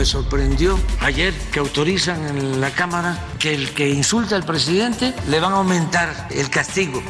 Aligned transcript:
Me 0.00 0.06
sorprendió 0.06 0.80
ayer 1.00 1.34
que 1.52 1.58
autorizan 1.58 2.26
en 2.26 2.58
la 2.58 2.70
Cámara 2.70 3.22
que 3.38 3.52
el 3.52 3.74
que 3.74 3.90
insulta 3.90 4.34
al 4.34 4.44
presidente 4.44 5.14
le 5.28 5.40
van 5.40 5.52
a 5.52 5.56
aumentar 5.56 6.26
el 6.30 6.48
castigo. 6.48 7.02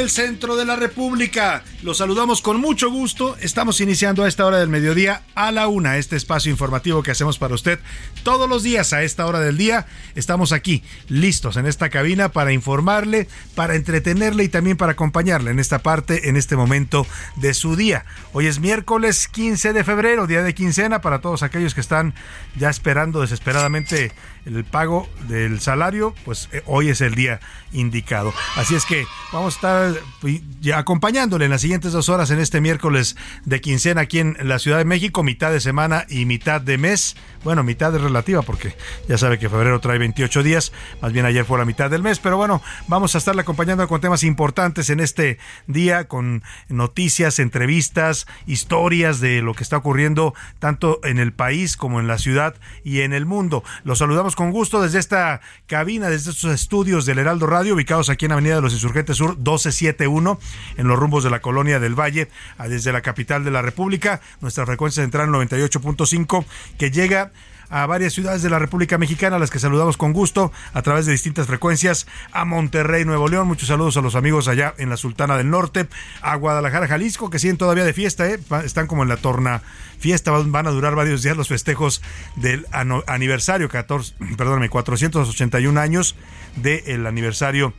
El 0.00 0.10
centro 0.10 0.56
de 0.56 0.64
la 0.64 0.76
República. 0.76 1.62
Los 1.82 1.98
saludamos 1.98 2.40
con 2.40 2.58
mucho 2.58 2.90
gusto. 2.90 3.36
Estamos 3.40 3.80
iniciando 3.82 4.24
a 4.24 4.28
esta 4.28 4.46
hora 4.46 4.58
del 4.58 4.70
mediodía 4.70 5.22
a 5.34 5.52
la 5.52 5.68
una 5.68 5.98
este 5.98 6.16
espacio 6.16 6.50
informativo 6.50 7.02
que 7.02 7.10
hacemos 7.10 7.38
para 7.38 7.54
usted 7.54 7.78
todos 8.22 8.48
los 8.48 8.62
días 8.62 8.94
a 8.94 9.02
esta 9.02 9.26
hora 9.26 9.40
del 9.40 9.58
día. 9.58 9.86
Estamos 10.14 10.52
aquí 10.52 10.82
listos 11.08 11.58
en 11.58 11.66
esta 11.66 11.90
cabina 11.90 12.30
para 12.30 12.52
informarle, 12.52 13.28
para 13.54 13.74
entretenerle 13.74 14.44
y 14.44 14.48
también 14.48 14.78
para 14.78 14.92
acompañarle 14.92 15.50
en 15.50 15.58
esta 15.58 15.80
parte, 15.80 16.30
en 16.30 16.36
este 16.36 16.56
momento 16.56 17.06
de 17.36 17.52
su 17.52 17.76
día. 17.76 18.06
Hoy 18.32 18.46
es 18.46 18.58
miércoles 18.58 19.28
15 19.28 19.74
de 19.74 19.84
febrero, 19.84 20.26
día 20.26 20.42
de 20.42 20.54
quincena 20.54 21.02
para 21.02 21.20
todos 21.20 21.42
aquellos 21.42 21.74
que 21.74 21.82
están 21.82 22.14
ya 22.56 22.70
esperando 22.70 23.20
desesperadamente 23.20 24.12
el 24.56 24.64
pago 24.64 25.08
del 25.28 25.60
salario, 25.60 26.14
pues 26.24 26.48
eh, 26.52 26.62
hoy 26.66 26.88
es 26.88 27.00
el 27.00 27.14
día 27.14 27.40
indicado. 27.72 28.32
Así 28.56 28.74
es 28.74 28.84
que 28.84 29.06
vamos 29.32 29.54
a 29.54 29.56
estar 29.56 30.02
pues, 30.20 30.40
acompañándole 30.74 31.44
en 31.44 31.50
las 31.50 31.60
siguientes 31.60 31.92
dos 31.92 32.08
horas 32.08 32.30
en 32.30 32.40
este 32.40 32.60
miércoles 32.60 33.16
de 33.44 33.60
quincena 33.60 34.02
aquí 34.02 34.18
en 34.18 34.36
la 34.42 34.58
Ciudad 34.58 34.78
de 34.78 34.84
México, 34.84 35.22
mitad 35.22 35.52
de 35.52 35.60
semana 35.60 36.04
y 36.08 36.24
mitad 36.24 36.60
de 36.60 36.78
mes. 36.78 37.16
Bueno, 37.44 37.62
mitad 37.62 37.94
es 37.94 38.02
relativa 38.02 38.42
porque 38.42 38.76
ya 39.08 39.16
sabe 39.16 39.38
que 39.38 39.48
febrero 39.48 39.80
trae 39.80 39.98
28 39.98 40.42
días, 40.42 40.72
más 41.00 41.12
bien 41.12 41.24
ayer 41.24 41.44
fue 41.44 41.58
la 41.58 41.64
mitad 41.64 41.88
del 41.88 42.02
mes, 42.02 42.18
pero 42.18 42.36
bueno, 42.36 42.60
vamos 42.86 43.14
a 43.14 43.18
estarle 43.18 43.42
acompañando 43.42 43.86
con 43.88 44.00
temas 44.00 44.24
importantes 44.24 44.90
en 44.90 45.00
este 45.00 45.38
día, 45.66 46.06
con 46.06 46.42
noticias, 46.68 47.38
entrevistas, 47.38 48.26
historias 48.46 49.20
de 49.20 49.40
lo 49.40 49.54
que 49.54 49.62
está 49.62 49.78
ocurriendo 49.78 50.34
tanto 50.58 51.00
en 51.04 51.18
el 51.18 51.32
país 51.32 51.76
como 51.76 52.00
en 52.00 52.08
la 52.08 52.18
ciudad 52.18 52.56
y 52.84 53.00
en 53.00 53.14
el 53.14 53.24
mundo. 53.24 53.64
Los 53.84 53.98
saludamos 53.98 54.36
con 54.40 54.52
gusto 54.52 54.80
desde 54.80 54.98
esta 54.98 55.42
cabina, 55.66 56.08
desde 56.08 56.30
estos 56.30 56.50
estudios 56.50 57.04
del 57.04 57.18
Heraldo 57.18 57.46
Radio, 57.46 57.74
ubicados 57.74 58.08
aquí 58.08 58.24
en 58.24 58.32
Avenida 58.32 58.54
de 58.54 58.62
los 58.62 58.72
Insurgentes 58.72 59.18
Sur 59.18 59.36
1271, 59.36 60.40
en 60.78 60.88
los 60.88 60.98
rumbos 60.98 61.24
de 61.24 61.28
la 61.28 61.42
colonia 61.42 61.78
del 61.78 61.94
Valle, 61.94 62.30
desde 62.66 62.90
la 62.90 63.02
capital 63.02 63.44
de 63.44 63.50
la 63.50 63.60
República. 63.60 64.22
Nuestra 64.40 64.64
frecuencia 64.64 65.02
central 65.02 65.28
98.5, 65.28 66.46
que 66.78 66.90
llega 66.90 67.32
a 67.70 67.86
varias 67.86 68.12
ciudades 68.12 68.42
de 68.42 68.50
la 68.50 68.58
República 68.58 68.98
Mexicana, 68.98 69.36
a 69.36 69.38
las 69.38 69.50
que 69.50 69.58
saludamos 69.58 69.96
con 69.96 70.12
gusto 70.12 70.52
a 70.74 70.82
través 70.82 71.06
de 71.06 71.12
distintas 71.12 71.46
frecuencias, 71.46 72.06
a 72.32 72.44
Monterrey, 72.44 73.04
Nuevo 73.04 73.28
León, 73.28 73.46
muchos 73.46 73.68
saludos 73.68 73.96
a 73.96 74.00
los 74.00 74.16
amigos 74.16 74.48
allá 74.48 74.74
en 74.78 74.90
la 74.90 74.96
Sultana 74.96 75.36
del 75.36 75.50
Norte, 75.50 75.88
a 76.20 76.34
Guadalajara, 76.34 76.88
Jalisco, 76.88 77.30
que 77.30 77.38
siguen 77.38 77.56
todavía 77.56 77.84
de 77.84 77.92
fiesta, 77.92 78.28
¿eh? 78.28 78.40
están 78.64 78.86
como 78.86 79.02
en 79.02 79.08
la 79.08 79.16
torna 79.16 79.62
fiesta, 79.98 80.32
van 80.32 80.66
a 80.66 80.70
durar 80.70 80.94
varios 80.94 81.22
días 81.22 81.36
los 81.36 81.48
festejos 81.48 82.02
del 82.36 82.66
aniversario 83.06 83.68
14, 83.68 84.14
perdóname, 84.36 84.68
481 84.68 85.80
años 85.80 86.16
del 86.56 87.06
aniversario 87.06 87.72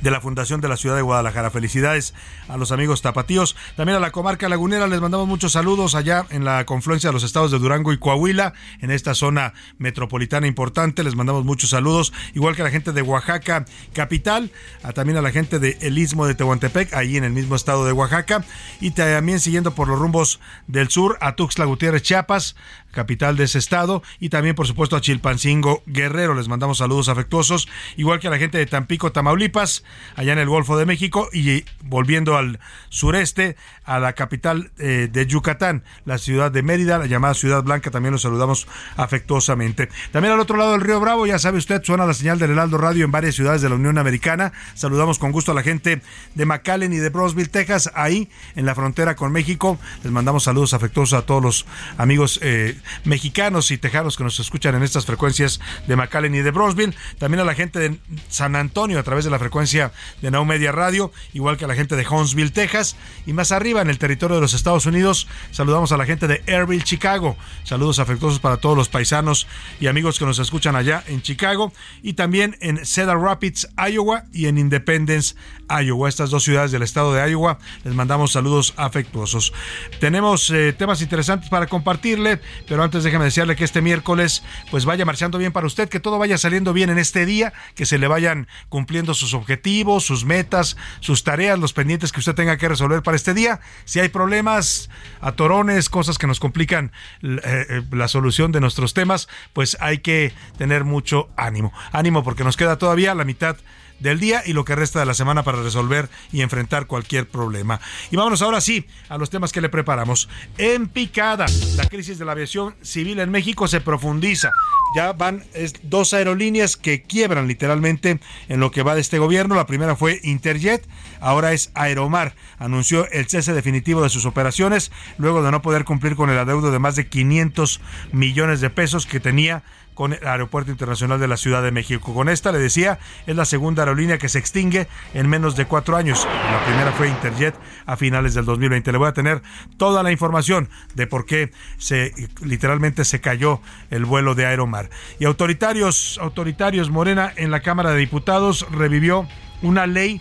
de 0.00 0.10
la 0.10 0.20
Fundación 0.20 0.60
de 0.60 0.68
la 0.68 0.76
Ciudad 0.76 0.96
de 0.96 1.02
Guadalajara. 1.02 1.50
Felicidades 1.50 2.14
a 2.48 2.56
los 2.56 2.72
amigos 2.72 3.02
tapatíos. 3.02 3.56
También 3.76 3.96
a 3.96 4.00
la 4.00 4.12
comarca 4.12 4.48
lagunera 4.48 4.86
les 4.86 5.00
mandamos 5.00 5.26
muchos 5.26 5.52
saludos 5.52 5.94
allá 5.94 6.26
en 6.30 6.44
la 6.44 6.64
confluencia 6.66 7.10
de 7.10 7.14
los 7.14 7.22
estados 7.22 7.50
de 7.50 7.58
Durango 7.58 7.92
y 7.92 7.98
Coahuila, 7.98 8.52
en 8.80 8.90
esta 8.90 9.14
zona 9.14 9.54
metropolitana 9.78 10.46
importante. 10.46 11.04
Les 11.04 11.14
mandamos 11.14 11.44
muchos 11.44 11.70
saludos, 11.70 12.12
igual 12.34 12.56
que 12.56 12.62
a 12.62 12.64
la 12.64 12.70
gente 12.70 12.92
de 12.92 13.02
Oaxaca 13.02 13.64
capital, 13.92 14.50
a, 14.82 14.92
también 14.92 15.18
a 15.18 15.22
la 15.22 15.30
gente 15.30 15.58
de 15.58 15.78
El 15.80 15.98
Istmo 15.98 16.26
de 16.26 16.34
Tehuantepec, 16.34 16.94
ahí 16.94 17.16
en 17.16 17.24
el 17.24 17.32
mismo 17.32 17.56
estado 17.56 17.84
de 17.84 17.92
Oaxaca, 17.92 18.44
y 18.80 18.90
también 18.90 19.40
siguiendo 19.40 19.74
por 19.74 19.88
los 19.88 19.98
rumbos 19.98 20.40
del 20.66 20.88
sur 20.88 21.18
a 21.20 21.36
Tuxtla 21.36 21.64
Gutiérrez, 21.64 22.02
Chiapas, 22.02 22.56
capital 22.96 23.36
de 23.36 23.44
ese 23.44 23.58
estado, 23.58 24.02
y 24.18 24.30
también 24.30 24.56
por 24.56 24.66
supuesto 24.66 24.96
a 24.96 25.02
Chilpancingo 25.02 25.82
Guerrero. 25.86 26.34
Les 26.34 26.48
mandamos 26.48 26.78
saludos 26.78 27.10
afectuosos, 27.10 27.68
igual 27.96 28.20
que 28.20 28.28
a 28.28 28.30
la 28.30 28.38
gente 28.38 28.56
de 28.56 28.64
Tampico, 28.64 29.12
Tamaulipas, 29.12 29.84
allá 30.16 30.32
en 30.32 30.38
el 30.38 30.48
Golfo 30.48 30.78
de 30.78 30.86
México, 30.86 31.28
y 31.30 31.64
volviendo 31.84 32.38
al 32.38 32.58
sureste, 32.88 33.56
a 33.84 34.00
la 34.00 34.14
capital 34.14 34.70
eh, 34.78 35.08
de 35.12 35.26
Yucatán, 35.26 35.84
la 36.06 36.16
ciudad 36.16 36.50
de 36.50 36.62
Mérida, 36.62 36.98
la 36.98 37.06
llamada 37.06 37.34
Ciudad 37.34 37.62
Blanca, 37.62 37.90
también 37.90 38.12
los 38.12 38.22
saludamos 38.22 38.66
afectuosamente. 38.96 39.90
También 40.10 40.32
al 40.32 40.40
otro 40.40 40.56
lado 40.56 40.72
del 40.72 40.80
río 40.80 40.98
Bravo, 40.98 41.26
ya 41.26 41.38
sabe 41.38 41.58
usted, 41.58 41.82
suena 41.84 42.06
la 42.06 42.14
señal 42.14 42.38
del 42.38 42.50
Heraldo 42.50 42.78
Radio 42.78 43.04
en 43.04 43.12
varias 43.12 43.34
ciudades 43.34 43.60
de 43.60 43.68
la 43.68 43.74
Unión 43.74 43.98
Americana. 43.98 44.52
Saludamos 44.74 45.18
con 45.18 45.32
gusto 45.32 45.52
a 45.52 45.54
la 45.54 45.62
gente 45.62 46.00
de 46.34 46.46
McAllen 46.46 46.94
y 46.94 46.96
de 46.96 47.10
Brosville, 47.10 47.48
Texas, 47.48 47.90
ahí 47.94 48.30
en 48.54 48.64
la 48.64 48.74
frontera 48.74 49.14
con 49.16 49.32
México. 49.32 49.78
Les 50.02 50.10
mandamos 50.10 50.44
saludos 50.44 50.72
afectuosos 50.72 51.18
a 51.18 51.26
todos 51.26 51.42
los 51.42 51.66
amigos 51.98 52.40
eh, 52.42 52.78
mexicanos 53.04 53.70
y 53.70 53.78
tejanos 53.78 54.16
que 54.16 54.24
nos 54.24 54.38
escuchan 54.40 54.74
en 54.74 54.82
estas 54.82 55.06
frecuencias 55.06 55.60
de 55.86 55.96
McAllen 55.96 56.34
y 56.34 56.38
de 56.38 56.50
Brosville. 56.50 56.94
También 57.18 57.40
a 57.40 57.44
la 57.44 57.54
gente 57.54 57.78
de 57.78 57.98
San 58.28 58.56
Antonio 58.56 58.98
a 58.98 59.02
través 59.02 59.24
de 59.24 59.30
la 59.30 59.38
frecuencia 59.38 59.92
de 60.22 60.30
Now 60.30 60.44
Media 60.44 60.72
Radio, 60.72 61.12
igual 61.32 61.56
que 61.56 61.64
a 61.64 61.68
la 61.68 61.74
gente 61.74 61.96
de 61.96 62.06
Huntsville, 62.06 62.50
Texas. 62.50 62.96
Y 63.26 63.32
más 63.32 63.52
arriba, 63.52 63.82
en 63.82 63.90
el 63.90 63.98
territorio 63.98 64.36
de 64.36 64.42
los 64.42 64.54
Estados 64.54 64.86
Unidos. 64.86 65.28
Saludamos 65.50 65.92
a 65.92 65.96
la 65.96 66.06
gente 66.06 66.26
de 66.26 66.42
Airville, 66.46 66.84
Chicago. 66.84 67.36
Saludos 67.64 67.98
afectuosos 67.98 68.40
para 68.40 68.58
todos 68.58 68.76
los 68.76 68.88
paisanos 68.88 69.46
y 69.80 69.86
amigos 69.86 70.18
que 70.18 70.24
nos 70.24 70.38
escuchan 70.38 70.76
allá 70.76 71.02
en 71.06 71.22
Chicago 71.22 71.72
y 72.02 72.14
también 72.14 72.56
en 72.60 72.84
Cedar 72.84 73.18
Rapids, 73.18 73.68
Iowa 73.76 74.24
y 74.32 74.46
en 74.46 74.58
Independence, 74.58 75.34
Iowa. 75.68 76.08
Estas 76.08 76.30
dos 76.30 76.44
ciudades 76.44 76.72
del 76.72 76.82
estado 76.82 77.12
de 77.12 77.30
Iowa. 77.30 77.58
Les 77.84 77.94
mandamos 77.94 78.32
saludos 78.32 78.74
afectuosos. 78.76 79.52
Tenemos 80.00 80.50
eh, 80.50 80.72
temas 80.72 81.02
interesantes 81.02 81.50
para 81.50 81.66
compartirle, 81.66 82.40
pero 82.68 82.82
antes 82.82 83.04
déjeme 83.04 83.24
decirle 83.24 83.56
que 83.56 83.64
este 83.64 83.82
miércoles 83.82 84.42
pues 84.70 84.84
vaya 84.84 85.04
marchando 85.04 85.38
bien 85.38 85.52
para 85.52 85.66
usted, 85.66 85.88
que 85.88 86.00
todo 86.00 86.18
vaya 86.18 86.38
saliendo 86.38 86.72
bien 86.72 86.90
en 86.90 86.98
este 86.98 87.26
día, 87.26 87.52
que 87.74 87.86
se 87.86 87.98
le 87.98 88.08
vayan 88.08 88.48
cumpliendo 88.68 89.14
sus 89.14 89.34
objetivos 89.34 89.96
sus 90.00 90.24
metas, 90.24 90.76
sus 91.00 91.24
tareas, 91.24 91.58
los 91.58 91.72
pendientes 91.72 92.12
que 92.12 92.20
usted 92.20 92.34
tenga 92.34 92.56
que 92.56 92.68
resolver 92.68 93.02
para 93.02 93.16
este 93.16 93.34
día. 93.34 93.60
Si 93.84 94.00
hay 94.00 94.08
problemas, 94.08 94.90
atorones, 95.20 95.88
cosas 95.88 96.18
que 96.18 96.26
nos 96.26 96.40
complican 96.40 96.92
eh, 97.22 97.40
eh, 97.44 97.82
la 97.90 98.08
solución 98.08 98.52
de 98.52 98.60
nuestros 98.60 98.94
temas, 98.94 99.28
pues 99.52 99.76
hay 99.80 99.98
que 99.98 100.32
tener 100.58 100.84
mucho 100.84 101.28
ánimo. 101.36 101.72
Ánimo 101.92 102.22
porque 102.22 102.44
nos 102.44 102.56
queda 102.56 102.78
todavía 102.78 103.14
la 103.14 103.24
mitad 103.24 103.56
del 104.00 104.20
día 104.20 104.42
y 104.44 104.52
lo 104.52 104.64
que 104.64 104.74
resta 104.74 105.00
de 105.00 105.06
la 105.06 105.14
semana 105.14 105.42
para 105.42 105.62
resolver 105.62 106.08
y 106.32 106.42
enfrentar 106.42 106.86
cualquier 106.86 107.28
problema. 107.28 107.80
Y 108.10 108.16
vámonos 108.16 108.42
ahora 108.42 108.60
sí 108.60 108.86
a 109.08 109.18
los 109.18 109.30
temas 109.30 109.52
que 109.52 109.60
le 109.60 109.68
preparamos. 109.68 110.28
En 110.58 110.88
picada, 110.88 111.46
la 111.76 111.86
crisis 111.86 112.18
de 112.18 112.24
la 112.24 112.32
aviación 112.32 112.74
civil 112.82 113.20
en 113.20 113.30
México 113.30 113.68
se 113.68 113.80
profundiza. 113.80 114.50
Ya 114.94 115.12
van 115.12 115.44
dos 115.82 116.14
aerolíneas 116.14 116.76
que 116.76 117.02
quiebran 117.02 117.48
literalmente 117.48 118.20
en 118.48 118.60
lo 118.60 118.70
que 118.70 118.82
va 118.82 118.94
de 118.94 119.00
este 119.00 119.18
gobierno. 119.18 119.54
La 119.54 119.66
primera 119.66 119.96
fue 119.96 120.20
Interjet, 120.22 120.86
ahora 121.20 121.52
es 121.52 121.70
Aeromar. 121.74 122.34
Anunció 122.58 123.10
el 123.10 123.26
cese 123.28 123.52
definitivo 123.52 124.02
de 124.02 124.08
sus 124.08 124.26
operaciones 124.26 124.92
luego 125.18 125.42
de 125.42 125.50
no 125.50 125.62
poder 125.62 125.84
cumplir 125.84 126.16
con 126.16 126.30
el 126.30 126.38
adeudo 126.38 126.70
de 126.70 126.78
más 126.78 126.96
de 126.96 127.08
500 127.08 127.80
millones 128.12 128.60
de 128.60 128.70
pesos 128.70 129.06
que 129.06 129.20
tenía 129.20 129.62
con 129.96 130.12
el 130.12 130.24
Aeropuerto 130.26 130.70
Internacional 130.70 131.18
de 131.18 131.26
la 131.26 131.38
Ciudad 131.38 131.62
de 131.62 131.72
México. 131.72 132.12
Con 132.14 132.28
esta, 132.28 132.52
le 132.52 132.58
decía, 132.58 133.00
es 133.26 133.34
la 133.34 133.46
segunda 133.46 133.82
aerolínea 133.82 134.18
que 134.18 134.28
se 134.28 134.38
extingue 134.38 134.86
en 135.14 135.26
menos 135.26 135.56
de 135.56 135.64
cuatro 135.64 135.96
años. 135.96 136.28
La 136.52 136.64
primera 136.66 136.92
fue 136.92 137.08
Interjet 137.08 137.56
a 137.86 137.96
finales 137.96 138.34
del 138.34 138.44
2020. 138.44 138.92
Le 138.92 138.98
voy 138.98 139.08
a 139.08 139.14
tener 139.14 139.42
toda 139.78 140.02
la 140.02 140.12
información 140.12 140.68
de 140.94 141.06
por 141.06 141.24
qué 141.24 141.50
se 141.78 142.12
literalmente 142.42 143.06
se 143.06 143.22
cayó 143.22 143.62
el 143.90 144.04
vuelo 144.04 144.34
de 144.34 144.44
Aeromar. 144.44 144.90
Y 145.18 145.24
autoritarios, 145.24 146.18
autoritarios, 146.20 146.90
Morena 146.90 147.32
en 147.34 147.50
la 147.50 147.60
Cámara 147.60 147.92
de 147.92 147.98
Diputados 147.98 148.66
revivió 148.70 149.26
una 149.62 149.86
ley 149.86 150.20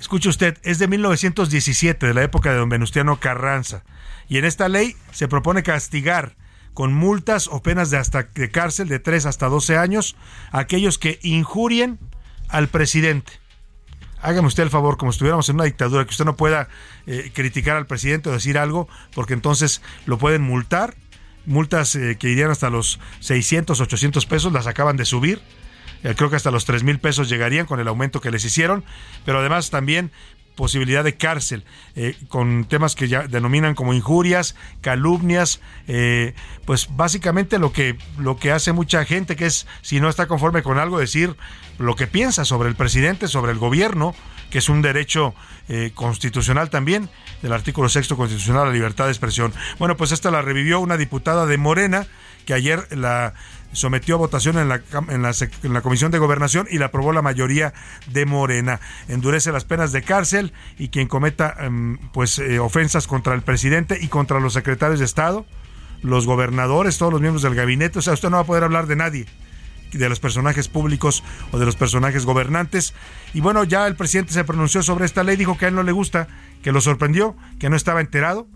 Escuche 0.00 0.28
usted, 0.28 0.58
es 0.64 0.78
de 0.78 0.86
1917, 0.86 2.08
de 2.08 2.12
la 2.12 2.22
época 2.22 2.50
de 2.50 2.58
don 2.58 2.68
Venustiano 2.68 3.20
Carranza. 3.20 3.84
Y 4.28 4.36
en 4.36 4.44
esta 4.44 4.68
ley 4.68 4.96
se 5.12 5.28
propone 5.28 5.62
castigar 5.62 6.36
con 6.74 6.92
multas 6.92 7.48
o 7.48 7.62
penas 7.62 7.90
de 7.90 7.96
hasta 7.96 8.24
de 8.24 8.50
cárcel 8.50 8.88
de 8.88 8.98
3 8.98 9.26
hasta 9.26 9.48
12 9.48 9.78
años 9.78 10.16
aquellos 10.50 10.98
que 10.98 11.18
injurien 11.22 11.98
al 12.48 12.68
presidente. 12.68 13.32
Hágame 14.20 14.48
usted 14.48 14.62
el 14.62 14.70
favor, 14.70 14.96
como 14.96 15.10
estuviéramos 15.10 15.48
en 15.48 15.56
una 15.56 15.64
dictadura, 15.64 16.04
que 16.04 16.10
usted 16.10 16.24
no 16.24 16.34
pueda 16.34 16.68
eh, 17.06 17.30
criticar 17.34 17.76
al 17.76 17.86
presidente 17.86 18.30
o 18.30 18.32
decir 18.32 18.56
algo, 18.56 18.88
porque 19.14 19.34
entonces 19.34 19.82
lo 20.06 20.18
pueden 20.18 20.42
multar. 20.42 20.94
Multas 21.44 21.94
eh, 21.94 22.16
que 22.18 22.30
irían 22.30 22.50
hasta 22.50 22.70
los 22.70 23.00
600, 23.20 23.78
800 23.80 24.24
pesos, 24.24 24.52
las 24.52 24.66
acaban 24.66 24.96
de 24.96 25.04
subir. 25.04 25.42
Eh, 26.04 26.14
creo 26.16 26.30
que 26.30 26.36
hasta 26.36 26.50
los 26.50 26.64
3 26.64 26.84
mil 26.84 27.00
pesos 27.00 27.28
llegarían 27.28 27.66
con 27.66 27.80
el 27.80 27.88
aumento 27.88 28.22
que 28.22 28.30
les 28.30 28.44
hicieron. 28.46 28.82
Pero 29.26 29.40
además 29.40 29.68
también 29.68 30.10
posibilidad 30.54 31.04
de 31.04 31.16
cárcel, 31.16 31.64
eh, 31.96 32.16
con 32.28 32.64
temas 32.64 32.94
que 32.94 33.08
ya 33.08 33.26
denominan 33.26 33.74
como 33.74 33.92
injurias, 33.92 34.54
calumnias, 34.80 35.60
eh, 35.88 36.34
pues 36.64 36.88
básicamente 36.90 37.58
lo 37.58 37.72
que, 37.72 37.96
lo 38.18 38.36
que 38.36 38.52
hace 38.52 38.72
mucha 38.72 39.04
gente, 39.04 39.36
que 39.36 39.46
es, 39.46 39.66
si 39.82 40.00
no 40.00 40.08
está 40.08 40.26
conforme 40.26 40.62
con 40.62 40.78
algo, 40.78 40.98
decir 40.98 41.36
lo 41.78 41.96
que 41.96 42.06
piensa 42.06 42.44
sobre 42.44 42.68
el 42.68 42.76
presidente, 42.76 43.28
sobre 43.28 43.52
el 43.52 43.58
gobierno, 43.58 44.14
que 44.50 44.58
es 44.58 44.68
un 44.68 44.82
derecho 44.82 45.34
eh, 45.68 45.90
constitucional 45.94 46.70
también, 46.70 47.08
del 47.42 47.52
artículo 47.52 47.88
sexto 47.88 48.16
constitucional, 48.16 48.68
la 48.68 48.72
libertad 48.72 49.06
de 49.06 49.10
expresión. 49.10 49.52
Bueno, 49.78 49.96
pues 49.96 50.12
esta 50.12 50.30
la 50.30 50.42
revivió 50.42 50.78
una 50.80 50.96
diputada 50.96 51.46
de 51.46 51.58
Morena, 51.58 52.06
que 52.46 52.54
ayer 52.54 52.86
la 52.96 53.34
sometió 53.74 54.14
a 54.14 54.18
votación 54.18 54.58
en 54.58 54.68
la, 54.68 54.82
en 55.08 55.72
la, 55.72 55.80
Comisión 55.82 56.10
de 56.10 56.18
Gobernación 56.18 56.66
y 56.70 56.78
la 56.78 56.86
aprobó 56.86 57.12
la 57.12 57.22
mayoría 57.22 57.74
de 58.06 58.26
Morena. 58.26 58.80
Endurece 59.08 59.52
las 59.52 59.64
penas 59.64 59.92
de 59.92 60.02
cárcel 60.02 60.52
y 60.78 60.88
quien 60.88 61.08
cometa 61.08 61.54
em, 61.58 61.98
pues 62.12 62.38
eh, 62.38 62.58
ofensas 62.58 63.06
contra 63.06 63.34
el 63.34 63.42
presidente 63.42 63.98
y 64.00 64.08
contra 64.08 64.40
los 64.40 64.54
secretarios 64.54 64.98
de 64.98 65.04
Estado, 65.04 65.44
los 66.02 66.26
gobernadores, 66.26 66.98
todos 66.98 67.12
los 67.12 67.20
miembros 67.20 67.42
del 67.42 67.54
gabinete. 67.54 67.98
O 67.98 68.02
sea, 68.02 68.14
usted 68.14 68.30
no 68.30 68.36
va 68.36 68.42
a 68.42 68.46
poder 68.46 68.64
hablar 68.64 68.86
de 68.86 68.96
nadie 68.96 69.26
de 69.92 70.08
los 70.08 70.18
personajes 70.18 70.66
públicos 70.68 71.22
o 71.52 71.58
de 71.58 71.66
los 71.66 71.76
personajes 71.76 72.26
gobernantes. 72.26 72.94
Y 73.32 73.40
bueno, 73.40 73.64
ya 73.64 73.86
el 73.86 73.94
presidente 73.94 74.32
se 74.32 74.42
pronunció 74.42 74.82
sobre 74.82 75.04
esta 75.04 75.22
ley, 75.22 75.36
dijo 75.36 75.56
que 75.56 75.66
a 75.66 75.68
él 75.68 75.74
no 75.74 75.82
le 75.82 75.92
gusta, 75.92 76.26
que 76.62 76.72
lo 76.72 76.80
sorprendió, 76.80 77.36
que 77.60 77.70
no 77.70 77.76
estaba 77.76 78.00
enterado 78.00 78.48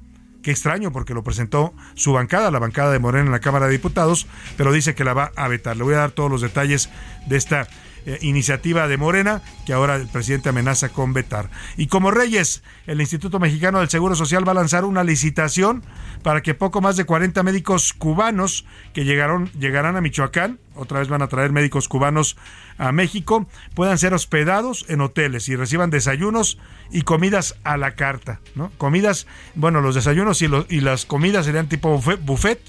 Qué 0.43 0.51
extraño 0.51 0.93
porque 0.93 1.15
lo 1.15 1.25
presentó 1.25 1.75
su 1.95 2.13
bancada, 2.13 2.51
la 2.51 2.59
bancada 2.59 2.93
de 2.93 2.99
Morena 2.99 3.27
en 3.27 3.33
la 3.33 3.41
Cámara 3.41 3.67
de 3.67 3.73
Diputados, 3.73 4.27
pero 4.57 4.73
dice 4.73 4.95
que 4.95 5.05
la 5.05 5.13
va 5.15 5.33
a 5.35 5.49
vetar. 5.49 5.77
Le 5.77 5.83
voy 5.83 5.95
a 5.95 5.99
dar 5.99 6.13
todos 6.13 6.31
los 6.31 6.41
detalles 6.41 6.91
de 7.27 7.37
esta 7.37 7.69
eh, 8.07 8.19
iniciativa 8.23 8.89
de 8.89 8.97
Morena 8.97 9.43
que 9.67 9.73
ahora 9.73 9.97
el 9.97 10.09
presidente 10.09 10.49
amenaza 10.49 10.89
con 10.89 11.13
vetar. 11.13 11.51
Y 11.77 11.87
como 11.89 12.11
Reyes, 12.11 12.63
el 12.87 13.01
Instituto 13.01 13.39
Mexicano 13.39 13.81
del 13.81 13.89
Seguro 13.89 14.15
Social 14.15 14.47
va 14.47 14.53
a 14.53 14.57
lanzar 14.57 14.85
una 14.85 15.05
licitación 15.05 15.85
para 16.23 16.43
que 16.43 16.55
poco 16.55 16.81
más 16.81 16.97
de 16.97 17.05
40 17.05 17.43
médicos 17.43 17.93
cubanos 17.93 18.65
que 18.95 19.05
llegaron, 19.05 19.51
llegarán 19.53 19.97
a 19.97 20.01
Michoacán, 20.01 20.59
otra 20.75 21.01
vez 21.01 21.09
van 21.09 21.23
a 21.23 21.29
traer 21.29 21.53
médicos 21.53 21.89
cubanos 21.89 22.37
a 22.79 22.93
México, 22.93 23.47
puedan 23.75 23.99
ser 23.99 24.15
hospedados 24.15 24.87
en 24.89 25.01
hoteles 25.01 25.49
y 25.49 25.57
reciban 25.57 25.91
desayunos 25.91 26.59
y 26.91 27.03
comidas 27.03 27.57
a 27.65 27.77
la 27.77 27.95
carta, 27.95 28.41
¿no? 28.55 28.71
Comidas, 28.79 29.27
bueno, 29.55 29.81
los 29.81 29.95
desayunos 29.95 30.41
y, 30.43 30.49
y 30.69 30.81
las 30.81 31.05
comidas 31.05 31.47
serían 31.47 31.69
tipo 31.69 32.01
buffet 32.01 32.61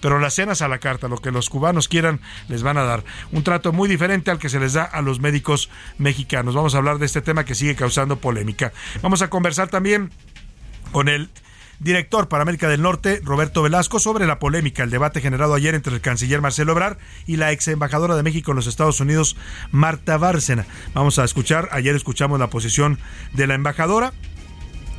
pero 0.00 0.18
las 0.18 0.34
cenas 0.34 0.62
a 0.62 0.68
la 0.68 0.78
carta, 0.78 1.08
lo 1.08 1.18
que 1.18 1.30
los 1.30 1.50
cubanos 1.50 1.88
quieran, 1.88 2.20
les 2.48 2.62
van 2.62 2.78
a 2.78 2.84
dar. 2.84 3.04
Un 3.32 3.42
trato 3.42 3.72
muy 3.72 3.88
diferente 3.88 4.30
al 4.30 4.38
que 4.38 4.48
se 4.48 4.60
les 4.60 4.72
da 4.72 4.84
a 4.84 5.02
los 5.02 5.20
médicos 5.20 5.70
mexicanos. 5.98 6.54
Vamos 6.54 6.74
a 6.74 6.78
hablar 6.78 6.98
de 6.98 7.06
este 7.06 7.22
tema 7.22 7.44
que 7.44 7.54
sigue 7.54 7.74
causando 7.74 8.18
polémica. 8.18 8.72
Vamos 9.02 9.22
a 9.22 9.30
conversar 9.30 9.68
también 9.68 10.10
con 10.92 11.08
el 11.08 11.30
director 11.80 12.28
para 12.28 12.42
América 12.42 12.68
del 12.68 12.82
Norte, 12.82 13.20
Roberto 13.24 13.62
Velasco, 13.62 13.98
sobre 13.98 14.26
la 14.26 14.38
polémica, 14.38 14.82
el 14.82 14.90
debate 14.90 15.20
generado 15.20 15.54
ayer 15.54 15.74
entre 15.74 15.94
el 15.94 16.00
canciller 16.00 16.40
Marcelo 16.40 16.72
Ebrard 16.72 16.98
y 17.26 17.36
la 17.36 17.52
ex 17.52 17.68
embajadora 17.68 18.16
de 18.16 18.22
México 18.22 18.50
en 18.50 18.56
los 18.56 18.66
Estados 18.66 19.00
Unidos, 19.00 19.36
Marta 19.70 20.16
Bárcena. 20.16 20.66
Vamos 20.94 21.18
a 21.18 21.24
escuchar, 21.24 21.68
ayer 21.72 21.94
escuchamos 21.94 22.38
la 22.40 22.50
posición 22.50 22.98
de 23.32 23.46
la 23.46 23.54
embajadora 23.54 24.12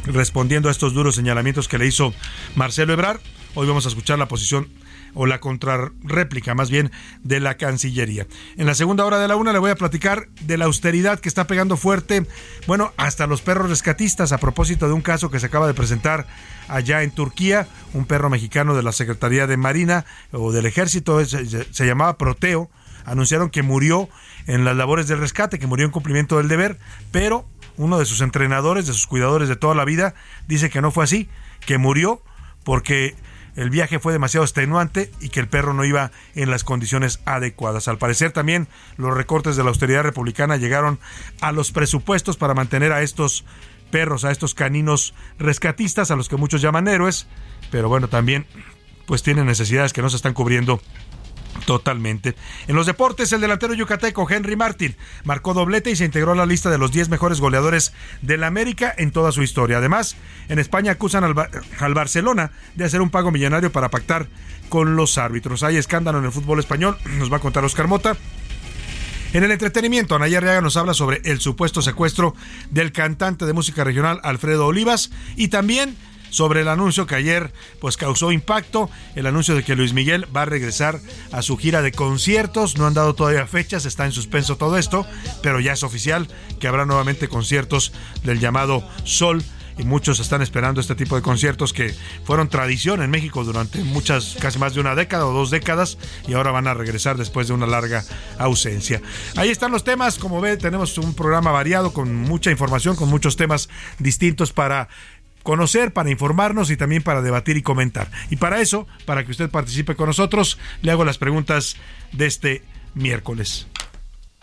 respondiendo 0.05 0.69
a 0.69 0.71
estos 0.71 0.93
duros 0.93 1.15
señalamientos 1.15 1.67
que 1.67 1.77
le 1.77 1.85
hizo 1.85 2.13
Marcelo 2.55 2.93
Ebrard. 2.93 3.19
Hoy 3.55 3.67
vamos 3.67 3.85
a 3.85 3.89
escuchar 3.89 4.17
la 4.17 4.27
posición 4.27 4.69
o 5.13 5.25
la 5.25 5.39
contrarréplica 5.39 6.55
más 6.55 6.69
bien 6.69 6.91
de 7.23 7.39
la 7.39 7.55
Cancillería. 7.55 8.27
En 8.57 8.65
la 8.65 8.75
segunda 8.75 9.05
hora 9.05 9.19
de 9.19 9.27
la 9.27 9.35
una 9.35 9.53
le 9.53 9.59
voy 9.59 9.71
a 9.71 9.75
platicar 9.75 10.27
de 10.41 10.57
la 10.57 10.65
austeridad 10.65 11.19
que 11.19 11.29
está 11.29 11.47
pegando 11.47 11.77
fuerte, 11.77 12.25
bueno, 12.67 12.93
hasta 12.97 13.27
los 13.27 13.41
perros 13.41 13.69
rescatistas 13.69 14.31
a 14.31 14.37
propósito 14.37 14.87
de 14.87 14.93
un 14.93 15.01
caso 15.01 15.29
que 15.29 15.39
se 15.39 15.47
acaba 15.47 15.67
de 15.67 15.73
presentar 15.73 16.27
allá 16.67 17.03
en 17.03 17.11
Turquía, 17.11 17.67
un 17.93 18.05
perro 18.05 18.29
mexicano 18.29 18.75
de 18.75 18.83
la 18.83 18.91
Secretaría 18.91 19.47
de 19.47 19.57
Marina 19.57 20.05
o 20.31 20.51
del 20.51 20.65
Ejército, 20.65 21.23
se, 21.25 21.85
llamaba 21.85 22.17
Proteo, 22.17 22.69
anunciaron 23.05 23.49
que 23.49 23.63
murió 23.63 24.09
en 24.47 24.65
las 24.65 24.75
labores 24.75 25.07
del 25.07 25.19
rescate, 25.19 25.59
que 25.59 25.67
murió 25.67 25.85
en 25.85 25.91
cumplimiento 25.91 26.37
del 26.37 26.47
deber, 26.47 26.77
pero 27.11 27.47
uno 27.77 27.97
de 27.97 28.05
sus 28.05 28.21
entrenadores, 28.21 28.87
de 28.87 28.93
sus 28.93 29.07
cuidadores 29.07 29.49
de 29.49 29.55
toda 29.55 29.73
la 29.73 29.85
vida, 29.85 30.13
dice 30.47 30.69
que 30.69 30.81
no 30.81 30.91
fue 30.91 31.03
así, 31.03 31.29
que 31.65 31.77
murió 31.77 32.21
porque 32.63 33.15
el 33.59 33.69
viaje 33.69 33.99
fue 33.99 34.13
demasiado 34.13 34.45
extenuante 34.45 35.11
y 35.19 35.27
que 35.27 35.41
el 35.41 35.49
perro 35.49 35.73
no 35.73 35.83
iba 35.83 36.11
en 36.33 36.49
las 36.49 36.63
condiciones 36.63 37.19
adecuadas. 37.25 37.89
Al 37.89 37.97
parecer 37.97 38.31
también 38.31 38.69
los 38.95 39.13
recortes 39.13 39.57
de 39.57 39.63
la 39.63 39.69
austeridad 39.69 40.03
republicana 40.03 40.55
llegaron 40.55 40.97
a 41.41 41.51
los 41.51 41.73
presupuestos 41.73 42.37
para 42.37 42.53
mantener 42.53 42.93
a 42.93 43.01
estos 43.01 43.43
perros, 43.91 44.23
a 44.23 44.31
estos 44.31 44.55
caninos 44.55 45.13
rescatistas, 45.39 46.09
a 46.09 46.15
los 46.15 46.29
que 46.29 46.37
muchos 46.37 46.61
llaman 46.61 46.87
héroes, 46.87 47.27
pero 47.69 47.89
bueno, 47.89 48.07
también 48.07 48.45
pues 49.05 49.23
tienen 49.23 49.45
necesidades 49.45 49.91
que 49.91 50.01
no 50.01 50.09
se 50.09 50.15
están 50.15 50.33
cubriendo 50.33 50.79
Totalmente. 51.65 52.35
En 52.67 52.75
los 52.75 52.85
deportes, 52.85 53.31
el 53.31 53.41
delantero 53.41 53.73
yucateco 53.73 54.27
Henry 54.29 54.55
Martin 54.55 54.95
marcó 55.23 55.53
doblete 55.53 55.91
y 55.91 55.95
se 55.95 56.05
integró 56.05 56.31
a 56.31 56.35
la 56.35 56.45
lista 56.45 56.69
de 56.69 56.77
los 56.77 56.91
10 56.91 57.09
mejores 57.09 57.39
goleadores 57.39 57.93
de 58.21 58.37
la 58.37 58.47
América 58.47 58.93
en 58.97 59.11
toda 59.11 59.31
su 59.31 59.43
historia. 59.43 59.77
Además, 59.77 60.15
en 60.47 60.59
España 60.59 60.91
acusan 60.91 61.23
al, 61.23 61.35
al, 61.79 61.93
Barcelona 61.93 62.51
de 62.75 62.85
hacer 62.85 63.01
un 63.01 63.09
pago 63.09 63.31
millonario 63.31 63.71
para 63.71 63.89
pactar 63.89 64.27
con 64.69 64.95
los 64.95 65.17
árbitros. 65.17 65.63
Hay 65.63 65.77
escándalo 65.77 66.19
en 66.19 66.25
el 66.25 66.31
fútbol 66.31 66.59
español, 66.59 66.97
nos 67.17 67.31
va 67.31 67.37
a 67.37 67.41
contar 67.41 67.63
Oscar 67.63 67.87
Mota. 67.87 68.15
En 69.31 69.43
el 69.43 69.51
entretenimiento, 69.51 70.15
Anaya 70.15 70.39
Reaga 70.39 70.61
nos 70.61 70.75
habla 70.75 70.95
sobre 70.95 71.21
el 71.23 71.39
supuesto 71.39 71.83
secuestro 71.83 72.33
del 72.71 72.91
cantante 72.91 73.45
de 73.45 73.53
música 73.53 73.83
regional 73.83 74.19
Alfredo 74.23 74.65
Olivas 74.65 75.11
y 75.35 75.49
también 75.49 75.95
sobre 76.29 76.61
el 76.61 76.67
anuncio 76.67 77.05
que 77.05 77.15
ayer 77.15 77.51
pues 77.79 77.97
causó 77.97 78.31
impacto, 78.31 78.89
el 79.15 79.25
anuncio 79.25 79.55
de 79.55 79.63
que 79.63 79.75
Luis 79.75 79.93
Miguel 79.93 80.25
va 80.35 80.43
a 80.43 80.45
regresar 80.45 80.99
a 81.31 81.41
su 81.41 81.57
gira 81.57 81.81
de 81.81 81.91
conciertos, 81.91 82.77
no 82.77 82.87
han 82.87 82.93
dado 82.93 83.15
todavía 83.15 83.47
fechas, 83.47 83.85
está 83.85 84.05
en 84.05 84.11
suspenso 84.11 84.57
todo 84.57 84.77
esto, 84.77 85.05
pero 85.41 85.59
ya 85.59 85.73
es 85.73 85.83
oficial 85.83 86.27
que 86.59 86.67
habrá 86.67 86.85
nuevamente 86.85 87.27
conciertos 87.27 87.93
del 88.23 88.39
llamado 88.39 88.83
Sol 89.03 89.43
y 89.79 89.85
muchos 89.85 90.19
están 90.19 90.41
esperando 90.41 90.81
este 90.81 90.93
tipo 90.93 91.15
de 91.15 91.21
conciertos 91.21 91.71
que 91.71 91.95
fueron 92.25 92.49
tradición 92.49 93.01
en 93.01 93.09
México 93.09 93.45
durante 93.45 93.81
muchas, 93.83 94.35
casi 94.39 94.59
más 94.59 94.73
de 94.73 94.81
una 94.81 94.93
década 94.93 95.25
o 95.25 95.31
dos 95.31 95.49
décadas 95.49 95.97
y 96.27 96.33
ahora 96.33 96.51
van 96.51 96.67
a 96.67 96.73
regresar 96.73 97.17
después 97.17 97.47
de 97.47 97.53
una 97.53 97.65
larga 97.65 98.03
ausencia. 98.37 99.01
Ahí 99.37 99.49
están 99.49 99.71
los 99.71 99.85
temas, 99.85 100.19
como 100.19 100.41
ve, 100.41 100.57
tenemos 100.57 100.97
un 100.97 101.13
programa 101.13 101.51
variado 101.51 101.93
con 101.93 102.13
mucha 102.13 102.51
información, 102.51 102.97
con 102.97 103.09
muchos 103.09 103.37
temas 103.37 103.69
distintos 103.99 104.51
para 104.51 104.89
conocer, 105.43 105.93
para 105.93 106.09
informarnos 106.09 106.69
y 106.71 106.77
también 106.77 107.03
para 107.03 107.21
debatir 107.21 107.57
y 107.57 107.61
comentar. 107.61 108.09
Y 108.29 108.35
para 108.35 108.61
eso, 108.61 108.87
para 109.05 109.25
que 109.25 109.31
usted 109.31 109.49
participe 109.49 109.95
con 109.95 110.07
nosotros, 110.07 110.57
le 110.81 110.91
hago 110.91 111.05
las 111.05 111.17
preguntas 111.17 111.77
de 112.11 112.25
este 112.25 112.63
miércoles. 112.93 113.67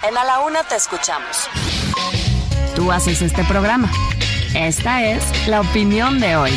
En 0.02 0.16
A 0.16 0.24
la 0.24 0.40
Una 0.40 0.62
te 0.62 0.76
escuchamos. 0.76 1.48
Tú 2.74 2.92
haces 2.92 3.22
este 3.22 3.44
programa. 3.44 3.90
Esta 4.54 5.04
es 5.04 5.48
la 5.48 5.60
opinión 5.60 6.20
de 6.20 6.36
hoy. 6.36 6.52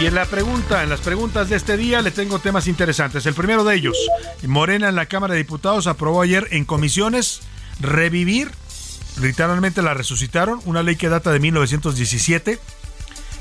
Y 0.00 0.06
en 0.06 0.14
la 0.14 0.26
pregunta, 0.26 0.82
en 0.82 0.90
las 0.90 1.00
preguntas 1.00 1.48
de 1.48 1.56
este 1.56 1.76
día 1.76 2.02
le 2.02 2.10
tengo 2.10 2.38
temas 2.38 2.66
interesantes. 2.66 3.24
El 3.26 3.34
primero 3.34 3.64
de 3.64 3.76
ellos, 3.76 3.96
Morena 4.42 4.88
en 4.88 4.96
la 4.96 5.06
Cámara 5.06 5.34
de 5.34 5.38
Diputados 5.38 5.86
aprobó 5.86 6.20
ayer 6.20 6.48
en 6.50 6.64
comisiones 6.64 7.40
revivir, 7.80 8.50
literalmente 9.20 9.82
la 9.82 9.94
resucitaron, 9.94 10.60
una 10.64 10.82
ley 10.82 10.96
que 10.96 11.08
data 11.08 11.32
de 11.32 11.40
1917 11.40 12.58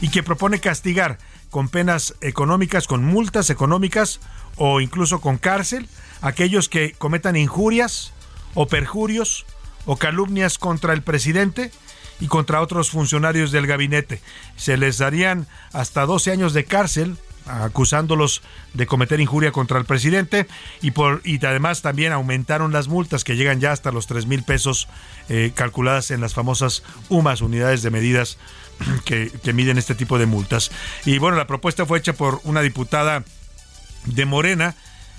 y 0.01 0.09
que 0.09 0.23
propone 0.23 0.59
castigar 0.59 1.17
con 1.49 1.69
penas 1.69 2.15
económicas, 2.21 2.87
con 2.87 3.03
multas 3.03 3.49
económicas 3.49 4.19
o 4.57 4.81
incluso 4.81 5.21
con 5.21 5.37
cárcel 5.37 5.87
aquellos 6.21 6.69
que 6.69 6.93
cometan 6.93 7.35
injurias 7.35 8.13
o 8.53 8.67
perjurios 8.67 9.45
o 9.85 9.97
calumnias 9.97 10.57
contra 10.57 10.93
el 10.93 11.01
presidente 11.01 11.71
y 12.19 12.27
contra 12.27 12.61
otros 12.61 12.89
funcionarios 12.89 13.51
del 13.51 13.67
gabinete. 13.67 14.21
Se 14.55 14.77
les 14.77 14.97
darían 14.97 15.47
hasta 15.73 16.05
12 16.05 16.31
años 16.31 16.53
de 16.53 16.65
cárcel 16.65 17.17
acusándolos 17.45 18.41
de 18.73 18.85
cometer 18.85 19.19
injuria 19.19 19.51
contra 19.51 19.79
el 19.79 19.85
presidente 19.85 20.47
y 20.81 20.91
por 20.91 21.21
y 21.23 21.43
además 21.45 21.81
también 21.81 22.11
aumentaron 22.11 22.71
las 22.71 22.87
multas 22.87 23.23
que 23.23 23.35
llegan 23.35 23.59
ya 23.59 23.71
hasta 23.71 23.91
los 23.91 24.07
3 24.07 24.25
mil 24.25 24.43
pesos 24.43 24.87
eh, 25.29 25.51
calculadas 25.55 26.11
en 26.11 26.21
las 26.21 26.33
famosas 26.33 26.83
UMAS, 27.09 27.41
unidades 27.41 27.81
de 27.81 27.91
medidas 27.91 28.37
que, 29.05 29.31
que 29.43 29.53
miden 29.53 29.77
este 29.77 29.95
tipo 29.95 30.17
de 30.17 30.25
multas. 30.25 30.71
Y 31.05 31.17
bueno, 31.17 31.37
la 31.37 31.47
propuesta 31.47 31.85
fue 31.85 31.99
hecha 31.99 32.13
por 32.13 32.41
una 32.43 32.61
diputada 32.61 33.23
de 34.05 34.25
Morena, 34.25 34.75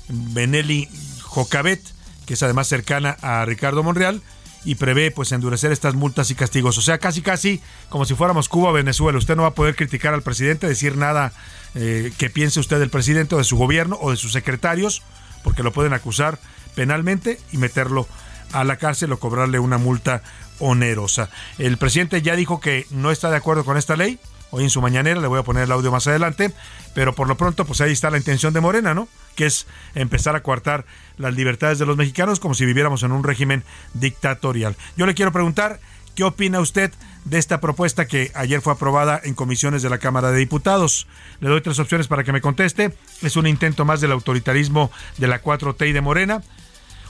Benelli 0.09 0.89
Jocabet, 1.23 1.81
que 2.27 2.35
es 2.35 2.43
además 2.43 2.69
cercana 2.69 3.17
a 3.23 3.45
Ricardo 3.45 3.83
Monreal, 3.83 4.23
y 4.65 4.77
prevé 4.77 5.11
pues 5.11 5.33
endurecer 5.33 5.73
estas 5.73 5.95
multas 5.95 6.31
y 6.31 6.35
castigos. 6.35 6.79
O 6.79 6.83
sea, 6.83 6.99
casi 6.99 7.23
casi 7.23 7.61
como 7.89 8.05
si 8.05 8.15
fuéramos 8.15 8.49
Cuba 8.49 8.71
o 8.71 8.73
Venezuela. 8.73 9.19
Usted 9.19 9.37
no 9.37 9.43
va 9.43 9.49
a 9.49 9.55
poder 9.55 9.77
criticar 9.77 10.15
al 10.15 10.23
presidente, 10.23 10.67
decir 10.67 10.97
nada 10.97 11.33
eh, 11.75 12.13
que 12.19 12.31
piense 12.31 12.61
usted 12.61 12.79
del 12.79 12.91
presidente 12.91 13.35
o 13.35 13.39
de 13.39 13.45
su 13.45 13.57
gobierno 13.57 13.99
o 14.01 14.11
de 14.11 14.17
sus 14.17 14.33
secretarios, 14.33 15.03
porque 15.43 15.63
lo 15.63 15.73
pueden 15.73 15.93
acusar 15.93 16.39
penalmente 16.75 17.39
y 17.53 17.59
meterlo 17.59 18.09
a 18.53 18.65
la 18.65 18.77
cárcel 18.77 19.13
o 19.13 19.19
cobrarle 19.19 19.59
una 19.59 19.79
multa 19.79 20.23
onerosa. 20.59 21.31
El 21.59 21.77
presidente 21.77 22.23
ya 22.23 22.37
dijo 22.37 22.61
que 22.61 22.87
no 22.91 23.11
está 23.11 23.31
de 23.31 23.37
acuerdo 23.37 23.65
con 23.65 23.77
esta 23.77 23.97
ley, 23.97 24.19
hoy 24.55 24.65
en 24.65 24.71
su 24.71 24.81
mañanera, 24.81 25.21
le 25.21 25.27
voy 25.27 25.41
a 25.41 25.43
poner 25.43 25.65
el 25.65 25.73
audio 25.73 25.91
más 25.91 26.07
adelante, 26.07 26.53
pero 26.95 27.13
por 27.13 27.27
lo 27.27 27.37
pronto 27.37 27.65
pues 27.65 27.81
ahí 27.81 27.91
está 27.91 28.09
la 28.11 28.19
intención 28.19 28.53
de 28.53 28.61
Morena, 28.61 28.95
¿no? 28.95 29.09
Que 29.35 29.47
es 29.47 29.67
empezar 29.97 30.37
a 30.37 30.45
coartar 30.45 30.87
las 31.19 31.35
libertades 31.35 31.81
de 31.81 31.87
los 31.87 31.97
mexicanos 31.97 32.39
como 32.39 32.55
si 32.55 32.65
viviéramos 32.65 33.03
en 33.03 33.11
un 33.11 33.25
régimen 33.25 33.65
dictatorial. 33.95 34.77
Yo 34.97 35.07
le 35.07 35.15
quiero 35.15 35.33
preguntar, 35.33 35.81
¿qué 36.15 36.23
opina 36.23 36.61
usted 36.61 36.93
de 37.25 37.39
esta 37.39 37.61
propuesta 37.61 38.07
que 38.07 38.31
ayer 38.35 38.61
fue 38.61 38.75
aprobada 38.75 39.21
en 39.25 39.35
comisiones 39.35 39.83
de 39.83 39.91
la 39.91 39.99
Cámara 39.99 40.31
de 40.31 40.39
Diputados? 40.39 41.09
Le 41.41 41.49
doy 41.49 41.61
tres 41.61 41.81
opciones 41.81 42.07
para 42.07 42.23
que 42.23 42.33
me 42.33 42.41
conteste. 42.41 42.97
¿Es 43.23 43.37
un 43.37 43.49
intento 43.49 43.85
más 43.85 44.01
del 44.01 44.13
autoritarismo 44.13 44.93
de 45.19 45.27
la 45.27 45.43
4T 45.43 45.89
y 45.89 45.93
de 45.93 46.01
Morena? 46.01 46.43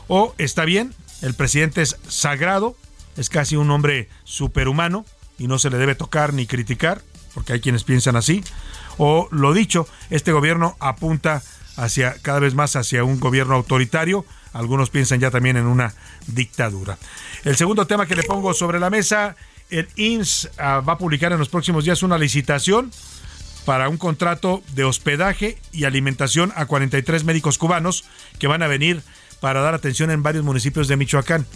¿O 0.09 0.35
está 0.39 0.65
bien? 0.65 0.95
El 1.21 1.35
presidente 1.35 1.83
es 1.83 1.99
sagrado, 2.09 2.75
es 3.19 3.29
casi 3.29 3.57
un 3.57 3.71
hombre 3.71 4.09
superhumano 4.25 5.05
y 5.37 5.47
no 5.47 5.59
se 5.59 5.69
le 5.69 5.77
debe 5.77 5.95
tocar 5.95 6.33
ni 6.33 6.47
criticar 6.47 7.03
porque 7.35 7.53
hay 7.53 7.61
quienes 7.61 7.85
piensan 7.85 8.17
así, 8.17 8.43
o 8.97 9.29
lo 9.31 9.53
dicho, 9.53 9.87
este 10.11 10.33
gobierno 10.33 10.76
apunta 10.81 11.43
hacia 11.76 12.14
cada 12.23 12.38
vez 12.38 12.55
más 12.55 12.76
hacia 12.76 13.05
un 13.05 13.19
gobierno 13.21 13.55
autoritario, 13.55 14.25
algunos 14.53 14.91
piensan 14.91 15.21
ya 15.21 15.31
también 15.31 15.57
en 15.57 15.67
una 15.67 15.93
dictadura. 16.29 16.97
El 17.45 17.57
segundo 17.57 17.87
tema 17.87 18.07
que 18.07 18.14
le 18.14 18.23
pongo 18.23 18.55
sobre 18.55 18.79
la 18.79 18.91
mesa, 18.91 19.37
el 19.71 19.88
INS 19.97 20.50
ah, 20.59 20.81
va 20.81 20.95
a 20.95 20.99
publicar 20.99 21.33
en 21.33 21.38
los 21.38 21.49
próximos 21.49 21.85
días 21.85 22.03
una 22.03 22.19
licitación 22.19 22.93
para 23.64 23.88
un 23.88 23.97
contrato 23.97 24.62
de 24.75 24.85
hospedaje 24.85 25.59
y 25.73 25.85
alimentación 25.85 26.53
a 26.55 26.67
43 26.67 27.25
médicos 27.25 27.59
cubanos 27.59 28.05
que 28.38 28.47
van 28.47 28.62
a 28.62 28.69
venir 28.69 29.03
para 29.41 29.61
dar 29.61 29.75
atención 29.75 30.11
en 30.11 30.23
varios 30.23 30.45
municipios 30.45 30.87
de 30.87 30.97
Michoacán. 30.97 31.47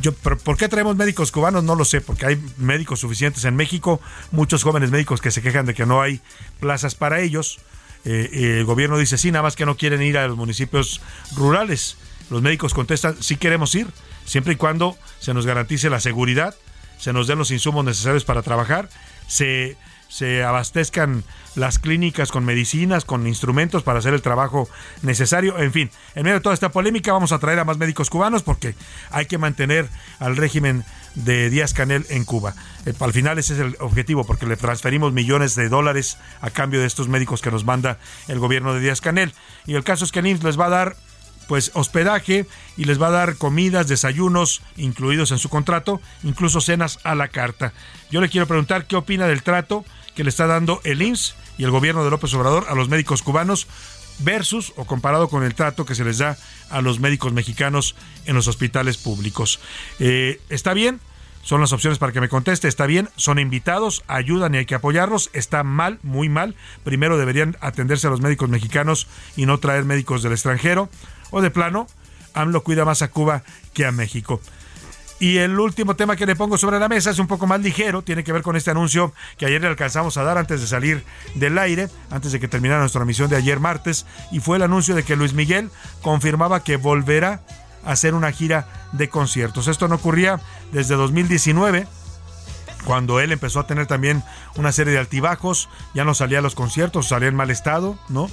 Yo, 0.00 0.12
¿Por 0.12 0.56
qué 0.56 0.68
traemos 0.68 0.96
médicos 0.96 1.30
cubanos? 1.30 1.64
No 1.64 1.76
lo 1.76 1.84
sé, 1.84 2.00
porque 2.00 2.26
hay 2.26 2.42
médicos 2.58 3.00
suficientes 3.00 3.44
en 3.44 3.56
México, 3.56 4.00
muchos 4.32 4.62
jóvenes 4.62 4.90
médicos 4.90 5.20
que 5.20 5.30
se 5.30 5.40
quejan 5.40 5.66
de 5.66 5.74
que 5.74 5.86
no 5.86 6.02
hay 6.02 6.20
plazas 6.60 6.94
para 6.94 7.20
ellos. 7.20 7.58
Eh, 8.04 8.28
eh, 8.32 8.58
el 8.58 8.64
gobierno 8.64 8.98
dice 8.98 9.16
sí, 9.16 9.30
nada 9.30 9.42
más 9.42 9.56
que 9.56 9.66
no 9.66 9.76
quieren 9.76 10.02
ir 10.02 10.18
a 10.18 10.26
los 10.26 10.36
municipios 10.36 11.00
rurales. 11.36 11.96
Los 12.30 12.42
médicos 12.42 12.74
contestan 12.74 13.16
sí 13.22 13.36
queremos 13.36 13.74
ir, 13.74 13.86
siempre 14.24 14.54
y 14.54 14.56
cuando 14.56 14.96
se 15.20 15.34
nos 15.34 15.46
garantice 15.46 15.90
la 15.90 16.00
seguridad, 16.00 16.54
se 16.98 17.12
nos 17.12 17.26
den 17.26 17.38
los 17.38 17.50
insumos 17.50 17.84
necesarios 17.84 18.24
para 18.24 18.42
trabajar, 18.42 18.88
se 19.26 19.76
se 20.14 20.44
abastezcan 20.44 21.24
las 21.56 21.80
clínicas 21.80 22.30
con 22.30 22.44
medicinas, 22.44 23.04
con 23.04 23.26
instrumentos 23.26 23.82
para 23.82 23.98
hacer 23.98 24.14
el 24.14 24.22
trabajo 24.22 24.68
necesario. 25.02 25.58
En 25.58 25.72
fin, 25.72 25.90
en 26.14 26.22
medio 26.22 26.36
de 26.36 26.40
toda 26.40 26.54
esta 26.54 26.68
polémica 26.68 27.12
vamos 27.12 27.32
a 27.32 27.40
traer 27.40 27.58
a 27.58 27.64
más 27.64 27.78
médicos 27.78 28.10
cubanos 28.10 28.44
porque 28.44 28.76
hay 29.10 29.26
que 29.26 29.38
mantener 29.38 29.88
al 30.20 30.36
régimen 30.36 30.84
de 31.16 31.50
Díaz 31.50 31.74
Canel 31.74 32.06
en 32.10 32.24
Cuba. 32.24 32.54
Eh, 32.86 32.94
al 33.00 33.12
final 33.12 33.40
ese 33.40 33.54
es 33.54 33.58
el 33.58 33.76
objetivo 33.80 34.22
porque 34.22 34.46
le 34.46 34.56
transferimos 34.56 35.12
millones 35.12 35.56
de 35.56 35.68
dólares 35.68 36.16
a 36.40 36.50
cambio 36.50 36.78
de 36.78 36.86
estos 36.86 37.08
médicos 37.08 37.42
que 37.42 37.50
nos 37.50 37.64
manda 37.64 37.98
el 38.28 38.38
gobierno 38.38 38.72
de 38.72 38.78
Díaz 38.78 39.00
Canel. 39.00 39.34
Y 39.66 39.74
el 39.74 39.82
caso 39.82 40.04
es 40.04 40.12
que 40.12 40.22
NIMS 40.22 40.44
les 40.44 40.60
va 40.60 40.66
a 40.66 40.70
dar 40.70 40.96
pues 41.48 41.72
hospedaje 41.74 42.46
y 42.76 42.84
les 42.84 43.02
va 43.02 43.08
a 43.08 43.10
dar 43.10 43.36
comidas, 43.36 43.88
desayunos 43.88 44.62
incluidos 44.76 45.32
en 45.32 45.38
su 45.38 45.48
contrato, 45.48 46.00
incluso 46.22 46.60
cenas 46.60 47.00
a 47.02 47.16
la 47.16 47.28
carta. 47.28 47.72
Yo 48.12 48.20
le 48.20 48.28
quiero 48.28 48.46
preguntar 48.46 48.86
qué 48.86 48.94
opina 48.94 49.26
del 49.26 49.42
trato 49.42 49.84
que 50.14 50.24
le 50.24 50.30
está 50.30 50.46
dando 50.46 50.80
el 50.84 51.02
IMSS 51.02 51.34
y 51.58 51.64
el 51.64 51.70
gobierno 51.70 52.04
de 52.04 52.10
López 52.10 52.32
Obrador 52.34 52.66
a 52.68 52.74
los 52.74 52.88
médicos 52.88 53.22
cubanos 53.22 53.66
versus 54.20 54.72
o 54.76 54.84
comparado 54.84 55.28
con 55.28 55.42
el 55.42 55.54
trato 55.54 55.84
que 55.84 55.94
se 55.94 56.04
les 56.04 56.18
da 56.18 56.36
a 56.70 56.80
los 56.80 57.00
médicos 57.00 57.32
mexicanos 57.32 57.96
en 58.26 58.34
los 58.34 58.48
hospitales 58.48 58.96
públicos. 58.96 59.60
Eh, 59.98 60.40
¿Está 60.48 60.74
bien? 60.74 61.00
Son 61.42 61.60
las 61.60 61.72
opciones 61.72 61.98
para 61.98 62.12
que 62.12 62.22
me 62.22 62.30
conteste. 62.30 62.68
Está 62.68 62.86
bien, 62.86 63.10
son 63.16 63.38
invitados, 63.38 64.02
ayudan 64.06 64.54
y 64.54 64.58
hay 64.58 64.66
que 64.66 64.76
apoyarlos. 64.76 65.28
Está 65.34 65.62
mal, 65.62 65.98
muy 66.02 66.30
mal. 66.30 66.54
Primero 66.84 67.18
deberían 67.18 67.56
atenderse 67.60 68.06
a 68.06 68.10
los 68.10 68.22
médicos 68.22 68.48
mexicanos 68.48 69.08
y 69.36 69.44
no 69.44 69.58
traer 69.58 69.84
médicos 69.84 70.22
del 70.22 70.32
extranjero. 70.32 70.88
O 71.30 71.42
de 71.42 71.50
plano, 71.50 71.86
AMLO 72.32 72.62
cuida 72.62 72.86
más 72.86 73.02
a 73.02 73.08
Cuba 73.08 73.42
que 73.74 73.84
a 73.84 73.92
México. 73.92 74.40
Y 75.20 75.38
el 75.38 75.58
último 75.58 75.94
tema 75.94 76.16
que 76.16 76.26
le 76.26 76.36
pongo 76.36 76.58
sobre 76.58 76.78
la 76.78 76.88
mesa 76.88 77.10
es 77.10 77.18
un 77.18 77.26
poco 77.26 77.46
más 77.46 77.60
ligero, 77.60 78.02
tiene 78.02 78.24
que 78.24 78.32
ver 78.32 78.42
con 78.42 78.56
este 78.56 78.70
anuncio 78.70 79.12
que 79.38 79.46
ayer 79.46 79.60
le 79.60 79.68
alcanzamos 79.68 80.16
a 80.16 80.24
dar 80.24 80.38
antes 80.38 80.60
de 80.60 80.66
salir 80.66 81.04
del 81.34 81.56
aire, 81.58 81.88
antes 82.10 82.32
de 82.32 82.40
que 82.40 82.48
terminara 82.48 82.80
nuestra 82.80 83.04
misión 83.04 83.30
de 83.30 83.36
ayer 83.36 83.60
martes, 83.60 84.06
y 84.32 84.40
fue 84.40 84.56
el 84.56 84.64
anuncio 84.64 84.94
de 84.94 85.04
que 85.04 85.16
Luis 85.16 85.32
Miguel 85.32 85.70
confirmaba 86.02 86.64
que 86.64 86.76
volverá 86.76 87.42
a 87.84 87.92
hacer 87.92 88.14
una 88.14 88.32
gira 88.32 88.88
de 88.92 89.08
conciertos. 89.08 89.68
Esto 89.68 89.88
no 89.88 89.96
ocurría 89.96 90.40
desde 90.72 90.96
2019 90.96 91.86
cuando 92.84 93.20
él 93.20 93.32
empezó 93.32 93.60
a 93.60 93.66
tener 93.66 93.86
también 93.86 94.22
una 94.56 94.72
serie 94.72 94.92
de 94.92 94.98
altibajos, 94.98 95.68
ya 95.94 96.04
no 96.04 96.14
salía 96.14 96.40
a 96.40 96.42
los 96.42 96.54
conciertos, 96.54 97.08
salía 97.08 97.28
en 97.28 97.34
mal 97.34 97.50
estado, 97.50 97.98
¿no? 98.08 98.28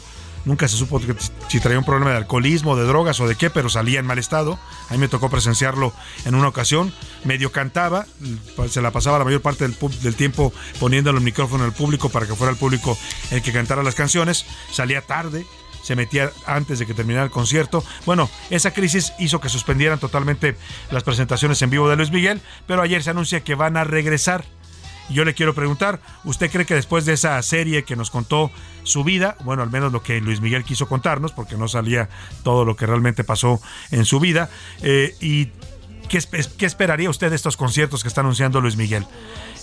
Nunca 0.45 0.67
se 0.67 0.75
supo 0.75 1.00
si 1.48 1.60
traía 1.60 1.77
un 1.77 1.86
problema 1.86 2.12
de 2.12 2.17
alcoholismo, 2.17 2.75
de 2.75 2.83
drogas 2.83 3.19
o 3.19 3.27
de 3.27 3.36
qué, 3.36 3.50
pero 3.50 3.69
salía 3.69 4.00
en 4.00 4.05
mal 4.05 4.17
estado. 4.17 4.57
A 4.89 4.93
mí 4.93 5.00
me 5.00 5.07
tocó 5.07 5.29
presenciarlo 5.29 5.93
en 6.25 6.36
una 6.36 6.48
ocasión. 6.48 6.93
Medio 7.24 7.51
cantaba, 7.51 8.05
se 8.69 8.81
la 8.81 8.91
pasaba 8.91 9.19
la 9.19 9.25
mayor 9.25 9.41
parte 9.41 9.67
del, 9.67 10.15
tiempo 10.15 10.51
poniéndole 10.79 11.19
el 11.19 11.24
micrófono 11.24 11.63
al 11.63 11.74
público 11.74 12.10
para 12.10 12.25
que 12.25 12.36
fuera 12.36 12.51
el 12.51 12.57
público 12.57 12.98
el 13.29 13.41
que 13.41 13.53
cantara 13.53 13.83
las 13.83 13.95
canciones. 13.95 14.45
Salía 14.71 15.01
tarde, 15.01 15.45
se 15.83 15.95
metía 15.95 16.31
antes 16.48 16.79
de 16.79 16.88
que 16.88 16.93
terminara 16.93 17.25
el 17.25 17.31
concierto. 17.31 17.83
Bueno, 18.05 18.29
esa 18.50 18.71
crisis 18.71 19.13
hizo 19.19 19.39
que 19.39 19.50
suspendieran 19.50 20.00
totalmente 20.00 20.57
las 20.89 21.03
presentaciones 21.03 21.62
en 21.62 21.69
vivo 21.69 21.88
de 21.88 21.95
Luis 21.95 22.12
Miguel, 22.12 22.41
pero 22.65 22.81
ayer 22.81 23.03
se 23.03 23.12
anuncia 23.12 23.43
que 23.43 23.55
van 23.55 23.77
a 23.77 23.83
regresar 23.83 24.43
yo 25.12 25.25
le 25.25 25.33
quiero 25.33 25.53
preguntar, 25.53 26.00
¿usted 26.24 26.50
cree 26.50 26.65
que 26.65 26.74
después 26.75 27.05
de 27.05 27.13
esa 27.13 27.41
serie 27.41 27.83
que 27.83 27.95
nos 27.95 28.10
contó 28.10 28.51
su 28.83 29.03
vida, 29.03 29.35
bueno, 29.43 29.63
al 29.63 29.71
menos 29.71 29.91
lo 29.91 30.01
que 30.03 30.21
Luis 30.21 30.41
Miguel 30.41 30.63
quiso 30.63 30.88
contarnos, 30.88 31.31
porque 31.31 31.57
no 31.57 31.67
salía 31.67 32.09
todo 32.43 32.65
lo 32.65 32.75
que 32.75 32.85
realmente 32.85 33.23
pasó 33.23 33.61
en 33.91 34.05
su 34.05 34.19
vida, 34.19 34.50
eh, 34.81 35.15
y 35.19 35.47
¿qué, 36.09 36.19
¿qué 36.57 36.65
esperaría 36.65 37.09
usted 37.09 37.29
de 37.29 37.35
estos 37.35 37.57
conciertos 37.57 38.01
que 38.01 38.07
está 38.07 38.21
anunciando 38.21 38.61
Luis 38.61 38.77
Miguel? 38.77 39.05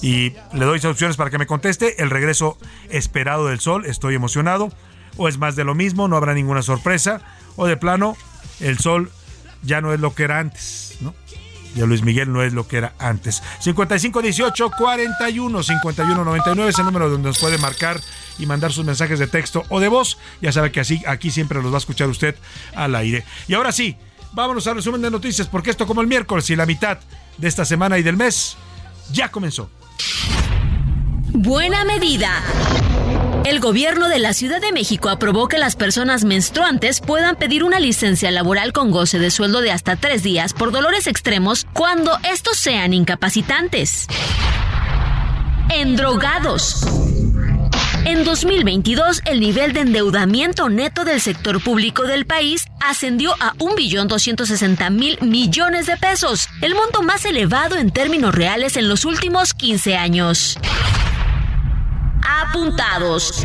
Y 0.00 0.34
le 0.52 0.64
doy 0.64 0.80
opciones 0.84 1.16
para 1.16 1.30
que 1.30 1.38
me 1.38 1.46
conteste. 1.46 2.02
El 2.02 2.10
regreso 2.10 2.56
esperado 2.88 3.46
del 3.48 3.60
sol, 3.60 3.84
estoy 3.87 4.14
emocionado. 4.14 4.70
O 5.16 5.28
es 5.28 5.38
más 5.38 5.56
de 5.56 5.64
lo 5.64 5.75
mismo, 5.75 6.06
no 6.06 6.16
habrá 6.16 6.34
ninguna 6.34 6.62
sorpresa. 6.62 7.20
O 7.56 7.66
de 7.66 7.76
plano, 7.76 8.16
el 8.60 8.78
sol 8.78 9.10
ya 9.62 9.80
no 9.80 9.92
es 9.92 10.00
lo 10.00 10.14
que 10.14 10.25
era 10.25 10.38
antes. 10.38 10.88
Ya 11.78 11.87
Luis 11.87 12.02
Miguel 12.02 12.32
no 12.32 12.42
es 12.42 12.52
lo 12.52 12.66
que 12.66 12.76
era 12.76 12.94
antes. 12.99 13.40
55 13.61 14.20
18 14.20 14.70
41 14.76 15.62
51 15.62 16.25
99 16.25 16.70
es 16.70 16.78
el 16.80 16.85
número 16.85 17.08
donde 17.08 17.28
nos 17.28 17.38
puede 17.38 17.56
marcar 17.56 18.00
y 18.37 18.47
mandar 18.47 18.73
sus 18.73 18.85
mensajes 18.85 19.20
de 19.20 19.28
texto 19.28 19.62
o 19.68 19.78
de 19.78 19.87
voz. 19.87 20.18
Ya 20.42 20.50
sabe 20.50 20.73
que 20.73 20.80
así 20.80 21.00
aquí 21.06 21.30
siempre 21.30 21.62
los 21.62 21.70
va 21.70 21.76
a 21.76 21.78
escuchar 21.78 22.08
usted 22.08 22.35
al 22.75 22.97
aire. 22.97 23.25
Y 23.47 23.54
ahora 23.54 23.70
sí, 23.70 23.97
vámonos 24.32 24.66
al 24.66 24.75
resumen 24.75 25.00
de 25.02 25.11
noticias 25.12 25.47
porque 25.47 25.70
esto 25.70 25.87
como 25.87 26.00
el 26.00 26.08
miércoles 26.08 26.50
y 26.50 26.56
la 26.56 26.66
mitad 26.66 26.99
de 27.37 27.47
esta 27.47 27.64
semana 27.64 27.97
y 27.97 28.02
del 28.02 28.16
mes 28.16 28.56
ya 29.12 29.30
comenzó. 29.30 29.70
Buena 31.32 31.85
medida. 31.85 32.42
El 33.48 33.60
gobierno 33.60 34.10
de 34.10 34.18
la 34.18 34.34
Ciudad 34.34 34.60
de 34.60 34.72
México 34.72 35.08
aprobó 35.08 35.48
que 35.48 35.56
las 35.56 35.74
personas 35.74 36.22
menstruantes 36.26 37.00
puedan 37.00 37.34
pedir 37.34 37.64
una 37.64 37.80
licencia 37.80 38.30
laboral 38.30 38.74
con 38.74 38.90
goce 38.90 39.18
de 39.18 39.30
sueldo 39.30 39.62
de 39.62 39.72
hasta 39.72 39.96
tres 39.96 40.22
días 40.22 40.52
por 40.52 40.70
dolores 40.70 41.06
extremos 41.06 41.66
cuando 41.72 42.18
estos 42.30 42.58
sean 42.58 42.92
incapacitantes. 42.92 44.06
Endrogados. 45.70 46.86
En 48.04 48.22
2022, 48.22 49.22
el 49.24 49.40
nivel 49.40 49.72
de 49.72 49.80
endeudamiento 49.80 50.68
neto 50.68 51.06
del 51.06 51.22
sector 51.22 51.64
público 51.64 52.02
del 52.02 52.26
país 52.26 52.66
ascendió 52.80 53.32
a 53.40 53.54
1.260.000 53.54 55.22
millones 55.22 55.86
de 55.86 55.96
pesos, 55.96 56.50
el 56.60 56.74
monto 56.74 57.00
más 57.00 57.24
elevado 57.24 57.76
en 57.76 57.92
términos 57.92 58.34
reales 58.34 58.76
en 58.76 58.90
los 58.90 59.06
últimos 59.06 59.54
15 59.54 59.96
años 59.96 60.58
apuntados. 62.28 63.42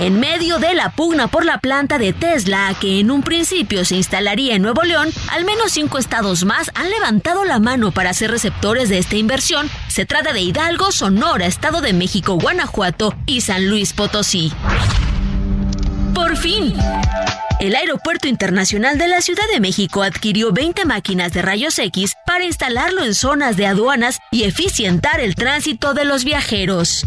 En 0.00 0.18
medio 0.18 0.58
de 0.58 0.74
la 0.74 0.90
pugna 0.90 1.28
por 1.28 1.44
la 1.44 1.58
planta 1.58 1.98
de 1.98 2.12
Tesla, 2.12 2.74
que 2.80 3.00
en 3.00 3.10
un 3.10 3.22
principio 3.22 3.84
se 3.84 3.96
instalaría 3.96 4.54
en 4.54 4.62
Nuevo 4.62 4.82
León, 4.82 5.10
al 5.30 5.44
menos 5.44 5.72
cinco 5.72 5.98
estados 5.98 6.44
más 6.44 6.70
han 6.74 6.90
levantado 6.90 7.44
la 7.44 7.58
mano 7.58 7.92
para 7.92 8.14
ser 8.14 8.30
receptores 8.30 8.88
de 8.88 8.98
esta 8.98 9.16
inversión. 9.16 9.70
Se 9.88 10.06
trata 10.06 10.32
de 10.32 10.40
Hidalgo, 10.40 10.90
Sonora, 10.90 11.46
Estado 11.46 11.80
de 11.80 11.92
México, 11.92 12.34
Guanajuato 12.34 13.14
y 13.26 13.42
San 13.42 13.68
Luis 13.68 13.92
Potosí. 13.92 14.52
Por 16.14 16.36
fin, 16.36 16.74
el 17.60 17.76
Aeropuerto 17.76 18.26
Internacional 18.26 18.96
de 18.96 19.06
la 19.06 19.20
Ciudad 19.20 19.44
de 19.52 19.60
México 19.60 20.02
adquirió 20.02 20.50
20 20.50 20.86
máquinas 20.86 21.32
de 21.32 21.42
rayos 21.42 21.78
X 21.78 22.14
para 22.26 22.44
instalarlo 22.44 23.04
en 23.04 23.14
zonas 23.14 23.56
de 23.56 23.66
aduanas 23.66 24.18
y 24.30 24.44
eficientar 24.44 25.20
el 25.20 25.34
tránsito 25.34 25.92
de 25.92 26.06
los 26.06 26.24
viajeros. 26.24 27.06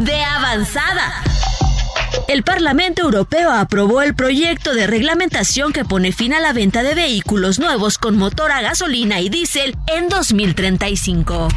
De 0.00 0.24
avanzada. 0.24 1.22
El 2.26 2.42
Parlamento 2.42 3.02
Europeo 3.02 3.52
aprobó 3.52 4.00
el 4.00 4.14
proyecto 4.14 4.72
de 4.72 4.86
reglamentación 4.86 5.74
que 5.74 5.84
pone 5.84 6.10
fin 6.12 6.32
a 6.32 6.40
la 6.40 6.54
venta 6.54 6.82
de 6.82 6.94
vehículos 6.94 7.58
nuevos 7.58 7.98
con 7.98 8.16
motor 8.16 8.50
a 8.50 8.62
gasolina 8.62 9.20
y 9.20 9.28
diésel 9.28 9.76
en 9.88 10.08
2035. 10.08 11.48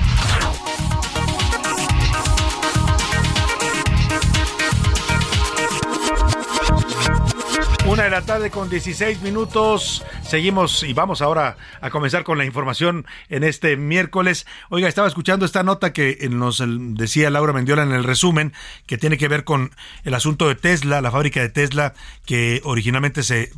Una 7.93 8.05
de 8.05 8.09
la 8.09 8.23
tarde 8.23 8.49
con 8.49 8.71
16 8.71 9.21
minutos. 9.21 10.03
Seguimos 10.23 10.81
y 10.81 10.93
vamos 10.93 11.21
ahora 11.21 11.57
a 11.79 11.91
comenzar 11.91 12.23
con 12.23 12.39
la 12.39 12.43
información 12.43 13.05
en 13.29 13.43
este 13.43 13.77
miércoles. 13.77 14.47
Oiga, 14.71 14.87
estaba 14.87 15.07
escuchando 15.07 15.45
esta 15.45 15.61
nota 15.61 15.93
que 15.93 16.27
nos 16.31 16.63
decía 16.65 17.29
Laura 17.29 17.53
Mendiola 17.53 17.83
en 17.83 17.91
el 17.91 18.03
resumen, 18.03 18.51
que 18.87 18.97
tiene 18.97 19.19
que 19.19 19.27
ver 19.27 19.43
con 19.43 19.75
el 20.05 20.15
asunto 20.15 20.47
de 20.47 20.55
Tesla, 20.55 21.01
la 21.01 21.11
fábrica 21.11 21.41
de 21.41 21.49
Tesla, 21.49 21.93
que 22.25 22.61
originalmente 22.63 23.21
se 23.21 23.51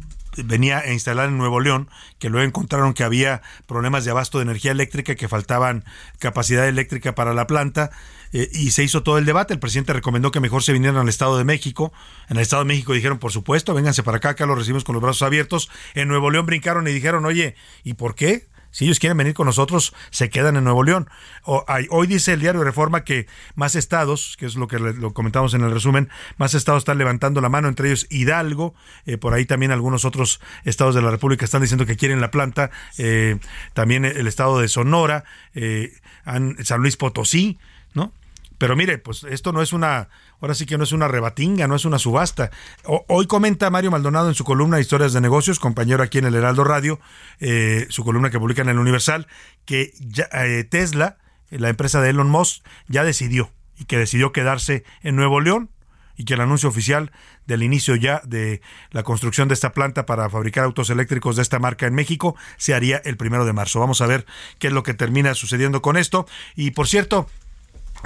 venía 0.44 0.80
a 0.80 0.92
instalar 0.92 1.30
en 1.30 1.38
Nuevo 1.38 1.62
León, 1.62 1.90
que 2.20 2.30
luego 2.30 2.46
encontraron 2.46 2.94
que 2.94 3.06
había 3.06 3.42
problemas 3.68 4.04
de 4.04 4.12
abasto 4.12 4.40
de 4.40 4.44
energía 4.44 4.72
eléctrica, 4.72 5.16
que 5.16 5.30
faltaban 5.30 5.86
capacidad 6.20 6.68
eléctrica 6.68 7.16
para 7.16 7.34
la 7.34 7.48
planta, 7.48 7.92
eh, 8.36 8.50
y 8.52 8.72
se 8.72 8.84
hizo 8.84 9.02
todo 9.02 9.18
el 9.18 9.24
debate. 9.24 9.54
El 9.54 9.62
presidente 9.62 9.94
recomendó 9.94 10.30
que 10.30 10.42
mejor 10.42 10.62
se 10.62 10.74
vinieran 10.74 10.98
al 10.98 11.08
Estado 11.08 11.38
de 11.38 11.46
México. 11.46 11.94
En 12.28 12.36
el 12.36 12.44
Estado 12.44 12.64
de 12.64 12.68
México 12.68 12.92
dijeron, 12.92 13.18
por 13.18 13.32
supuesto, 13.32 13.74
vénganse 13.74 14.04
para 14.04 14.18
acá, 14.18 14.32
acá 14.32 14.46
lo 14.46 14.56
recibimos 14.56 14.84
con 14.84 14.94
los 14.94 15.02
brazos 15.02 15.22
abiertos. 15.22 15.70
En 15.94 16.10
Nuevo 16.10 16.30
León 16.30 16.46
brincaron 16.46 16.86
y 16.86 16.92
dijeron, 16.92 17.24
oye, 17.24 17.56
¿y 17.86 17.94
por 17.94 18.14
qué? 18.14 18.50
Si 18.72 18.84
ellos 18.84 19.00
quieren 19.00 19.16
venir 19.16 19.34
con 19.34 19.46
nosotros, 19.46 19.94
se 20.10 20.30
quedan 20.30 20.58
en 20.58 20.66
Nuevo 20.66 20.84
León. 20.84 21.10
hoy 21.46 22.08
dice 22.08 22.34
el 22.34 22.42
diario 22.42 22.62
Reforma 22.62 23.06
que 23.06 23.26
más 23.56 23.74
estados, 23.76 24.36
que 24.38 24.46
es 24.46 24.56
lo 24.56 24.68
que 24.68 24.80
lo 24.80 25.14
comentamos 25.14 25.54
en 25.54 25.62
el 25.62 25.72
resumen, 25.72 26.10
más 26.36 26.56
estados 26.56 26.82
están 26.82 26.98
levantando 26.98 27.40
la 27.40 27.48
mano, 27.48 27.70
entre 27.70 27.88
ellos 27.88 28.06
Hidalgo, 28.10 28.76
eh, 29.06 29.18
por 29.18 29.34
ahí 29.34 29.46
también 29.46 29.72
algunos 29.72 30.04
otros 30.04 30.42
estados 30.66 30.94
de 30.94 31.02
la 31.02 31.10
República 31.10 31.46
están 31.46 31.62
diciendo 31.62 31.86
que 31.86 31.96
quieren 31.96 32.20
la 32.20 32.32
planta, 32.32 32.70
eh, 32.98 33.38
también 33.74 34.04
el 34.04 34.28
estado 34.28 34.60
de 34.60 34.68
Sonora, 34.68 35.24
eh, 35.54 35.94
San 36.26 36.82
Luis 36.82 36.98
Potosí. 36.98 37.58
Pero 38.58 38.76
mire, 38.76 38.98
pues 38.98 39.24
esto 39.24 39.52
no 39.52 39.62
es 39.62 39.74
una, 39.74 40.10
ahora 40.40 40.54
sí 40.54 40.66
que 40.66 40.78
no 40.78 40.84
es 40.84 40.92
una 40.92 41.08
rebatinga, 41.08 41.68
no 41.68 41.76
es 41.76 41.86
una 41.86 42.00
subasta. 42.00 42.52
hoy 42.86 43.28
comenta 43.28 43.70
Mario 43.70 43.92
Maldonado 43.92 44.30
en 44.30 44.36
su 44.36 44.44
columna 44.44 44.80
Historias 44.80 45.14
de 45.14 45.22
Negocios, 45.22 45.60
compañero 45.60 46.04
aquí 46.04 46.20
en 46.20 46.26
el 46.26 46.36
Heraldo 46.36 46.64
Radio, 46.64 47.00
eh, 47.40 47.86
su 47.90 48.04
columna 48.04 48.30
que 48.30 48.40
publica 48.40 48.62
en 48.62 48.70
el 48.70 48.80
Universal, 48.80 49.28
que 49.66 49.94
eh, 50.34 50.64
Tesla, 50.64 51.18
la 51.50 51.70
empresa 51.70 52.02
de 52.02 52.10
Elon 52.10 52.30
Musk, 52.30 52.64
ya 52.88 53.04
decidió 53.04 53.52
y 53.78 53.86
que 53.86 53.98
decidió 53.98 54.32
quedarse 54.32 54.84
en 55.04 55.16
Nuevo 55.16 55.42
León 55.42 55.70
y 56.18 56.26
que 56.26 56.36
el 56.36 56.42
anuncio 56.42 56.70
oficial 56.70 57.12
del 57.46 57.64
inicio 57.64 57.96
ya 57.96 58.22
de 58.26 58.62
la 58.92 59.04
construcción 59.04 59.48
de 59.48 59.54
esta 59.54 59.74
planta 59.74 60.06
para 60.06 60.30
fabricar 60.30 60.64
autos 60.64 60.90
eléctricos 60.90 61.36
de 61.36 61.42
esta 61.42 61.60
marca 61.60 61.88
en 61.88 61.94
México 61.94 62.36
se 62.58 62.74
haría 62.74 62.98
el 63.04 63.18
primero 63.18 63.46
de 63.46 63.54
marzo. 63.54 63.80
Vamos 63.80 64.02
a 64.02 64.08
ver 64.08 64.26
qué 64.60 64.68
es 64.68 64.74
lo 64.74 64.84
que 64.84 64.94
termina 64.94 65.34
sucediendo 65.34 65.82
con 65.82 65.98
esto. 65.98 66.26
Y 66.56 66.72
por 66.72 66.88
cierto, 66.88 67.28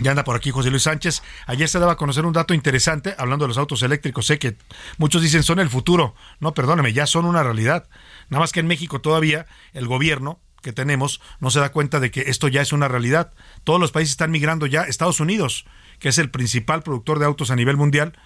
ya 0.01 0.11
anda 0.11 0.23
por 0.23 0.35
aquí 0.35 0.51
José 0.51 0.69
Luis 0.69 0.83
Sánchez. 0.83 1.21
Ayer 1.45 1.67
se 1.67 1.79
daba 1.79 1.93
a 1.93 1.97
conocer 1.97 2.25
un 2.25 2.33
dato 2.33 2.53
interesante 2.53 3.15
hablando 3.17 3.45
de 3.45 3.49
los 3.49 3.57
autos 3.57 3.81
eléctricos. 3.83 4.25
Sé 4.25 4.39
que 4.39 4.57
muchos 4.97 5.21
dicen 5.21 5.43
son 5.43 5.59
el 5.59 5.69
futuro. 5.69 6.15
No, 6.39 6.53
perdóneme, 6.53 6.93
ya 6.93 7.05
son 7.05 7.25
una 7.25 7.43
realidad. 7.43 7.87
Nada 8.29 8.41
más 8.41 8.51
que 8.51 8.59
en 8.59 8.67
México 8.67 9.01
todavía 9.01 9.45
el 9.73 9.87
gobierno 9.87 10.39
que 10.61 10.73
tenemos 10.73 11.21
no 11.39 11.51
se 11.51 11.59
da 11.59 11.71
cuenta 11.71 11.99
de 11.99 12.11
que 12.11 12.21
esto 12.21 12.47
ya 12.47 12.61
es 12.61 12.73
una 12.73 12.87
realidad. 12.87 13.33
Todos 13.63 13.79
los 13.79 13.91
países 13.91 14.11
están 14.11 14.31
migrando 14.31 14.65
ya. 14.65 14.83
Estados 14.83 15.19
Unidos, 15.19 15.65
que 15.99 16.09
es 16.09 16.17
el 16.17 16.29
principal 16.29 16.83
productor 16.83 17.19
de 17.19 17.25
autos 17.25 17.51
a 17.51 17.55
nivel 17.55 17.77
mundial, 17.77 18.17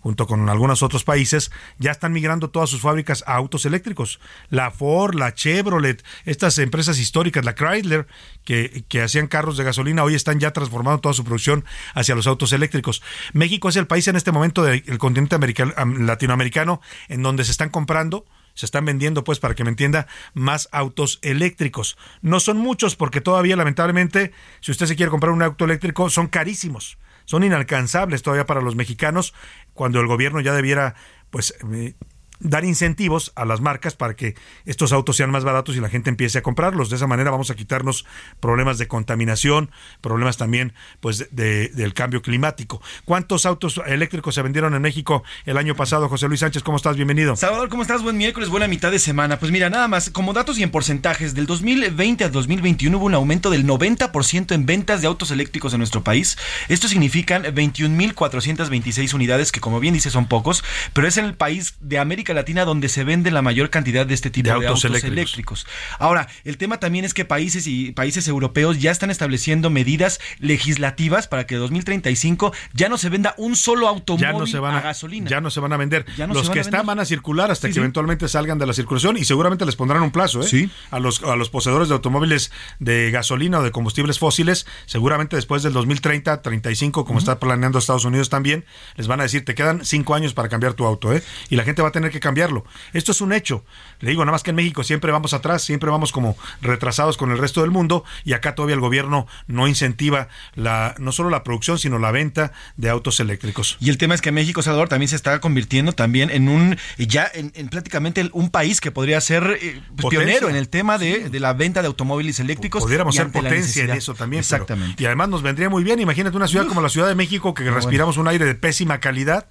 junto 0.00 0.26
con 0.26 0.48
algunos 0.48 0.82
otros 0.82 1.04
países, 1.04 1.50
ya 1.78 1.90
están 1.90 2.12
migrando 2.12 2.50
todas 2.50 2.70
sus 2.70 2.80
fábricas 2.80 3.22
a 3.26 3.36
autos 3.36 3.66
eléctricos. 3.66 4.20
La 4.48 4.70
Ford, 4.70 5.14
la 5.14 5.34
Chevrolet, 5.34 6.02
estas 6.24 6.58
empresas 6.58 6.98
históricas, 6.98 7.44
la 7.44 7.54
Chrysler, 7.54 8.06
que, 8.44 8.84
que 8.88 9.02
hacían 9.02 9.28
carros 9.28 9.56
de 9.56 9.64
gasolina, 9.64 10.02
hoy 10.02 10.14
están 10.14 10.40
ya 10.40 10.52
transformando 10.52 11.00
toda 11.00 11.14
su 11.14 11.24
producción 11.24 11.64
hacia 11.94 12.14
los 12.14 12.26
autos 12.26 12.52
eléctricos. 12.52 13.02
México 13.32 13.68
es 13.68 13.76
el 13.76 13.86
país 13.86 14.08
en 14.08 14.16
este 14.16 14.32
momento 14.32 14.62
del 14.62 14.98
continente 14.98 15.34
americano, 15.34 15.72
latinoamericano 15.98 16.80
en 17.08 17.22
donde 17.22 17.44
se 17.44 17.50
están 17.50 17.70
comprando 17.70 18.24
se 18.54 18.66
están 18.66 18.84
vendiendo, 18.84 19.24
pues, 19.24 19.38
para 19.38 19.54
que 19.54 19.64
me 19.64 19.70
entienda, 19.70 20.06
más 20.34 20.68
autos 20.72 21.18
eléctricos. 21.22 21.96
No 22.20 22.40
son 22.40 22.58
muchos 22.58 22.96
porque 22.96 23.20
todavía, 23.20 23.56
lamentablemente, 23.56 24.32
si 24.60 24.72
usted 24.72 24.86
se 24.86 24.96
quiere 24.96 25.08
comprar 25.08 25.32
un 25.32 25.42
auto 25.42 25.64
eléctrico, 25.64 26.10
son 26.10 26.26
carísimos 26.26 26.98
son 27.30 27.44
inalcanzables 27.44 28.22
todavía 28.22 28.44
para 28.44 28.60
los 28.60 28.74
mexicanos 28.74 29.34
cuando 29.72 30.00
el 30.00 30.08
gobierno 30.08 30.40
ya 30.40 30.52
debiera 30.52 30.96
pues 31.30 31.54
eh, 31.72 31.94
dar 32.40 32.64
incentivos 32.64 33.32
a 33.36 33.44
las 33.44 33.60
marcas 33.60 33.94
para 33.94 34.16
que 34.16 34.34
estos 34.64 34.92
autos 34.92 35.16
sean 35.16 35.30
más 35.30 35.44
baratos 35.44 35.76
y 35.76 35.80
la 35.80 35.88
gente 35.88 36.10
empiece 36.10 36.38
a 36.38 36.42
comprarlos. 36.42 36.90
De 36.90 36.96
esa 36.96 37.06
manera 37.06 37.30
vamos 37.30 37.50
a 37.50 37.54
quitarnos 37.54 38.06
problemas 38.40 38.78
de 38.78 38.88
contaminación, 38.88 39.70
problemas 40.00 40.36
también 40.36 40.72
pues 41.00 41.28
de, 41.30 41.68
del 41.68 41.94
cambio 41.94 42.22
climático. 42.22 42.82
¿Cuántos 43.04 43.46
autos 43.46 43.80
eléctricos 43.86 44.34
se 44.34 44.42
vendieron 44.42 44.74
en 44.74 44.82
México 44.82 45.22
el 45.44 45.58
año 45.58 45.76
pasado? 45.76 46.08
José 46.08 46.28
Luis 46.28 46.40
Sánchez, 46.40 46.62
¿cómo 46.62 46.76
estás? 46.76 46.96
Bienvenido. 46.96 47.36
Salvador, 47.36 47.68
¿cómo 47.68 47.82
estás? 47.82 48.02
Buen 48.02 48.16
miércoles, 48.16 48.48
buena 48.48 48.68
mitad 48.68 48.90
de 48.90 48.98
semana. 48.98 49.38
Pues 49.38 49.52
mira, 49.52 49.70
nada 49.70 49.88
más, 49.88 50.10
como 50.10 50.32
datos 50.32 50.58
y 50.58 50.62
en 50.62 50.70
porcentajes, 50.70 51.34
del 51.34 51.46
2020 51.46 52.24
al 52.24 52.32
2021 52.32 52.96
hubo 52.96 53.06
un 53.06 53.14
aumento 53.14 53.50
del 53.50 53.66
90% 53.66 54.54
en 54.54 54.66
ventas 54.66 55.02
de 55.02 55.06
autos 55.06 55.30
eléctricos 55.30 55.72
en 55.74 55.78
nuestro 55.78 56.02
país. 56.02 56.38
Esto 56.68 56.88
significan 56.88 57.44
21.426 57.44 59.14
unidades, 59.14 59.52
que 59.52 59.60
como 59.60 59.80
bien 59.80 59.94
dice 59.94 60.10
son 60.10 60.26
pocos, 60.26 60.64
pero 60.92 61.06
es 61.06 61.16
en 61.16 61.26
el 61.26 61.34
país 61.34 61.74
de 61.80 61.98
América 61.98 62.29
América 62.30 62.34
Latina 62.34 62.64
donde 62.64 62.88
se 62.88 63.04
vende 63.04 63.30
la 63.30 63.42
mayor 63.42 63.70
cantidad 63.70 64.06
de 64.06 64.14
este 64.14 64.30
tipo 64.30 64.48
de, 64.48 64.66
autos, 64.66 64.84
eléctricos. 64.84 65.66
Ahora, 65.98 66.28
el 66.44 66.56
tema 66.56 66.78
también 66.78 67.04
es 67.04 67.14
que 67.14 67.24
países 67.24 67.66
y 67.66 67.92
países 67.92 68.28
europeos 68.28 68.78
ya 68.80 68.90
están 68.90 69.10
estableciendo 69.10 69.70
medidas 69.70 70.20
legislativas 70.38 71.28
para 71.28 71.46
que 71.46 71.54
en 71.54 71.60
2035 71.60 72.52
ya 72.72 72.88
no 72.88 72.98
se 72.98 73.08
venda 73.08 73.34
un 73.36 73.56
solo 73.56 73.88
automóvil 73.88 74.56
a, 74.56 74.80
gasolina. 74.80 75.28
Ya 75.28 75.40
no 75.40 75.50
se 75.50 75.60
van 75.60 75.72
a 75.72 75.76
vender. 75.76 76.06
los 76.16 76.50
que 76.50 76.60
están 76.60 76.86
van 76.86 77.00
a 77.00 77.04
circular 77.04 77.50
hasta 77.50 77.68
que 77.68 77.78
eventualmente 77.78 78.28
salgan 78.28 78.58
de 78.58 78.66
la 78.66 78.72
circulación 78.72 79.16
y 79.16 79.24
seguramente 79.24 79.66
les 79.66 79.76
pondrán 79.76 80.02
un 80.02 80.10
plazo 80.10 80.42
¿eh? 80.42 80.68
a, 80.90 81.00
los, 81.00 81.22
a 81.22 81.36
los 81.36 81.50
poseedores 81.50 81.88
de 81.88 81.94
automóviles 81.94 82.52
de 82.78 83.10
gasolina 83.10 83.58
o 83.58 83.62
de 83.62 83.70
combustibles 83.70 84.18
fósiles. 84.18 84.66
Seguramente 84.86 85.36
después 85.36 85.62
del 85.62 85.72
2030, 85.72 86.42
35, 86.42 87.04
como 87.04 87.18
está 87.18 87.38
planeando 87.38 87.78
Estados 87.78 88.04
Unidos 88.04 88.28
también, 88.28 88.64
les 88.96 89.06
van 89.06 89.20
a 89.20 89.24
decir, 89.24 89.44
te 89.44 89.54
quedan 89.54 89.84
cinco 89.84 90.14
años 90.14 90.34
para 90.34 90.48
cambiar 90.48 90.74
tu 90.74 90.84
auto. 90.84 91.12
¿eh? 91.12 91.22
Y 91.48 91.56
la 91.56 91.64
gente 91.64 91.82
va 91.82 91.88
a 91.88 91.92
tener 91.92 92.10
que 92.10 92.19
cambiarlo. 92.20 92.64
Esto 92.92 93.12
es 93.12 93.20
un 93.20 93.32
hecho. 93.32 93.64
Le 94.00 94.10
digo, 94.10 94.24
nada 94.24 94.32
más 94.32 94.42
que 94.42 94.50
en 94.50 94.56
México 94.56 94.82
siempre 94.82 95.12
vamos 95.12 95.34
atrás, 95.34 95.62
siempre 95.62 95.90
vamos 95.90 96.12
como 96.12 96.36
retrasados 96.62 97.16
con 97.16 97.30
el 97.30 97.38
resto 97.38 97.60
del 97.62 97.70
mundo 97.70 98.04
y 98.24 98.32
acá 98.32 98.54
todavía 98.54 98.74
el 98.74 98.80
gobierno 98.80 99.26
no 99.46 99.68
incentiva 99.68 100.28
la 100.54 100.94
no 100.98 101.12
solo 101.12 101.30
la 101.30 101.44
producción, 101.44 101.78
sino 101.78 101.98
la 101.98 102.10
venta 102.10 102.52
de 102.76 102.88
autos 102.88 103.20
eléctricos. 103.20 103.76
Y 103.80 103.90
el 103.90 103.98
tema 103.98 104.14
es 104.14 104.20
que 104.20 104.32
México, 104.32 104.62
Salvador, 104.62 104.88
también 104.88 105.08
se 105.08 105.16
está 105.16 105.40
convirtiendo 105.40 105.92
también 105.92 106.30
en 106.30 106.48
un, 106.48 106.76
ya 106.98 107.30
en, 107.32 107.50
prácticamente 107.68 108.28
un 108.32 108.50
país 108.50 108.80
que 108.80 108.90
podría 108.90 109.20
ser 109.20 109.58
eh, 109.60 109.80
pues, 109.96 110.08
pionero 110.08 110.48
en 110.48 110.56
el 110.56 110.68
tema 110.68 110.98
de, 110.98 111.28
la 111.40 111.52
venta 111.52 111.82
de 111.82 111.88
automóviles 111.88 112.40
eléctricos. 112.40 112.82
Pudiéramos 112.82 113.14
ser 113.14 113.30
potencia 113.30 113.84
en 113.84 113.90
eso 113.90 114.14
también. 114.14 114.40
Exactamente. 114.40 115.02
y 115.02 115.06
además 115.06 115.28
nos 115.28 115.42
vendría 115.42 115.68
muy 115.68 115.84
bien, 115.84 116.00
imagínate 116.00 116.36
una 116.36 116.48
ciudad 116.48 116.66
como 116.66 116.80
la 116.80 116.88
Ciudad 116.88 117.08
de 117.08 117.14
México 117.14 117.54
que 117.54 117.70
respiramos 117.70 118.16
un 118.16 118.28
aire 118.28 118.44
de 118.44 118.54
pésima 118.54 119.00
calidad 119.00 119.46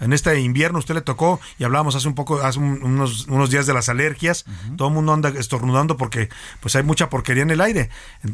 en 0.00 0.12
este 0.12 0.38
invierno 0.40 0.78
usted 0.78 0.94
le 0.94 1.00
tocó 1.00 1.40
y 1.58 1.64
hablábamos 1.64 1.94
hace 1.94 2.08
un 2.08 2.14
poco, 2.14 2.40
hace 2.40 2.58
unos, 2.58 3.26
unos 3.26 3.50
días 3.50 3.66
de 3.66 3.74
las 3.74 3.88
alergias, 3.88 4.44
todo 4.76 4.88
el 4.88 4.94
mundo 4.94 5.12
anda 5.12 5.30
estornudando 5.30 5.96
porque 5.96 6.28
pues 6.60 6.76
hay 6.76 6.82
mucha 6.82 7.10
porquería 7.10 7.42
en 7.42 7.50
el 7.50 7.60
aire. 7.60 7.90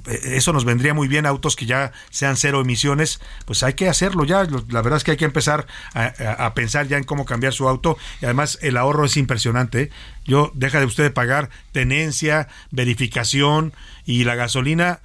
Eso 0.07 0.53
nos 0.53 0.65
vendría 0.65 0.95
muy 0.95 1.09
bien, 1.09 1.27
autos 1.27 1.57
que 1.57 1.67
ya 1.67 1.93
sean 2.11 2.37
cero 2.37 2.61
emisiones, 2.61 3.21
pues 3.47 3.63
hay 3.63 3.75
que 3.75 3.89
hacerlo 3.89 4.25
ya, 4.25 4.45
la 4.69 4.83
verdad 4.83 4.99
es 4.99 5.05
que 5.05 5.13
hay 5.13 5.17
que 5.17 5.25
empezar 5.25 5.67
a, 5.95 6.55
pensar 6.55 6.87
ya 6.87 6.99
en 6.99 7.05
cómo 7.05 7.25
cambiar 7.25 7.53
su 7.53 7.69
auto 7.69 7.97
y 8.21 8.27
además 8.27 8.59
el 8.63 8.77
ahorro 8.77 9.07
es 9.07 9.17
impresionante. 9.17 9.83
¿eh? 9.83 9.91
Yo, 10.25 10.51
deja 10.55 10.81
de 10.81 10.87
usted 10.87 11.13
pagar 11.13 11.51
tenencia, 11.73 12.49
verificación 12.71 13.73
y 14.05 14.25
la 14.25 14.35
gasolina 14.35 15.01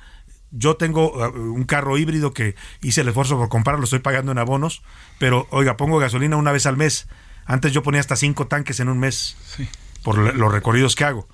yo 0.51 0.75
tengo 0.75 1.11
uh, 1.11 1.53
un 1.53 1.63
carro 1.63 1.97
híbrido 1.97 2.33
que 2.33 2.55
hice 2.81 3.01
el 3.01 3.07
esfuerzo 3.07 3.37
por 3.37 3.49
comprarlo, 3.49 3.79
lo 3.79 3.85
estoy 3.85 3.99
pagando 3.99 4.31
en 4.31 4.37
abonos, 4.37 4.81
pero 5.17 5.47
oiga, 5.51 5.77
pongo 5.77 5.99
gasolina 5.99 6.37
una 6.37 6.51
vez 6.51 6.65
al 6.65 6.77
mes. 6.77 7.07
Antes 7.45 7.71
yo 7.71 7.83
ponía 7.83 7.99
hasta 7.99 8.15
cinco 8.15 8.47
tanques 8.47 8.79
en 8.79 8.89
un 8.89 8.99
mes 8.99 9.35
por 10.03 10.17
los 10.17 10.51
recorridos 10.51 10.95
que 10.95 11.03
hago. 11.03 11.27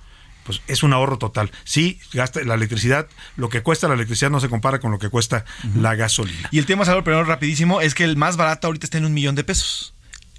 Pues 0.44 0.62
es 0.68 0.84
un 0.84 0.92
ahorro 0.92 1.18
total. 1.18 1.50
Sí, 1.64 1.98
gasta 2.12 2.40
la 2.44 2.54
electricidad, 2.54 3.08
lo 3.36 3.48
que 3.48 3.62
cuesta 3.62 3.88
la 3.88 3.94
electricidad 3.94 4.30
no 4.30 4.38
se 4.38 4.48
compara 4.48 4.78
con 4.78 4.92
lo 4.92 4.98
que 5.00 5.08
cuesta 5.08 5.44
la 5.74 5.96
gasolina. 5.96 6.48
Y 6.52 6.58
el 6.58 6.66
tema, 6.66 6.84
Salvador, 6.84 7.04
pero 7.04 7.24
rapidísimo, 7.24 7.80
es 7.80 7.94
que 7.94 8.04
el 8.04 8.16
más 8.16 8.36
barato 8.36 8.68
ahorita 8.68 8.86
está 8.86 8.98
en 8.98 9.06
un 9.06 9.12
millón 9.12 9.34
de 9.34 9.42
pesos. 9.42 9.95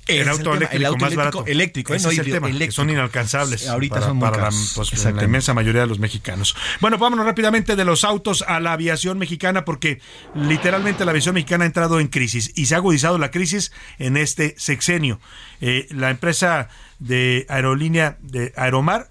El 0.08 0.28
auto, 0.30 0.54
eléctrico, 0.54 0.98
más 0.98 1.15
barato. 1.15 1.46
eléctrico, 1.46 1.93
¿eh? 1.93 1.98
es 1.98 2.06
el 2.06 2.32
tema, 2.32 2.50
son 2.72 2.89
inalcanzables 2.89 3.67
ahorita 3.67 4.02
son 4.02 4.20
para 4.20 4.38
la, 4.38 4.50
pues, 4.76 5.06
la, 5.06 5.24
inmensa 5.24 5.54
mayoría 5.54 5.82
de 5.82 5.88
los 5.88 6.00
mexicanos. 6.00 6.56
Bueno, 6.80 6.98
vámonos 6.98 7.26
rápidamente 7.26 7.76
de 7.76 7.86
los 7.86 8.04
autos 8.04 8.43
a 8.48 8.60
la 8.60 8.74
aviación 8.74 9.17
mexicana 9.17 9.65
porque 9.65 10.00
literalmente 10.36 11.06
la 11.06 11.12
aviación 11.12 11.36
mexicana 11.36 11.63
ha 11.63 11.67
entrado 11.67 12.00
en 12.00 12.08
crisis 12.08 12.52
y 12.56 12.67
se 12.67 12.76
ha 12.76 12.78
agudizado 12.78 13.17
la 13.17 13.32
crisis 13.32 13.72
en 14.00 14.17
este 14.17 14.56
sexenio. 14.58 15.20
Eh, 15.62 15.88
la 15.91 16.10
empresa 16.10 16.70
de 17.00 17.46
aerolínea 17.50 18.17
de 18.22 18.54
Aeromar, 18.56 19.10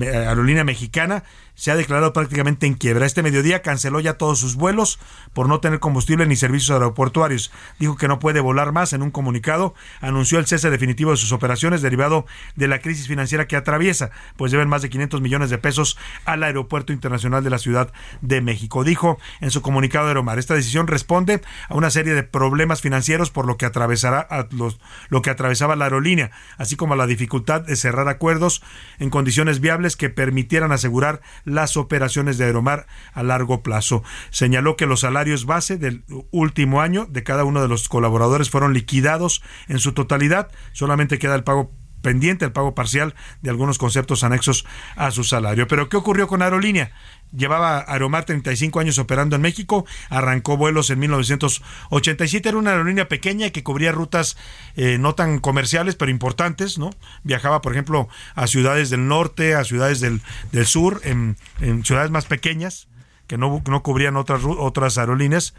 aerolínea 0.00 0.64
mexicana, 0.64 1.24
se 1.60 1.70
ha 1.70 1.76
declarado 1.76 2.14
prácticamente 2.14 2.66
en 2.66 2.72
quiebra. 2.72 3.04
Este 3.04 3.22
mediodía 3.22 3.60
canceló 3.60 4.00
ya 4.00 4.14
todos 4.14 4.38
sus 4.38 4.56
vuelos 4.56 4.98
por 5.34 5.46
no 5.46 5.60
tener 5.60 5.78
combustible 5.78 6.24
ni 6.24 6.34
servicios 6.34 6.70
aeroportuarios. 6.70 7.52
Dijo 7.78 7.98
que 7.98 8.08
no 8.08 8.18
puede 8.18 8.40
volar 8.40 8.72
más 8.72 8.94
en 8.94 9.02
un 9.02 9.10
comunicado. 9.10 9.74
Anunció 10.00 10.38
el 10.38 10.46
cese 10.46 10.70
definitivo 10.70 11.10
de 11.10 11.18
sus 11.18 11.32
operaciones 11.32 11.82
derivado 11.82 12.24
de 12.56 12.66
la 12.66 12.78
crisis 12.78 13.08
financiera 13.08 13.46
que 13.46 13.56
atraviesa, 13.56 14.10
pues 14.38 14.52
deben 14.52 14.70
más 14.70 14.80
de 14.80 14.88
500 14.88 15.20
millones 15.20 15.50
de 15.50 15.58
pesos 15.58 15.98
al 16.24 16.44
Aeropuerto 16.44 16.94
Internacional 16.94 17.44
de 17.44 17.50
la 17.50 17.58
Ciudad 17.58 17.92
de 18.22 18.40
México. 18.40 18.82
Dijo 18.82 19.18
en 19.42 19.50
su 19.50 19.60
comunicado 19.60 20.06
de 20.06 20.12
Aeromar, 20.12 20.38
esta 20.38 20.54
decisión 20.54 20.86
responde 20.86 21.42
a 21.68 21.74
una 21.74 21.90
serie 21.90 22.14
de 22.14 22.22
problemas 22.22 22.80
financieros 22.80 23.30
por 23.30 23.44
lo 23.44 23.58
que 23.58 23.66
atravesará 23.66 24.26
lo 25.10 25.20
que 25.20 25.28
atravesaba 25.28 25.76
la 25.76 25.84
aerolínea, 25.84 26.30
así 26.56 26.76
como 26.76 26.94
a 26.94 26.96
la 26.96 27.06
dificultad 27.06 27.60
de 27.60 27.76
cerrar 27.76 28.08
acuerdos 28.08 28.62
en 28.98 29.10
condiciones 29.10 29.60
viables 29.60 29.96
que 29.96 30.08
permitieran 30.08 30.72
asegurar 30.72 31.20
las 31.54 31.76
operaciones 31.76 32.38
de 32.38 32.44
Aeromar 32.44 32.86
a 33.12 33.22
largo 33.22 33.62
plazo. 33.62 34.02
Señaló 34.30 34.76
que 34.76 34.86
los 34.86 35.00
salarios 35.00 35.46
base 35.46 35.76
del 35.76 36.04
último 36.30 36.80
año 36.80 37.06
de 37.06 37.22
cada 37.22 37.44
uno 37.44 37.62
de 37.62 37.68
los 37.68 37.88
colaboradores 37.88 38.50
fueron 38.50 38.72
liquidados 38.72 39.42
en 39.68 39.78
su 39.78 39.92
totalidad, 39.92 40.50
solamente 40.72 41.18
queda 41.18 41.34
el 41.34 41.44
pago 41.44 41.72
pendiente 42.02 42.44
el 42.44 42.52
pago 42.52 42.74
parcial 42.74 43.14
de 43.42 43.50
algunos 43.50 43.78
conceptos 43.78 44.24
anexos 44.24 44.66
a 44.96 45.10
su 45.10 45.24
salario. 45.24 45.66
Pero 45.68 45.88
¿qué 45.88 45.96
ocurrió 45.96 46.28
con 46.28 46.42
Aerolínea? 46.42 46.92
Llevaba 47.36 47.84
Aeromar 47.86 48.24
35 48.24 48.80
años 48.80 48.98
operando 48.98 49.36
en 49.36 49.42
México, 49.42 49.86
arrancó 50.08 50.56
vuelos 50.56 50.90
en 50.90 50.98
1987, 50.98 52.48
era 52.48 52.58
una 52.58 52.72
aerolínea 52.72 53.08
pequeña 53.08 53.50
que 53.50 53.62
cubría 53.62 53.92
rutas 53.92 54.36
eh, 54.74 54.98
no 54.98 55.14
tan 55.14 55.38
comerciales, 55.38 55.94
pero 55.94 56.10
importantes, 56.10 56.76
¿no? 56.76 56.90
Viajaba, 57.22 57.62
por 57.62 57.72
ejemplo, 57.72 58.08
a 58.34 58.48
ciudades 58.48 58.90
del 58.90 59.06
norte, 59.06 59.54
a 59.54 59.62
ciudades 59.62 60.00
del, 60.00 60.20
sur, 60.66 61.00
en, 61.04 61.36
ciudades 61.84 62.10
más 62.10 62.24
pequeñas, 62.24 62.88
que 63.28 63.38
no, 63.38 63.62
no 63.64 63.82
cubrían 63.84 64.16
otras, 64.16 64.42
otras 64.44 64.98
aerolíneas. 64.98 65.54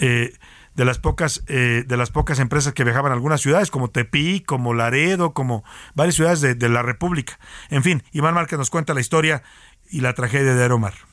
Eh, 0.00 0.32
de 0.74 0.84
las 0.84 0.98
pocas 0.98 1.42
eh, 1.48 1.84
de 1.86 1.96
las 1.96 2.10
pocas 2.10 2.38
empresas 2.38 2.72
que 2.72 2.84
viajaban 2.84 3.12
a 3.12 3.14
algunas 3.14 3.40
ciudades 3.40 3.70
como 3.70 3.90
Tepic, 3.90 4.46
como 4.46 4.74
Laredo, 4.74 5.32
como 5.32 5.64
varias 5.94 6.14
ciudades 6.14 6.40
de, 6.40 6.54
de 6.54 6.68
la 6.68 6.82
República. 6.82 7.38
En 7.68 7.82
fin, 7.82 8.02
Iván 8.12 8.34
Márquez 8.34 8.58
nos 8.58 8.70
cuenta 8.70 8.94
la 8.94 9.00
historia 9.00 9.42
y 9.90 10.00
la 10.00 10.14
tragedia 10.14 10.54
de 10.54 10.62
Aeromar. 10.62 11.09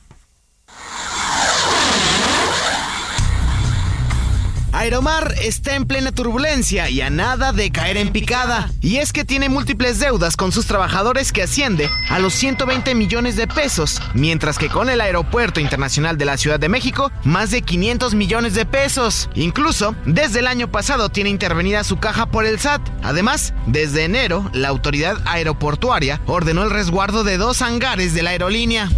Aeromar 4.78 5.34
está 5.42 5.74
en 5.74 5.86
plena 5.86 6.12
turbulencia 6.12 6.88
y 6.88 7.00
a 7.00 7.10
nada 7.10 7.50
de 7.50 7.72
caer 7.72 7.96
en 7.96 8.12
picada. 8.12 8.70
Y 8.80 8.98
es 8.98 9.12
que 9.12 9.24
tiene 9.24 9.48
múltiples 9.48 9.98
deudas 9.98 10.36
con 10.36 10.52
sus 10.52 10.66
trabajadores 10.66 11.32
que 11.32 11.42
asciende 11.42 11.90
a 12.08 12.20
los 12.20 12.32
120 12.34 12.94
millones 12.94 13.34
de 13.34 13.48
pesos, 13.48 14.00
mientras 14.14 14.56
que 14.56 14.68
con 14.68 14.88
el 14.88 15.00
Aeropuerto 15.00 15.58
Internacional 15.58 16.16
de 16.16 16.26
la 16.26 16.36
Ciudad 16.36 16.60
de 16.60 16.68
México, 16.68 17.10
más 17.24 17.50
de 17.50 17.62
500 17.62 18.14
millones 18.14 18.54
de 18.54 18.66
pesos. 18.66 19.28
Incluso, 19.34 19.96
desde 20.06 20.38
el 20.38 20.46
año 20.46 20.70
pasado 20.70 21.08
tiene 21.08 21.30
intervenida 21.30 21.82
su 21.82 21.96
caja 21.96 22.26
por 22.26 22.46
el 22.46 22.60
SAT. 22.60 22.80
Además, 23.02 23.54
desde 23.66 24.04
enero, 24.04 24.48
la 24.52 24.68
autoridad 24.68 25.16
aeroportuaria 25.24 26.20
ordenó 26.26 26.62
el 26.62 26.70
resguardo 26.70 27.24
de 27.24 27.36
dos 27.36 27.62
hangares 27.62 28.14
de 28.14 28.22
la 28.22 28.30
aerolínea. 28.30 28.88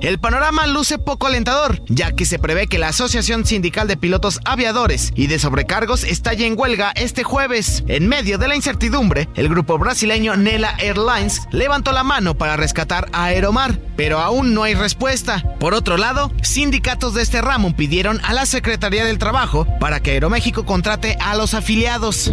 El 0.00 0.20
panorama 0.20 0.66
luce 0.68 0.98
poco 0.98 1.26
alentador, 1.26 1.82
ya 1.88 2.12
que 2.12 2.24
se 2.24 2.38
prevé 2.38 2.68
que 2.68 2.78
la 2.78 2.88
Asociación 2.88 3.44
Sindical 3.44 3.88
de 3.88 3.96
Pilotos 3.96 4.38
Aviadores 4.44 5.12
y 5.16 5.26
de 5.26 5.40
Sobrecargos 5.40 6.04
estalle 6.04 6.46
en 6.46 6.56
huelga 6.56 6.92
este 6.92 7.24
jueves. 7.24 7.82
En 7.88 8.06
medio 8.06 8.38
de 8.38 8.46
la 8.46 8.54
incertidumbre, 8.54 9.28
el 9.34 9.48
grupo 9.48 9.76
brasileño 9.76 10.36
Nela 10.36 10.76
Airlines 10.78 11.42
levantó 11.50 11.90
la 11.90 12.04
mano 12.04 12.38
para 12.38 12.56
rescatar 12.56 13.08
a 13.12 13.24
Aeromar, 13.24 13.76
pero 13.96 14.20
aún 14.20 14.54
no 14.54 14.62
hay 14.62 14.74
respuesta. 14.74 15.42
Por 15.58 15.74
otro 15.74 15.96
lado, 15.96 16.30
sindicatos 16.42 17.14
de 17.14 17.22
este 17.22 17.42
ramo 17.42 17.74
pidieron 17.74 18.20
a 18.24 18.32
la 18.34 18.46
Secretaría 18.46 19.04
del 19.04 19.18
Trabajo 19.18 19.66
para 19.80 19.98
que 19.98 20.12
Aeroméxico 20.12 20.64
contrate 20.64 21.18
a 21.20 21.34
los 21.34 21.54
afiliados. 21.54 22.32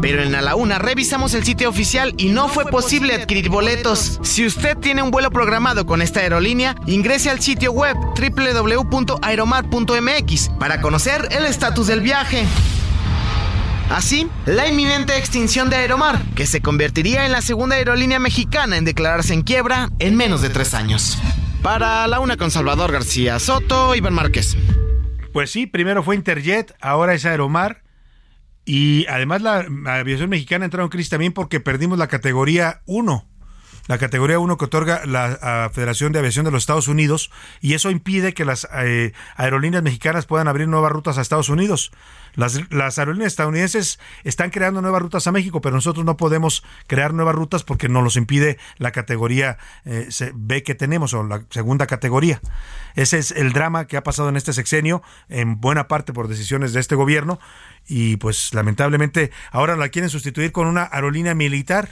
Pero 0.00 0.22
en 0.22 0.34
A 0.34 0.40
la 0.42 0.56
Una 0.56 0.78
revisamos 0.78 1.34
el 1.34 1.44
sitio 1.44 1.68
oficial 1.68 2.14
y 2.16 2.28
no 2.28 2.48
fue 2.48 2.66
posible 2.66 3.14
adquirir 3.14 3.48
boletos. 3.48 4.20
Si 4.22 4.46
usted 4.46 4.76
tiene 4.76 5.02
un 5.02 5.10
vuelo 5.10 5.30
programado 5.30 5.86
con 5.86 6.02
esta 6.02 6.20
aerolínea, 6.20 6.76
ingrese 6.86 7.30
al 7.30 7.40
sitio 7.40 7.72
web 7.72 7.96
www.aeromar.mx 7.96 10.50
para 10.58 10.80
conocer 10.80 11.28
el 11.30 11.46
estatus 11.46 11.86
del 11.86 12.00
viaje. 12.00 12.44
Así, 13.90 14.28
la 14.46 14.66
inminente 14.68 15.16
extinción 15.16 15.70
de 15.70 15.76
Aeromar, 15.76 16.20
que 16.34 16.46
se 16.46 16.60
convertiría 16.60 17.24
en 17.24 17.30
la 17.30 17.40
segunda 17.40 17.76
aerolínea 17.76 18.18
mexicana 18.18 18.76
en 18.76 18.84
declararse 18.84 19.32
en 19.32 19.42
quiebra 19.42 19.90
en 20.00 20.16
menos 20.16 20.42
de 20.42 20.50
tres 20.50 20.74
años. 20.74 21.18
Para 21.62 22.04
la 22.08 22.18
una 22.20 22.36
con 22.36 22.50
Salvador 22.50 22.92
García 22.92 23.38
Soto, 23.38 23.94
Iván 23.94 24.14
Márquez. 24.14 24.56
Pues 25.32 25.52
sí, 25.52 25.66
primero 25.66 26.02
fue 26.02 26.16
Interjet, 26.16 26.74
ahora 26.80 27.14
es 27.14 27.24
Aeromar 27.24 27.85
y 28.66 29.06
además 29.06 29.40
la, 29.42 29.64
aviación 29.86 30.28
mexicana 30.28 30.64
entró 30.64 30.82
en 30.82 30.88
crisis 30.90 31.10
también 31.10 31.32
porque 31.32 31.60
perdimos 31.60 31.98
la 31.98 32.08
categoría 32.08 32.82
1. 32.86 33.24
La 33.86 33.98
categoría 33.98 34.38
1 34.38 34.56
que 34.58 34.64
otorga 34.64 35.04
la 35.06 35.70
Federación 35.72 36.12
de 36.12 36.18
Aviación 36.18 36.44
de 36.44 36.50
los 36.50 36.62
Estados 36.62 36.88
Unidos 36.88 37.30
y 37.60 37.74
eso 37.74 37.90
impide 37.90 38.34
que 38.34 38.44
las 38.44 38.66
eh, 38.74 39.12
aerolíneas 39.36 39.82
mexicanas 39.82 40.26
puedan 40.26 40.48
abrir 40.48 40.68
nuevas 40.68 40.92
rutas 40.92 41.18
a 41.18 41.22
Estados 41.22 41.48
Unidos. 41.48 41.92
Las, 42.34 42.98
aerolíneas 42.98 43.32
estadounidenses 43.32 43.98
están 44.22 44.50
creando 44.50 44.82
nuevas 44.82 45.00
rutas 45.00 45.26
a 45.26 45.32
México, 45.32 45.62
pero 45.62 45.74
nosotros 45.74 46.04
no 46.04 46.18
podemos 46.18 46.62
crear 46.86 47.14
nuevas 47.14 47.34
rutas 47.34 47.64
porque 47.64 47.88
nos 47.88 48.04
los 48.04 48.16
impide 48.16 48.58
la 48.76 48.92
categoría 48.92 49.56
eh, 49.86 50.08
B 50.34 50.62
que 50.62 50.74
tenemos 50.74 51.14
o 51.14 51.22
la 51.22 51.44
segunda 51.48 51.86
categoría. 51.86 52.40
Ese 52.94 53.18
es 53.18 53.30
el 53.30 53.52
drama 53.52 53.86
que 53.86 53.96
ha 53.96 54.02
pasado 54.02 54.28
en 54.28 54.36
este 54.36 54.52
sexenio, 54.52 55.02
en 55.28 55.60
buena 55.60 55.88
parte 55.88 56.12
por 56.12 56.28
decisiones 56.28 56.74
de 56.74 56.80
este 56.80 56.94
gobierno, 56.94 57.38
y 57.88 58.16
pues 58.16 58.52
lamentablemente 58.52 59.30
ahora 59.50 59.76
la 59.76 59.88
quieren 59.88 60.10
sustituir 60.10 60.52
con 60.52 60.66
una 60.66 60.88
aerolínea 60.92 61.34
militar 61.34 61.88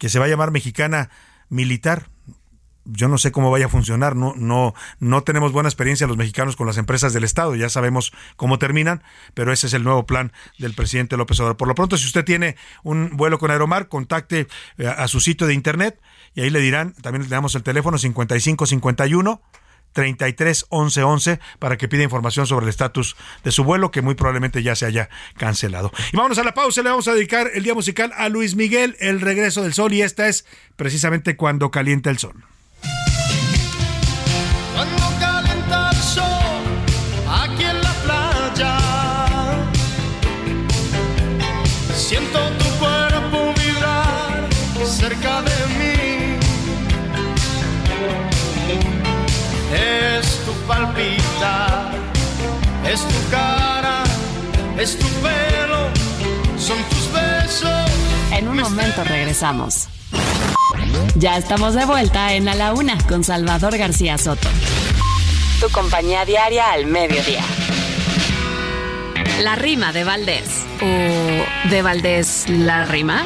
que 0.00 0.08
se 0.08 0.18
va 0.18 0.24
a 0.24 0.28
llamar 0.28 0.50
Mexicana 0.50 1.10
Militar 1.48 2.08
yo 2.84 3.08
no 3.08 3.18
sé 3.18 3.30
cómo 3.30 3.50
vaya 3.50 3.66
a 3.66 3.68
funcionar, 3.68 4.16
no, 4.16 4.34
no, 4.36 4.74
no 4.98 5.22
tenemos 5.22 5.52
buena 5.52 5.68
experiencia 5.68 6.06
los 6.06 6.16
mexicanos 6.16 6.56
con 6.56 6.66
las 6.66 6.78
empresas 6.78 7.12
del 7.12 7.24
Estado, 7.24 7.54
ya 7.54 7.68
sabemos 7.68 8.12
cómo 8.36 8.58
terminan, 8.58 9.02
pero 9.34 9.52
ese 9.52 9.66
es 9.66 9.74
el 9.74 9.84
nuevo 9.84 10.06
plan 10.06 10.32
del 10.58 10.74
presidente 10.74 11.16
López 11.16 11.38
Obrador. 11.40 11.56
Por 11.56 11.68
lo 11.68 11.74
pronto, 11.74 11.96
si 11.96 12.06
usted 12.06 12.24
tiene 12.24 12.56
un 12.82 13.16
vuelo 13.16 13.38
con 13.38 13.50
Aeromar, 13.50 13.88
contacte 13.88 14.48
eh, 14.78 14.86
a 14.86 15.06
su 15.08 15.20
sitio 15.20 15.46
de 15.46 15.54
internet 15.54 16.00
y 16.34 16.40
ahí 16.40 16.50
le 16.50 16.60
dirán, 16.60 16.94
también 16.94 17.22
le 17.22 17.28
damos 17.28 17.54
el 17.54 17.62
teléfono 17.62 17.98
5551 17.98 19.42
33 19.92 20.66
11 20.68 21.02
11 21.02 21.40
para 21.58 21.76
que 21.76 21.88
pida 21.88 22.02
información 22.02 22.46
sobre 22.46 22.64
el 22.64 22.70
estatus 22.70 23.16
de 23.44 23.52
su 23.52 23.64
vuelo 23.64 23.90
que 23.90 24.02
muy 24.02 24.14
probablemente 24.14 24.62
ya 24.62 24.74
se 24.74 24.86
haya 24.86 25.08
cancelado. 25.36 25.92
Y 26.12 26.16
vámonos 26.16 26.38
a 26.38 26.44
la 26.44 26.54
pausa, 26.54 26.82
le 26.82 26.90
vamos 26.90 27.08
a 27.08 27.14
dedicar 27.14 27.50
el 27.54 27.62
día 27.62 27.74
musical 27.74 28.12
a 28.16 28.28
Luis 28.28 28.54
Miguel, 28.54 28.96
El 29.00 29.20
regreso 29.20 29.62
del 29.62 29.74
sol 29.74 29.92
y 29.92 30.02
esta 30.02 30.28
es 30.28 30.44
precisamente 30.76 31.36
cuando 31.36 31.70
calienta 31.70 32.10
el 32.10 32.18
sol. 32.18 32.44
Es 52.90 53.00
tu 53.06 53.30
cara, 53.30 54.02
es 54.76 54.98
tu 54.98 55.06
pelo, 55.20 55.88
son 56.58 56.78
tus 56.88 57.12
besos. 57.12 57.90
En 58.32 58.48
un 58.48 58.56
momento 58.56 59.04
regresamos. 59.04 59.88
Ya 61.14 61.36
estamos 61.36 61.74
de 61.74 61.84
vuelta 61.84 62.32
en 62.34 62.48
A 62.48 62.54
la 62.54 62.72
Una 62.72 62.98
con 63.06 63.22
Salvador 63.22 63.76
García 63.76 64.18
Soto. 64.18 64.48
Tu 65.60 65.68
compañía 65.70 66.24
diaria 66.24 66.72
al 66.72 66.86
mediodía. 66.86 67.42
La 69.42 69.54
rima 69.54 69.92
de 69.92 70.04
Valdés. 70.04 70.64
¿O 70.82 71.68
de 71.68 71.82
Valdés 71.82 72.46
la 72.48 72.86
rima? 72.86 73.24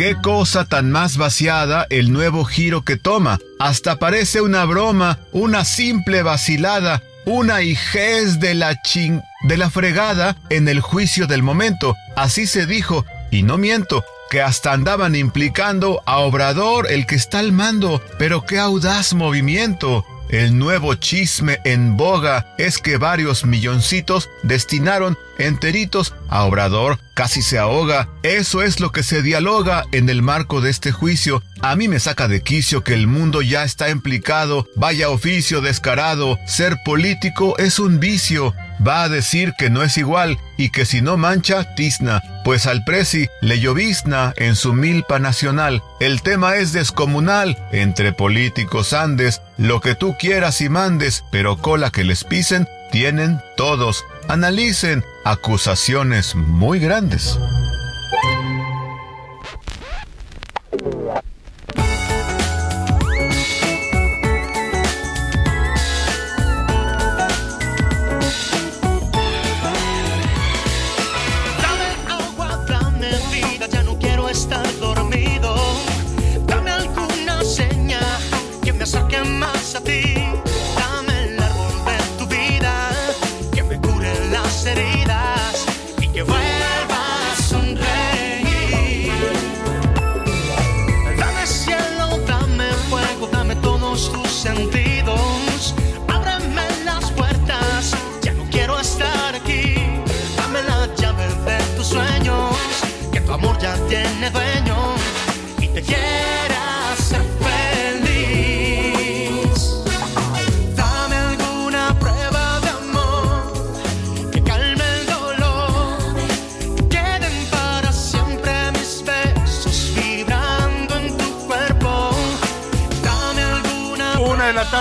Qué 0.00 0.16
cosa 0.16 0.64
tan 0.64 0.90
más 0.90 1.18
vaciada 1.18 1.86
el 1.90 2.10
nuevo 2.10 2.46
giro 2.46 2.86
que 2.86 2.96
toma. 2.96 3.38
Hasta 3.58 3.98
parece 3.98 4.40
una 4.40 4.64
broma, 4.64 5.18
una 5.30 5.66
simple 5.66 6.22
vacilada, 6.22 7.02
una 7.26 7.60
hijez 7.60 8.40
de 8.40 8.54
la 8.54 8.80
ching... 8.80 9.20
de 9.42 9.58
la 9.58 9.68
fregada 9.68 10.38
en 10.48 10.68
el 10.68 10.80
juicio 10.80 11.26
del 11.26 11.42
momento. 11.42 11.96
Así 12.16 12.46
se 12.46 12.64
dijo, 12.64 13.04
y 13.30 13.42
no 13.42 13.58
miento, 13.58 14.02
que 14.30 14.40
hasta 14.40 14.72
andaban 14.72 15.14
implicando 15.14 16.02
a 16.06 16.20
Obrador 16.20 16.90
el 16.90 17.04
que 17.04 17.16
está 17.16 17.40
al 17.40 17.52
mando. 17.52 18.02
Pero 18.16 18.46
qué 18.46 18.58
audaz 18.58 19.12
movimiento. 19.12 20.06
El 20.30 20.56
nuevo 20.56 20.94
chisme 20.94 21.58
en 21.64 21.96
boga 21.96 22.54
es 22.56 22.78
que 22.78 22.98
varios 22.98 23.44
milloncitos 23.44 24.30
destinaron 24.44 25.18
enteritos 25.38 26.14
a 26.28 26.44
Obrador, 26.44 27.00
casi 27.14 27.42
se 27.42 27.58
ahoga. 27.58 28.08
Eso 28.22 28.62
es 28.62 28.78
lo 28.78 28.92
que 28.92 29.02
se 29.02 29.22
dialoga 29.22 29.86
en 29.90 30.08
el 30.08 30.22
marco 30.22 30.60
de 30.60 30.70
este 30.70 30.92
juicio. 30.92 31.42
A 31.62 31.74
mí 31.74 31.88
me 31.88 31.98
saca 31.98 32.28
de 32.28 32.42
quicio 32.42 32.84
que 32.84 32.94
el 32.94 33.08
mundo 33.08 33.42
ya 33.42 33.64
está 33.64 33.90
implicado. 33.90 34.68
Vaya 34.76 35.08
oficio 35.08 35.62
descarado. 35.62 36.38
Ser 36.46 36.76
político 36.84 37.58
es 37.58 37.80
un 37.80 37.98
vicio 37.98 38.54
va 38.86 39.02
a 39.02 39.08
decir 39.08 39.54
que 39.58 39.70
no 39.70 39.82
es 39.82 39.96
igual 39.98 40.38
y 40.56 40.70
que 40.70 40.84
si 40.84 41.02
no 41.02 41.16
mancha, 41.16 41.74
tizna, 41.74 42.22
pues 42.44 42.66
al 42.66 42.84
presi 42.84 43.28
le 43.40 43.60
llovizna 43.60 44.32
en 44.36 44.56
su 44.56 44.72
milpa 44.72 45.18
nacional. 45.18 45.82
El 46.00 46.22
tema 46.22 46.56
es 46.56 46.72
descomunal, 46.72 47.58
entre 47.72 48.12
políticos 48.12 48.92
andes, 48.92 49.42
lo 49.56 49.80
que 49.80 49.94
tú 49.94 50.16
quieras 50.18 50.60
y 50.60 50.68
mandes, 50.68 51.24
pero 51.30 51.58
cola 51.58 51.90
que 51.90 52.04
les 52.04 52.24
pisen, 52.24 52.68
tienen 52.90 53.40
todos. 53.56 54.04
Analicen 54.28 55.04
acusaciones 55.24 56.34
muy 56.34 56.78
grandes. 56.78 57.38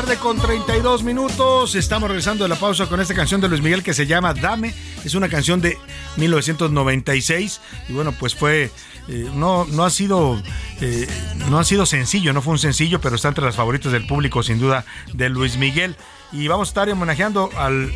Tarde 0.02 0.16
con 0.16 0.38
32 0.38 1.04
minutos. 1.04 1.76
Estamos 1.76 2.08
regresando 2.08 2.46
de 2.46 2.50
la 2.50 2.56
pausa 2.56 2.88
con 2.88 3.02
esta 3.02 3.14
canción 3.14 3.42
de 3.42 3.50
Luis 3.50 3.62
Miguel 3.62 3.84
que 3.84 3.94
se 3.94 4.08
llama 4.08 4.34
Dame. 4.34 4.74
Es 5.04 5.14
una 5.14 5.28
canción 5.28 5.60
de 5.60 5.78
1996 6.16 7.60
y 7.90 7.92
bueno, 7.92 8.14
pues 8.14 8.34
fue 8.34 8.72
eh, 9.10 9.30
no 9.34 9.66
no 9.66 9.84
ha 9.84 9.90
sido 9.90 10.42
eh, 10.80 11.06
no 11.50 11.60
ha 11.60 11.66
sido 11.66 11.86
sencillo, 11.86 12.32
no 12.32 12.42
fue 12.42 12.54
un 12.54 12.60
sencillo, 12.60 13.02
pero 13.02 13.18
está 13.18 13.28
entre 13.28 13.44
las 13.44 13.58
favoritas 13.58 13.92
del 13.92 14.08
público 14.08 14.42
sin 14.42 14.58
duda 14.58 14.86
de 15.12 15.28
Luis 15.28 15.58
Miguel 15.58 15.98
y 16.32 16.48
vamos 16.48 16.70
a 16.70 16.72
estar 16.72 16.90
homenajeando 16.90 17.50
al 17.58 17.92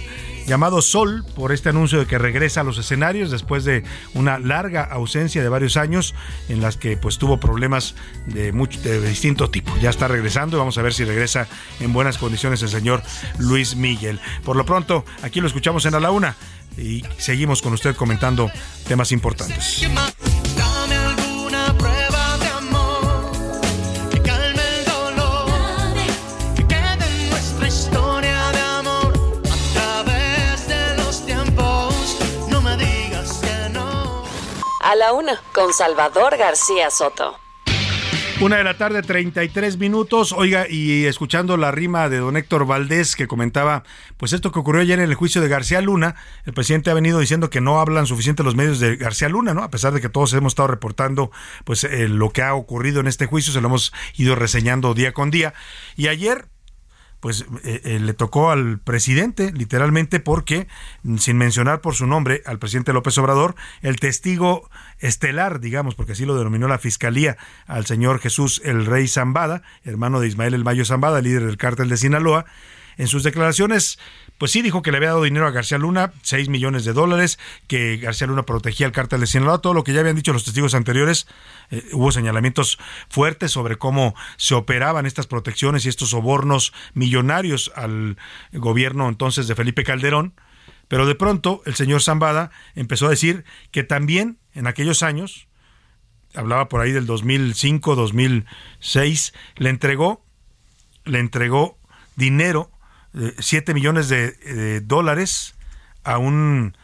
llamado 0.46 0.82
Sol 0.82 1.26
por 1.36 1.52
este 1.52 1.70
anuncio 1.70 2.00
de 2.00 2.06
que 2.06 2.18
regresa 2.18 2.62
a 2.62 2.64
los 2.64 2.78
escenarios 2.78 3.32
después 3.32 3.64
de 3.64 3.84
una 4.14 4.40
larga 4.40 4.84
ausencia 4.84 5.42
de 5.42 5.50
varios 5.50 5.78
años 5.78 6.14
en 6.50 6.62
las 6.62 6.78
que 6.78 6.98
pues 6.98 7.18
tuvo 7.18 7.40
problemas 7.40 7.96
de, 8.28 8.52
mucho, 8.52 8.80
de 8.82 9.02
distinto 9.02 9.50
tipo. 9.50 9.76
Ya 9.82 9.90
está 9.90 10.08
regresando 10.08 10.58
y 10.58 10.60
vamos 10.60 10.78
a 10.78 10.82
ver 10.82 10.94
si 10.94 11.06
regresa 11.06 11.48
en 11.80 11.94
buenas 11.94 12.18
condiciones 12.18 12.62
el 12.62 12.70
señor 12.70 13.04
Luis 13.38 13.76
Miguel. 13.76 14.20
Por 14.44 14.56
lo 14.56 14.66
pronto, 14.66 15.06
aquí 15.22 15.42
lo 15.42 15.48
escuchamos 15.48 15.86
en 15.86 15.96
A 15.96 16.00
la 16.00 16.12
Una 16.12 16.36
y 16.78 17.04
seguimos 17.18 17.62
con 17.62 17.74
usted 17.74 17.96
comentando 17.96 18.50
temas 18.88 19.12
importantes. 19.12 19.88
Una 35.12 35.42
con 35.54 35.74
Salvador 35.74 36.38
García 36.38 36.90
Soto. 36.90 37.38
Una 38.40 38.58
de 38.58 38.64
la 38.64 38.78
tarde, 38.78 39.02
33 39.02 39.78
minutos. 39.78 40.34
Oiga, 40.34 40.66
y 40.70 41.06
escuchando 41.06 41.56
la 41.56 41.72
rima 41.72 42.10
de 42.10 42.18
don 42.18 42.36
Héctor 42.36 42.66
Valdés 42.66 43.16
que 43.16 43.28
comentaba, 43.28 43.84
pues 44.18 44.34
esto 44.34 44.52
que 44.52 44.60
ocurrió 44.60 44.82
ayer 44.82 45.00
en 45.00 45.10
el 45.10 45.16
juicio 45.16 45.42
de 45.42 45.48
García 45.48 45.82
Luna, 45.82 46.16
el 46.46 46.54
presidente 46.54 46.90
ha 46.90 46.94
venido 46.94 47.20
diciendo 47.20 47.50
que 47.50 47.62
no 47.62 47.80
hablan 47.80 48.06
suficiente 48.06 48.44
los 48.44 48.56
medios 48.56 48.80
de 48.80 48.96
García 48.96 49.30
Luna, 49.30 49.54
¿no? 49.54 49.64
A 49.64 49.70
pesar 49.70 49.94
de 49.94 50.02
que 50.02 50.10
todos 50.10 50.34
hemos 50.34 50.54
estado 50.54 50.68
reportando, 50.68 51.32
pues 51.64 51.84
eh, 51.84 52.08
lo 52.08 52.32
que 52.32 52.42
ha 52.42 52.54
ocurrido 52.54 53.00
en 53.00 53.08
este 53.08 53.26
juicio, 53.26 53.54
se 53.54 53.62
lo 53.62 53.68
hemos 53.68 53.94
ido 54.16 54.36
reseñando 54.36 54.94
día 54.94 55.14
con 55.14 55.32
día. 55.32 55.54
Y 55.96 56.08
ayer, 56.08 56.48
pues 57.20 57.46
eh, 57.64 57.82
eh, 57.86 58.00
le 58.02 58.14
tocó 58.14 58.52
al 58.52 58.80
presidente, 58.80 59.54
literalmente, 59.54 60.20
porque, 60.20 60.68
mm, 61.04 61.18
sin 61.18 61.38
mencionar 61.38 61.80
por 61.80 61.96
su 61.96 62.06
nombre 62.08 62.42
al 62.46 62.60
presidente 62.60 62.92
López 62.92 63.18
Obrador, 63.18 63.56
el 63.82 63.96
testigo 63.98 64.70
estelar, 65.00 65.60
digamos, 65.60 65.96
porque 65.96 66.14
así 66.14 66.26
lo 66.26 66.38
denominó 66.38 66.68
la 66.68 66.80
fiscalía, 66.80 67.38
al 67.68 67.86
señor 67.86 68.20
Jesús 68.20 68.62
el 68.64 68.86
Rey 68.86 69.08
Zambada, 69.08 69.62
hermano 69.84 70.20
de 70.20 70.28
Ismael 70.28 70.54
el 70.54 70.64
Mayo 70.64 70.86
Zambada, 70.86 71.22
líder 71.22 71.46
del 71.46 71.58
cártel 71.58 71.90
de 71.90 71.98
Sinaloa, 71.98 72.46
en 72.98 73.08
sus 73.08 73.24
declaraciones 73.24 73.98
pues 74.38 74.52
sí 74.52 74.62
dijo 74.62 74.82
que 74.82 74.92
le 74.92 74.98
había 74.98 75.10
dado 75.10 75.24
dinero 75.24 75.48
a 75.48 75.52
García 75.52 75.78
Luna, 75.78 76.12
6 76.24 76.50
millones 76.50 76.86
de 76.86 76.94
dólares, 76.94 77.40
que 77.68 77.98
García 77.98 78.28
Luna 78.28 78.44
protegía 78.44 78.86
el 78.86 78.92
cártel 78.92 79.22
de 79.22 79.28
Sinaloa, 79.28 79.60
todo 79.60 79.74
lo 79.74 79.84
que 79.84 79.94
ya 79.94 80.02
habían 80.02 80.16
dicho 80.16 80.34
los 80.34 80.44
testigos 80.44 80.74
anteriores. 80.74 81.28
Eh, 81.70 81.84
hubo 81.94 82.12
señalamientos 82.12 82.78
fuertes 83.10 83.52
sobre 83.52 83.78
cómo 83.78 84.16
se 84.38 84.56
operaban 84.56 85.06
estas 85.06 85.28
protecciones 85.28 85.86
y 85.86 85.90
estos 85.90 86.10
sobornos 86.10 86.74
millonarios 86.94 87.72
al 87.76 88.18
gobierno 88.52 89.08
entonces 89.08 89.48
de 89.48 89.56
Felipe 89.56 89.84
Calderón. 89.84 90.34
Pero 90.88 91.06
de 91.06 91.16
pronto 91.16 91.62
el 91.66 91.76
señor 91.76 92.02
Zambada 92.02 92.52
empezó 92.76 93.08
a 93.08 93.12
decir 93.12 93.46
que 93.72 93.84
también 93.84 94.40
en 94.54 94.68
aquellos 94.68 95.04
años, 95.04 95.48
hablaba 96.36 96.70
por 96.70 96.82
ahí 96.82 96.92
del 96.92 97.06
2005, 97.06 97.96
2006, 97.96 99.34
le 99.58 99.70
entregó, 99.70 100.24
le 101.06 101.20
entregó 101.20 101.78
dinero 102.16 102.72
7 103.40 103.74
millones 103.74 104.10
de, 104.10 104.82
dólares 104.82 105.56
a 106.04 106.18
un 106.18 106.76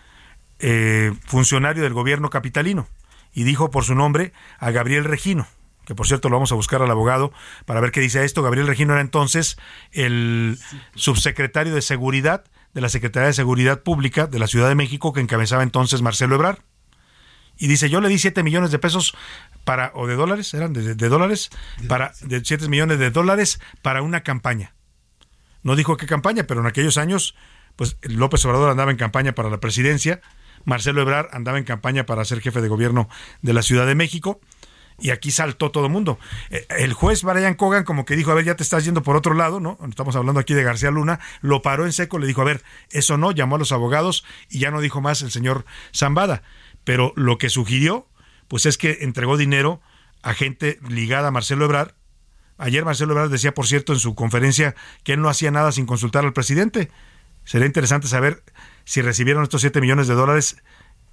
eh, 0.60 1.12
funcionario 1.26 1.84
del 1.84 1.94
gobierno 1.94 2.30
capitalino 2.30 2.88
y 3.34 3.44
dijo 3.44 3.72
por 3.72 3.84
su 3.84 3.96
nombre 3.96 4.34
a 4.60 4.72
Gabriel 4.72 5.06
Regino, 5.06 5.48
que 5.86 5.96
por 5.96 6.08
cierto 6.08 6.30
lo 6.30 6.36
vamos 6.36 6.52
a 6.52 6.56
buscar 6.56 6.82
al 6.82 6.92
abogado 6.92 7.32
para 7.66 7.80
ver 7.80 7.92
qué 7.92 8.00
dice 8.00 8.24
esto. 8.24 8.44
Gabriel 8.44 8.68
Regino 8.68 8.94
era 8.94 9.02
entonces 9.02 9.58
el 9.92 10.60
subsecretario 10.96 11.74
de 11.74 11.82
Seguridad 11.82 12.46
de 12.74 12.82
la 12.82 12.90
Secretaría 12.90 13.28
de 13.28 13.34
Seguridad 13.34 13.82
Pública 13.82 14.28
de 14.28 14.38
la 14.38 14.48
Ciudad 14.48 14.70
de 14.70 14.76
México 14.76 15.14
que 15.14 15.22
encabezaba 15.22 15.64
entonces 15.64 16.02
Marcelo 16.02 16.36
Ebrar. 16.36 16.60
Y 17.60 17.68
dice, 17.68 17.90
yo 17.90 18.00
le 18.00 18.08
di 18.08 18.18
7 18.18 18.42
millones 18.42 18.72
de 18.72 18.80
pesos 18.80 19.16
para, 19.66 19.92
o 19.94 20.08
de 20.08 20.16
dólares, 20.16 20.54
eran 20.54 20.74
de, 20.74 20.96
dólares, 20.96 21.50
para, 21.88 22.14
de 22.22 22.44
7 22.44 22.70
millones 22.70 22.98
de 23.00 23.12
dólares 23.12 23.60
para 23.82 24.02
una 24.02 24.24
campaña. 24.24 24.74
No 25.62 25.76
dijo 25.76 25.98
qué 25.98 26.06
campaña, 26.06 26.44
pero 26.44 26.62
en 26.62 26.68
aquellos 26.68 26.98
años, 26.98 27.36
pues 27.76 27.98
López 28.02 28.44
Obrador 28.46 28.70
andaba 28.70 28.92
en 28.92 28.98
campaña 28.98 29.34
para 29.34 29.50
la 29.50 29.60
presidencia, 29.60 30.22
Marcelo 30.64 31.02
Ebrard 31.02 31.28
andaba 31.34 31.58
en 31.58 31.66
campaña 31.66 32.06
para 32.06 32.24
ser 32.24 32.42
jefe 32.42 32.62
de 32.62 32.70
gobierno 32.70 33.10
de 33.42 33.54
la 33.54 33.62
Ciudad 33.62 33.86
de 33.86 33.96
México. 33.96 34.40
Y 35.02 35.12
aquí 35.12 35.32
saltó 35.32 35.72
todo 35.72 35.86
el 35.86 35.92
mundo. 35.92 36.20
Eh, 36.50 36.66
el 36.78 36.92
juez 36.92 37.24
Brian 37.24 37.56
Cogan 37.56 37.86
como 37.86 38.04
que 38.04 38.18
dijo, 38.18 38.32
a 38.32 38.36
ver, 38.36 38.44
ya 38.44 38.56
te 38.56 38.64
estás 38.64 38.84
yendo 38.84 39.02
por 39.02 39.16
otro 39.16 39.34
lado, 39.34 39.62
¿no? 39.62 39.78
Estamos 39.88 40.16
hablando 40.18 40.42
aquí 40.42 40.54
de 40.54 40.64
García 40.64 40.92
Luna, 40.92 41.22
lo 41.40 41.62
paró 41.62 41.86
en 41.86 41.94
seco, 41.94 42.20
le 42.20 42.28
dijo, 42.28 42.42
a 42.42 42.46
ver, 42.46 42.64
eso 42.92 43.18
no, 43.18 43.32
llamó 43.32 43.56
a 43.56 43.60
los 43.60 43.72
abogados 43.72 44.26
y 44.50 44.60
ya 44.60 44.72
no 44.72 44.82
dijo 44.82 45.00
más 45.00 45.22
el 45.22 45.32
señor 45.32 45.66
Zambada. 45.96 46.44
Pero 46.90 47.14
lo 47.16 47.38
que 47.38 47.52
sugirió, 47.52 48.08
pues 48.48 48.66
es 48.66 48.80
que 48.80 48.98
entregó 49.02 49.38
dinero 49.38 49.80
a 50.24 50.34
gente 50.34 50.80
ligada 50.90 51.28
a 51.28 51.32
Marcelo 51.32 51.66
Ebrard 51.66 51.92
Ayer 52.58 52.84
Marcelo 52.84 53.12
Ebrard 53.14 53.30
decía, 53.30 53.54
por 53.54 53.68
cierto, 53.68 53.94
en 53.94 54.00
su 54.00 54.16
conferencia 54.16 54.74
que 55.04 55.14
él 55.14 55.22
no 55.22 55.30
hacía 55.30 55.52
nada 55.52 55.72
sin 55.72 55.86
consultar 55.86 56.26
al 56.26 56.34
presidente. 56.34 56.90
Sería 57.44 57.68
interesante 57.68 58.08
saber 58.08 58.42
si 58.86 59.04
recibieron 59.04 59.44
estos 59.44 59.62
7 59.62 59.80
millones 59.82 60.08
de 60.08 60.16
dólares 60.16 60.58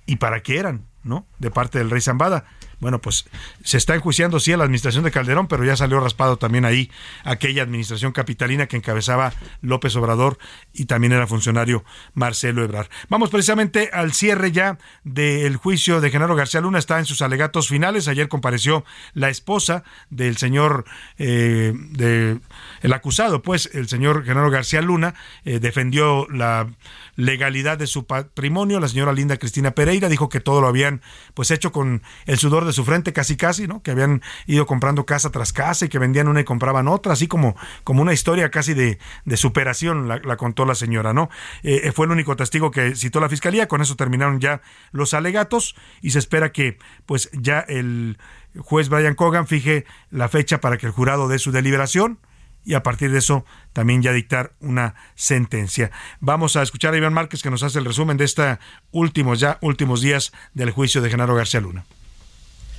y 0.07 0.17
para 0.17 0.43
qué 0.43 0.61
eran, 0.61 0.87
¿no? 1.07 1.27
De 1.38 1.51
parte 1.51 1.79
del 1.79 1.90
rey 1.90 2.01
Zambada. 2.01 2.45
Bueno, 2.79 3.01
pues 3.01 3.25
se 3.64 3.79
está 3.79 3.95
enjuiciando 3.95 4.38
sí 4.38 4.53
a 4.53 4.59
la 4.59 4.64
administración 4.64 5.03
de 5.05 5.11
Calderón, 5.11 5.47
pero 5.49 5.64
ya 5.64 5.77
salió 5.77 5.99
raspado 5.99 6.37
también 6.37 6.66
ahí 6.66 6.90
aquella 7.25 7.62
administración 7.62 8.12
capitalina 8.12 8.66
que 8.66 8.77
encabezaba 8.77 9.33
López 9.62 9.97
Obrador 9.97 10.38
y 10.75 10.85
también 10.85 11.14
era 11.14 11.27
funcionario 11.27 11.85
Marcelo 12.12 12.62
Ebrard. 12.62 12.88
Vamos 13.09 13.31
precisamente 13.31 13.88
al 13.95 14.12
cierre 14.12 14.53
ya 14.53 14.79
del 15.05 15.57
juicio 15.57 16.03
de 16.03 16.11
Genaro 16.11 16.37
García 16.37 16.61
Luna, 16.61 16.79
está 16.79 16.99
en 16.99 17.07
sus 17.07 17.23
alegatos 17.23 17.69
finales. 17.69 18.09
Ayer 18.09 18.29
compareció 18.29 18.85
la 19.14 19.31
esposa 19.31 19.83
del 20.11 20.37
señor, 20.37 20.85
eh, 21.16 21.73
de, 21.75 22.40
el 22.83 22.92
acusado, 22.92 23.40
pues 23.40 23.71
el 23.73 23.88
señor 23.88 24.25
Genaro 24.25 24.51
García 24.51 24.83
Luna, 24.83 25.14
eh, 25.47 25.61
defendió 25.61 26.27
la 26.29 26.69
legalidad 27.14 27.79
de 27.79 27.87
su 27.87 28.07
patrimonio. 28.07 28.81
La 28.81 28.88
señora 28.88 29.14
Linda 29.14 29.38
Cristina 29.38 29.71
Pereira 29.71 30.11
dijo 30.11 30.29
que 30.29 30.40
todo 30.40 30.61
lo 30.61 30.69
habían 30.69 30.96
pues 31.35 31.51
hecho 31.51 31.73
con 31.73 32.03
el 32.27 32.39
sudor 32.39 32.65
de 32.65 32.73
su 32.73 32.85
frente 32.85 33.13
casi 33.13 33.37
casi, 33.37 33.67
¿no? 33.67 33.83
Que 33.83 33.91
habían 33.91 34.23
ido 34.47 34.67
comprando 34.67 35.07
casa 35.07 35.31
tras 35.31 35.53
casa 35.53 35.87
y 35.87 35.89
que 35.89 35.99
vendían 35.99 36.29
una 36.29 36.41
y 36.41 36.45
compraban 36.45 36.89
otra, 36.89 37.13
así 37.13 37.29
como, 37.29 37.57
como 37.85 38.03
una 38.03 38.13
historia 38.13 38.51
casi 38.51 38.75
de, 38.75 38.99
de 39.25 39.37
superación, 39.37 40.09
la, 40.09 40.37
contó 40.37 40.65
la 40.65 40.75
señora, 40.75 41.13
¿no? 41.13 41.31
Eh, 41.63 41.93
fue 41.93 42.07
el 42.07 42.13
único 42.13 42.37
testigo 42.37 42.71
que 42.71 42.95
citó 42.95 43.21
la 43.21 43.29
fiscalía, 43.29 43.69
con 43.69 43.81
eso 43.81 43.97
terminaron 43.97 44.41
ya 44.41 44.63
los 44.93 45.15
alegatos 45.15 45.77
y 46.03 46.11
se 46.11 46.19
espera 46.19 46.53
que 46.53 46.79
pues 47.07 47.31
ya 47.33 47.61
el 47.61 48.19
juez 48.59 48.89
Brian 48.89 49.15
Cogan 49.15 49.47
fije 49.47 49.85
la 50.11 50.29
fecha 50.29 50.61
para 50.61 50.79
que 50.79 50.87
el 50.87 50.93
jurado 50.93 51.29
dé 51.29 51.39
su 51.39 51.53
deliberación 51.53 52.19
y 52.66 52.74
a 52.74 52.83
partir 52.83 53.12
de 53.12 53.18
eso 53.18 53.46
también 53.72 54.02
ya 54.02 54.12
dictar 54.12 54.52
una 54.61 54.96
sentencia. 55.14 55.90
Vamos 56.20 56.57
a 56.57 56.62
escuchar 56.62 56.92
a 56.92 56.96
Iván 56.98 57.14
Márquez 57.14 57.42
que 57.42 57.50
nos 57.50 57.62
hace 57.62 57.79
el 57.79 57.85
resumen 57.85 58.16
de 58.16 58.24
estos 58.24 58.59
últimos 58.90 59.40
ya 59.40 59.59
últimos 59.62 60.02
días 60.02 60.33
del 60.52 60.72
juicio 60.72 61.00
de 61.00 61.09
Genaro 61.09 61.37
García 61.37 61.61
Luna. 61.61 61.85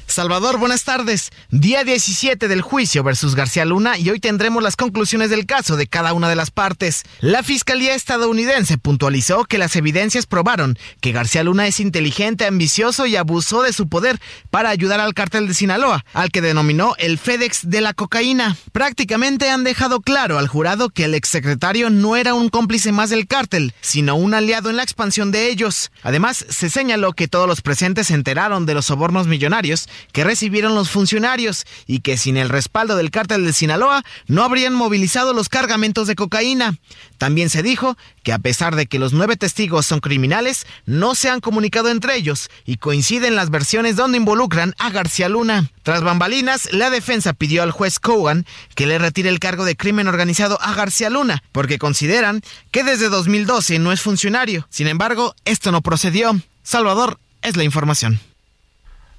Salvador, 0.07 0.57
buenas 0.57 0.85
tardes. 0.85 1.31
Día 1.51 1.83
17 1.83 2.47
del 2.47 2.61
juicio 2.61 3.03
versus 3.03 3.35
García 3.35 3.65
Luna 3.65 3.97
y 3.99 4.09
hoy 4.09 4.19
tendremos 4.19 4.63
las 4.63 4.77
conclusiones 4.77 5.29
del 5.29 5.45
caso 5.45 5.75
de 5.75 5.85
cada 5.85 6.13
una 6.13 6.29
de 6.29 6.35
las 6.35 6.49
partes. 6.49 7.03
La 7.19 7.43
Fiscalía 7.43 7.93
estadounidense 7.93 8.77
puntualizó 8.77 9.43
que 9.43 9.57
las 9.57 9.75
evidencias 9.75 10.25
probaron 10.25 10.79
que 11.01 11.11
García 11.11 11.43
Luna 11.43 11.67
es 11.67 11.81
inteligente, 11.81 12.45
ambicioso 12.45 13.05
y 13.05 13.17
abusó 13.17 13.61
de 13.63 13.73
su 13.73 13.89
poder 13.89 14.19
para 14.49 14.69
ayudar 14.69 15.01
al 15.01 15.13
cártel 15.13 15.47
de 15.47 15.53
Sinaloa, 15.53 16.05
al 16.13 16.31
que 16.31 16.41
denominó 16.41 16.95
el 16.97 17.19
FedEx 17.19 17.69
de 17.69 17.81
la 17.81 17.93
cocaína. 17.93 18.55
Prácticamente 18.71 19.49
han 19.49 19.65
dejado 19.65 19.99
claro 19.99 20.39
al 20.39 20.47
jurado 20.47 20.89
que 20.89 21.03
el 21.03 21.15
exsecretario 21.15 21.89
no 21.89 22.15
era 22.15 22.33
un 22.33 22.49
cómplice 22.49 22.93
más 22.93 23.09
del 23.09 23.27
cártel, 23.27 23.73
sino 23.81 24.15
un 24.15 24.33
aliado 24.33 24.69
en 24.69 24.77
la 24.77 24.83
expansión 24.83 25.31
de 25.31 25.49
ellos. 25.49 25.91
Además, 26.01 26.45
se 26.49 26.69
señaló 26.69 27.11
que 27.11 27.27
todos 27.27 27.47
los 27.47 27.61
presentes 27.61 28.07
se 28.07 28.13
enteraron 28.13 28.65
de 28.65 28.73
los 28.73 28.85
sobornos 28.85 29.27
millonarios 29.27 29.87
que 30.11 30.23
recibieron 30.23 30.75
los 30.75 30.89
funcionarios 30.89 31.65
y 31.85 31.99
que 31.99 32.17
sin 32.17 32.37
el 32.37 32.49
respaldo 32.49 32.95
del 32.95 33.11
cártel 33.11 33.45
de 33.45 33.53
Sinaloa 33.53 34.03
no 34.27 34.43
habrían 34.43 34.73
movilizado 34.73 35.33
los 35.33 35.49
cargamentos 35.49 36.07
de 36.07 36.15
cocaína. 36.15 36.77
También 37.17 37.49
se 37.49 37.63
dijo 37.63 37.97
que 38.23 38.33
a 38.33 38.39
pesar 38.39 38.75
de 38.75 38.85
que 38.85 38.99
los 38.99 39.13
nueve 39.13 39.37
testigos 39.37 39.85
son 39.85 39.99
criminales, 39.99 40.65
no 40.85 41.15
se 41.15 41.29
han 41.29 41.39
comunicado 41.39 41.89
entre 41.89 42.15
ellos 42.15 42.49
y 42.65 42.77
coinciden 42.77 43.35
las 43.35 43.49
versiones 43.49 43.95
donde 43.95 44.17
involucran 44.17 44.73
a 44.77 44.89
García 44.89 45.29
Luna. 45.29 45.71
Tras 45.83 46.03
bambalinas, 46.03 46.69
la 46.71 46.89
defensa 46.89 47.33
pidió 47.33 47.63
al 47.63 47.71
juez 47.71 47.99
Cogan 47.99 48.45
que 48.75 48.87
le 48.87 48.99
retire 48.99 49.29
el 49.29 49.39
cargo 49.39 49.65
de 49.65 49.77
crimen 49.77 50.07
organizado 50.07 50.59
a 50.61 50.73
García 50.73 51.09
Luna, 51.09 51.43
porque 51.51 51.79
consideran 51.79 52.41
que 52.71 52.83
desde 52.83 53.09
2012 53.09 53.79
no 53.79 53.91
es 53.91 54.01
funcionario. 54.01 54.67
Sin 54.69 54.87
embargo, 54.87 55.33
esto 55.45 55.71
no 55.71 55.81
procedió. 55.81 56.39
Salvador, 56.63 57.19
es 57.41 57.55
la 57.55 57.63
información. 57.63 58.19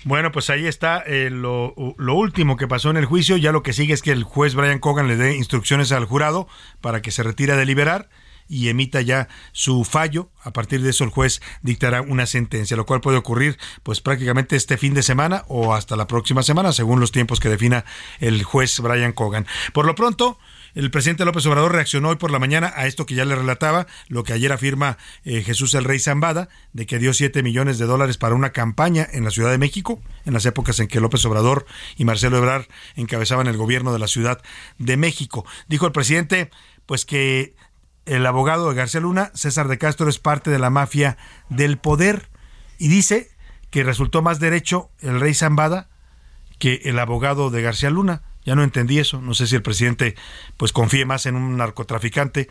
Bueno, 0.05 0.31
pues 0.31 0.49
ahí 0.49 0.67
está 0.67 1.03
eh, 1.07 1.29
lo, 1.31 1.75
último 1.75 2.57
que 2.57 2.69
pasó 2.69 2.91
en 2.91 2.97
el 2.97 3.05
juicio. 3.05 3.37
Ya 3.37 3.53
lo 3.53 3.63
que 3.63 3.73
sigue 3.73 3.95
es 3.95 4.03
que 4.03 4.13
el 4.13 4.23
juez 4.23 4.55
Brian 4.55 4.79
Cogan 4.79 5.09
le 5.09 5.17
dé 5.17 5.37
instrucciones 5.37 5.91
al 5.91 6.05
jurado 6.05 6.47
para 6.81 7.03
que 7.03 7.11
se 7.11 7.23
retire 7.23 7.53
a 7.53 7.57
deliberar 7.57 8.09
y 8.49 8.69
emita 8.69 9.01
ya 9.01 9.29
su 9.53 9.85
fallo. 9.85 10.31
A 10.43 10.53
partir 10.53 10.83
de 10.83 10.91
eso 10.91 11.05
el 11.05 11.11
juez 11.11 11.43
dictará 11.63 12.01
una 12.01 12.27
sentencia, 12.27 12.77
lo 12.77 12.87
cual 12.87 13.01
puede 13.01 13.19
ocurrir 13.19 13.59
pues 13.83 14.01
prácticamente 14.01 14.57
este 14.57 14.79
fin 14.79 14.95
de 14.95 15.03
semana 15.03 15.45
o 15.49 15.75
hasta 15.75 15.97
la 15.97 16.07
próxima 16.07 16.43
semana, 16.43 16.73
según 16.73 17.01
los 17.01 17.13
tiempos 17.13 17.41
que 17.41 17.49
defina 17.49 17.85
el 18.21 18.45
juez 18.45 18.79
Brian 18.81 19.13
Cogan. 19.13 19.47
Por 19.73 19.85
lo 19.85 19.97
pronto, 19.97 20.39
el 20.75 20.91
presidente 20.91 21.25
López 21.25 21.45
Obrador 21.47 21.73
reaccionó 21.73 22.11
hoy 22.11 22.17
por 22.17 22.31
la 22.31 22.39
mañana 22.39 22.73
a 22.77 22.87
esto 22.87 23.07
que 23.07 23.15
ya 23.15 23.25
le 23.25 23.35
relataba, 23.35 23.87
lo 24.09 24.25
que 24.25 24.33
ayer 24.33 24.53
afirma 24.53 24.99
eh, 25.25 25.43
Jesús 25.43 25.75
el 25.75 25.85
Rey 25.85 25.99
Zambada, 25.99 26.49
de 26.73 26.87
que 26.87 26.99
dio 26.99 27.13
7 27.13 27.43
millones 27.43 27.79
de 27.79 27.87
dólares 27.87 28.19
para 28.19 28.35
una 28.35 28.51
campaña 28.51 29.07
en 29.11 29.25
la 29.25 29.31
Ciudad 29.31 29.51
de 29.51 29.59
México, 29.59 30.01
en 30.25 30.35
las 30.35 30.47
épocas 30.47 30.79
en 30.81 30.89
que 30.89 31.01
López 31.01 31.25
Obrador 31.25 31.67
y 31.97 32.05
Marcelo 32.05 32.39
Ebrard 32.39 32.67
encabezaban 32.97 33.47
el 33.47 33.57
gobierno 33.57 33.93
de 33.93 33.99
la 33.99 34.09
Ciudad 34.09 34.43
de 34.79 34.97
México. 34.97 35.45
Dijo 35.69 35.87
el 35.87 35.93
presidente, 35.93 36.51
pues 36.87 37.05
que 37.05 37.55
el 38.07 38.25
abogado 38.27 38.69
de 38.69 38.75
García 38.75 39.01
Luna, 39.01 39.31
César 39.35 39.69
de 39.69 39.79
Castro, 39.79 40.09
es 40.09 40.19
parte 40.19 40.51
de 40.51 40.59
la 40.59 40.71
mafia 40.71 41.19
del 41.49 41.79
poder 41.79 42.31
y 42.79 42.89
dice 42.89 43.31
que 43.71 43.85
resultó 43.85 44.23
más 44.23 44.41
derecho 44.41 44.91
el 45.01 45.21
Rey 45.21 45.35
Zambada 45.35 45.89
que 46.59 46.81
el 46.85 46.99
abogado 46.99 47.51
de 47.51 47.63
García 47.63 47.91
Luna 47.91 48.23
Ya 48.49 48.55
no 48.55 48.63
entendí 48.63 48.99
eso. 48.99 49.21
No 49.21 49.35
sé 49.35 49.47
si 49.47 49.57
el 49.57 49.63
presidente 49.63 50.15
pues 50.57 50.73
confíe 50.73 51.05
más 51.05 51.27
en 51.27 51.37
un 51.37 51.59
narcotraficante. 51.59 52.49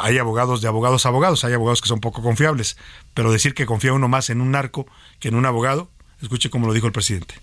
hay 0.00 0.16
abogados 0.16 0.62
de 0.62 0.68
abogados 0.68 1.04
a 1.04 1.10
abogados, 1.10 1.44
hay 1.44 1.52
abogados 1.52 1.82
que 1.82 1.88
son 1.88 2.00
poco 2.00 2.22
confiables, 2.22 2.78
pero 3.12 3.30
decir 3.30 3.52
que 3.52 3.66
confía 3.66 3.92
uno 3.92 4.08
más 4.08 4.30
en 4.30 4.40
un 4.40 4.50
narco 4.50 4.86
que 5.20 5.28
en 5.28 5.34
un 5.34 5.44
abogado, 5.44 5.90
escuche 6.22 6.48
como 6.48 6.66
lo 6.66 6.72
dijo 6.72 6.86
el 6.86 6.94
presidente. 6.94 7.34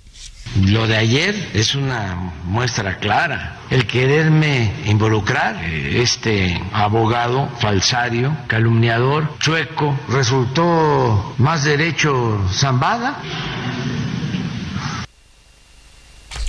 Lo 0.55 0.87
de 0.87 0.97
ayer 0.97 1.35
es 1.53 1.75
una 1.75 2.15
muestra 2.45 2.97
clara. 2.97 3.59
El 3.69 3.85
quererme 3.85 4.73
involucrar, 4.87 5.63
este 5.63 6.59
abogado 6.73 7.47
falsario, 7.59 8.35
calumniador, 8.47 9.37
chueco, 9.37 9.95
resultó 10.09 11.35
más 11.37 11.63
derecho 11.63 12.43
zambada. 12.51 13.21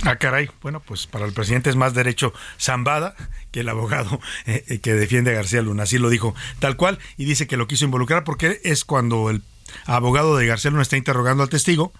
Ah, 0.03 0.15
caray. 0.17 0.49
Bueno, 0.61 0.79
pues 0.79 1.07
para 1.07 1.25
el 1.25 1.33
presidente 1.33 1.69
es 1.69 1.75
más 1.75 1.93
derecho 1.93 2.33
zambada 2.59 3.15
que 3.51 3.61
el 3.61 3.69
abogado 3.69 4.19
eh, 4.45 4.63
eh, 4.67 4.79
que 4.79 4.93
defiende 4.93 5.31
a 5.31 5.35
García 5.35 5.61
Luna. 5.61 5.83
Así 5.83 5.97
lo 5.97 6.09
dijo 6.09 6.35
tal 6.59 6.77
cual 6.77 6.99
y 7.17 7.25
dice 7.25 7.47
que 7.47 7.57
lo 7.57 7.67
quiso 7.67 7.85
involucrar 7.85 8.23
porque 8.23 8.61
es 8.63 8.85
cuando 8.85 9.29
el 9.29 9.41
abogado 9.85 10.37
de 10.37 10.45
García 10.45 10.71
Luna 10.71 10.83
está 10.83 10.97
interrogando 10.97 11.43
al 11.43 11.49
testigo 11.49 11.93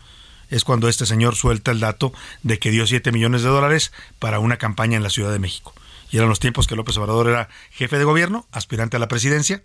es 0.50 0.64
cuando 0.64 0.88
este 0.88 1.06
señor 1.06 1.36
suelta 1.36 1.72
el 1.72 1.80
dato 1.80 2.14
de 2.44 2.60
que 2.60 2.72
dio 2.72 2.88
7 2.88 3.12
millones 3.12 3.42
de 3.42 3.50
dólares 3.50 3.92
para 4.20 4.40
una 4.40 4.58
campaña 4.58 4.98
en 4.98 5.04
la 5.04 5.10
Ciudad 5.10 5.32
de 5.32 5.40
México. 5.40 5.74
Y 6.10 6.18
eran 6.18 6.30
los 6.30 6.40
tiempos 6.40 6.68
que 6.68 6.76
López 6.76 6.96
Obrador 6.98 7.28
era 7.28 7.50
jefe 7.72 7.98
de 7.98 8.06
gobierno, 8.06 8.48
aspirante 8.52 8.96
a 8.96 9.00
la 9.00 9.10
presidencia, 9.10 9.64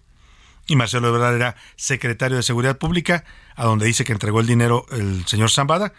y 0.66 0.76
Marcelo 0.76 1.08
Ebrard 1.08 1.34
era 1.34 1.56
secretario 1.76 2.36
de 2.36 2.42
Seguridad 2.42 2.78
Pública, 2.78 3.24
a 3.54 3.64
donde 3.64 3.86
dice 3.86 4.04
que 4.04 4.12
entregó 4.12 4.40
el 4.40 4.46
dinero 4.46 4.86
el 4.90 5.26
señor 5.26 5.50
Zambada, 5.50 5.92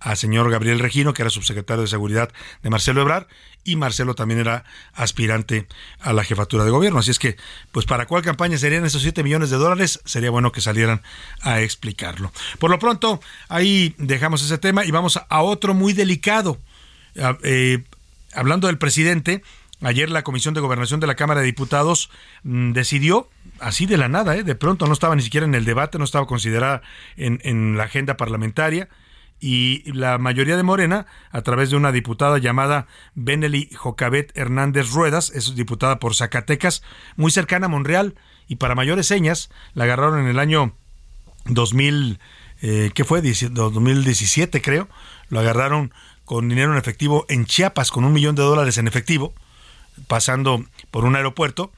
al 0.00 0.16
señor 0.16 0.50
Gabriel 0.50 0.78
Regino, 0.78 1.14
que 1.14 1.22
era 1.22 1.30
subsecretario 1.30 1.82
de 1.82 1.88
Seguridad 1.88 2.30
de 2.62 2.70
Marcelo 2.70 3.00
Ebrard, 3.02 3.26
y 3.64 3.76
Marcelo 3.76 4.14
también 4.14 4.40
era 4.40 4.64
aspirante 4.94 5.66
a 6.00 6.12
la 6.12 6.24
jefatura 6.24 6.64
de 6.64 6.70
gobierno. 6.70 7.00
Así 7.00 7.10
es 7.10 7.18
que, 7.18 7.36
pues 7.70 7.86
para 7.86 8.06
cuál 8.06 8.22
campaña 8.22 8.56
serían 8.56 8.84
esos 8.84 9.02
7 9.02 9.22
millones 9.22 9.50
de 9.50 9.56
dólares, 9.56 10.00
sería 10.04 10.30
bueno 10.30 10.52
que 10.52 10.60
salieran 10.60 11.02
a 11.42 11.60
explicarlo. 11.60 12.32
Por 12.58 12.70
lo 12.70 12.78
pronto, 12.78 13.20
ahí 13.48 13.94
dejamos 13.98 14.42
ese 14.42 14.58
tema 14.58 14.84
y 14.84 14.90
vamos 14.90 15.18
a 15.28 15.42
otro 15.42 15.74
muy 15.74 15.92
delicado. 15.92 16.58
Eh, 17.42 17.84
hablando 18.32 18.68
del 18.68 18.78
presidente, 18.78 19.42
ayer 19.82 20.08
la 20.08 20.22
Comisión 20.22 20.54
de 20.54 20.60
Gobernación 20.60 21.00
de 21.00 21.06
la 21.06 21.16
Cámara 21.16 21.40
de 21.40 21.46
Diputados 21.46 22.10
mm, 22.44 22.72
decidió, 22.72 23.28
así 23.60 23.84
de 23.84 23.98
la 23.98 24.08
nada, 24.08 24.36
eh, 24.36 24.44
de 24.44 24.54
pronto 24.54 24.86
no 24.86 24.92
estaba 24.94 25.14
ni 25.14 25.22
siquiera 25.22 25.46
en 25.46 25.54
el 25.54 25.64
debate, 25.64 25.98
no 25.98 26.04
estaba 26.04 26.26
considerada 26.26 26.80
en 27.16 27.76
la 27.76 27.84
agenda 27.84 28.16
parlamentaria, 28.16 28.88
y 29.40 29.90
la 29.92 30.18
mayoría 30.18 30.56
de 30.56 30.62
Morena, 30.62 31.06
a 31.30 31.42
través 31.42 31.70
de 31.70 31.76
una 31.76 31.92
diputada 31.92 32.38
llamada 32.38 32.86
Benely 33.14 33.70
Jocabet 33.74 34.36
Hernández 34.36 34.90
Ruedas, 34.90 35.30
es 35.30 35.54
diputada 35.54 35.98
por 35.98 36.14
Zacatecas, 36.14 36.82
muy 37.16 37.30
cercana 37.30 37.66
a 37.66 37.68
Monreal, 37.68 38.14
y 38.48 38.56
para 38.56 38.74
mayores 38.74 39.06
señas, 39.06 39.50
la 39.74 39.84
agarraron 39.84 40.20
en 40.20 40.26
el 40.26 40.38
año 40.38 40.74
2000, 41.46 42.18
eh, 42.62 42.90
¿qué 42.94 43.04
fue? 43.04 43.22
2017 43.22 44.60
creo, 44.62 44.88
lo 45.28 45.40
agarraron 45.40 45.92
con 46.24 46.48
dinero 46.48 46.72
en 46.72 46.78
efectivo 46.78 47.24
en 47.28 47.46
Chiapas, 47.46 47.90
con 47.90 48.04
un 48.04 48.12
millón 48.12 48.34
de 48.34 48.42
dólares 48.42 48.78
en 48.78 48.88
efectivo, 48.88 49.34
pasando 50.06 50.64
por 50.90 51.04
un 51.04 51.16
aeropuerto, 51.16 51.72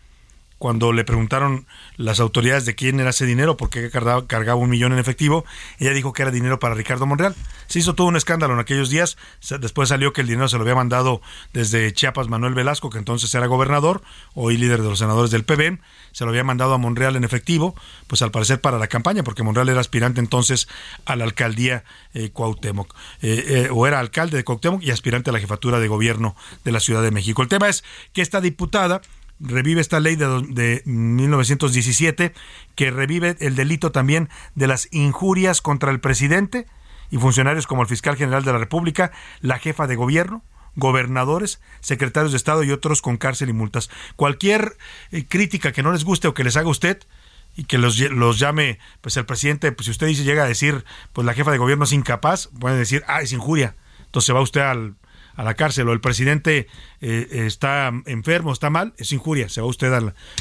cuando 0.61 0.93
le 0.93 1.05
preguntaron 1.05 1.65
las 1.97 2.21
autoridades 2.21 2.67
de 2.67 2.75
quién 2.75 3.01
era 3.01 3.11
ese 3.11 3.25
dinero, 3.25 3.57
por 3.57 3.71
qué 3.71 3.89
cargaba, 3.91 4.27
cargaba, 4.27 4.61
un 4.61 4.69
millón 4.69 4.93
en 4.93 4.99
efectivo, 4.99 5.47
ella 5.79 5.95
dijo 5.95 6.13
que 6.13 6.21
era 6.21 6.31
dinero 6.31 6.59
para 6.59 6.75
Ricardo 6.75 7.07
Monreal. 7.07 7.35
Se 7.67 7.79
hizo 7.79 7.95
todo 7.95 8.09
un 8.09 8.17
escándalo 8.17 8.53
en 8.53 8.61
aquellos 8.61 8.91
días, 8.91 9.17
después 9.59 9.89
salió 9.89 10.13
que 10.13 10.21
el 10.21 10.27
dinero 10.27 10.49
se 10.49 10.57
lo 10.57 10.63
había 10.63 10.75
mandado 10.75 11.23
desde 11.55 11.91
Chiapas 11.95 12.29
Manuel 12.29 12.53
Velasco, 12.53 12.91
que 12.91 12.99
entonces 12.99 13.35
era 13.35 13.47
gobernador, 13.47 14.03
hoy 14.35 14.59
líder 14.59 14.83
de 14.83 14.91
los 14.91 14.99
senadores 14.99 15.31
del 15.31 15.45
PBM, 15.45 15.81
se 16.13 16.25
lo 16.25 16.31
había 16.31 16.45
mandado 16.45 16.75
a 16.75 16.79
Monreal 16.79 17.17
en 17.17 17.25
efectivo, 17.25 17.75
pues 18.07 18.21
al 18.21 18.31
parecer 18.31 18.61
para 18.61 18.79
la 18.79 18.89
campaña, 18.89 19.23
porque 19.23 19.43
Monreal 19.43 19.71
era 19.71 19.81
aspirante 19.81 20.21
entonces 20.21 20.69
a 21.07 21.17
la 21.17 21.25
alcaldía 21.25 21.85
eh, 22.13 22.33
Cuauhtémoc, 22.35 22.95
eh, 23.23 23.45
eh, 23.49 23.69
o 23.73 23.87
era 23.87 23.99
alcalde 23.99 24.37
de 24.37 24.45
Cuauhtémoc 24.45 24.83
y 24.83 24.91
aspirante 24.91 25.31
a 25.31 25.33
la 25.33 25.41
jefatura 25.41 25.81
de 25.81 25.89
gobierno 25.89 26.37
de 26.65 26.73
la 26.73 26.81
Ciudad 26.81 27.03
de 27.03 27.13
México. 27.13 27.41
El 27.41 27.49
tema 27.49 27.71
es 27.71 27.83
que 28.13 28.21
esta 28.21 28.43
diputada 28.43 29.01
revive 29.41 29.80
esta 29.80 30.01
ley 30.01 30.16
de, 30.16 30.26
de 30.49 30.82
1917 30.84 32.32
que 32.74 32.91
revive 32.91 33.36
el 33.41 33.57
delito 33.57 33.91
también 33.91 34.28
de 34.55 34.66
las 34.66 34.88
injurias 34.93 35.61
contra 35.61 35.91
el 35.91 36.01
presidente 36.01 36.66
y 37.11 37.18
funcionarios 37.18 37.66
como 37.66 37.82
el 37.82 37.88
fiscal 37.88 38.16
general 38.16 38.45
de 38.45 38.53
la 38.53 38.59
República, 38.59 39.12
la 39.41 39.59
jefa 39.59 39.86
de 39.86 39.97
gobierno, 39.97 40.43
gobernadores, 40.76 41.61
secretarios 41.80 42.32
de 42.32 42.36
Estado 42.36 42.62
y 42.62 42.70
otros 42.70 43.03
con 43.03 43.16
cárcel 43.16 43.49
y 43.49 43.53
multas. 43.53 43.91
Cualquier 44.16 44.76
eh, 45.11 45.24
crítica 45.26 45.72
que 45.72 45.82
no 45.82 45.93
les 45.93 46.05
guste 46.05 46.28
o 46.28 46.34
que 46.34 46.45
les 46.45 46.57
haga 46.57 46.68
usted 46.68 47.01
y 47.57 47.64
que 47.64 47.78
los, 47.78 47.99
los 47.99 48.38
llame, 48.38 48.78
pues 49.01 49.16
el 49.16 49.26
presidente, 49.26 49.72
pues 49.72 49.86
si 49.86 49.91
usted 49.91 50.07
dice, 50.07 50.22
llega 50.22 50.45
a 50.45 50.49
decir, 50.49 50.84
pues 51.12 51.24
la 51.24 51.34
jefa 51.34 51.51
de 51.51 51.59
gobierno 51.59 51.84
es 51.84 51.93
incapaz, 51.93 52.49
puede 52.59 52.78
decir, 52.78 53.03
ah, 53.09 53.22
es 53.22 53.32
injuria. 53.32 53.74
Entonces 54.07 54.34
va 54.34 54.41
usted 54.41 54.61
al 54.61 54.95
a 55.35 55.43
la 55.43 55.55
cárcel 55.55 55.89
o 55.89 55.93
el 55.93 56.01
presidente 56.01 56.66
eh, 57.01 57.26
está 57.47 57.93
enfermo, 58.07 58.53
está 58.53 58.70
mal, 58.70 58.95
es 58.99 59.12
injuria, 59.12 59.49
se 59.49 59.61
va 59.61 59.66
usted 59.66 59.93
a 59.93 60.01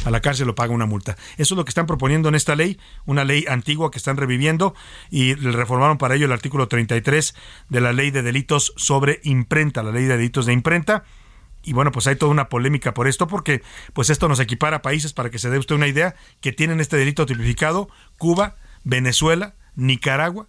la, 0.10 0.22
cárcel 0.22 0.50
o 0.50 0.56
paga 0.56 0.74
una 0.74 0.86
multa. 0.86 1.16
Eso 1.38 1.54
es 1.54 1.58
lo 1.58 1.66
que 1.66 1.70
están 1.70 1.86
proponiendo 1.86 2.30
en 2.30 2.36
esta 2.36 2.56
ley, 2.56 2.80
una 3.06 3.24
ley 3.24 3.46
antigua 3.48 3.92
que 3.92 3.98
están 3.98 4.18
reviviendo 4.18 4.76
y 5.10 5.34
reformaron 5.36 5.98
para 5.98 6.16
ello 6.16 6.26
el 6.26 6.32
artículo 6.32 6.68
33 6.68 7.36
de 7.70 7.82
la 7.82 7.94
ley 7.94 8.12
de 8.12 8.22
delitos 8.22 8.74
sobre 8.76 9.20
imprenta, 9.24 9.84
la 9.84 9.92
ley 9.92 10.06
de 10.06 10.18
delitos 10.18 10.46
de 10.46 10.54
imprenta. 10.54 11.04
Y 11.62 11.74
bueno, 11.74 11.92
pues 11.92 12.08
hay 12.08 12.16
toda 12.16 12.32
una 12.32 12.50
polémica 12.50 12.94
por 12.94 13.08
esto, 13.08 13.28
porque 13.28 13.62
pues 13.94 14.10
esto 14.10 14.28
nos 14.30 14.40
equipara 14.40 14.78
a 14.78 14.82
países, 14.82 15.14
para 15.14 15.30
que 15.30 15.40
se 15.40 15.50
dé 15.50 15.58
usted 15.58 15.76
una 15.76 15.88
idea, 15.88 16.16
que 16.40 16.54
tienen 16.54 16.80
este 16.80 16.96
delito 16.96 17.26
tipificado, 17.26 17.90
Cuba, 18.18 18.56
Venezuela, 18.84 19.56
Nicaragua, 19.76 20.48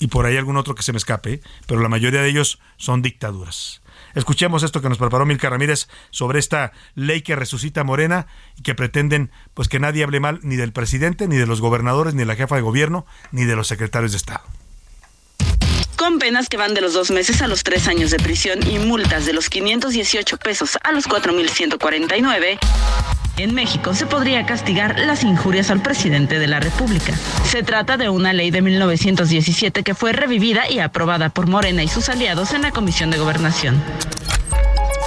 y 0.00 0.08
por 0.08 0.26
ahí 0.26 0.36
algún 0.36 0.56
otro 0.56 0.74
que 0.74 0.82
se 0.82 0.92
me 0.92 0.98
escape, 0.98 1.40
pero 1.66 1.80
la 1.80 1.88
mayoría 1.88 2.22
de 2.22 2.28
ellos 2.28 2.58
son 2.76 3.02
dictaduras. 3.02 3.82
Escuchemos 4.14 4.64
esto 4.64 4.82
que 4.82 4.88
nos 4.88 4.98
preparó 4.98 5.26
Milka 5.26 5.48
Ramírez 5.48 5.88
sobre 6.10 6.40
esta 6.40 6.72
ley 6.96 7.20
que 7.22 7.36
resucita 7.36 7.84
Morena 7.84 8.26
y 8.56 8.62
que 8.62 8.74
pretenden 8.74 9.30
pues 9.54 9.68
que 9.68 9.78
nadie 9.78 10.02
hable 10.02 10.18
mal 10.18 10.40
ni 10.42 10.56
del 10.56 10.72
presidente, 10.72 11.28
ni 11.28 11.36
de 11.36 11.46
los 11.46 11.60
gobernadores, 11.60 12.14
ni 12.14 12.20
de 12.20 12.26
la 12.26 12.34
jefa 12.34 12.56
de 12.56 12.62
gobierno, 12.62 13.06
ni 13.30 13.44
de 13.44 13.54
los 13.54 13.68
secretarios 13.68 14.10
de 14.10 14.16
Estado 14.16 14.42
con 16.00 16.18
penas 16.18 16.48
que 16.48 16.56
van 16.56 16.72
de 16.72 16.80
los 16.80 16.94
dos 16.94 17.10
meses 17.10 17.42
a 17.42 17.46
los 17.46 17.62
tres 17.62 17.86
años 17.86 18.10
de 18.10 18.16
prisión 18.16 18.58
y 18.66 18.78
multas 18.78 19.26
de 19.26 19.34
los 19.34 19.50
518 19.50 20.38
pesos 20.38 20.78
a 20.82 20.92
los 20.92 21.06
4.149, 21.06 22.58
en 23.36 23.54
México 23.54 23.92
se 23.92 24.06
podría 24.06 24.46
castigar 24.46 24.98
las 24.98 25.24
injurias 25.24 25.70
al 25.70 25.82
presidente 25.82 26.38
de 26.38 26.46
la 26.46 26.58
República. 26.58 27.12
Se 27.44 27.62
trata 27.62 27.98
de 27.98 28.08
una 28.08 28.32
ley 28.32 28.50
de 28.50 28.62
1917 28.62 29.82
que 29.82 29.94
fue 29.94 30.14
revivida 30.14 30.70
y 30.70 30.78
aprobada 30.78 31.28
por 31.28 31.48
Morena 31.48 31.82
y 31.82 31.88
sus 31.88 32.08
aliados 32.08 32.54
en 32.54 32.62
la 32.62 32.70
Comisión 32.70 33.10
de 33.10 33.18
Gobernación. 33.18 33.84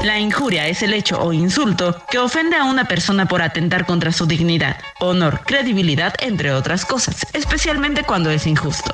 La 0.04 0.20
injuria 0.20 0.68
es 0.68 0.84
el 0.84 0.94
hecho 0.94 1.20
o 1.20 1.34
insulto 1.34 1.98
que 2.12 2.20
ofende 2.20 2.56
a 2.56 2.66
una 2.66 2.86
persona 2.86 3.26
por 3.26 3.42
atentar 3.42 3.88
contra 3.88 4.12
su 4.12 4.28
dignidad, 4.28 4.78
honor, 5.00 5.42
credibilidad, 5.44 6.14
entre 6.20 6.52
otras 6.52 6.86
cosas, 6.86 7.26
especialmente 7.34 8.04
cuando 8.04 8.30
es 8.30 8.46
injusto. 8.46 8.94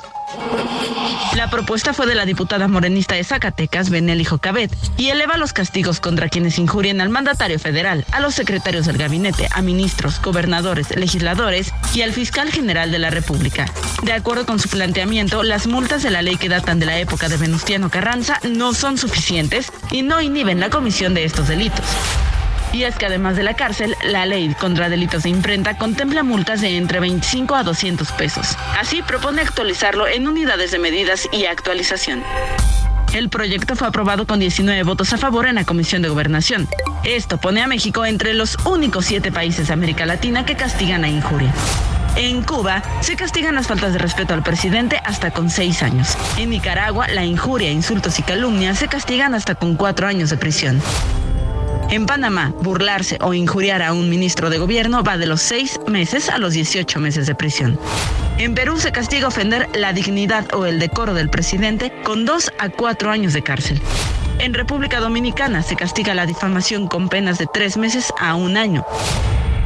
La 1.34 1.48
propuesta 1.48 1.92
fue 1.92 2.06
de 2.06 2.14
la 2.14 2.24
diputada 2.24 2.68
morenista 2.68 3.14
de 3.14 3.24
Zacatecas, 3.24 3.90
Benelli 3.90 4.24
Jocabet, 4.24 4.70
y 4.96 5.08
eleva 5.08 5.36
los 5.36 5.52
castigos 5.52 6.00
contra 6.00 6.28
quienes 6.28 6.58
injurien 6.58 7.00
al 7.00 7.08
mandatario 7.08 7.58
federal, 7.58 8.04
a 8.12 8.20
los 8.20 8.34
secretarios 8.34 8.86
del 8.86 8.98
gabinete, 8.98 9.48
a 9.50 9.62
ministros, 9.62 10.20
gobernadores, 10.20 10.94
legisladores 10.96 11.72
y 11.94 12.02
al 12.02 12.12
fiscal 12.12 12.50
general 12.50 12.90
de 12.90 12.98
la 12.98 13.10
República. 13.10 13.66
De 14.02 14.12
acuerdo 14.12 14.46
con 14.46 14.58
su 14.58 14.68
planteamiento, 14.68 15.42
las 15.42 15.66
multas 15.66 16.02
de 16.02 16.10
la 16.10 16.22
ley 16.22 16.36
que 16.36 16.48
datan 16.48 16.78
de 16.78 16.86
la 16.86 16.98
época 16.98 17.28
de 17.28 17.36
Venustiano 17.36 17.90
Carranza 17.90 18.38
no 18.42 18.74
son 18.74 18.98
suficientes 18.98 19.72
y 19.90 20.02
no 20.02 20.20
inhiben 20.20 20.60
la 20.60 20.70
comisión 20.70 21.14
de 21.14 21.24
estos 21.24 21.48
delitos. 21.48 21.84
Y 22.72 22.84
es 22.84 22.96
que 22.96 23.06
además 23.06 23.36
de 23.36 23.42
la 23.42 23.54
cárcel, 23.54 23.96
la 24.04 24.26
ley 24.26 24.54
contra 24.54 24.88
delitos 24.88 25.24
de 25.24 25.30
imprenta 25.30 25.76
contempla 25.76 26.22
multas 26.22 26.60
de 26.60 26.76
entre 26.76 27.00
25 27.00 27.54
a 27.54 27.62
200 27.62 28.12
pesos. 28.12 28.56
Así 28.78 29.02
propone 29.02 29.42
actualizarlo 29.42 30.06
en 30.06 30.28
unidades 30.28 30.70
de 30.70 30.78
medidas 30.78 31.28
y 31.32 31.46
actualización. 31.46 32.22
El 33.12 33.28
proyecto 33.28 33.74
fue 33.74 33.88
aprobado 33.88 34.24
con 34.24 34.38
19 34.38 34.84
votos 34.84 35.12
a 35.12 35.18
favor 35.18 35.46
en 35.46 35.56
la 35.56 35.64
Comisión 35.64 36.00
de 36.00 36.08
Gobernación. 36.08 36.68
Esto 37.02 37.38
pone 37.38 37.60
a 37.60 37.66
México 37.66 38.06
entre 38.06 38.34
los 38.34 38.56
únicos 38.64 39.06
siete 39.06 39.32
países 39.32 39.66
de 39.66 39.72
América 39.72 40.06
Latina 40.06 40.46
que 40.46 40.54
castigan 40.54 41.02
a 41.02 41.08
injuria. 41.08 41.52
En 42.14 42.42
Cuba 42.42 42.82
se 43.00 43.16
castigan 43.16 43.56
las 43.56 43.66
faltas 43.66 43.92
de 43.92 43.98
respeto 43.98 44.34
al 44.34 44.44
presidente 44.44 45.00
hasta 45.04 45.32
con 45.32 45.50
seis 45.50 45.82
años. 45.82 46.16
En 46.36 46.50
Nicaragua, 46.50 47.08
la 47.08 47.24
injuria, 47.24 47.70
insultos 47.70 48.18
y 48.20 48.22
calumnias 48.22 48.78
se 48.78 48.88
castigan 48.88 49.34
hasta 49.34 49.56
con 49.56 49.74
cuatro 49.74 50.06
años 50.06 50.30
de 50.30 50.36
prisión. 50.36 50.80
En 51.90 52.06
Panamá, 52.06 52.54
burlarse 52.62 53.18
o 53.20 53.34
injuriar 53.34 53.82
a 53.82 53.92
un 53.92 54.08
ministro 54.08 54.48
de 54.48 54.58
gobierno 54.58 55.02
va 55.02 55.18
de 55.18 55.26
los 55.26 55.42
seis 55.42 55.80
meses 55.88 56.28
a 56.28 56.38
los 56.38 56.52
18 56.52 57.00
meses 57.00 57.26
de 57.26 57.34
prisión. 57.34 57.80
En 58.38 58.54
Perú 58.54 58.78
se 58.78 58.92
castiga 58.92 59.26
ofender 59.26 59.68
la 59.74 59.92
dignidad 59.92 60.54
o 60.54 60.66
el 60.66 60.78
decoro 60.78 61.14
del 61.14 61.30
presidente 61.30 61.92
con 62.04 62.24
dos 62.24 62.52
a 62.60 62.68
cuatro 62.68 63.10
años 63.10 63.32
de 63.32 63.42
cárcel. 63.42 63.82
En 64.38 64.54
República 64.54 65.00
Dominicana 65.00 65.62
se 65.64 65.74
castiga 65.74 66.14
la 66.14 66.26
difamación 66.26 66.86
con 66.86 67.08
penas 67.08 67.38
de 67.38 67.46
tres 67.52 67.76
meses 67.76 68.12
a 68.20 68.36
un 68.36 68.56
año. 68.56 68.86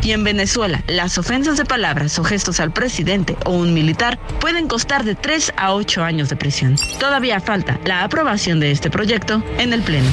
Y 0.02 0.12
en 0.12 0.24
Venezuela, 0.24 0.82
las 0.86 1.18
ofensas 1.18 1.58
de 1.58 1.66
palabras 1.66 2.18
o 2.18 2.24
gestos 2.24 2.58
al 2.58 2.72
presidente 2.72 3.36
o 3.44 3.50
un 3.52 3.74
militar 3.74 4.18
pueden 4.40 4.66
costar 4.66 5.04
de 5.04 5.14
tres 5.14 5.52
a 5.58 5.74
ocho 5.74 6.02
años 6.02 6.30
de 6.30 6.36
prisión. 6.36 6.76
Todavía 6.98 7.38
falta 7.40 7.78
la 7.84 8.02
aprobación 8.02 8.60
de 8.60 8.70
este 8.70 8.88
proyecto 8.88 9.42
en 9.58 9.74
el 9.74 9.82
Pleno. 9.82 10.08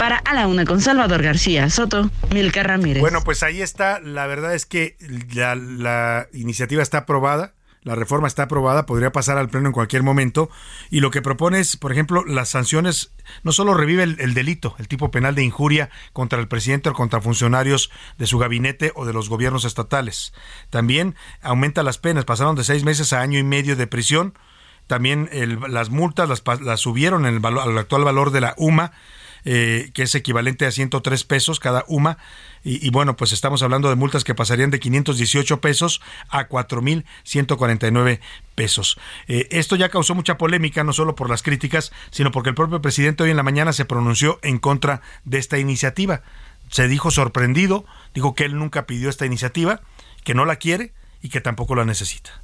Para 0.00 0.16
A 0.16 0.32
la 0.32 0.46
Una 0.46 0.64
con 0.64 0.80
Salvador 0.80 1.22
García 1.22 1.68
Soto, 1.68 2.10
Milka 2.32 2.62
Ramírez. 2.62 3.02
Bueno, 3.02 3.20
pues 3.22 3.42
ahí 3.42 3.60
está. 3.60 4.00
La 4.00 4.26
verdad 4.26 4.54
es 4.54 4.64
que 4.64 4.96
la, 5.34 6.26
iniciativa 6.32 6.82
está 6.82 6.98
aprobada. 6.98 7.52
La 7.82 7.94
reforma 7.96 8.26
está 8.26 8.44
aprobada, 8.44 8.86
podría 8.86 9.12
pasar 9.12 9.36
al 9.36 9.50
Pleno 9.50 9.66
en 9.66 9.74
cualquier 9.74 10.02
momento. 10.02 10.48
Y 10.88 11.00
lo 11.00 11.10
que 11.10 11.20
propone 11.20 11.60
es, 11.60 11.76
por 11.76 11.92
ejemplo, 11.92 12.24
las 12.24 12.48
sanciones, 12.48 13.12
no 13.42 13.52
solo 13.52 13.74
revive 13.74 14.04
el, 14.04 14.32
delito, 14.32 14.74
el 14.78 14.88
tipo 14.88 15.10
penal 15.10 15.34
de 15.34 15.44
injuria 15.44 15.90
contra 16.14 16.40
el 16.40 16.48
presidente 16.48 16.88
o 16.88 16.94
contra 16.94 17.20
funcionarios 17.20 17.90
de 18.16 18.26
su 18.26 18.38
gabinete 18.38 18.92
o 18.94 19.04
de 19.04 19.12
los 19.12 19.28
gobiernos 19.28 19.66
estatales. 19.66 20.32
También 20.70 21.14
aumenta 21.42 21.82
las 21.82 21.98
penas, 21.98 22.24
pasaron 22.24 22.56
de 22.56 22.64
seis 22.64 22.84
meses 22.84 23.12
a 23.12 23.20
año 23.20 23.38
y 23.38 23.42
medio 23.42 23.76
de 23.76 23.86
prisión. 23.86 24.32
También 24.86 25.28
las 25.68 25.90
multas 25.90 26.26
las, 26.26 26.80
subieron 26.80 27.26
el 27.26 27.44
al 27.44 27.76
actual 27.76 28.02
valor 28.02 28.30
de 28.30 28.40
la 28.40 28.54
UMA 28.56 28.92
eh, 29.44 29.90
que 29.94 30.02
es 30.02 30.14
equivalente 30.14 30.66
a 30.66 30.70
103 30.70 31.24
pesos 31.24 31.60
cada 31.60 31.84
UMA. 31.88 32.18
Y, 32.62 32.90
bueno, 32.90 33.16
pues 33.16 33.32
estamos 33.32 33.62
hablando 33.62 33.88
de 33.88 33.94
multas 33.94 34.22
que 34.22 34.34
pasarían 34.34 34.70
de 34.70 34.80
518 34.80 35.62
pesos 35.62 36.02
a 36.28 36.46
4.149 36.46 38.20
pesos. 38.54 38.98
Eh, 39.28 39.48
esto 39.50 39.76
ya 39.76 39.88
causó 39.88 40.14
mucha 40.14 40.36
polémica, 40.36 40.84
no 40.84 40.92
solo 40.92 41.14
por 41.14 41.30
las 41.30 41.42
críticas, 41.42 41.90
sino 42.10 42.30
porque 42.32 42.50
el 42.50 42.54
propio 42.54 42.82
presidente 42.82 43.22
hoy 43.22 43.30
en 43.30 43.38
la 43.38 43.42
mañana 43.42 43.72
se 43.72 43.86
pronunció 43.86 44.38
en 44.42 44.58
contra 44.58 45.00
de 45.24 45.38
esta 45.38 45.58
iniciativa. 45.58 46.20
Se 46.70 46.86
dijo 46.86 47.10
sorprendido, 47.10 47.86
dijo 48.12 48.34
que 48.34 48.44
él 48.44 48.58
nunca 48.58 48.84
pidió 48.84 49.08
esta 49.08 49.24
iniciativa, 49.24 49.80
que 50.22 50.34
no 50.34 50.44
la 50.44 50.56
quiere 50.56 50.92
y 51.22 51.30
que 51.30 51.40
tampoco 51.40 51.74
la 51.74 51.86
necesita. 51.86 52.42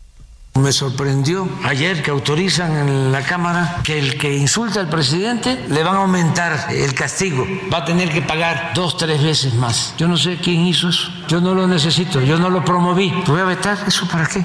Me 0.59 0.73
sorprendió 0.73 1.49
ayer 1.65 2.03
que 2.03 2.11
autorizan 2.11 2.89
en 2.89 3.13
la 3.13 3.23
Cámara 3.23 3.81
que 3.85 3.99
el 3.99 4.17
que 4.17 4.35
insulta 4.35 4.81
al 4.81 4.89
presidente 4.89 5.67
le 5.69 5.83
van 5.83 5.97
a 5.97 5.99
aumentar 5.99 6.69
el 6.71 6.95
castigo. 6.95 7.47
Va 7.73 7.79
a 7.79 7.85
tener 7.85 8.11
que 8.11 8.23
pagar 8.23 8.73
dos, 8.75 8.97
tres 8.97 9.23
veces 9.23 9.55
más. 9.55 9.95
Yo 9.99 10.09
no 10.09 10.17
sé 10.17 10.39
quién 10.39 10.67
hizo 10.67 10.89
eso. 10.89 11.11
Yo 11.29 11.41
no 11.41 11.55
lo 11.55 11.67
necesito. 11.69 12.23
Yo 12.23 12.39
no 12.39 12.49
lo 12.49 12.65
promoví. 12.65 13.13
¿Voy 13.27 13.41
a 13.41 13.45
vetar? 13.45 13.79
¿Eso 13.87 14.09
para 14.09 14.27
qué? 14.27 14.45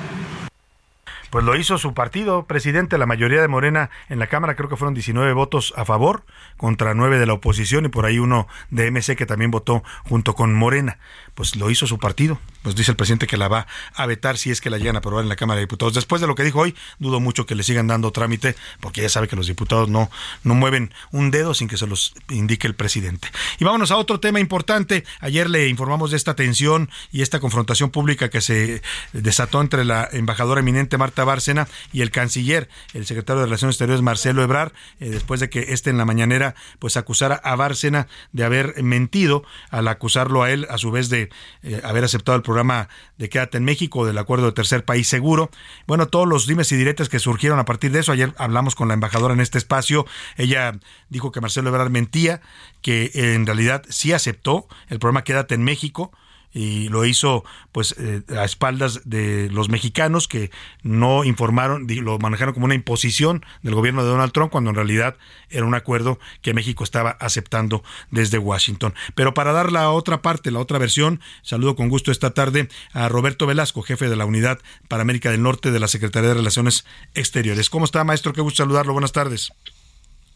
Pues 1.30 1.46
lo 1.46 1.56
hizo 1.56 1.78
su 1.78 1.94
partido, 1.94 2.44
presidente, 2.44 2.98
la 2.98 3.06
mayoría 3.06 3.40
de 3.40 3.48
Morena 3.48 3.90
en 4.10 4.20
la 4.20 4.28
Cámara, 4.28 4.58
creo 4.58 4.68
que 4.68 4.76
fueron 4.76 4.94
19 4.94 5.32
votos 5.32 5.74
a 5.78 5.86
favor 5.86 6.26
contra 6.58 6.94
9 6.94 7.20
de 7.20 7.26
la 7.26 7.32
oposición 7.32 7.86
y 7.86 7.88
por 7.88 8.06
ahí 8.06 8.20
uno 8.20 8.50
de 8.70 8.92
MC 8.92 9.16
que 9.16 9.26
también 9.26 9.50
votó 9.50 9.82
junto 10.04 10.36
con 10.36 10.54
Morena. 10.54 11.00
Pues 11.36 11.56
lo 11.56 11.70
hizo 11.70 11.88
su 11.88 12.00
partido. 12.00 12.38
Pues 12.62 12.76
dice 12.76 12.92
el 12.92 12.98
presidente 12.98 13.28
que 13.28 13.38
la 13.38 13.48
va 13.48 13.68
a 13.96 14.06
vetar 14.06 14.38
si 14.38 14.52
es 14.52 14.62
que 14.62 14.70
la 14.70 14.78
llegan 14.78 14.96
a 14.96 15.00
aprobar 15.00 15.24
en 15.24 15.30
la 15.30 15.36
Cámara 15.36 15.58
de 15.58 15.66
Diputados. 15.66 15.94
Después 15.94 16.22
de 16.22 16.28
lo 16.28 16.36
que 16.36 16.44
dijo 16.44 16.60
hoy, 16.60 16.76
dudo 17.00 17.20
mucho 17.20 17.46
que 17.46 17.56
le 17.56 17.64
sigan 17.64 17.88
dando 17.88 18.12
trámite, 18.12 18.56
porque 18.80 19.02
ya 19.02 19.10
sabe 19.10 19.28
que 19.28 19.36
los 19.36 19.48
diputados 19.48 19.90
no, 19.90 20.12
no 20.44 20.54
mueven 20.54 20.94
un 21.12 21.32
dedo 21.32 21.54
sin 21.54 21.68
que 21.68 21.78
se 21.78 21.88
los 21.88 22.14
indique 22.30 22.68
el 22.68 22.76
presidente. 22.76 23.30
Y 23.60 23.64
vámonos 23.64 23.92
a 23.92 23.98
otro 23.98 24.20
tema 24.20 24.40
importante. 24.40 25.06
Ayer 25.20 25.50
le 25.50 25.68
informamos 25.70 26.12
de 26.12 26.18
esta 26.18 26.36
tensión 26.36 26.90
y 27.12 27.22
esta 27.22 27.40
confrontación 27.40 27.90
pública 27.90 28.30
que 28.30 28.42
se 28.42 28.82
desató 29.14 29.62
entre 29.62 29.86
la 29.86 30.08
embajadora 30.12 30.62
eminente 30.62 30.98
Marta 30.98 31.24
Bárcena 31.24 31.68
y 31.92 32.02
el 32.02 32.12
canciller, 32.12 32.70
el 32.94 33.06
secretario 33.06 33.42
de 33.42 33.46
Relaciones 33.48 33.76
Exteriores 33.76 34.02
Marcelo 34.02 34.44
Ebrar, 34.44 34.74
eh, 35.00 35.10
después 35.10 35.40
de 35.40 35.50
que 35.50 35.74
este 35.74 35.90
en 35.90 35.98
la 35.98 36.06
mañanera 36.06 36.56
pues 36.80 36.98
acusara 36.98 37.36
a 37.36 37.56
Bárcena 37.56 38.08
de 38.32 38.44
haber 38.44 38.82
mentido 38.84 39.44
al 39.70 39.88
acusarlo 39.88 40.44
a 40.44 40.52
él 40.52 40.68
a 40.70 40.78
su 40.78 40.92
vez 40.92 41.10
de 41.10 41.30
eh, 41.64 41.82
haber 41.84 42.04
aceptado 42.04 42.36
el 42.36 42.44
programa 42.52 42.90
de 43.18 43.30
Quédate 43.30 43.58
en 43.58 43.64
México 43.64 44.06
del 44.06 44.18
acuerdo 44.18 44.48
de 44.48 44.52
tercer 44.52 44.84
país 44.84 45.08
seguro. 45.08 45.50
Bueno, 45.88 46.10
todos 46.10 46.28
los 46.28 46.48
dimes 46.48 46.70
y 46.74 46.76
diretes 46.76 47.08
que 47.08 47.18
surgieron 47.18 47.60
a 47.60 47.66
partir 47.66 47.94
de 47.94 48.00
eso, 48.00 48.12
ayer 48.12 48.34
hablamos 48.38 48.76
con 48.76 48.90
la 48.90 48.94
embajadora 48.94 49.34
en 49.34 49.40
este 49.40 49.58
espacio, 49.58 50.06
ella 50.36 50.78
dijo 51.08 51.32
que 51.32 51.40
Marcelo 51.40 51.70
Ebrard 51.70 51.92
mentía, 51.92 52.42
que 52.82 53.10
en 53.14 53.46
realidad 53.46 53.84
sí 53.88 54.12
aceptó 54.12 54.68
el 54.90 55.00
programa 55.00 55.24
Quédate 55.24 55.56
en 55.56 55.64
México, 55.64 56.12
y 56.54 56.90
lo 56.90 57.06
hizo 57.06 57.44
pues 57.72 57.96
eh, 57.98 58.22
a 58.38 58.44
espaldas 58.44 59.02
de 59.06 59.50
los 59.52 59.70
mexicanos 59.70 60.28
que 60.28 60.52
no 60.84 61.24
informaron, 61.24 61.88
lo 61.88 62.20
manejaron 62.20 62.54
como 62.54 62.66
una 62.66 62.76
imposición 62.76 63.46
del 63.62 63.76
gobierno 63.76 64.04
de 64.04 64.10
Donald 64.10 64.32
Trump 64.32 64.52
cuando 64.52 64.70
en 64.70 64.76
realidad 64.76 65.16
era 65.50 65.66
un 65.66 65.76
acuerdo 65.76 66.20
que 66.42 66.54
México 66.54 66.84
estaba 66.84 67.12
aceptando 67.12 67.84
desde 68.10 68.38
Washington. 68.38 68.94
Pero 69.16 69.34
para 69.34 69.54
dar 69.54 69.72
la 69.72 69.90
otra 69.92 70.22
parte, 70.22 70.52
la 70.52 70.60
otra 70.60 70.78
versión, 70.78 71.22
saludo 71.42 71.76
con 71.76 71.90
gusto 71.90 72.12
esta 72.12 72.32
tarde 72.32 72.70
a 72.94 73.10
Roberto 73.10 73.48
Velasco, 73.48 73.82
jefe 73.82 74.10
de 74.10 74.16
la 74.16 74.26
Unidad 74.26 74.60
para 74.88 75.02
América 75.02 75.32
del 75.32 75.42
Norte 75.42 75.72
de 75.72 75.80
la 75.80 75.88
Secretaría 75.88 76.30
de 76.30 76.36
Relaciones 76.36 76.86
Exteriores. 77.14 77.70
¿Cómo 77.70 77.86
está, 77.86 78.04
maestro? 78.04 78.34
Qué 78.34 78.42
gusto 78.42 78.64
saludarlo. 78.64 78.94
Buenas 78.94 79.12
tardes. 79.12 79.52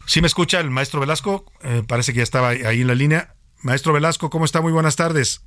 ¿Sí 0.05 0.21
me 0.21 0.27
escucha 0.27 0.59
el 0.59 0.69
maestro 0.69 0.99
Velasco? 0.99 1.45
Eh, 1.63 1.83
parece 1.87 2.13
que 2.13 2.17
ya 2.17 2.23
estaba 2.23 2.49
ahí 2.49 2.81
en 2.81 2.87
la 2.87 2.95
línea. 2.95 3.33
Maestro 3.61 3.93
Velasco, 3.93 4.29
¿cómo 4.29 4.45
está? 4.45 4.61
Muy 4.61 4.71
buenas 4.71 4.95
tardes. 4.95 5.41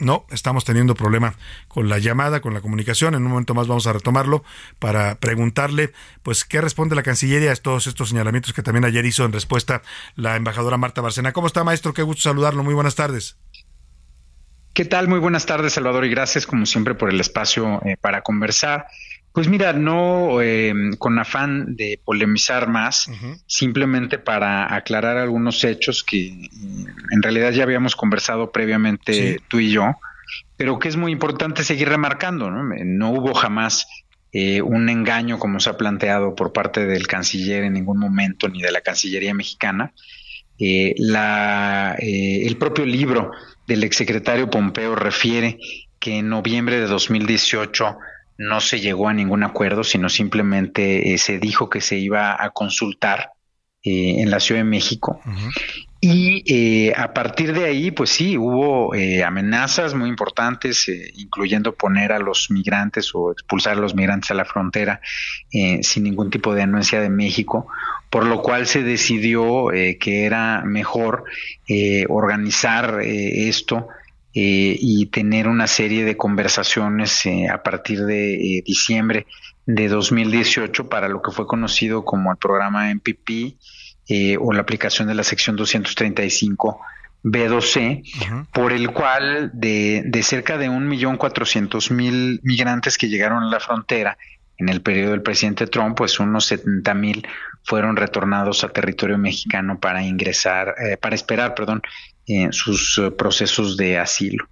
No, 0.00 0.24
estamos 0.30 0.64
teniendo 0.64 0.94
problema 0.94 1.34
con 1.68 1.90
la 1.90 1.98
llamada, 1.98 2.40
con 2.40 2.54
la 2.54 2.62
comunicación. 2.62 3.14
En 3.14 3.22
un 3.22 3.30
momento 3.30 3.54
más 3.54 3.68
vamos 3.68 3.86
a 3.86 3.92
retomarlo 3.92 4.42
para 4.78 5.16
preguntarle, 5.16 5.92
pues, 6.22 6.44
qué 6.44 6.62
responde 6.62 6.96
la 6.96 7.02
Cancillería 7.02 7.52
a 7.52 7.56
todos 7.56 7.86
estos 7.86 8.08
señalamientos 8.08 8.54
que 8.54 8.62
también 8.62 8.86
ayer 8.86 9.04
hizo 9.04 9.26
en 9.26 9.32
respuesta 9.32 9.82
la 10.16 10.36
embajadora 10.36 10.78
Marta 10.78 11.02
Barcena. 11.02 11.32
¿Cómo 11.32 11.46
está, 11.46 11.64
maestro? 11.64 11.92
Qué 11.92 12.02
gusto 12.02 12.22
saludarlo. 12.22 12.64
Muy 12.64 12.74
buenas 12.74 12.94
tardes. 12.94 13.36
¿Qué 14.72 14.86
tal? 14.86 15.08
Muy 15.08 15.18
buenas 15.18 15.44
tardes, 15.44 15.74
Salvador, 15.74 16.06
y 16.06 16.10
gracias 16.10 16.46
como 16.46 16.64
siempre 16.64 16.94
por 16.94 17.10
el 17.10 17.20
espacio 17.20 17.82
eh, 17.84 17.96
para 18.00 18.22
conversar. 18.22 18.86
Pues 19.32 19.46
mira, 19.46 19.72
no 19.72 20.42
eh, 20.42 20.74
con 20.98 21.18
afán 21.20 21.76
de 21.76 22.00
polemizar 22.04 22.68
más, 22.68 23.08
simplemente 23.46 24.18
para 24.18 24.74
aclarar 24.74 25.18
algunos 25.18 25.62
hechos 25.62 26.02
que 26.02 26.48
mm, 26.52 26.86
en 27.12 27.22
realidad 27.22 27.52
ya 27.52 27.62
habíamos 27.62 27.94
conversado 27.94 28.50
previamente 28.50 29.38
tú 29.46 29.60
y 29.60 29.70
yo, 29.70 29.94
pero 30.56 30.80
que 30.80 30.88
es 30.88 30.96
muy 30.96 31.12
importante 31.12 31.62
seguir 31.62 31.88
remarcando. 31.88 32.50
No, 32.50 32.64
no 32.84 33.10
hubo 33.10 33.32
jamás 33.34 33.86
eh, 34.32 34.62
un 34.62 34.88
engaño 34.88 35.38
como 35.38 35.60
se 35.60 35.70
ha 35.70 35.76
planteado 35.76 36.34
por 36.34 36.52
parte 36.52 36.86
del 36.86 37.06
canciller 37.06 37.62
en 37.62 37.74
ningún 37.74 38.00
momento, 38.00 38.48
ni 38.48 38.60
de 38.60 38.72
la 38.72 38.80
Cancillería 38.80 39.32
mexicana. 39.32 39.92
Eh, 40.58 40.94
la, 40.98 41.96
el 42.00 42.56
propio 42.56 42.84
libro 42.84 43.30
del 43.66 43.84
exsecretario 43.84 44.50
Pompeo 44.50 44.96
refiere 44.96 45.58
que 46.00 46.18
en 46.18 46.28
noviembre 46.28 46.80
de 46.80 46.86
2018 46.86 47.96
no 48.40 48.62
se 48.62 48.80
llegó 48.80 49.08
a 49.08 49.12
ningún 49.12 49.42
acuerdo, 49.42 49.84
sino 49.84 50.08
simplemente 50.08 51.12
eh, 51.12 51.18
se 51.18 51.38
dijo 51.38 51.68
que 51.68 51.82
se 51.82 51.98
iba 51.98 52.42
a 52.42 52.48
consultar 52.50 53.32
eh, 53.82 54.22
en 54.22 54.30
la 54.30 54.40
Ciudad 54.40 54.62
de 54.62 54.64
México. 54.64 55.20
Y 56.00 56.42
eh, 56.46 56.94
a 56.96 57.12
partir 57.12 57.52
de 57.52 57.66
ahí, 57.66 57.90
pues 57.90 58.08
sí, 58.08 58.38
hubo 58.38 58.94
amenazas 59.26 59.94
muy 59.94 60.08
importantes, 60.08 60.90
incluyendo 61.16 61.74
poner 61.74 62.12
a 62.12 62.18
los 62.18 62.50
migrantes 62.50 63.10
o 63.14 63.30
expulsar 63.30 63.76
a 63.76 63.80
los 63.80 63.94
migrantes 63.94 64.30
a 64.30 64.34
la 64.34 64.46
frontera 64.46 65.02
sin 65.50 66.04
ningún 66.04 66.30
tipo 66.30 66.54
de 66.54 66.62
anuencia 66.62 67.02
de 67.02 67.10
México, 67.10 67.66
por 68.08 68.24
lo 68.24 68.40
cual 68.40 68.66
se 68.66 68.82
decidió 68.82 69.66
que 69.68 70.24
era 70.24 70.62
mejor 70.64 71.24
organizar 72.08 73.00
esto 73.02 73.88
eh, 74.32 74.76
y 74.78 75.06
tener 75.06 75.48
una 75.48 75.66
serie 75.66 76.04
de 76.04 76.16
conversaciones 76.16 77.26
eh, 77.26 77.48
a 77.48 77.64
partir 77.64 78.04
de 78.04 78.58
eh, 78.58 78.62
diciembre 78.64 79.26
de 79.66 79.88
2018 79.88 80.88
para 80.88 81.08
lo 81.08 81.20
que 81.20 81.32
fue 81.32 81.48
conocido 81.48 82.04
como 82.04 82.30
el 82.30 82.38
programa 82.38 82.94
MPP 82.94 83.56
o 84.40 84.52
la 84.52 84.62
aplicación 84.62 85.06
de 85.06 85.14
la 85.14 85.22
sección 85.22 85.54
235 85.54 86.80
B2C, 87.22 88.48
por 88.52 88.72
el 88.72 88.90
cual 88.90 89.50
de, 89.54 90.02
de 90.04 90.22
cerca 90.24 90.58
de 90.58 90.68
1.400.000 90.68 92.40
migrantes 92.42 92.98
que 92.98 93.08
llegaron 93.08 93.44
a 93.44 93.50
la 93.50 93.60
frontera 93.60 94.18
en 94.58 94.68
el 94.68 94.80
periodo 94.82 95.12
del 95.12 95.22
presidente 95.22 95.68
Trump, 95.68 95.96
pues 95.96 96.18
unos 96.18 96.50
70.000 96.50 97.24
fueron 97.62 97.94
retornados 97.94 98.64
a 98.64 98.68
territorio 98.68 99.16
mexicano 99.16 99.78
para 99.78 100.02
ingresar, 100.02 100.74
para 101.00 101.14
esperar, 101.14 101.54
perdón, 101.54 101.82
sus 102.50 102.98
eh, 102.98 103.10
procesos 103.10 103.76
de 103.76 103.98
asilo. 103.98 104.46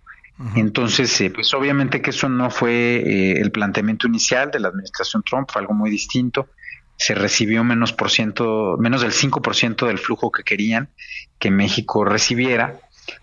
Entonces, 0.54 1.20
eh, 1.20 1.30
pues 1.30 1.52
obviamente 1.52 2.00
que 2.00 2.10
eso 2.10 2.28
no 2.28 2.48
fue 2.48 2.70
eh, 2.70 3.40
el 3.40 3.50
planteamiento 3.50 4.06
inicial 4.06 4.52
de 4.52 4.60
la 4.60 4.68
administración 4.68 5.24
Trump, 5.24 5.50
fue 5.52 5.62
algo 5.62 5.74
muy 5.74 5.90
distinto. 5.90 6.46
Se 6.96 7.16
recibió 7.16 7.64
menos 7.64 7.92
por 7.92 8.08
ciento, 8.08 8.76
menos 8.78 9.02
del 9.02 9.10
5% 9.10 9.88
del 9.88 9.98
flujo 9.98 10.30
que 10.30 10.44
querían 10.44 10.90
que 11.40 11.50
México 11.50 12.04
recibiera. 12.04 12.78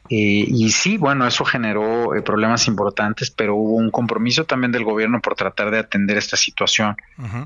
y 0.10 0.70
sí, 0.72 0.98
bueno, 0.98 1.26
eso 1.26 1.46
generó 1.46 2.10
problemas 2.26 2.68
importantes, 2.68 3.32
pero 3.32 3.56
hubo 3.56 3.76
un 3.76 3.92
compromiso 3.92 4.44
también 4.44 4.74
del 4.74 4.84
gobierno 4.84 5.22
por 5.22 5.36
tratar 5.36 5.72
de 5.72 5.80
atender 5.80 6.18
esta 6.18 6.36
situación, 6.36 6.98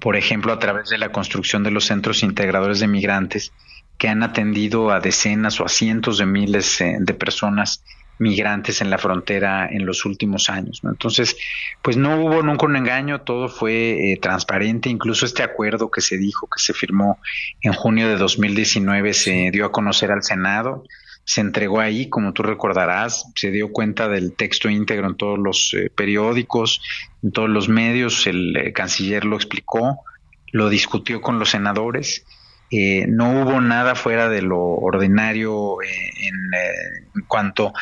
por 0.02 0.16
ejemplo, 0.16 0.52
a 0.52 0.58
través 0.58 0.90
de 0.90 0.98
la 0.98 1.12
construcción 1.12 1.64
de 1.64 1.72
los 1.72 1.86
centros 1.86 2.24
integradores 2.24 2.80
de 2.80 2.88
migrantes 2.88 3.52
que 4.00 4.08
han 4.08 4.24
atendido 4.24 4.90
a 4.90 5.00
decenas 5.00 5.60
o 5.60 5.66
a 5.66 5.70
cientos 5.70 6.18
de 6.18 6.26
miles 6.26 6.82
eh, 6.82 6.98
de 7.00 7.14
personas 7.14 7.84
migrantes 8.20 8.82
en 8.82 8.90
la 8.90 8.98
frontera 8.98 9.68
en 9.70 9.86
los 9.86 10.06
últimos 10.06 10.50
años. 10.50 10.82
Entonces, 10.84 11.38
pues 11.82 11.98
no 11.98 12.20
hubo 12.22 12.44
nunca 12.44 12.66
un 12.66 12.76
engaño, 12.76 13.22
todo 13.22 13.48
fue 13.48 14.12
eh, 14.12 14.18
transparente, 14.22 14.90
incluso 14.90 15.26
este 15.26 15.42
acuerdo 15.44 15.90
que 15.90 16.02
se 16.02 16.18
dijo, 16.18 16.48
que 16.48 16.62
se 16.62 16.74
firmó 16.74 17.20
en 17.62 17.74
junio 17.74 18.08
de 18.08 18.18
2019, 18.18 19.14
se 19.14 19.52
dio 19.52 19.66
a 19.66 19.72
conocer 19.72 20.12
al 20.12 20.24
Senado, 20.24 20.84
se 21.24 21.42
entregó 21.42 21.80
ahí, 21.80 22.10
como 22.10 22.34
tú 22.34 22.44
recordarás, 22.44 23.26
se 23.36 23.52
dio 23.52 23.72
cuenta 23.72 24.08
del 24.08 24.34
texto 24.34 24.70
íntegro 24.70 25.08
en 25.08 25.16
todos 25.16 25.40
los 25.40 25.74
eh, 25.74 25.90
periódicos, 25.94 26.82
en 27.24 27.32
todos 27.32 27.50
los 27.50 27.70
medios, 27.70 28.28
el 28.28 28.56
eh, 28.58 28.74
canciller 28.74 29.26
lo 29.26 29.36
explicó, 29.36 30.02
lo 30.52 30.70
discutió 30.70 31.22
con 31.22 31.40
los 31.40 31.52
senadores 31.52 32.26
eh, 32.72 33.06
no 33.08 33.42
hubo 33.42 33.62
nada 33.62 33.96
fuera 33.96 34.30
de 34.30 34.42
lo 34.42 34.60
ordinario 34.60 35.82
eh, 35.82 35.88
en, 36.22 36.36
eh, 36.54 37.08
en, 37.16 37.22
cuanto 37.28 37.74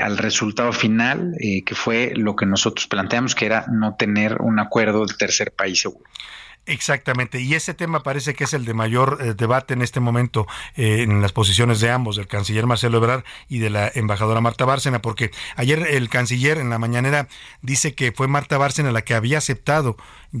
al 0.00 0.18
resultado 0.18 0.72
final, 0.72 1.34
que 1.38 1.74
fue 1.74 2.12
lo 2.14 2.36
que 2.36 2.44
nosotros 2.44 2.86
planteamos, 2.86 3.34
que 3.34 3.46
era 3.46 3.64
no 3.72 3.96
tener 3.96 4.40
un 4.42 4.58
acuerdo 4.58 5.04
del 5.04 5.16
tercer 5.16 5.52
país 5.52 5.80
seguro. 5.80 6.04
Exactamente, 6.64 7.40
y 7.40 7.54
ese 7.54 7.74
tema 7.74 8.04
parece 8.04 8.34
que 8.34 8.44
es 8.44 8.54
el 8.54 8.64
de 8.64 8.72
mayor 8.72 9.18
eh, 9.20 9.34
debate 9.34 9.74
en 9.74 9.82
este 9.82 9.98
momento 9.98 10.46
eh, 10.76 11.02
en 11.02 11.20
las 11.20 11.32
posiciones 11.32 11.80
de 11.80 11.90
ambos, 11.90 12.14
del 12.14 12.28
canciller 12.28 12.66
Marcelo 12.66 12.98
Ebrard 12.98 13.24
y 13.48 13.58
de 13.58 13.68
la 13.68 13.90
embajadora 13.92 14.40
Marta 14.40 14.64
Bárcena, 14.64 15.02
porque 15.02 15.32
ayer 15.56 15.80
el 15.90 16.08
canciller 16.08 16.58
en 16.58 16.70
la 16.70 16.78
mañanera 16.78 17.26
dice 17.62 17.96
que 17.96 18.12
fue 18.12 18.28
Marta 18.28 18.58
Bárcena 18.58 18.92
la 18.92 19.02
que 19.02 19.14
había 19.14 19.38
aceptado 19.38 19.96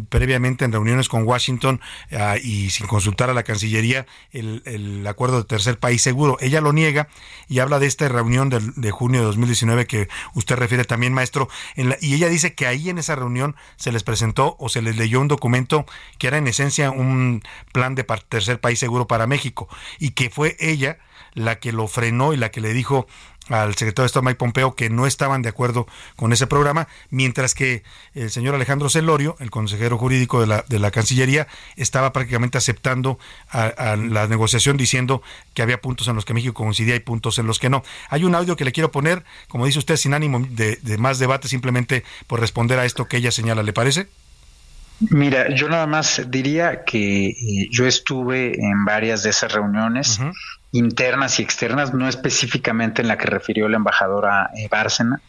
previamente 0.08 0.64
en 0.64 0.72
reuniones 0.72 1.08
con 1.08 1.24
Washington 1.24 1.80
uh, 2.12 2.36
y 2.42 2.70
sin 2.70 2.86
consultar 2.86 3.28
a 3.30 3.34
la 3.34 3.42
Cancillería 3.42 4.06
el, 4.30 4.62
el, 4.64 5.06
acuerdo 5.06 5.38
de 5.38 5.44
tercer 5.44 5.78
país 5.78 6.00
seguro. 6.00 6.38
Ella 6.40 6.60
lo 6.60 6.72
niega 6.72 7.08
y 7.48 7.58
habla 7.58 7.78
de 7.78 7.86
esta 7.86 8.08
reunión 8.08 8.48
de, 8.48 8.60
de 8.76 8.90
junio 8.90 9.20
de 9.20 9.26
2019 9.26 9.86
que 9.86 10.08
usted 10.34 10.56
refiere 10.56 10.84
también, 10.84 11.12
maestro, 11.12 11.48
en 11.76 11.90
la, 11.90 11.98
y 12.00 12.14
ella 12.14 12.28
dice 12.28 12.54
que 12.54 12.66
ahí 12.66 12.88
en 12.88 12.98
esa 12.98 13.16
reunión 13.16 13.54
se 13.76 13.92
les 13.92 14.02
presentó 14.02 14.56
o 14.58 14.68
se 14.68 14.80
les 14.80 14.96
leyó 14.96 15.20
un 15.20 15.28
documento 15.28 15.84
que 16.22 16.28
era 16.28 16.38
en 16.38 16.46
esencia 16.46 16.92
un 16.92 17.42
plan 17.72 17.96
de 17.96 18.04
tercer 18.04 18.60
país 18.60 18.78
seguro 18.78 19.08
para 19.08 19.26
México 19.26 19.68
y 19.98 20.10
que 20.10 20.30
fue 20.30 20.56
ella 20.60 20.98
la 21.34 21.58
que 21.58 21.72
lo 21.72 21.88
frenó 21.88 22.32
y 22.32 22.36
la 22.36 22.52
que 22.52 22.60
le 22.60 22.72
dijo 22.72 23.08
al 23.48 23.74
secretario 23.74 24.04
de 24.04 24.06
Estado 24.06 24.22
Mike 24.22 24.36
Pompeo 24.36 24.76
que 24.76 24.88
no 24.88 25.08
estaban 25.08 25.42
de 25.42 25.48
acuerdo 25.48 25.88
con 26.14 26.32
ese 26.32 26.46
programa, 26.46 26.86
mientras 27.10 27.56
que 27.56 27.82
el 28.14 28.30
señor 28.30 28.54
Alejandro 28.54 28.88
Celorio, 28.88 29.34
el 29.40 29.50
consejero 29.50 29.98
jurídico 29.98 30.40
de 30.40 30.46
la, 30.46 30.64
de 30.68 30.78
la 30.78 30.92
Cancillería, 30.92 31.48
estaba 31.74 32.12
prácticamente 32.12 32.56
aceptando 32.56 33.18
a, 33.50 33.96
la 33.96 34.28
negociación 34.28 34.76
diciendo 34.76 35.22
que 35.54 35.62
había 35.62 35.80
puntos 35.80 36.06
en 36.06 36.14
los 36.14 36.24
que 36.24 36.34
México 36.34 36.54
coincidía 36.54 36.94
y 36.94 37.00
puntos 37.00 37.40
en 37.40 37.48
los 37.48 37.58
que 37.58 37.68
no. 37.68 37.82
Hay 38.10 38.22
un 38.22 38.36
audio 38.36 38.54
que 38.54 38.64
le 38.64 38.70
quiero 38.70 38.92
poner, 38.92 39.24
como 39.48 39.66
dice 39.66 39.80
usted, 39.80 39.96
sin 39.96 40.14
ánimo 40.14 40.38
de 40.38 40.98
más 40.98 41.18
debate, 41.18 41.48
simplemente 41.48 42.04
por 42.28 42.38
responder 42.38 42.78
a 42.78 42.84
esto 42.84 43.08
que 43.08 43.16
ella 43.16 43.32
señala, 43.32 43.64
¿le 43.64 43.72
parece? 43.72 44.06
Mira, 45.10 45.54
yo 45.54 45.68
nada 45.68 45.86
más 45.86 46.22
diría 46.28 46.84
que 46.84 47.28
eh, 47.28 47.68
yo 47.70 47.86
estuve 47.86 48.54
en 48.54 48.84
varias 48.84 49.22
de 49.22 49.30
esas 49.30 49.52
reuniones 49.52 50.18
uh 50.18 50.24
-huh. 50.24 50.32
internas 50.72 51.38
y 51.38 51.42
externas, 51.42 51.92
no 51.92 52.08
específicamente 52.08 53.02
en 53.02 53.08
la 53.08 53.18
que 53.18 53.26
refirió 53.26 53.68
la 53.68 53.76
embajadora 53.76 54.50
eh, 54.56 54.68
Bárcena, 54.70 55.20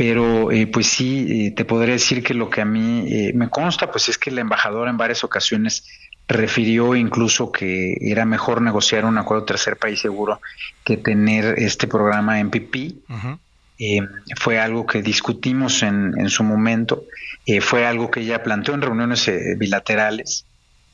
pero 0.00 0.50
eh, 0.50 0.66
pues 0.66 0.86
sí, 0.86 1.26
eh, 1.28 1.50
te 1.50 1.66
podría 1.66 1.92
decir 1.92 2.22
que 2.22 2.32
lo 2.32 2.48
que 2.48 2.62
a 2.62 2.64
mí 2.64 3.04
eh, 3.06 3.32
me 3.34 3.50
consta, 3.50 3.90
pues 3.90 4.08
es 4.08 4.16
que 4.16 4.30
la 4.30 4.40
embajadora 4.40 4.90
en 4.90 4.96
varias 4.96 5.24
ocasiones 5.24 5.84
refirió 6.26 6.94
incluso 6.94 7.52
que 7.52 7.98
era 8.00 8.24
mejor 8.24 8.62
negociar 8.62 9.04
un 9.04 9.18
acuerdo 9.18 9.44
tercer 9.44 9.76
país 9.76 10.00
seguro 10.00 10.40
que 10.84 10.96
tener 10.96 11.58
este 11.58 11.86
programa 11.86 12.38
MPP. 12.42 12.74
Uh 13.08 13.14
-huh. 13.14 13.38
Eh, 13.82 14.06
fue 14.36 14.60
algo 14.60 14.84
que 14.86 15.00
discutimos 15.00 15.82
en, 15.82 16.12
en 16.20 16.28
su 16.28 16.44
momento, 16.44 17.04
eh, 17.46 17.62
fue 17.62 17.86
algo 17.86 18.10
que 18.10 18.20
ella 18.20 18.42
planteó 18.42 18.74
en 18.74 18.82
reuniones 18.82 19.26
eh, 19.28 19.54
bilaterales. 19.56 20.44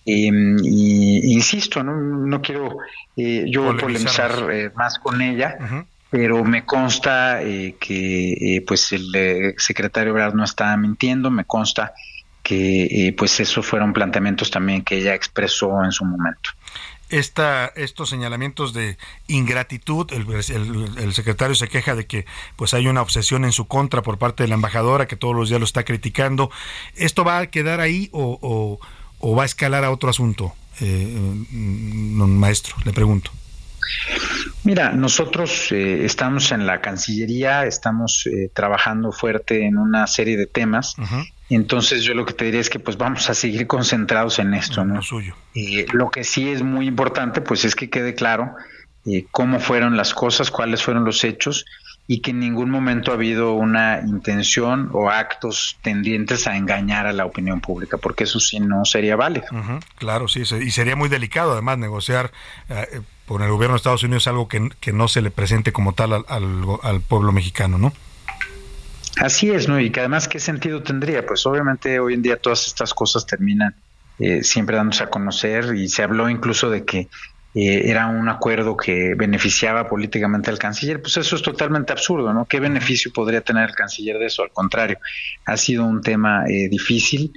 y 0.05 0.28
insisto, 1.34 1.82
no, 1.82 1.97
no 1.97 2.41
quiero 2.41 2.78
yo 3.16 3.76
polemizar 3.76 4.72
más 4.76 5.01
con 5.01 5.20
ella, 5.20 5.57
uh 5.59 5.64
-huh. 5.64 5.87
pero 6.11 6.45
me 6.45 6.64
consta 6.64 7.41
que 7.80 8.62
pues 8.64 8.93
el 8.93 9.55
secretario 9.59 10.14
Brad 10.14 10.34
no 10.34 10.45
estaba 10.45 10.76
mintiendo, 10.76 11.28
me 11.28 11.45
consta 11.45 11.93
que 12.45 13.12
pues 13.18 13.41
esos 13.41 13.66
fueron 13.66 13.93
planteamientos 13.93 14.49
también 14.49 14.84
que 14.84 14.99
ella 14.99 15.12
expresó 15.12 15.82
en 15.82 15.91
su 15.91 16.05
momento 16.05 16.51
esta, 17.09 17.66
estos 17.76 18.09
señalamientos 18.11 18.72
de 18.72 18.98
ingratitud, 19.28 20.12
el, 20.12 20.26
el, 20.28 20.98
el, 20.98 21.14
secretario 21.14 21.54
se 21.54 21.68
queja 21.68 21.94
de 21.94 22.07
que 22.07 22.26
pues 22.57 22.74
hay 22.74 22.88
una 22.88 23.02
obsesión 23.02 23.44
en 23.44 23.52
su 23.52 23.66
contra 23.66 24.02
por 24.02 24.18
parte 24.18 24.42
de 24.42 24.48
la 24.48 24.54
embajadora 24.57 25.07
que 25.07 25.16
todos 25.16 25.34
los 25.34 25.48
días 25.48 25.61
lo 25.61 25.66
está 25.66 25.84
criticando. 25.84 26.50
¿Esto 26.96 27.24
va 27.24 27.38
a 27.38 27.46
quedar 27.46 27.80
ahí 27.80 28.09
o, 28.12 28.38
o, 28.40 28.80
o 29.20 29.36
va 29.36 29.44
a 29.44 29.46
escalar 29.46 29.84
a 29.84 29.90
otro 29.90 30.11
asunto, 30.11 30.54
eh, 30.80 31.07
maestro? 31.50 32.76
Le 32.84 32.92
pregunto. 32.92 33.30
Mira, 34.64 34.92
nosotros 34.92 35.70
eh, 35.70 36.04
estamos 36.04 36.50
en 36.50 36.66
la 36.66 36.80
Cancillería, 36.80 37.66
estamos 37.66 38.26
eh, 38.26 38.50
trabajando 38.52 39.12
fuerte 39.12 39.64
en 39.64 39.78
una 39.78 40.07
serie 40.07 40.36
de 40.36 40.46
temas. 40.46 40.96
Uh 40.98 41.02
-huh. 41.02 41.32
Entonces 41.49 42.03
yo 42.03 42.14
lo 42.14 42.24
que 42.26 42.32
te 42.32 42.44
diría 42.47 42.61
es 42.61 42.70
que 42.70 42.78
pues 42.80 42.97
vamos 42.97 43.30
a 43.30 43.34
seguir 43.34 43.66
concentrados 43.66 44.38
en 44.38 44.55
esto, 44.55 44.84
¿no? 44.84 44.97
Lo 44.97 45.03
suyo. 45.03 45.34
Eh, 45.55 45.86
lo 45.92 46.11
que 46.11 46.24
sí 46.24 46.49
es 46.51 46.62
muy 46.62 46.86
importante 46.86 47.40
pues 47.40 47.64
es 47.64 47.76
que 47.76 47.88
quede 47.88 48.14
claro 48.14 48.55
eh, 49.05 49.26
cómo 49.30 49.61
fueron 49.61 49.97
las 49.97 50.12
cosas, 50.12 50.51
cuáles 50.51 50.82
fueron 50.82 51.05
los 51.05 51.22
hechos 51.22 51.64
y 52.09 52.20
que 52.20 52.30
en 52.30 52.40
ningún 52.40 52.70
momento 52.70 53.11
ha 53.11 53.14
habido 53.14 53.55
una 53.55 54.01
intención 54.01 54.90
o 54.92 55.11
actos 55.11 55.76
tendientes 55.82 56.47
a 56.47 56.57
engañar 56.57 57.07
a 57.07 57.12
la 57.12 57.26
opinión 57.26 57.61
pública, 57.61 57.97
porque 57.97 58.24
eso 58.24 58.38
sí 58.38 58.61
no 58.61 58.84
sería 58.84 59.16
válido. 59.16 59.47
Uh 59.51 59.57
-huh, 59.57 59.84
claro, 59.97 60.28
sí, 60.28 60.42
y 60.42 60.70
sería 60.70 60.94
muy 60.94 61.09
delicado 61.09 61.53
además 61.53 61.78
negociar 61.78 62.30
eh, 62.68 63.01
por 63.26 63.42
el 63.42 63.51
gobierno 63.51 63.74
de 63.74 63.78
Estados 63.78 64.05
Unidos 64.05 64.26
algo 64.28 64.47
que, 64.47 64.68
que 64.80 64.92
no 64.92 65.09
se 65.09 65.20
le 65.20 65.32
presente 65.32 65.72
como 65.72 65.94
tal 65.94 66.12
al, 66.12 66.24
al, 66.28 66.64
al 66.82 67.01
pueblo 67.01 67.32
mexicano, 67.32 67.76
¿no? 67.76 67.92
Así 69.20 69.50
es, 69.50 69.68
¿no? 69.68 69.80
Y 69.80 69.90
que 69.90 70.00
además, 70.00 70.28
¿qué 70.28 70.38
sentido 70.38 70.82
tendría? 70.82 71.24
Pues 71.24 71.46
obviamente 71.46 71.98
hoy 71.98 72.14
en 72.14 72.22
día 72.22 72.36
todas 72.36 72.66
estas 72.66 72.92
cosas 72.92 73.26
terminan 73.26 73.74
eh, 74.18 74.42
siempre 74.42 74.76
dándose 74.76 75.04
a 75.04 75.10
conocer 75.10 75.74
y 75.74 75.88
se 75.88 76.02
habló 76.02 76.28
incluso 76.28 76.70
de 76.70 76.84
que 76.84 77.08
eh, 77.54 77.90
era 77.90 78.06
un 78.06 78.28
acuerdo 78.28 78.76
que 78.76 79.14
beneficiaba 79.14 79.88
políticamente 79.88 80.50
al 80.50 80.58
canciller, 80.58 81.00
pues 81.00 81.16
eso 81.16 81.36
es 81.36 81.42
totalmente 81.42 81.92
absurdo, 81.92 82.34
¿no? 82.34 82.44
¿Qué 82.44 82.60
beneficio 82.60 83.10
podría 83.12 83.40
tener 83.40 83.70
el 83.70 83.74
canciller 83.74 84.18
de 84.18 84.26
eso? 84.26 84.42
Al 84.42 84.50
contrario, 84.50 84.98
ha 85.46 85.56
sido 85.56 85.84
un 85.84 86.02
tema 86.02 86.44
eh, 86.46 86.68
difícil 86.68 87.32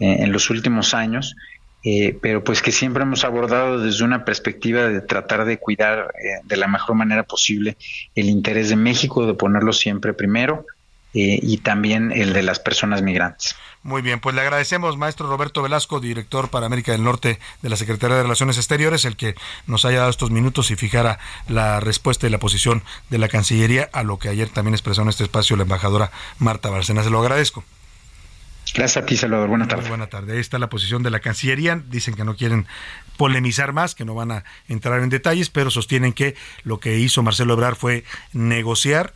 eh, 0.00 0.24
en 0.24 0.32
los 0.32 0.50
últimos 0.50 0.94
años, 0.94 1.36
eh, 1.84 2.18
pero 2.20 2.42
pues 2.42 2.62
que 2.62 2.72
siempre 2.72 3.02
hemos 3.02 3.24
abordado 3.24 3.78
desde 3.78 4.04
una 4.04 4.24
perspectiva 4.24 4.88
de 4.88 5.00
tratar 5.00 5.44
de 5.44 5.58
cuidar 5.58 6.12
eh, 6.22 6.40
de 6.44 6.56
la 6.56 6.66
mejor 6.68 6.96
manera 6.96 7.24
posible 7.24 7.76
el 8.14 8.28
interés 8.28 8.68
de 8.68 8.76
México, 8.76 9.26
de 9.26 9.34
ponerlo 9.34 9.72
siempre 9.72 10.12
primero. 10.12 10.66
Eh, 11.14 11.38
y 11.42 11.58
también 11.58 12.10
el 12.10 12.32
de 12.32 12.42
las 12.42 12.58
personas 12.58 13.02
migrantes. 13.02 13.54
Muy 13.82 14.00
bien, 14.00 14.20
pues 14.20 14.34
le 14.34 14.40
agradecemos, 14.40 14.96
maestro 14.96 15.28
Roberto 15.28 15.60
Velasco, 15.60 16.00
director 16.00 16.48
para 16.48 16.66
América 16.66 16.92
del 16.92 17.02
Norte 17.02 17.38
de 17.60 17.68
la 17.68 17.76
Secretaría 17.76 18.16
de 18.16 18.22
Relaciones 18.22 18.56
Exteriores, 18.56 19.04
el 19.04 19.16
que 19.16 19.34
nos 19.66 19.84
haya 19.84 19.98
dado 19.98 20.10
estos 20.10 20.30
minutos 20.30 20.70
y 20.70 20.76
fijara 20.76 21.18
la 21.48 21.80
respuesta 21.80 22.26
y 22.26 22.30
la 22.30 22.38
posición 22.38 22.82
de 23.10 23.18
la 23.18 23.28
Cancillería 23.28 23.90
a 23.92 24.04
lo 24.04 24.18
que 24.18 24.28
ayer 24.28 24.48
también 24.48 24.74
expresó 24.74 25.02
en 25.02 25.08
este 25.08 25.24
espacio 25.24 25.56
la 25.56 25.64
embajadora 25.64 26.12
Marta 26.38 26.70
Barcena. 26.70 27.02
Se 27.02 27.10
lo 27.10 27.20
agradezco. 27.20 27.64
Gracias 28.74 29.02
a 29.02 29.06
ti, 29.06 29.16
Salvador. 29.16 29.48
Buena 29.48 29.68
tarde. 29.68 29.82
Muy 29.82 29.90
buena 29.90 30.06
tarde. 30.06 30.34
Ahí 30.34 30.40
está 30.40 30.58
la 30.58 30.70
posición 30.70 31.02
de 31.02 31.10
la 31.10 31.20
Cancillería. 31.20 31.82
Dicen 31.88 32.14
que 32.14 32.24
no 32.24 32.36
quieren 32.36 32.66
polemizar 33.16 33.72
más, 33.72 33.94
que 33.94 34.04
no 34.04 34.14
van 34.14 34.30
a 34.30 34.44
entrar 34.68 35.02
en 35.02 35.10
detalles, 35.10 35.50
pero 35.50 35.70
sostienen 35.70 36.12
que 36.12 36.36
lo 36.62 36.78
que 36.78 36.98
hizo 36.98 37.22
Marcelo 37.22 37.52
Ebrar 37.54 37.76
fue 37.76 38.04
negociar 38.32 39.12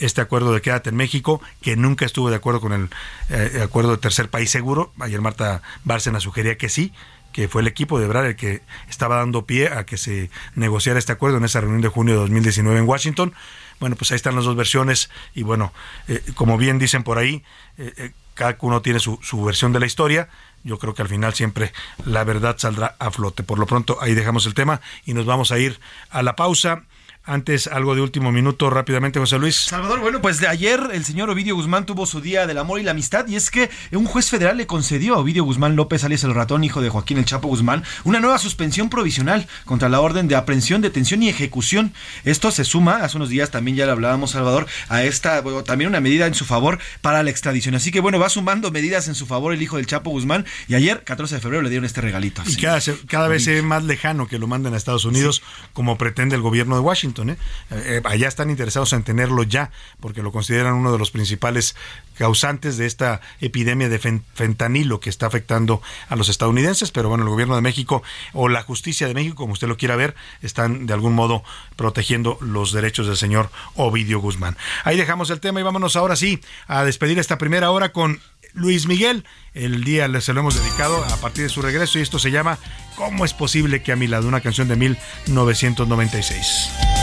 este 0.00 0.20
acuerdo 0.20 0.52
de 0.52 0.60
quédate 0.60 0.90
en 0.90 0.96
México, 0.96 1.40
que 1.62 1.76
nunca 1.76 2.04
estuvo 2.04 2.30
de 2.30 2.36
acuerdo 2.36 2.60
con 2.60 2.72
el 2.72 2.88
eh, 3.28 3.60
acuerdo 3.62 3.92
de 3.92 3.98
tercer 3.98 4.28
país 4.28 4.50
seguro. 4.50 4.92
Ayer 4.98 5.20
Marta 5.20 5.62
Bárcena 5.84 6.20
sugería 6.20 6.56
que 6.58 6.68
sí, 6.68 6.92
que 7.32 7.48
fue 7.48 7.62
el 7.62 7.68
equipo 7.68 7.98
de 7.98 8.06
Ebrard 8.06 8.26
el 8.26 8.36
que 8.36 8.62
estaba 8.88 9.16
dando 9.16 9.46
pie 9.46 9.68
a 9.68 9.84
que 9.84 9.96
se 9.96 10.30
negociara 10.54 10.98
este 10.98 11.12
acuerdo 11.12 11.36
en 11.36 11.44
esa 11.44 11.60
reunión 11.60 11.82
de 11.82 11.88
junio 11.88 12.14
de 12.14 12.20
2019 12.20 12.78
en 12.80 12.88
Washington. 12.88 13.34
Bueno, 13.78 13.96
pues 13.96 14.10
ahí 14.10 14.16
están 14.16 14.34
las 14.34 14.44
dos 14.44 14.56
versiones 14.56 15.10
y 15.34 15.42
bueno, 15.42 15.72
eh, 16.08 16.22
como 16.34 16.58
bien 16.58 16.78
dicen 16.78 17.02
por 17.02 17.18
ahí, 17.18 17.42
eh, 17.78 18.12
cada 18.34 18.56
uno 18.60 18.82
tiene 18.82 19.00
su, 19.00 19.18
su 19.22 19.42
versión 19.44 19.72
de 19.72 19.80
la 19.80 19.86
historia. 19.86 20.28
Yo 20.64 20.78
creo 20.78 20.94
que 20.94 21.02
al 21.02 21.08
final 21.08 21.34
siempre 21.34 21.72
la 22.04 22.24
verdad 22.24 22.56
saldrá 22.58 22.96
a 22.98 23.10
flote. 23.10 23.42
Por 23.42 23.58
lo 23.58 23.66
pronto 23.66 23.98
ahí 24.00 24.14
dejamos 24.14 24.46
el 24.46 24.54
tema 24.54 24.80
y 25.04 25.14
nos 25.14 25.24
vamos 25.24 25.52
a 25.52 25.58
ir 25.58 25.80
a 26.10 26.22
la 26.22 26.36
pausa. 26.36 26.84
Antes, 27.24 27.66
algo 27.66 27.94
de 27.94 28.00
último 28.00 28.32
minuto 28.32 28.70
rápidamente, 28.70 29.20
José 29.20 29.38
Luis. 29.38 29.54
Salvador, 29.56 30.00
bueno, 30.00 30.22
pues 30.22 30.40
de 30.40 30.48
ayer 30.48 30.80
el 30.94 31.04
señor 31.04 31.28
Ovidio 31.28 31.54
Guzmán 31.54 31.84
tuvo 31.84 32.06
su 32.06 32.22
día 32.22 32.46
del 32.46 32.56
amor 32.56 32.80
y 32.80 32.82
la 32.82 32.92
amistad 32.92 33.28
y 33.28 33.36
es 33.36 33.50
que 33.50 33.68
un 33.92 34.06
juez 34.06 34.30
federal 34.30 34.56
le 34.56 34.66
concedió 34.66 35.14
a 35.14 35.18
Ovidio 35.18 35.44
Guzmán 35.44 35.76
López 35.76 36.02
alias 36.02 36.24
el 36.24 36.34
ratón, 36.34 36.64
hijo 36.64 36.80
de 36.80 36.88
Joaquín 36.88 37.18
El 37.18 37.26
Chapo 37.26 37.48
Guzmán, 37.48 37.84
una 38.04 38.20
nueva 38.20 38.38
suspensión 38.38 38.88
provisional 38.88 39.46
contra 39.66 39.90
la 39.90 40.00
orden 40.00 40.28
de 40.28 40.34
aprehensión, 40.34 40.80
detención 40.80 41.22
y 41.22 41.28
ejecución. 41.28 41.92
Esto 42.24 42.50
se 42.50 42.64
suma, 42.64 42.96
hace 42.96 43.18
unos 43.18 43.28
días 43.28 43.50
también 43.50 43.76
ya 43.76 43.84
le 43.84 43.92
hablábamos, 43.92 44.30
Salvador, 44.30 44.66
a 44.88 45.02
esta, 45.02 45.44
también 45.64 45.90
una 45.90 46.00
medida 46.00 46.26
en 46.26 46.34
su 46.34 46.46
favor 46.46 46.78
para 47.02 47.22
la 47.22 47.28
extradición. 47.28 47.74
Así 47.74 47.92
que 47.92 48.00
bueno, 48.00 48.18
va 48.18 48.30
sumando 48.30 48.70
medidas 48.70 49.08
en 49.08 49.14
su 49.14 49.26
favor 49.26 49.52
el 49.52 49.60
hijo 49.60 49.76
del 49.76 49.84
Chapo 49.84 50.08
Guzmán 50.08 50.46
y 50.68 50.74
ayer, 50.74 51.04
14 51.04 51.34
de 51.34 51.40
febrero, 51.42 51.62
le 51.62 51.68
dieron 51.68 51.84
este 51.84 52.00
regalito. 52.00 52.42
Y 52.46 52.56
cada, 52.56 52.80
cada 53.06 53.28
vez 53.28 53.44
se 53.44 53.52
ve 53.52 53.62
más 53.62 53.84
lejano 53.84 54.26
que 54.26 54.38
lo 54.38 54.46
manden 54.46 54.72
a 54.72 54.78
Estados 54.78 55.04
Unidos, 55.04 55.42
como 55.74 55.98
pretende 55.98 56.34
el 56.34 56.40
gobierno 56.40 56.76
de 56.76 56.80
Washington. 56.80 57.19
¿Eh? 57.28 57.36
Eh, 57.70 58.00
allá 58.04 58.28
están 58.28 58.48
interesados 58.48 58.92
en 58.92 59.02
tenerlo 59.02 59.42
ya, 59.42 59.70
porque 60.00 60.22
lo 60.22 60.32
consideran 60.32 60.74
uno 60.74 60.92
de 60.92 60.98
los 60.98 61.10
principales 61.10 61.76
causantes 62.16 62.76
de 62.76 62.86
esta 62.86 63.20
epidemia 63.40 63.88
de 63.88 63.98
fentanilo 63.98 65.00
que 65.00 65.10
está 65.10 65.26
afectando 65.26 65.82
a 66.08 66.16
los 66.16 66.28
estadounidenses, 66.28 66.90
pero 66.90 67.08
bueno, 67.08 67.24
el 67.24 67.30
gobierno 67.30 67.56
de 67.56 67.62
México 67.62 68.02
o 68.32 68.48
la 68.48 68.62
justicia 68.62 69.06
de 69.06 69.14
México, 69.14 69.36
como 69.36 69.52
usted 69.52 69.68
lo 69.68 69.76
quiera 69.76 69.96
ver, 69.96 70.14
están 70.42 70.86
de 70.86 70.94
algún 70.94 71.14
modo 71.14 71.42
protegiendo 71.76 72.38
los 72.40 72.72
derechos 72.72 73.06
del 73.06 73.16
señor 73.16 73.50
Ovidio 73.74 74.20
Guzmán. 74.20 74.56
Ahí 74.84 74.96
dejamos 74.96 75.30
el 75.30 75.40
tema 75.40 75.60
y 75.60 75.62
vámonos 75.62 75.96
ahora 75.96 76.16
sí 76.16 76.40
a 76.66 76.84
despedir 76.84 77.18
esta 77.18 77.38
primera 77.38 77.70
hora 77.70 77.92
con 77.92 78.20
Luis 78.52 78.86
Miguel. 78.86 79.24
El 79.54 79.84
día 79.84 80.08
se 80.20 80.32
lo 80.32 80.40
hemos 80.40 80.62
dedicado 80.62 81.04
a 81.04 81.16
partir 81.16 81.44
de 81.44 81.50
su 81.50 81.62
regreso 81.62 81.98
y 81.98 82.02
esto 82.02 82.18
se 82.18 82.30
llama 82.30 82.58
¿Cómo 82.96 83.24
es 83.24 83.32
posible 83.32 83.82
que 83.82 83.92
a 83.92 83.96
mi 83.96 84.06
lado? 84.06 84.28
Una 84.28 84.40
canción 84.40 84.68
de 84.68 84.76
1996. 84.76 86.99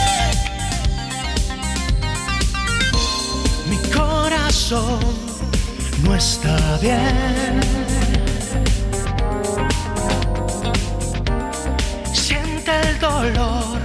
Corazón 4.68 5.00
no 6.04 6.14
está 6.14 6.78
bien. 6.80 7.60
Siente 12.12 12.70
el 12.80 12.98
dolor, 12.98 13.78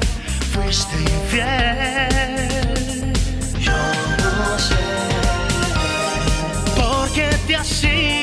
fuiste 0.52 0.96
infiel. 1.00 2.34
Yo 3.60 3.72
no 3.72 4.60
sé 4.60 4.76
por 6.76 7.10
qué 7.12 7.30
te 7.48 7.56
has 7.56 7.84
ido 7.84 8.22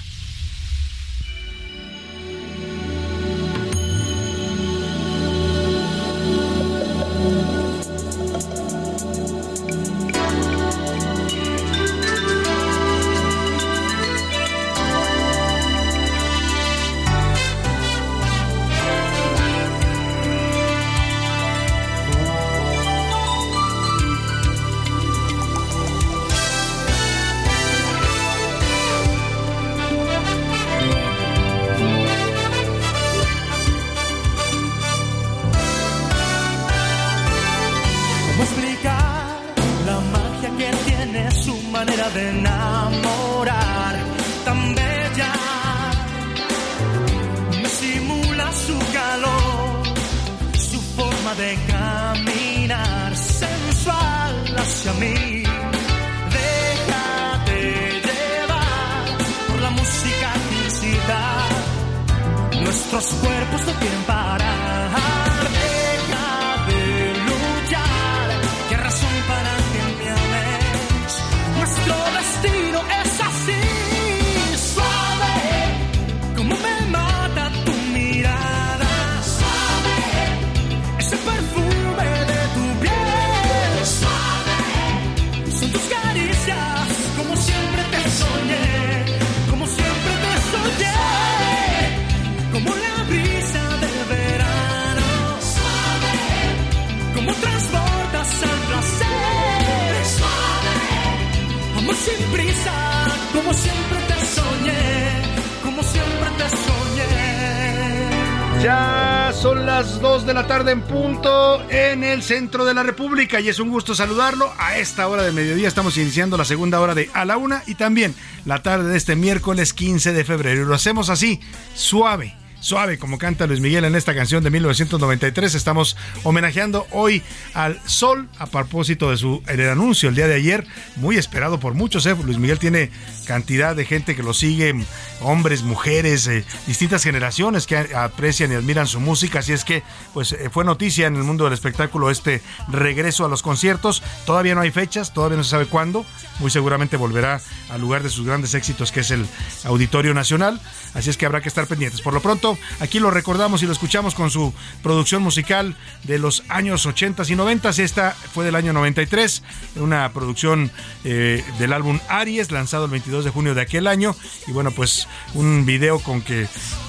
Centro 112.31 112.63
de 112.63 112.73
la 112.73 112.83
República 112.83 113.41
y 113.41 113.49
es 113.49 113.59
un 113.59 113.69
gusto 113.69 113.93
saludarlo. 113.93 114.53
A 114.57 114.77
esta 114.77 115.05
hora 115.09 115.23
de 115.23 115.33
mediodía 115.33 115.67
estamos 115.67 115.97
iniciando 115.97 116.37
la 116.37 116.45
segunda 116.45 116.79
hora 116.79 116.95
de 116.95 117.09
A 117.13 117.25
la 117.25 117.35
Una 117.35 117.61
y 117.67 117.75
también 117.75 118.15
la 118.45 118.63
tarde 118.63 118.89
de 118.89 118.97
este 118.97 119.17
miércoles 119.17 119.73
15 119.73 120.13
de 120.13 120.23
febrero. 120.23 120.63
Lo 120.63 120.73
hacemos 120.73 121.09
así, 121.09 121.41
suave, 121.75 122.33
suave 122.61 122.97
como 122.97 123.17
canta 123.17 123.47
Luis 123.47 123.59
Miguel 123.59 123.83
en 123.83 123.95
esta 123.95 124.15
canción 124.15 124.45
de 124.45 124.49
1993. 124.49 125.55
Estamos 125.55 125.97
homenajeando 126.23 126.87
hoy 126.91 127.21
al 127.53 127.81
sol 127.85 128.29
a 128.39 128.45
propósito 128.45 129.11
de 129.11 129.17
su 129.17 129.43
el 129.47 129.69
anuncio 129.69 130.07
el 130.07 130.15
día 130.15 130.27
de 130.27 130.35
ayer, 130.35 130.65
muy 131.01 131.17
esperado 131.17 131.59
por 131.59 131.73
muchos. 131.73 132.05
¿eh? 132.05 132.15
Luis 132.23 132.37
Miguel 132.37 132.59
tiene 132.59 132.91
cantidad 133.25 133.75
de 133.75 133.85
gente 133.85 134.15
que 134.15 134.23
lo 134.23 134.33
sigue, 134.33 134.73
hombres, 135.19 135.63
mujeres, 135.63 136.27
eh, 136.27 136.45
distintas 136.67 137.03
generaciones 137.03 137.65
que 137.67 137.77
aprecian 137.77 138.51
y 138.51 138.55
admiran 138.55 138.87
su 138.87 138.99
música. 138.99 139.39
Así 139.39 139.51
es 139.51 139.65
que, 139.65 139.83
pues 140.13 140.31
eh, 140.33 140.49
fue 140.51 140.63
noticia 140.63 141.07
en 141.07 141.15
el 141.15 141.23
mundo 141.23 141.43
del 141.43 141.53
espectáculo 141.53 142.09
este 142.11 142.41
regreso 142.69 143.25
a 143.25 143.29
los 143.29 143.41
conciertos. 143.41 144.03
Todavía 144.25 144.55
no 144.55 144.61
hay 144.61 144.71
fechas, 144.71 145.13
todavía 145.13 145.37
no 145.37 145.43
se 145.43 145.49
sabe 145.49 145.65
cuándo. 145.65 146.05
Muy 146.39 146.51
seguramente 146.51 146.97
volverá 146.97 147.41
al 147.69 147.81
lugar 147.81 148.03
de 148.03 148.09
sus 148.09 148.25
grandes 148.25 148.53
éxitos, 148.53 148.91
que 148.91 149.01
es 149.01 149.11
el 149.11 149.25
Auditorio 149.65 150.13
Nacional. 150.13 150.61
Así 150.93 151.09
es 151.09 151.17
que 151.17 151.25
habrá 151.25 151.41
que 151.41 151.49
estar 151.49 151.67
pendientes. 151.67 152.01
Por 152.01 152.13
lo 152.13 152.21
pronto, 152.21 152.57
aquí 152.79 152.99
lo 152.99 153.11
recordamos 153.11 153.63
y 153.63 153.65
lo 153.65 153.71
escuchamos 153.71 154.13
con 154.13 154.29
su 154.29 154.53
producción 154.83 155.23
musical 155.23 155.75
de 156.03 156.19
los 156.19 156.43
años 156.47 156.85
80 156.85 157.23
y 157.27 157.35
90. 157.35 157.69
Esta 157.69 158.11
fue 158.11 158.45
del 158.45 158.55
año 158.55 158.73
93, 158.73 159.43
una 159.77 160.11
producción 160.11 160.71
eh, 161.03 161.43
del 161.59 161.73
álbum 161.73 161.99
Aries, 162.07 162.51
lanzado 162.51 162.85
el 162.85 162.91
22 162.91 163.25
de 163.25 163.31
junio 163.31 163.55
de 163.55 163.61
aquel 163.61 163.87
año. 163.87 164.15
Y 164.47 164.51
bueno, 164.51 164.71
pues 164.71 165.07
un 165.33 165.65
video 165.65 165.99
con 165.99 166.21
que 166.21 166.47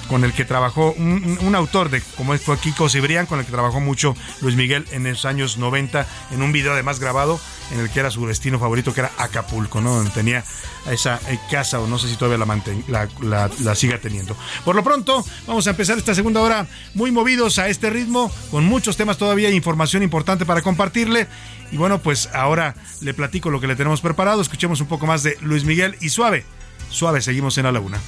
con 0.09 0.25
el 0.25 0.35
que 0.35 0.45
trabajó 0.45 0.93
un, 0.93 1.55
autor 1.55 1.89
de 1.89 2.03
como 2.19 2.37
fue 2.37 2.59
Kiko 2.59 2.91
Cibrián, 2.91 3.25
con 3.25 3.39
el 3.39 3.47
que 3.47 3.53
trabajó 3.53 3.81
mucho 3.81 4.15
Luis 4.43 4.57
Miguel 4.57 4.85
en 4.91 5.05
los 5.05 5.25
años 5.25 5.57
90, 5.57 6.07
en 6.33 6.43
un 6.43 6.53
video 6.53 6.73
además 6.75 7.01
grabado 7.01 7.41
en 7.73 7.81
el 7.81 7.91
que 7.91 8.01
era 8.01 8.11
su 8.11 8.27
destino 8.27 8.59
favorito, 8.59 8.93
que 8.93 9.01
era 9.01 9.13
Acapulco, 9.19 9.81
¿no? 9.81 9.95
Donde 9.95 10.11
tenía 10.11 10.45
esa 10.91 11.21
eh, 11.29 11.39
casa, 11.51 11.81
o 11.81 11.87
no 11.87 11.99
sé 11.99 12.09
si 12.09 12.17
todavía 12.17 12.45
la, 12.45 13.09
la, 13.21 13.51
la, 13.61 13.75
siga 13.75 13.99
teniendo. 13.99 14.37
Por 14.65 14.77
lo 14.77 14.85
pronto, 14.85 15.25
vamos 15.47 15.67
a 15.67 15.71
empezar 15.71 15.99
esta 15.99 16.15
segunda 16.15 16.41
hora 16.41 16.67
muy 16.95 17.11
movidos 17.11 17.59
a 17.59 17.69
este 17.69 17.91
ritmo, 17.91 18.31
con 18.51 18.65
muchos 18.65 18.97
temas 18.97 19.17
todavía, 19.17 19.51
información 19.51 20.03
importante 20.03 20.45
para 20.45 20.63
compartirle. 20.63 21.27
Y 21.71 21.77
bueno, 21.77 22.01
pues 22.01 22.29
ahora 22.35 22.75
le 23.01 23.15
platico 23.15 23.51
lo 23.51 23.61
que 23.61 23.67
le 23.67 23.77
tenemos 23.77 24.01
preparado. 24.01 24.43
Escuchemos 24.43 24.81
un 24.81 24.87
poco 24.87 25.07
más 25.07 25.23
de 25.23 25.39
Luis 25.41 25.65
Miguel 25.65 25.97
y 26.01 26.11
Suave. 26.11 26.45
Suave, 26.91 27.23
seguimos 27.23 27.57
en 27.57 27.65
la 27.65 27.73
laguna. 27.73 27.99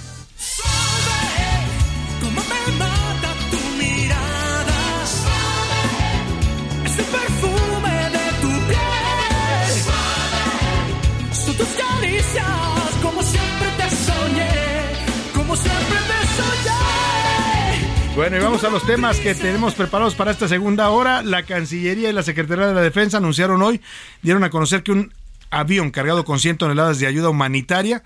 Bueno, 18.17 18.37
y 18.37 18.41
vamos 18.41 18.63
a 18.65 18.71
los 18.71 18.87
temas 18.87 19.19
que 19.19 19.35
tenemos 19.35 19.75
preparados 19.75 20.15
para 20.15 20.31
esta 20.31 20.47
segunda 20.47 20.89
hora. 20.91 21.23
La 21.23 21.43
Cancillería 21.43 22.11
y 22.11 22.13
la 22.13 22.23
Secretaría 22.23 22.67
de 22.67 22.75
la 22.75 22.81
Defensa 22.81 23.19
anunciaron 23.19 23.61
hoy, 23.63 23.81
dieron 24.23 24.45
a 24.45 24.51
conocer 24.51 24.83
que 24.83 24.93
un 24.93 25.13
avión 25.51 25.91
cargado 25.91 26.25
con 26.25 26.39
100 26.39 26.59
toneladas 26.59 26.99
de 26.99 27.07
ayuda 27.07 27.29
humanitaria 27.29 28.03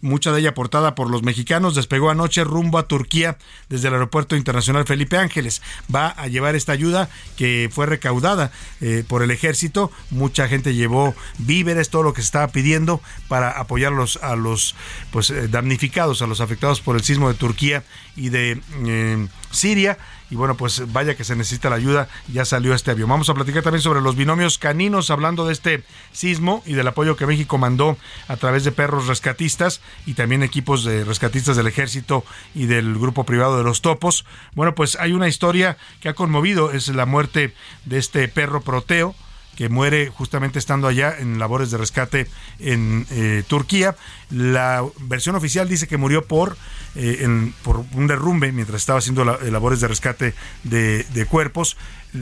mucha 0.00 0.32
de 0.32 0.40
ella 0.40 0.50
aportada 0.50 0.94
por 0.94 1.10
los 1.10 1.22
mexicanos, 1.22 1.74
despegó 1.74 2.10
anoche 2.10 2.44
rumbo 2.44 2.78
a 2.78 2.88
Turquía 2.88 3.38
desde 3.68 3.88
el 3.88 3.94
Aeropuerto 3.94 4.36
Internacional 4.36 4.84
Felipe 4.86 5.18
Ángeles. 5.18 5.62
Va 5.94 6.08
a 6.08 6.28
llevar 6.28 6.54
esta 6.54 6.72
ayuda 6.72 7.08
que 7.36 7.68
fue 7.72 7.86
recaudada 7.86 8.50
eh, 8.80 9.04
por 9.06 9.22
el 9.22 9.30
ejército. 9.30 9.90
Mucha 10.10 10.48
gente 10.48 10.74
llevó 10.74 11.14
víveres, 11.38 11.90
todo 11.90 12.02
lo 12.02 12.14
que 12.14 12.22
se 12.22 12.26
estaba 12.26 12.48
pidiendo 12.48 13.00
para 13.28 13.50
apoyar 13.50 13.92
a 14.22 14.36
los 14.36 14.74
pues, 15.10 15.30
eh, 15.30 15.48
damnificados, 15.48 16.22
a 16.22 16.26
los 16.26 16.40
afectados 16.40 16.80
por 16.80 16.96
el 16.96 17.02
sismo 17.02 17.28
de 17.28 17.34
Turquía 17.34 17.84
y 18.16 18.30
de 18.30 18.60
Siria 19.50 19.98
y 20.30 20.36
bueno, 20.36 20.56
pues 20.56 20.92
vaya 20.92 21.16
que 21.16 21.24
se 21.24 21.36
necesita 21.36 21.70
la 21.70 21.76
ayuda, 21.76 22.08
ya 22.32 22.44
salió 22.44 22.74
este 22.74 22.90
avión. 22.90 23.08
Vamos 23.08 23.28
a 23.28 23.34
platicar 23.34 23.62
también 23.62 23.82
sobre 23.82 24.00
los 24.00 24.16
binomios 24.16 24.58
caninos, 24.58 25.10
hablando 25.10 25.46
de 25.46 25.52
este 25.52 25.84
sismo 26.12 26.62
y 26.66 26.72
del 26.74 26.88
apoyo 26.88 27.16
que 27.16 27.26
México 27.26 27.58
mandó 27.58 27.96
a 28.28 28.36
través 28.36 28.64
de 28.64 28.72
perros 28.72 29.06
rescatistas 29.06 29.80
y 30.06 30.14
también 30.14 30.42
equipos 30.42 30.84
de 30.84 31.04
rescatistas 31.04 31.56
del 31.56 31.66
ejército 31.66 32.24
y 32.54 32.66
del 32.66 32.98
grupo 32.98 33.24
privado 33.24 33.58
de 33.58 33.64
los 33.64 33.82
topos. 33.82 34.24
Bueno, 34.54 34.74
pues 34.74 34.96
hay 34.96 35.12
una 35.12 35.28
historia 35.28 35.76
que 36.00 36.08
ha 36.08 36.14
conmovido, 36.14 36.72
es 36.72 36.88
la 36.88 37.06
muerte 37.06 37.54
de 37.84 37.98
este 37.98 38.26
perro 38.28 38.60
proteo 38.60 39.14
que 39.56 39.68
muere 39.68 40.08
justamente 40.08 40.58
estando 40.58 40.88
allá 40.88 41.16
en 41.18 41.38
labores 41.38 41.70
de 41.70 41.78
rescate 41.78 42.26
en 42.58 43.06
eh, 43.10 43.42
Turquía. 43.46 43.96
La 44.30 44.84
versión 45.00 45.36
oficial 45.36 45.68
dice 45.68 45.86
que 45.86 45.96
murió 45.96 46.26
por, 46.26 46.56
eh, 46.96 47.26
un 47.26 48.06
derrumbe 48.06 48.52
mientras 48.52 48.82
estaba 48.82 48.98
haciendo 48.98 49.24
labores 49.24 49.80
de 49.80 49.88
rescate 49.88 50.34
de 50.64 51.26
cuerpos. 51.28 51.76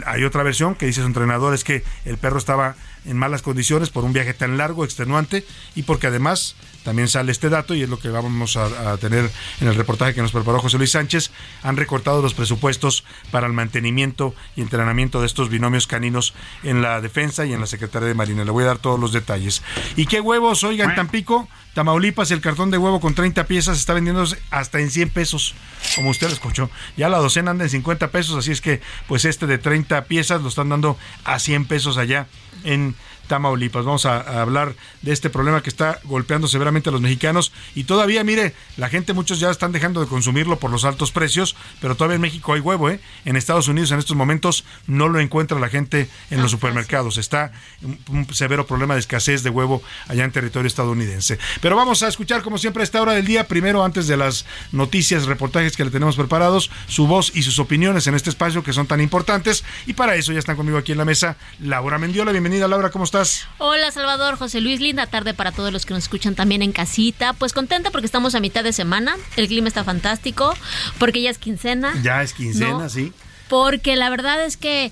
Hay 0.06 0.24
otra 0.24 0.42
versión 0.42 0.74
que 0.74 0.86
dice 0.86 1.02
su 1.02 1.06
entrenador 1.06 1.54
es 1.54 1.64
que 1.64 1.84
el 2.04 2.16
perro 2.16 2.38
estaba 2.38 2.76
en 3.04 3.16
malas 3.16 3.42
condiciones 3.42 3.90
por 3.90 4.04
un 4.04 4.12
viaje 4.12 4.32
tan 4.32 4.56
largo, 4.56 4.84
extenuante 4.84 5.44
y 5.74 5.82
porque 5.82 6.06
además 6.06 6.56
también 6.84 7.08
sale 7.08 7.32
este 7.32 7.48
dato 7.48 7.74
y 7.74 7.82
es 7.82 7.88
lo 7.88 7.98
que 7.98 8.08
vamos 8.08 8.56
a, 8.56 8.96
tener 8.98 9.30
en 9.60 9.68
el 9.68 9.74
reportaje 9.74 10.14
que 10.14 10.22
nos 10.22 10.32
preparó 10.32 10.60
José 10.60 10.78
Luis 10.78 10.90
Sánchez. 10.90 11.30
Han 11.62 11.76
recortado 11.76 12.22
los 12.22 12.34
presupuestos 12.34 13.04
para 13.30 13.46
el 13.46 13.52
mantenimiento 13.52 14.34
y 14.56 14.62
entrenamiento 14.62 15.20
de 15.20 15.26
estos 15.26 15.48
binomios 15.48 15.86
caninos 15.86 16.34
en 16.62 16.82
la 16.82 17.00
defensa 17.00 17.46
y 17.46 17.52
en 17.52 17.60
la 17.60 17.66
Secretaría 17.66 18.08
de 18.08 18.14
Marina. 18.14 18.44
Le 18.44 18.50
voy 18.50 18.64
a 18.64 18.68
dar 18.68 18.78
todos 18.78 18.98
los 18.98 19.12
detalles. 19.12 19.62
¿Y 19.96 20.06
qué 20.06 20.20
huevos? 20.20 20.64
Oigan, 20.64 20.94
Tampico, 20.94 21.48
Tamaulipas, 21.74 22.30
el 22.30 22.40
cartón 22.40 22.70
de 22.70 22.78
huevo 22.78 23.00
con 23.00 23.14
30 23.14 23.46
piezas 23.46 23.78
está 23.78 23.94
vendiéndose 23.94 24.38
hasta 24.50 24.80
en 24.80 24.90
100 24.90 25.10
pesos, 25.10 25.54
como 25.94 26.10
usted 26.10 26.26
lo 26.26 26.34
escuchó. 26.34 26.70
Ya 26.96 27.08
la 27.08 27.18
docena 27.18 27.52
anda 27.52 27.64
en 27.64 27.70
50 27.70 28.10
pesos, 28.10 28.36
así 28.36 28.52
es 28.52 28.60
que 28.60 28.82
pues 29.08 29.24
este 29.24 29.46
de 29.46 29.58
30 29.58 30.04
piezas 30.04 30.42
lo 30.42 30.48
están 30.48 30.68
dando 30.68 30.98
a 31.24 31.38
100 31.38 31.64
pesos 31.64 31.96
allá 31.96 32.26
en 32.64 32.94
Tamaulipas. 33.32 33.86
Vamos 33.86 34.04
a, 34.04 34.42
hablar 34.42 34.74
de 35.00 35.10
este 35.10 35.30
problema 35.30 35.62
que 35.62 35.70
está 35.70 36.00
golpeando 36.04 36.48
severamente 36.48 36.90
a 36.90 36.92
los 36.92 37.00
mexicanos 37.00 37.50
y 37.74 37.84
todavía, 37.84 38.22
mire, 38.24 38.54
la 38.76 38.90
gente, 38.90 39.14
muchos 39.14 39.40
ya 39.40 39.50
están 39.50 39.72
dejando 39.72 40.02
de 40.02 40.06
consumirlo 40.06 40.58
por 40.58 40.70
los 40.70 40.84
altos 40.84 41.12
precios, 41.12 41.56
pero 41.80 41.94
todavía 41.94 42.16
en 42.16 42.20
México 42.20 42.52
hay 42.52 42.60
huevo, 42.60 42.90
¿eh? 42.90 43.00
En 43.24 43.36
Estados 43.36 43.68
Unidos 43.68 43.90
en 43.90 43.98
estos 43.98 44.18
momentos 44.18 44.66
no 44.86 45.08
lo 45.08 45.18
encuentra 45.18 45.58
la 45.58 45.70
gente 45.70 46.10
en 46.30 46.42
los 46.42 46.50
supermercados. 46.50 47.16
Está 47.16 47.52
un, 47.80 48.26
severo 48.34 48.66
problema 48.66 48.92
de 48.92 49.00
escasez 49.00 49.42
de 49.42 49.48
huevo 49.48 49.82
allá 50.08 50.24
en 50.24 50.30
territorio 50.30 50.66
estadounidense. 50.66 51.38
Pero 51.62 51.74
vamos 51.74 52.02
a 52.02 52.08
escuchar, 52.08 52.42
como 52.42 52.58
siempre, 52.58 52.82
a 52.82 52.84
esta 52.84 53.00
hora 53.00 53.14
del 53.14 53.24
día, 53.24 53.48
primero 53.48 53.82
antes 53.82 54.08
de 54.08 54.18
las 54.18 54.44
noticias, 54.72 55.24
reportajes 55.24 55.74
que 55.74 55.86
le 55.86 55.90
tenemos 55.90 56.16
preparados, 56.16 56.70
su 56.86 57.06
voz 57.06 57.32
y 57.34 57.44
sus 57.44 57.58
opiniones 57.58 58.06
en 58.06 58.14
este 58.14 58.28
espacio 58.28 58.62
que 58.62 58.74
son 58.74 58.86
tan 58.86 59.00
importantes. 59.00 59.64
Y 59.86 59.94
para 59.94 60.16
eso 60.16 60.34
ya 60.34 60.38
están 60.38 60.56
conmigo 60.56 60.76
aquí 60.76 60.92
en 60.92 60.98
la 60.98 61.06
mesa 61.06 61.38
Laura 61.60 61.96
Mendiola. 61.96 62.32
Bienvenida, 62.32 62.68
Laura, 62.68 62.90
¿cómo 62.90 63.04
estás? 63.04 63.21
Hola 63.58 63.90
Salvador, 63.90 64.36
José 64.36 64.60
Luis, 64.60 64.80
linda 64.80 65.06
tarde 65.06 65.34
para 65.34 65.52
todos 65.52 65.72
los 65.72 65.86
que 65.86 65.94
nos 65.94 66.04
escuchan 66.04 66.34
también 66.34 66.62
en 66.62 66.72
casita. 66.72 67.32
Pues 67.32 67.52
contenta 67.52 67.90
porque 67.90 68.06
estamos 68.06 68.34
a 68.34 68.40
mitad 68.40 68.64
de 68.64 68.72
semana, 68.72 69.16
el 69.36 69.48
clima 69.48 69.68
está 69.68 69.84
fantástico, 69.84 70.54
porque 70.98 71.22
ya 71.22 71.30
es 71.30 71.38
quincena. 71.38 71.94
Ya 72.02 72.22
es 72.22 72.32
quincena, 72.32 72.88
sí. 72.88 73.12
Porque 73.48 73.96
la 73.96 74.10
verdad 74.10 74.44
es 74.44 74.56
que 74.56 74.90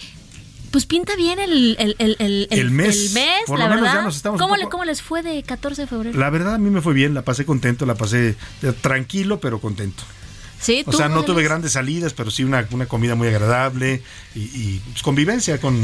pues 0.70 0.86
pinta 0.86 1.16
bien 1.16 1.40
el, 1.40 1.76
el, 1.78 1.96
el, 1.98 2.48
el 2.50 2.70
mes, 2.70 3.12
la 3.48 3.68
verdad. 3.68 4.12
¿Cómo, 4.38 4.54
¿Cómo, 4.70 4.84
les 4.84 5.02
fue 5.02 5.22
de 5.22 5.42
14 5.42 5.82
de 5.82 5.88
febrero? 5.88 6.18
La 6.18 6.30
verdad 6.30 6.54
a 6.54 6.58
mí 6.58 6.70
me 6.70 6.80
fue 6.80 6.94
bien, 6.94 7.12
la 7.14 7.22
pasé 7.22 7.44
contento, 7.44 7.86
la 7.86 7.96
pasé 7.96 8.36
tranquilo 8.80 9.40
pero 9.40 9.60
contento 9.60 10.04
o 10.86 10.92
sea, 10.92 11.08
no 11.08 11.24
tuve 11.24 11.42
grandes 11.42 11.72
salidas, 11.72 12.12
pero 12.12 12.30
sí 12.30 12.44
una, 12.44 12.66
comida 12.86 13.14
muy 13.14 13.28
agradable 13.28 14.02
y, 14.34 14.78
pues, 14.78 15.02
convivencia 15.02 15.60
con 15.60 15.80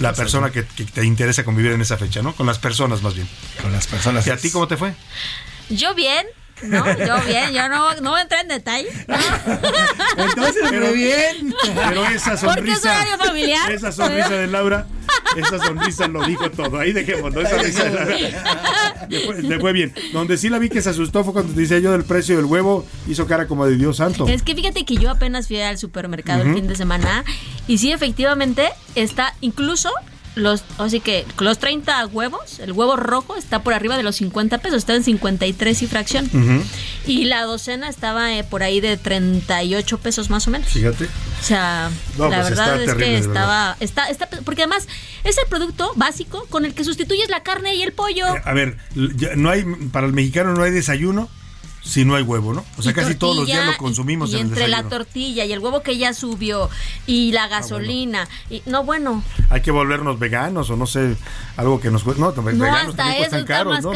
la 0.00 0.12
persona 0.12 0.50
que, 0.50 0.62
te 0.62 1.04
interesa 1.04 1.44
convivir 1.44 1.72
en 1.72 1.80
esa 1.80 1.96
fecha, 1.96 2.22
¿no? 2.22 2.34
Con 2.34 2.46
las 2.46 2.58
personas 2.58 3.02
más 3.02 3.14
bien. 3.14 3.28
Con 3.62 3.72
las 3.72 3.86
personas. 3.86 4.26
¿Y 4.26 4.30
a 4.30 4.36
ti 4.36 4.50
cómo 4.50 4.68
te 4.68 4.76
fue? 4.76 4.94
Yo 5.68 5.94
bien, 5.94 6.26
no, 6.62 6.86
yo 6.98 7.26
bien, 7.26 7.52
yo 7.52 7.68
no, 7.68 7.94
no 8.00 8.18
entré 8.18 8.40
en 8.40 8.48
detalle. 8.48 8.88
Entonces, 10.16 10.62
pero 10.70 10.92
bien. 10.92 11.54
Pero 11.74 12.04
esa 12.06 12.36
sonrisa. 12.36 12.94
Porque 12.94 13.12
es 13.12 13.26
familiar. 13.26 13.72
Esa 13.72 13.92
sonrisa 13.92 14.30
de 14.30 14.46
Laura, 14.46 14.86
esa 15.36 15.58
sonrisa 15.58 16.08
lo 16.08 16.24
dijo 16.24 16.50
todo. 16.50 16.78
Ahí 16.78 16.92
dejémoslo. 16.92 17.42
Esa 17.42 17.58
risa 17.58 17.84
de 17.84 17.90
Laura. 17.90 18.16
Le 19.08 19.60
fue, 19.60 19.72
bien. 19.72 19.92
Donde 20.12 20.36
sí 20.36 20.48
la 20.48 20.58
vi 20.58 20.68
que 20.68 20.80
se 20.80 20.90
asustó 20.90 21.24
fue 21.24 21.32
cuando 21.32 21.52
te 21.52 21.60
dice 21.60 21.80
yo 21.82 21.92
del 21.92 22.04
precio 22.04 22.36
del 22.36 22.46
huevo, 22.46 22.86
hizo 23.06 23.26
cara 23.26 23.46
como 23.46 23.66
de 23.66 23.76
Dios 23.76 23.98
santo. 23.98 24.26
Es 24.26 24.42
que 24.42 24.54
fíjate 24.54 24.84
que 24.84 24.96
yo 24.96 25.10
apenas 25.10 25.48
fui 25.48 25.60
al 25.60 25.78
supermercado 25.78 26.42
el 26.42 26.54
fin 26.54 26.66
de 26.66 26.76
semana 26.76 27.24
y 27.66 27.78
sí, 27.78 27.92
efectivamente, 27.92 28.70
está 28.94 29.34
incluso 29.40 29.90
los, 30.36 30.64
así 30.76 31.00
que 31.00 31.26
los 31.40 31.58
30 31.58 32.06
huevos, 32.08 32.60
el 32.60 32.72
huevo 32.72 32.96
rojo 32.96 33.36
está 33.36 33.62
por 33.62 33.72
arriba 33.72 33.96
de 33.96 34.02
los 34.02 34.16
50 34.16 34.58
pesos, 34.58 34.78
está 34.78 34.94
en 34.94 35.02
53 35.02 35.82
y 35.82 35.86
fracción. 35.86 36.30
Y 37.06 37.24
la 37.24 37.42
docena 37.42 37.88
estaba 37.88 38.34
eh, 38.34 38.44
por 38.44 38.62
ahí 38.62 38.80
de 38.80 38.98
38 38.98 39.98
pesos 39.98 40.28
más 40.28 40.46
o 40.46 40.50
menos. 40.50 40.68
Fíjate. 40.68 41.06
O 41.06 41.42
sea, 41.42 41.90
la 42.18 42.28
pues 42.28 42.50
verdad 42.50 42.82
es 42.82 42.94
que 42.94 43.16
estaba, 43.16 43.76
está, 43.80 44.08
está, 44.08 44.28
porque 44.44 44.62
además 44.62 44.86
es 45.24 45.38
el 45.38 45.46
producto 45.48 45.92
básico 45.96 46.46
con 46.50 46.66
el 46.66 46.74
que 46.74 46.84
sustituyes 46.84 47.30
la 47.30 47.42
carne 47.42 47.74
y 47.74 47.82
el 47.82 47.92
pollo. 47.92 48.36
Eh, 48.36 48.42
a 48.44 48.52
ver, 48.52 48.76
no 48.94 49.48
hay, 49.48 49.64
para 49.90 50.06
el 50.06 50.12
mexicano 50.12 50.54
no 50.54 50.62
hay 50.62 50.70
desayuno 50.70 51.30
si 51.86 52.04
no 52.04 52.16
hay 52.16 52.22
huevo, 52.22 52.52
¿no? 52.52 52.64
O 52.76 52.82
sea, 52.82 52.92
casi 52.92 53.14
todos 53.14 53.36
los 53.36 53.46
días 53.46 53.64
lo 53.64 53.76
consumimos 53.76 54.32
y, 54.32 54.36
en 54.36 54.48
entre 54.48 54.66
la 54.68 54.82
tortilla 54.82 55.44
y 55.44 55.52
el 55.52 55.60
huevo 55.60 55.82
que 55.82 55.96
ya 55.96 56.12
subió 56.12 56.68
y 57.06 57.32
la 57.32 57.44
ah, 57.44 57.48
gasolina 57.48 58.28
y 58.50 58.62
no 58.66 58.84
bueno. 58.84 59.22
Hay 59.50 59.60
que 59.60 59.70
volvernos 59.70 60.18
veganos 60.18 60.68
o 60.70 60.76
no 60.76 60.86
sé, 60.86 61.16
algo 61.56 61.80
que 61.80 61.90
nos 61.90 62.02
cueste, 62.02 62.20
no, 62.20 62.32
veganos 62.32 62.96
también 62.96 63.18
cuestan 63.18 63.44
caros, 63.44 63.82
¿no? 63.82 63.92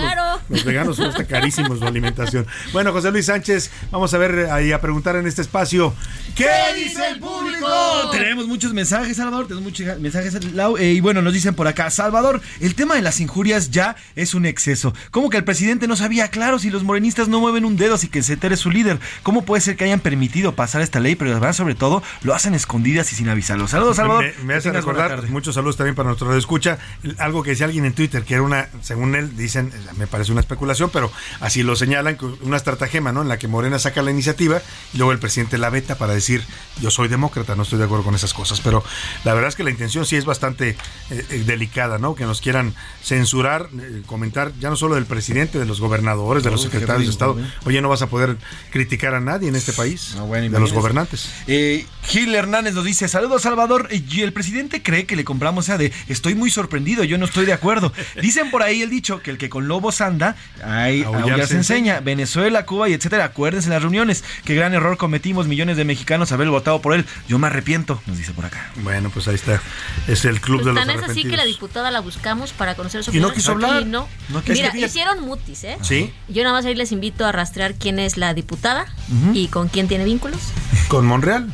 Los, 0.49 0.64
veganos 0.64 0.97
cuesta 1.01 1.26
carísimos 1.26 1.80
su 1.80 1.86
alimentación. 1.86 2.47
Bueno, 2.72 2.93
José 2.93 3.11
Luis 3.11 3.26
Sánchez, 3.26 3.70
vamos 3.91 4.14
a 4.14 4.18
ver 4.18 4.51
ahí 4.51 4.70
a 4.70 4.80
preguntar 4.80 5.16
en 5.16 5.26
este 5.26 5.43
espacio, 5.43 5.93
¿qué 6.36 6.49
dice 6.76 7.09
el 7.09 7.18
público? 7.18 7.66
Tenemos 8.12 8.47
muchos 8.47 8.72
mensajes, 8.72 9.16
Salvador, 9.16 9.49
tenemos 9.49 9.64
muchos 9.64 9.99
mensajes 9.99 10.38
eh, 10.78 10.93
y 10.93 11.01
bueno, 11.01 11.22
nos 11.22 11.32
dicen 11.32 11.55
por 11.55 11.66
acá, 11.66 11.91
Salvador, 11.91 12.41
el 12.61 12.76
tema 12.76 12.95
de 12.95 13.03
las 13.03 13.20
injurias 13.20 13.70
ya 13.70 13.97
es 14.14 14.34
un 14.34 14.47
exceso. 14.47 14.95
¿Cómo 15.11 15.28
que 15.28 15.36
el 15.36 15.45
presidente 15.45 15.88
no 15.88 15.97
sabía 15.97 16.28
claro 16.28 16.61
si 16.61 16.70
los 16.70 16.84
morenistas 16.84 17.28
no 17.28 17.41
mueven 17.41 17.64
un 17.64 17.80
dedos 17.81 18.05
y 18.05 18.09
que 18.09 18.22
se 18.22 18.35
entere 18.35 18.57
su 18.57 18.70
líder. 18.70 19.01
¿Cómo 19.24 19.45
puede 19.45 19.61
ser 19.61 19.76
que 19.76 19.85
hayan 19.85 19.99
permitido 19.99 20.55
pasar 20.55 20.83
esta 20.83 21.01
ley, 21.01 21.16
pero 21.16 21.33
además, 21.33 21.57
sobre 21.57 21.74
todo, 21.74 22.03
lo 22.22 22.35
hacen 22.35 22.55
escondidas 22.55 23.12
y 23.12 23.16
sin 23.16 23.28
avisarlo? 23.28 23.66
Saludos, 23.66 23.97
Salvador. 23.97 24.33
Me, 24.45 24.55
hace 24.55 24.70
recordar, 24.70 25.28
muchos 25.31 25.57
saludos 25.57 25.76
también 25.76 25.97
para 25.97 26.09
nuestro 26.09 26.31
escucha, 26.37 26.78
algo 27.18 27.43
que 27.43 27.51
decía 27.51 27.66
alguien 27.66 27.85
en 27.85 27.93
Twitter, 27.93 28.22
que 28.22 28.35
era 28.35 28.43
una, 28.43 28.68
según 28.83 29.14
él, 29.16 29.37
dicen, 29.37 29.72
me 29.97 30.07
parece 30.07 30.31
una 30.31 30.41
especulación, 30.41 30.91
pero 30.93 31.11
así 31.41 31.62
lo 31.62 31.74
señalan, 31.74 32.16
una 32.43 32.57
estratagema, 32.57 33.12
¿no? 33.12 33.22
En 33.22 33.28
la 33.28 33.39
que 33.39 33.49
Morena 33.49 33.78
saca 33.78 34.03
la 34.03 34.11
iniciativa 34.11 34.62
y 34.93 34.99
luego 34.99 35.12
el 35.12 35.18
presidente 35.18 35.59
la 35.59 35.70
veta 35.70 35.97
para 35.97 36.14
decir, 36.14 36.45
yo 36.81 36.91
soy 36.91 37.09
demócrata, 37.09 37.57
no 37.57 37.62
estoy 37.62 37.78
de 37.78 37.85
acuerdo 37.87 38.05
con 38.05 38.14
esas 38.14 38.35
cosas. 38.35 38.61
Pero 38.61 38.85
la 39.24 39.35
verdad 39.35 39.49
es 39.49 39.57
que 39.57 39.64
la 39.64 39.70
intención 39.70 40.07
sí 40.07 40.16
es 40.16 40.24
bastante 40.24 40.70
eh, 40.70 40.76
eh, 41.11 41.43
delicada, 41.47 41.99
¿no? 41.99 42.14
Que 42.14 42.24
nos 42.24 42.41
quieran 42.41 42.74
censurar, 43.03 43.68
eh, 43.78 44.03
comentar 44.07 44.53
ya 44.61 44.70
no 44.70 44.76
solo 44.76 44.95
del 44.95 45.07
presidente, 45.07 45.59
de 45.59 45.66
los 45.66 45.81
gobernadores, 45.81 46.43
de 46.43 46.51
los 46.51 46.62
secretarios 46.62 47.07
de 47.07 47.11
Estado. 47.11 47.39
Oye, 47.70 47.80
no 47.80 47.88
vas 47.88 48.02
a 48.02 48.08
poder 48.08 48.36
criticar 48.72 49.14
a 49.14 49.20
nadie 49.20 49.48
en 49.48 49.54
este 49.54 49.72
país, 49.72 50.16
de 50.16 50.58
los 50.58 50.72
gobernantes. 50.72 51.30
Gil 51.46 52.34
Hernández 52.34 52.74
nos 52.74 52.84
dice, 52.84 53.06
saludos 53.06 53.42
Salvador, 53.42 53.88
y 53.92 54.22
el 54.22 54.32
presidente 54.32 54.82
cree 54.82 55.06
que 55.06 55.14
le 55.14 55.22
compramos, 55.22 55.64
o 55.64 55.66
sea, 55.66 55.78
de 55.78 55.92
estoy 56.08 56.34
muy 56.34 56.50
sorprendido, 56.50 57.04
yo 57.04 57.16
no 57.16 57.26
estoy 57.26 57.46
de 57.46 57.52
acuerdo. 57.52 57.92
Dicen 58.20 58.50
por 58.50 58.64
ahí 58.64 58.82
el 58.82 58.90
dicho 58.90 59.22
que 59.22 59.30
el 59.30 59.38
que 59.38 59.48
con 59.48 59.68
lobos 59.68 60.00
anda, 60.00 60.34
ahí 60.64 61.04
aullar 61.04 61.46
se 61.46 61.54
enseña. 61.54 62.00
Venezuela, 62.00 62.66
Cuba 62.66 62.88
y 62.88 62.94
etcétera, 62.94 63.26
acuérdense 63.26 63.68
en 63.68 63.74
las 63.74 63.82
reuniones, 63.82 64.24
qué 64.44 64.56
gran 64.56 64.74
error 64.74 64.96
cometimos 64.96 65.46
millones 65.46 65.76
de 65.76 65.84
mexicanos 65.84 66.32
haber 66.32 66.48
votado 66.48 66.82
por 66.82 66.94
él. 66.94 67.06
Yo 67.28 67.38
me 67.38 67.46
arrepiento, 67.46 68.02
nos 68.08 68.18
dice 68.18 68.32
por 68.32 68.46
acá. 68.46 68.72
Bueno, 68.82 69.10
pues 69.10 69.28
ahí 69.28 69.36
está. 69.36 69.62
Es 70.08 70.24
el 70.24 70.40
club 70.40 70.64
de 70.64 70.72
los 70.72 70.84
tan 70.84 70.90
es 70.90 71.04
así 71.04 71.22
que 71.22 71.36
la 71.36 71.44
diputada 71.44 71.92
la 71.92 72.00
buscamos 72.00 72.52
para 72.52 72.74
conocer 72.74 73.04
su 73.04 73.10
opinión. 73.10 73.28
Y 73.28 73.30
no 73.30 73.34
quiso 73.36 73.52
hablar. 73.52 73.86
no. 73.86 74.08
Mira, 74.48 74.76
hicieron 74.76 75.20
mutis, 75.22 75.62
¿eh? 75.62 75.78
Sí. 75.82 76.12
Yo 76.28 76.42
nada 76.42 76.56
más 76.56 76.64
ahí 76.64 76.74
les 76.74 76.90
invito 76.90 77.24
a 77.24 77.30
rastrear 77.30 77.59
quién 77.74 77.98
es 77.98 78.16
la 78.16 78.34
diputada 78.34 78.86
y 79.34 79.48
con 79.48 79.68
quién 79.68 79.88
tiene 79.88 80.04
vínculos. 80.04 80.40
Con 80.88 81.06
Monreal. 81.06 81.52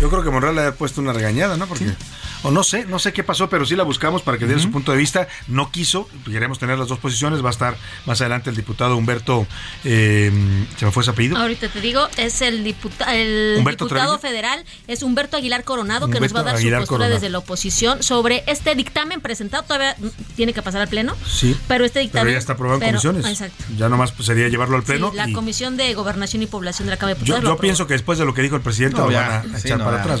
Yo 0.00 0.08
creo 0.10 0.22
que 0.22 0.30
Monreal 0.30 0.54
le 0.54 0.62
ha 0.66 0.74
puesto 0.74 1.00
una 1.00 1.12
regañada, 1.12 1.56
¿no? 1.56 1.66
Porque 1.66 1.92
o 2.42 2.50
no 2.50 2.62
sé, 2.62 2.86
no 2.86 2.98
sé 2.98 3.12
qué 3.12 3.22
pasó, 3.22 3.48
pero 3.48 3.66
sí 3.66 3.76
la 3.76 3.82
buscamos 3.82 4.22
para 4.22 4.38
que 4.38 4.46
diera 4.46 4.60
su 4.60 4.70
punto 4.70 4.92
de 4.92 4.98
vista. 4.98 5.28
No 5.48 5.70
quiso, 5.70 6.08
queremos 6.24 6.58
tener 6.58 6.78
las 6.78 6.88
dos 6.88 6.98
posiciones. 6.98 7.44
Va 7.44 7.48
a 7.48 7.52
estar 7.52 7.76
más 8.06 8.20
adelante 8.20 8.50
el 8.50 8.56
diputado 8.56 8.96
Humberto, 8.96 9.46
eh, 9.84 10.30
¿se 10.76 10.84
me 10.84 10.90
fue 10.90 11.02
ese 11.02 11.10
apellido? 11.10 11.36
Ahorita 11.36 11.68
te 11.68 11.80
digo, 11.80 12.08
es 12.16 12.40
el, 12.42 12.64
diputa 12.64 13.14
el 13.14 13.62
diputado 13.64 14.18
federal, 14.18 14.64
es 14.86 15.02
Humberto 15.02 15.36
Aguilar 15.36 15.64
Coronado, 15.64 16.08
que 16.08 16.20
nos 16.20 16.34
va 16.34 16.40
a 16.40 16.44
dar 16.44 16.58
su 16.58 16.70
postura 16.70 17.08
desde 17.08 17.28
la 17.28 17.38
oposición 17.38 18.02
sobre 18.02 18.44
este 18.46 18.74
dictamen 18.74 19.20
presentado. 19.20 19.64
Todavía 19.64 19.96
tiene 20.36 20.52
que 20.52 20.62
pasar 20.62 20.80
al 20.80 20.88
Pleno. 20.88 21.16
Sí. 21.26 21.56
Pero 21.68 21.84
este 21.84 22.00
dictamen. 22.00 22.24
Pero 22.24 22.32
ya 22.32 22.38
está 22.38 22.54
aprobado 22.54 22.80
en 22.80 22.88
comisiones. 22.88 23.26
Exacto. 23.26 23.64
Ya 23.76 23.88
nomás 23.88 24.12
pues, 24.12 24.26
sería 24.26 24.48
llevarlo 24.48 24.76
al 24.76 24.82
Pleno. 24.82 25.12
la 25.14 25.30
Comisión 25.32 25.76
de 25.76 25.92
Gobernación 25.94 26.42
y 26.42 26.46
Población 26.46 26.86
de 26.86 26.90
la 26.90 26.96
Cámara 26.96 27.14
de 27.14 27.20
Diputados. 27.20 27.44
Yo, 27.44 27.58
pienso 27.58 27.86
que 27.86 27.94
después 27.94 28.18
de 28.18 28.24
lo 28.24 28.34
que 28.34 28.42
dijo 28.42 28.56
el 28.56 28.62
presidente, 28.62 28.98
lo 28.98 29.06
van 29.06 29.54
a 29.54 29.58
echar 29.58 29.78
para 29.78 30.02
atrás. 30.02 30.20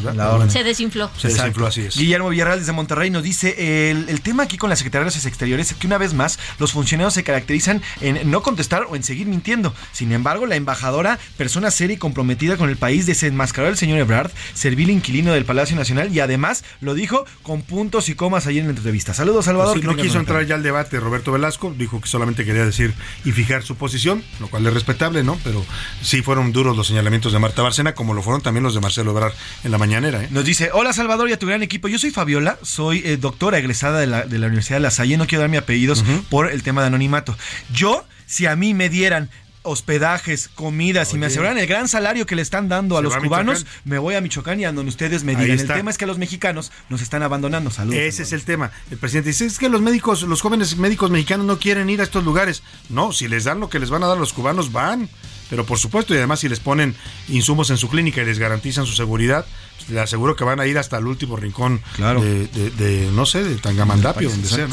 Se 0.52 0.64
desinfló. 0.64 1.10
Se 1.16 1.28
desinfló, 1.28 1.66
así 1.66 1.82
es. 1.82 1.96
Guillermo 2.10 2.30
Villarreal 2.30 2.58
desde 2.58 2.72
Monterrey 2.72 3.08
nos 3.08 3.22
dice, 3.22 3.90
el, 3.92 4.20
tema 4.20 4.42
aquí 4.42 4.58
con 4.58 4.68
la 4.68 4.74
Secretaría 4.74 5.02
de 5.02 5.04
Relaciones 5.04 5.26
Exteriores 5.26 5.70
es 5.70 5.76
que 5.76 5.86
una 5.86 5.96
vez 5.96 6.12
más 6.12 6.40
los 6.58 6.72
funcionarios 6.72 7.14
se 7.14 7.22
caracterizan 7.22 7.82
en 8.00 8.28
no 8.32 8.42
contestar 8.42 8.86
o 8.90 8.96
en 8.96 9.04
seguir 9.04 9.28
mintiendo. 9.28 9.72
Sin 9.92 10.10
embargo, 10.10 10.44
la 10.46 10.56
embajadora, 10.56 11.20
persona 11.36 11.70
seria 11.70 11.94
y 11.94 11.98
comprometida 11.98 12.56
con 12.56 12.68
el 12.68 12.76
país, 12.76 13.06
desenmascaró 13.06 13.68
al 13.68 13.76
señor 13.76 14.00
Ebrard, 14.00 14.32
servil 14.54 14.90
inquilino 14.90 15.32
del 15.32 15.44
Palacio 15.44 15.76
Nacional 15.76 16.12
y 16.12 16.18
además 16.18 16.64
lo 16.80 16.94
dijo 16.94 17.26
con 17.44 17.62
puntos 17.62 18.08
y 18.08 18.16
comas 18.16 18.48
ayer 18.48 18.62
en 18.62 18.66
la 18.66 18.76
entrevista. 18.76 19.14
Saludos, 19.14 19.44
Salvador. 19.44 19.74
Pues 19.74 19.86
no 19.86 19.94
quiso 19.94 20.18
entrar 20.18 20.44
ya 20.44 20.56
al 20.56 20.64
debate 20.64 20.98
Roberto 20.98 21.30
Velasco, 21.30 21.72
dijo 21.78 22.00
que 22.00 22.08
solamente 22.08 22.44
quería 22.44 22.64
decir 22.64 22.92
y 23.24 23.30
fijar 23.30 23.62
su 23.62 23.76
posición, 23.76 24.24
lo 24.40 24.48
cual 24.48 24.66
es 24.66 24.74
respetable, 24.74 25.22
¿no? 25.22 25.38
Pero 25.44 25.64
sí 26.02 26.22
fueron 26.22 26.50
duros 26.50 26.76
los 26.76 26.88
señalamientos 26.88 27.32
de 27.32 27.38
Marta 27.38 27.62
Barcena, 27.62 27.94
como 27.94 28.14
lo 28.14 28.22
fueron 28.24 28.42
también 28.42 28.64
los 28.64 28.74
de 28.74 28.80
Marcelo 28.80 29.12
Ebrard 29.12 29.34
en 29.62 29.70
la 29.70 29.78
mañanera. 29.78 30.24
¿eh? 30.24 30.28
Nos 30.32 30.44
dice, 30.44 30.70
hola 30.72 30.92
Salvador 30.92 31.30
y 31.30 31.34
a 31.34 31.38
tu 31.38 31.46
gran 31.46 31.62
equipo, 31.62 31.86
yo 31.86 31.99
soy 32.00 32.10
Fabiola, 32.10 32.58
soy 32.62 33.02
eh, 33.04 33.16
doctora 33.16 33.58
egresada 33.58 34.00
de 34.00 34.06
la, 34.06 34.24
de 34.24 34.38
la, 34.38 34.46
Universidad 34.46 34.76
de 34.76 34.82
La 34.82 34.90
Salle. 34.90 35.16
No 35.16 35.26
quiero 35.26 35.42
dar 35.42 35.50
mi 35.50 35.56
apellidos 35.56 36.04
por 36.28 36.50
el 36.50 36.62
tema 36.62 36.80
de 36.80 36.88
anonimato. 36.88 37.36
Yo, 37.72 38.04
si 38.26 38.46
a 38.46 38.56
mí 38.56 38.74
me 38.74 38.88
dieran 38.88 39.30
hospedajes, 39.62 40.48
comidas 40.48 41.12
y 41.12 41.18
me 41.18 41.26
aseguran 41.26 41.58
el 41.58 41.66
gran 41.66 41.86
salario 41.86 42.24
que 42.24 42.34
le 42.34 42.42
están 42.42 42.68
dando 42.68 42.96
a 42.96 43.02
los 43.02 43.14
cubanos, 43.16 43.66
me 43.84 43.98
voy 43.98 44.14
a 44.14 44.20
Michoacán 44.20 44.58
y 44.58 44.64
a 44.64 44.72
donde 44.72 44.88
ustedes 44.88 45.22
me 45.24 45.36
digan. 45.36 45.58
El 45.58 45.66
tema 45.66 45.90
es 45.90 45.98
que 45.98 46.06
los 46.06 46.18
mexicanos 46.18 46.72
nos 46.88 47.02
están 47.02 47.22
abandonando. 47.22 47.70
Saludos. 47.70 48.00
Ese 48.00 48.22
es 48.22 48.32
el 48.32 48.44
tema. 48.44 48.70
El 48.90 48.96
presidente 48.96 49.30
dice, 49.30 49.46
es 49.46 49.58
que 49.58 49.68
los 49.68 49.82
médicos, 49.82 50.22
los 50.22 50.40
jóvenes 50.40 50.76
médicos 50.76 51.10
mexicanos 51.10 51.46
no 51.46 51.58
quieren 51.58 51.90
ir 51.90 52.00
a 52.00 52.04
estos 52.04 52.24
lugares. 52.24 52.62
No, 52.88 53.12
si 53.12 53.28
les 53.28 53.44
dan 53.44 53.60
lo 53.60 53.68
que 53.68 53.78
les 53.78 53.90
van 53.90 54.02
a 54.02 54.06
dar 54.06 54.18
los 54.18 54.32
cubanos, 54.32 54.72
van. 54.72 55.08
Pero 55.50 55.66
por 55.66 55.78
supuesto, 55.78 56.14
y 56.14 56.16
además 56.16 56.40
si 56.40 56.48
les 56.48 56.60
ponen 56.60 56.94
insumos 57.28 57.70
en 57.70 57.76
su 57.76 57.88
clínica 57.88 58.22
y 58.22 58.24
les 58.24 58.38
garantizan 58.38 58.86
su 58.86 58.94
seguridad, 58.94 59.44
le 59.88 60.00
aseguro 60.00 60.36
que 60.36 60.44
van 60.44 60.60
a 60.60 60.66
ir 60.66 60.78
hasta 60.78 60.98
el 60.98 61.06
último 61.06 61.36
rincón 61.36 61.80
de, 61.98 63.10
no 63.12 63.26
sé, 63.26 63.42
de 63.42 63.56
Tangamandapio, 63.56 64.30
donde 64.30 64.48
sea. 64.48 64.68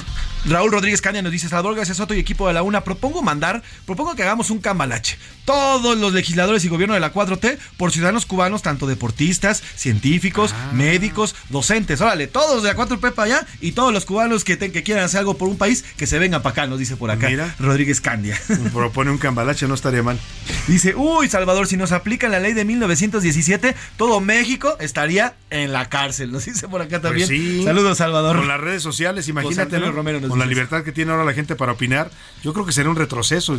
Raúl 0.45 0.71
Rodríguez 0.71 1.01
Caña 1.01 1.21
nos 1.21 1.31
dice, 1.31 1.49
Salvador 1.49 1.75
García 1.75 1.95
Soto 1.95 2.13
y 2.13 2.19
equipo 2.19 2.47
de 2.47 2.53
la 2.53 2.63
UNA, 2.63 2.83
propongo 2.83 3.21
mandar, 3.21 3.63
propongo 3.85 4.15
que 4.15 4.23
hagamos 4.23 4.49
un 4.49 4.59
cambalache. 4.59 5.17
Todos 5.43 5.97
los 5.97 6.13
legisladores 6.13 6.63
y 6.63 6.69
gobierno 6.69 6.93
de 6.93 7.01
la 7.01 7.13
4T 7.13 7.57
por 7.75 7.91
ciudadanos 7.91 8.25
cubanos, 8.25 8.61
tanto 8.61 8.87
deportistas, 8.87 9.61
científicos, 9.75 10.53
ah. 10.53 10.71
médicos, 10.73 11.35
docentes. 11.49 11.99
Órale, 11.99 12.27
todos 12.27 12.63
de 12.63 12.69
la 12.69 12.77
4T 12.77 13.13
para 13.13 13.23
allá 13.23 13.47
y 13.59 13.73
todos 13.73 13.91
los 13.91 14.05
cubanos 14.05 14.43
que, 14.43 14.57
que 14.57 14.83
quieran 14.83 15.03
hacer 15.03 15.19
algo 15.19 15.37
por 15.37 15.49
un 15.49 15.57
país, 15.57 15.83
que 15.97 16.07
se 16.07 16.19
vengan 16.19 16.41
para 16.41 16.53
acá, 16.53 16.67
nos 16.67 16.79
dice 16.79 16.95
por 16.95 17.11
acá 17.11 17.27
Mira, 17.27 17.55
Rodríguez 17.59 17.99
Candia. 17.99 18.39
Propone 18.73 19.11
un 19.11 19.17
cambalache, 19.17 19.67
no 19.67 19.73
estaría 19.73 20.03
mal. 20.03 20.19
Dice, 20.67 20.95
uy, 20.95 21.27
Salvador, 21.29 21.67
si 21.67 21.75
nos 21.75 21.91
aplican 21.91 22.31
la 22.31 22.39
ley 22.39 22.53
de 22.53 22.63
1917, 22.63 23.75
todo 23.97 24.21
México 24.21 24.77
estaría 24.97 25.35
en 25.51 25.71
la 25.71 25.89
cárcel. 25.89 26.31
Nos 26.31 26.45
dice 26.45 26.67
por 26.67 26.81
acá 26.81 26.99
también. 26.99 27.27
Pues 27.27 27.65
Saludos, 27.65 27.99
Salvador. 27.99 28.37
Con 28.37 28.47
las 28.47 28.59
redes 28.59 28.81
sociales, 28.81 29.27
imagínate, 29.27 29.79
con 30.27 30.39
la 30.39 30.45
libertad 30.47 30.83
que 30.83 30.91
tiene 30.91 31.11
ahora 31.11 31.23
la 31.23 31.33
gente 31.33 31.55
para 31.55 31.73
opinar, 31.73 32.09
yo 32.43 32.51
creo 32.51 32.65
que 32.65 32.71
será 32.71 32.89
un 32.89 32.95
retroceso. 32.95 33.55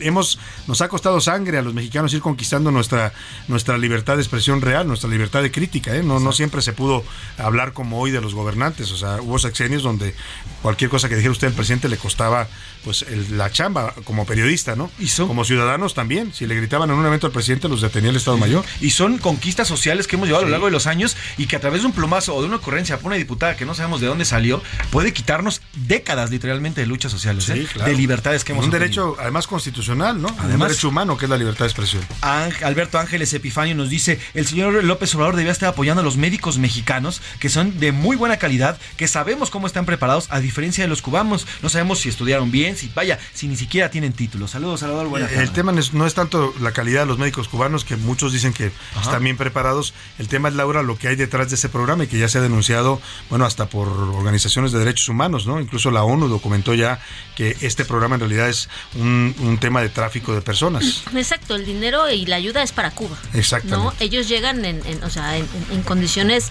Hemos, 0.00 0.38
nos 0.66 0.82
ha 0.82 0.88
costado 0.88 1.18
sangre 1.22 1.56
a 1.56 1.62
los 1.62 1.72
mexicanos 1.72 2.12
ir 2.12 2.20
conquistando 2.20 2.70
nuestra, 2.70 3.14
nuestra 3.48 3.78
libertad 3.78 4.16
de 4.16 4.22
expresión 4.22 4.60
real, 4.60 4.86
nuestra 4.86 5.08
libertad 5.08 5.42
de 5.42 5.50
crítica. 5.50 5.96
¿eh? 5.96 6.02
No, 6.02 6.20
no 6.20 6.32
siempre 6.32 6.60
se 6.60 6.74
pudo 6.74 7.04
hablar 7.38 7.72
como 7.72 7.98
hoy 7.98 8.10
de 8.10 8.20
los 8.20 8.34
gobernantes. 8.34 8.90
O 8.92 8.96
sea, 8.98 9.22
hubo 9.22 9.38
sexenios 9.38 9.82
donde 9.82 10.14
cualquier 10.60 10.90
cosa 10.90 11.08
que 11.08 11.16
dijera 11.16 11.32
usted 11.32 11.48
el 11.48 11.54
presidente 11.54 11.88
le 11.88 11.96
costaba 11.96 12.48
pues 12.84 13.04
la 13.30 13.50
chamba 13.50 13.94
como 14.04 14.26
periodista, 14.26 14.76
¿no? 14.76 14.90
Y 14.98 15.08
son 15.08 15.28
como 15.28 15.44
ciudadanos 15.44 15.94
también. 15.94 16.32
Si 16.32 16.46
le 16.46 16.54
gritaban 16.54 16.90
en 16.90 16.96
un 16.96 17.06
evento 17.06 17.26
al 17.26 17.32
presidente, 17.32 17.68
los 17.68 17.80
detenía 17.80 18.10
el 18.10 18.16
Estado 18.16 18.38
Mayor. 18.38 18.64
Y 18.80 18.90
son 18.90 19.18
conquistas 19.18 19.68
sociales 19.68 20.06
que 20.06 20.16
hemos 20.16 20.28
llevado 20.28 20.44
a 20.44 20.46
lo 20.46 20.52
largo 20.52 20.66
de 20.66 20.72
los 20.72 20.86
años 20.86 21.16
y 21.38 21.46
que 21.46 21.56
a 21.56 21.60
través 21.60 21.82
de 21.82 21.86
un 21.86 21.92
plumazo 21.92 22.34
o 22.34 22.40
de 22.40 22.48
una 22.48 22.56
ocurrencia 22.56 22.98
por 22.98 23.06
una 23.06 23.16
diputada 23.16 23.56
que 23.56 23.64
no 23.64 23.74
sabemos 23.74 24.00
de 24.00 24.06
dónde 24.06 24.24
salió, 24.24 24.62
puede 24.90 25.12
quitarnos 25.12 25.60
décadas 25.74 26.30
literalmente 26.30 26.80
de 26.80 26.86
luchas 26.86 27.12
sociales, 27.12 27.48
¿eh? 27.50 27.66
de 27.84 27.94
libertades 27.94 28.44
que 28.44 28.52
hemos 28.52 28.64
Un 28.64 28.70
derecho 28.70 29.16
además 29.18 29.46
constitucional, 29.46 30.20
¿no? 30.20 30.28
Además, 30.38 30.54
un 30.54 30.68
derecho 30.68 30.88
humano 30.88 31.16
que 31.16 31.26
es 31.26 31.30
la 31.30 31.38
libertad 31.38 31.64
de 31.64 31.68
expresión. 31.68 32.02
Alberto 32.20 32.98
Ángeles 32.98 33.32
Epifanio 33.32 33.74
nos 33.74 33.90
dice, 33.90 34.18
el 34.34 34.46
señor 34.46 34.84
López 34.84 35.14
Obrador 35.14 35.36
debía 35.36 35.52
estar 35.52 35.68
apoyando 35.68 36.00
a 36.00 36.04
los 36.04 36.16
médicos 36.16 36.58
mexicanos 36.58 37.22
que 37.38 37.48
son 37.48 37.78
de 37.78 37.92
muy 37.92 38.16
buena 38.16 38.36
calidad, 38.38 38.78
que 38.96 39.08
sabemos 39.08 39.50
cómo 39.50 39.66
están 39.66 39.86
preparados, 39.86 40.26
a 40.30 40.40
diferencia 40.40 40.84
de 40.84 40.88
los 40.88 41.02
cubanos. 41.02 41.46
No 41.62 41.68
sabemos 41.68 42.00
si 42.00 42.08
estudiaron 42.08 42.50
bien, 42.50 42.71
si 42.76 42.90
vaya, 42.94 43.18
si 43.32 43.48
ni 43.48 43.56
siquiera 43.56 43.90
tienen 43.90 44.12
títulos. 44.12 44.52
Saludos, 44.52 44.80
Salvador. 44.80 45.08
Buenas 45.08 45.32
El, 45.32 45.40
el 45.40 45.52
tema 45.52 45.72
no 45.92 46.06
es, 46.06 46.14
tanto 46.14 46.54
la 46.60 46.72
calidad 46.72 47.00
de 47.00 47.06
los 47.06 47.18
médicos 47.18 47.48
cubanos, 47.48 47.84
que 47.84 47.96
muchos 47.96 48.32
dicen 48.32 48.52
que 48.52 48.70
están 49.00 49.24
bien 49.24 49.36
preparados. 49.36 49.94
El 50.18 50.28
tema 50.28 50.48
es, 50.48 50.54
Laura, 50.54 50.82
lo 50.82 50.96
que 50.96 51.08
hay 51.08 51.16
detrás 51.16 51.48
de 51.50 51.56
ese 51.56 51.68
programa 51.68 52.04
y 52.04 52.06
que 52.06 52.18
ya 52.18 52.28
se 52.28 52.38
ha 52.38 52.40
denunciado, 52.40 53.00
bueno, 53.30 53.44
hasta 53.44 53.66
por 53.66 53.88
organizaciones 53.88 54.72
de 54.72 54.78
derechos 54.78 55.08
humanos, 55.08 55.46
¿no? 55.46 55.60
Incluso 55.60 55.90
la 55.90 56.02
ONU 56.04 56.28
documentó 56.28 56.74
ya 56.74 57.00
que 57.36 57.56
este 57.60 57.84
programa 57.84 58.16
en 58.16 58.20
realidad 58.20 58.48
es 58.48 58.68
un, 58.94 59.58
tema 59.60 59.82
de 59.82 59.88
tráfico 59.88 60.34
de 60.34 60.42
personas. 60.42 61.04
Exacto, 61.14 61.54
el 61.54 61.64
dinero 61.64 62.10
y 62.10 62.26
la 62.26 62.36
ayuda 62.36 62.62
es 62.62 62.72
para 62.72 62.90
Cuba. 62.90 63.16
¿no? 63.64 63.92
Ellos 64.00 64.28
llegan 64.28 64.64
en, 64.64 64.82
o 65.02 65.10
sea, 65.10 65.36
en, 65.36 65.46
condiciones 65.84 66.50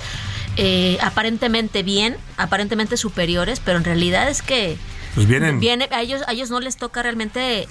eh, 0.57 0.97
aparentemente 1.01 1.84
bien, 1.84 2.17
aparentemente 2.38 2.97
superiores, 2.97 3.59
pero 3.59 3.78
en 3.78 3.84
realidad 3.84 4.30
es 4.30 4.41
que 4.41 4.78
pues 5.16 5.28
vienen. 5.28 5.59
Viene, 5.59 5.89
a 5.91 6.01
ellos, 6.01 6.22
a 6.28 6.32
ellos 6.32 6.49
no 6.49 6.59
les 6.59 6.78
toca 6.78 7.03
realmente 7.03 7.68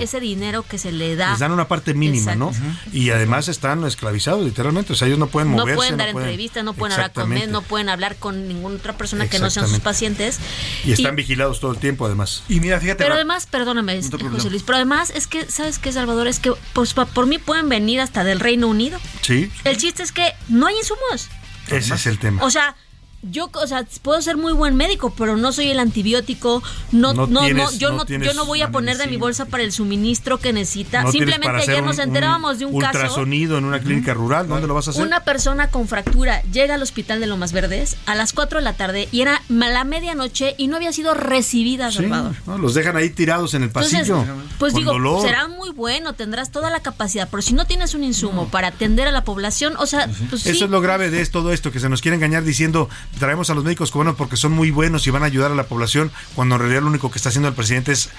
ese, 0.00 0.20
dinero 0.20 0.62
que 0.62 0.78
se 0.78 0.92
le 0.92 1.16
da. 1.16 1.30
Les 1.30 1.40
dan 1.40 1.52
una 1.52 1.68
parte 1.68 1.94
mínima, 1.94 2.34
¿no? 2.34 2.52
Y 2.92 3.10
además 3.10 3.48
están 3.48 3.84
esclavizados, 3.84 4.44
literalmente. 4.44 4.92
O 4.92 4.96
sea, 4.96 5.08
ellos 5.08 5.18
no 5.18 5.26
pueden 5.26 5.48
moverse. 5.50 5.72
No 5.72 5.76
pueden 5.76 5.96
dar 5.96 6.08
entrevistas, 6.08 6.64
no 6.64 6.74
pueden 6.74 6.92
hablar 6.92 7.12
con 7.12 7.32
él, 7.32 7.50
no 7.50 7.62
pueden 7.62 7.88
hablar 7.88 8.16
con 8.16 8.48
ninguna 8.48 8.76
otra 8.76 8.96
persona 8.96 9.28
que 9.28 9.38
no 9.38 9.50
sean 9.50 9.68
sus 9.68 9.80
pacientes. 9.80 10.38
Y 10.84 10.92
están 10.92 11.16
vigilados 11.16 11.60
todo 11.60 11.72
el 11.72 11.78
tiempo, 11.78 12.06
además. 12.06 12.42
Y 12.48 12.60
mira, 12.60 12.80
fíjate. 12.80 13.02
Pero 13.02 13.14
además, 13.14 13.46
perdóname, 13.46 14.00
José 14.02 14.50
Luis, 14.50 14.62
pero 14.62 14.76
además 14.76 15.10
es 15.10 15.26
que, 15.26 15.50
¿sabes 15.50 15.78
qué, 15.78 15.92
Salvador? 15.92 16.26
Es 16.26 16.38
que 16.38 16.52
pues, 16.72 16.94
por 16.94 17.26
mí 17.26 17.38
pueden 17.38 17.68
venir 17.68 18.00
hasta 18.00 18.24
del 18.24 18.40
Reino 18.40 18.68
Unido. 18.68 18.98
Sí. 19.22 19.50
El 19.64 19.76
chiste 19.76 20.02
es 20.02 20.12
que 20.12 20.32
no 20.48 20.66
hay 20.66 20.76
insumos. 20.76 21.28
Ese 21.68 21.94
es 21.94 22.06
el 22.06 22.18
tema. 22.18 22.42
O 22.44 22.50
sea, 22.50 22.76
yo, 23.22 23.50
o 23.52 23.66
sea, 23.66 23.86
puedo 24.02 24.20
ser 24.20 24.36
muy 24.36 24.52
buen 24.52 24.76
médico, 24.76 25.14
pero 25.16 25.36
no 25.36 25.52
soy 25.52 25.70
el 25.70 25.78
antibiótico, 25.78 26.62
no, 26.90 27.14
no, 27.14 27.26
no, 27.26 27.48
yo 27.72 27.92
no, 27.92 28.04
yo 28.04 28.34
no 28.34 28.46
voy 28.46 28.62
a 28.62 28.70
poner 28.70 28.98
de 28.98 29.06
mi 29.06 29.16
bolsa 29.16 29.46
para 29.46 29.62
el 29.62 29.72
suministro 29.72 30.38
que 30.38 30.52
necesita. 30.52 31.10
Simplemente 31.10 31.48
ayer 31.48 31.82
nos 31.82 31.98
enterábamos 31.98 32.58
de 32.58 32.66
un 32.66 32.80
caso. 32.80 32.98
Ultrasonido 32.98 33.58
en 33.58 33.64
una 33.64 33.80
clínica 33.80 34.12
rural, 34.14 34.48
¿dónde 34.48 34.66
lo 34.66 34.74
vas 34.74 34.88
a 34.88 34.90
hacer? 34.90 35.06
Una 35.06 35.20
persona 35.20 35.68
con 35.68 35.86
fractura 35.86 36.42
llega 36.52 36.74
al 36.74 36.82
hospital 36.82 37.20
de 37.20 37.26
Lomas 37.26 37.52
Verdes 37.52 37.96
a 38.06 38.14
las 38.14 38.32
4 38.32 38.58
de 38.58 38.64
la 38.64 38.72
tarde 38.72 39.08
y 39.12 39.20
era 39.20 39.40
la 39.48 39.84
medianoche 39.84 40.54
y 40.58 40.66
no 40.66 40.76
había 40.76 40.92
sido 40.92 41.14
recibida, 41.14 41.92
Salvador. 41.92 42.34
los 42.58 42.74
dejan 42.74 42.96
ahí 42.96 43.10
tirados 43.10 43.54
en 43.54 43.62
el 43.62 43.70
pasillo. 43.70 44.24
pues 44.58 44.74
digo, 44.74 45.22
será 45.22 45.46
muy 45.48 45.70
bueno, 45.70 46.14
tendrás 46.14 46.50
toda 46.50 46.70
la 46.70 46.80
capacidad, 46.80 47.28
pero 47.30 47.42
si 47.42 47.54
no 47.54 47.66
tienes 47.66 47.94
un 47.94 48.02
insumo 48.02 48.48
para 48.48 48.68
atender 48.68 49.06
a 49.06 49.12
la 49.12 49.24
población, 49.24 49.74
o 49.78 49.86
sea, 49.86 50.08
pues 50.28 50.46
Eso 50.46 50.64
es 50.64 50.70
lo 50.70 50.80
grave 50.80 51.10
de 51.10 51.24
todo 51.26 51.52
esto, 51.52 51.70
que 51.70 51.78
se 51.80 51.88
nos 51.88 52.02
quiere 52.02 52.16
engañar 52.16 52.42
diciendo 52.42 52.88
traemos 53.18 53.50
a 53.50 53.54
los 53.54 53.64
médicos 53.64 53.90
cubanos 53.90 54.16
porque 54.16 54.36
son 54.36 54.52
muy 54.52 54.70
buenos 54.70 55.06
y 55.06 55.10
van 55.10 55.22
a 55.22 55.26
ayudar 55.26 55.52
a 55.52 55.54
la 55.54 55.64
población, 55.64 56.10
cuando 56.34 56.56
en 56.56 56.60
realidad 56.60 56.82
lo 56.82 56.88
único 56.88 57.10
que 57.10 57.18
está 57.18 57.28
haciendo 57.28 57.48
el 57.48 57.54
presidente 57.54 57.92
es 57.92 58.10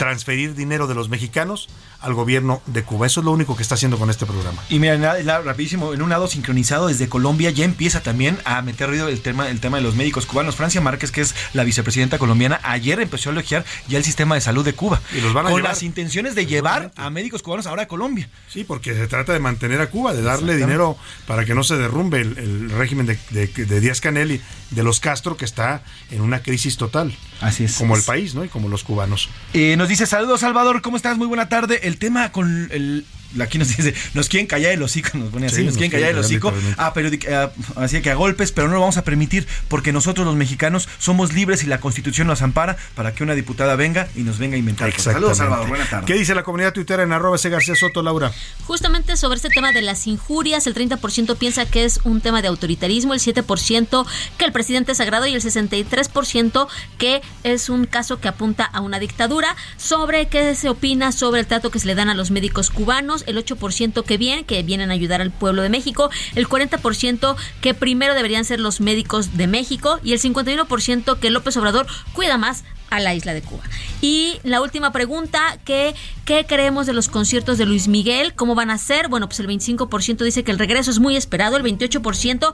transferir 0.00 0.54
dinero 0.54 0.86
de 0.86 0.94
los 0.94 1.10
mexicanos 1.10 1.68
al 2.00 2.14
gobierno 2.14 2.62
de 2.64 2.82
Cuba. 2.82 3.06
Eso 3.06 3.20
es 3.20 3.26
lo 3.26 3.32
único 3.32 3.54
que 3.54 3.62
está 3.62 3.74
haciendo 3.74 3.98
con 3.98 4.08
este 4.08 4.24
programa. 4.24 4.62
Y 4.70 4.78
mira, 4.78 4.96
rapidísimo, 5.42 5.92
en 5.92 6.00
un 6.00 6.08
lado 6.08 6.26
sincronizado 6.26 6.86
desde 6.86 7.10
Colombia 7.10 7.50
ya 7.50 7.66
empieza 7.66 8.02
también 8.02 8.38
a 8.46 8.62
meter 8.62 8.88
ruido 8.88 9.08
el 9.08 9.20
tema, 9.20 9.50
el 9.50 9.60
tema 9.60 9.76
de 9.76 9.82
los 9.82 9.96
médicos 9.96 10.24
cubanos. 10.24 10.56
Francia 10.56 10.80
Márquez, 10.80 11.12
que 11.12 11.20
es 11.20 11.34
la 11.52 11.64
vicepresidenta 11.64 12.16
colombiana, 12.16 12.60
ayer 12.62 12.98
empezó 12.98 13.28
a 13.28 13.32
elogiar 13.32 13.66
ya 13.88 13.98
el 13.98 14.04
sistema 14.04 14.36
de 14.36 14.40
salud 14.40 14.64
de 14.64 14.72
Cuba. 14.72 15.02
Y 15.14 15.20
los 15.20 15.34
van 15.34 15.46
a 15.46 15.50
con 15.50 15.62
las 15.62 15.82
intenciones 15.82 16.34
de 16.34 16.46
llevar 16.46 16.92
a 16.96 17.10
médicos 17.10 17.42
cubanos 17.42 17.66
ahora 17.66 17.82
a 17.82 17.86
Colombia. 17.86 18.30
Sí, 18.48 18.64
porque 18.64 18.94
se 18.94 19.06
trata 19.06 19.34
de 19.34 19.38
mantener 19.38 19.82
a 19.82 19.90
Cuba, 19.90 20.14
de 20.14 20.22
darle 20.22 20.56
dinero 20.56 20.96
para 21.26 21.44
que 21.44 21.54
no 21.54 21.62
se 21.62 21.76
derrumbe 21.76 22.22
el, 22.22 22.70
régimen 22.70 23.04
de, 23.04 23.18
de 23.30 23.80
Díaz 23.80 24.00
Canel 24.00 24.32
y 24.32 24.40
de 24.70 24.82
los 24.82 24.98
Castro, 24.98 25.36
que 25.36 25.44
está 25.44 25.82
en 26.10 26.22
una 26.22 26.42
crisis 26.42 26.78
total. 26.78 27.14
Así 27.40 27.64
es. 27.64 27.76
Como 27.76 27.96
el 27.96 28.02
país, 28.02 28.34
¿no? 28.34 28.44
Y 28.44 28.48
como 28.48 28.68
los 28.68 28.84
cubanos. 28.84 29.28
Eh, 29.52 29.76
nos 29.76 29.88
dice, 29.90 30.06
saludos 30.06 30.40
Salvador, 30.40 30.82
¿cómo 30.82 30.96
estás? 30.96 31.18
Muy 31.18 31.26
buena 31.26 31.48
tarde. 31.48 31.80
El 31.82 31.98
tema 31.98 32.30
con 32.30 32.68
el 32.70 33.04
aquí 33.40 33.58
nos 33.58 33.68
dice, 33.76 33.94
nos 34.14 34.28
quieren 34.28 34.46
callar 34.46 34.72
el 34.72 34.82
hocico, 34.82 35.16
nos 35.18 35.30
pone 35.30 35.46
así, 35.46 35.62
nos, 35.62 35.74
quieren 35.74 35.90
callar 35.90 36.10
el 36.10 36.18
hocico, 36.18 36.52
ah, 36.76 36.92
pero 36.94 37.10
ah, 37.32 37.50
así 37.76 38.00
que 38.00 38.10
a 38.10 38.14
golpes, 38.14 38.52
pero 38.52 38.68
no 38.68 38.74
lo 38.74 38.80
vamos 38.80 38.96
a 38.96 39.04
permitir 39.04 39.46
porque 39.68 39.92
nosotros 39.92 40.26
los 40.26 40.36
mexicanos 40.36 40.88
somos 40.98 41.32
libres 41.32 41.62
y 41.62 41.66
la 41.66 41.80
Constitución 41.80 42.26
nos 42.26 42.42
ampara 42.42 42.76
para 42.94 43.14
que 43.14 43.22
una 43.22 43.34
diputada 43.34 43.76
venga 43.76 44.08
y 44.14 44.22
nos 44.22 44.38
venga 44.38 44.56
a 44.56 44.58
inventar. 44.58 44.92
Saludos, 45.00 45.38
Salvador, 45.38 45.68
buena 45.68 45.88
tarde. 45.88 46.06
¿Qué 46.06 46.14
dice 46.14 46.34
la 46.34 46.42
comunidad 46.42 46.72
tuitera 46.72 47.02
en 47.02 47.12
arroba 47.12 47.36
García 47.42 47.74
Soto, 47.74 48.02
Laura? 48.02 48.32
Justamente 48.66 49.16
sobre 49.16 49.36
este 49.36 49.48
tema 49.48 49.72
de 49.72 49.82
las 49.82 50.06
injurias, 50.06 50.66
el 50.66 50.74
30% 50.74 51.36
piensa 51.36 51.66
que 51.66 51.84
es 51.84 52.00
un 52.04 52.20
tema 52.20 52.42
de 52.42 52.48
autoritarismo, 52.48 53.14
el 53.14 53.20
7% 53.20 54.06
que 54.38 54.44
el 54.44 54.52
presidente 54.52 54.92
es 54.92 54.98
sagrado 54.98 55.26
y 55.26 55.34
el 55.34 55.42
63% 55.42 56.68
que 56.98 57.22
es 57.44 57.68
un 57.68 57.86
caso 57.86 58.20
que 58.20 58.28
apunta 58.28 58.64
a 58.64 58.80
una 58.80 58.98
dictadura. 58.98 59.56
Sobre 59.76 60.28
qué 60.28 60.54
se 60.54 60.68
opina 60.68 61.12
sobre 61.12 61.40
el 61.40 61.46
trato 61.46 61.70
que 61.70 61.78
se 61.78 61.86
le 61.86 61.94
dan 61.94 62.08
a 62.08 62.14
los 62.14 62.30
médicos 62.30 62.70
cubanos, 62.70 63.19
el 63.26 63.36
8% 63.36 64.04
que 64.04 64.16
vienen, 64.16 64.44
que 64.44 64.62
vienen 64.62 64.90
a 64.90 64.94
ayudar 64.94 65.20
al 65.20 65.30
pueblo 65.30 65.62
de 65.62 65.68
México, 65.68 66.10
el 66.34 66.48
40% 66.48 67.36
que 67.60 67.74
primero 67.74 68.14
deberían 68.14 68.44
ser 68.44 68.60
los 68.60 68.80
médicos 68.80 69.36
de 69.36 69.46
México 69.46 70.00
y 70.02 70.12
el 70.12 70.20
51% 70.20 71.18
que 71.18 71.30
López 71.30 71.56
Obrador 71.56 71.86
cuida 72.12 72.38
más 72.38 72.64
a 72.90 73.00
la 73.00 73.14
isla 73.14 73.32
de 73.32 73.42
Cuba. 73.42 73.62
Y 74.00 74.40
la 74.42 74.60
última 74.60 74.92
pregunta, 74.92 75.58
¿qué, 75.64 75.94
¿qué 76.24 76.44
creemos 76.46 76.86
de 76.86 76.92
los 76.92 77.08
conciertos 77.08 77.56
de 77.56 77.66
Luis 77.66 77.88
Miguel? 77.88 78.34
¿Cómo 78.34 78.54
van 78.54 78.70
a 78.70 78.78
ser? 78.78 79.08
Bueno, 79.08 79.28
pues 79.28 79.40
el 79.40 79.48
25% 79.48 80.24
dice 80.24 80.42
que 80.42 80.50
el 80.50 80.58
regreso 80.58 80.90
es 80.90 80.98
muy 80.98 81.16
esperado, 81.16 81.56
el 81.56 81.62
28% 81.62 82.52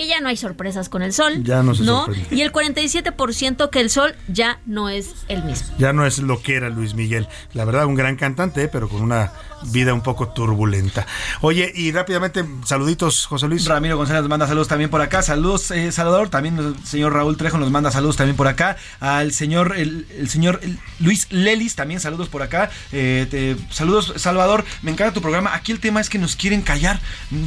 que 0.00 0.06
ya 0.06 0.20
no 0.20 0.30
hay 0.30 0.36
sorpresas 0.38 0.88
con 0.88 1.02
el 1.02 1.12
sol. 1.12 1.44
Ya 1.44 1.62
no 1.62 1.74
se 1.74 1.84
¿no? 1.84 2.06
Y 2.30 2.40
el 2.40 2.52
47% 2.52 3.68
que 3.68 3.80
el 3.80 3.90
sol 3.90 4.14
ya 4.28 4.58
no 4.64 4.88
es 4.88 5.10
el 5.28 5.44
mismo. 5.44 5.68
Ya 5.76 5.92
no 5.92 6.06
es 6.06 6.20
lo 6.20 6.40
que 6.40 6.56
era 6.56 6.70
Luis 6.70 6.94
Miguel. 6.94 7.28
La 7.52 7.66
verdad, 7.66 7.84
un 7.84 7.96
gran 7.96 8.16
cantante, 8.16 8.68
pero 8.68 8.88
con 8.88 9.02
una 9.02 9.30
vida 9.64 9.92
un 9.92 10.00
poco 10.00 10.28
turbulenta. 10.28 11.06
Oye, 11.42 11.70
y 11.74 11.92
rápidamente, 11.92 12.46
saluditos, 12.64 13.26
José 13.26 13.46
Luis. 13.46 13.66
Ramiro 13.66 13.98
González 13.98 14.22
nos 14.22 14.30
manda 14.30 14.46
saludos 14.46 14.68
también 14.68 14.88
por 14.88 15.02
acá. 15.02 15.22
Saludos, 15.22 15.70
eh, 15.70 15.92
Salvador. 15.92 16.30
También 16.30 16.56
el 16.56 16.86
señor 16.86 17.12
Raúl 17.12 17.36
Trejo 17.36 17.58
nos 17.58 17.70
manda 17.70 17.90
saludos 17.90 18.16
también 18.16 18.36
por 18.36 18.48
acá. 18.48 18.78
Al 19.00 19.32
señor, 19.32 19.74
el, 19.76 20.06
señor 20.28 20.60
Luis 20.98 21.30
Lelis, 21.30 21.74
también 21.74 22.00
saludos 22.00 22.30
por 22.30 22.42
acá. 22.42 22.70
Eh, 22.92 23.56
saludos, 23.70 24.14
Salvador. 24.16 24.64
Me 24.80 24.92
encanta 24.92 25.12
tu 25.12 25.20
programa. 25.20 25.54
Aquí 25.54 25.72
el 25.72 25.80
tema 25.80 26.00
es 26.00 26.08
que 26.08 26.18
nos 26.18 26.36
quieren 26.36 26.62
callar. 26.62 27.00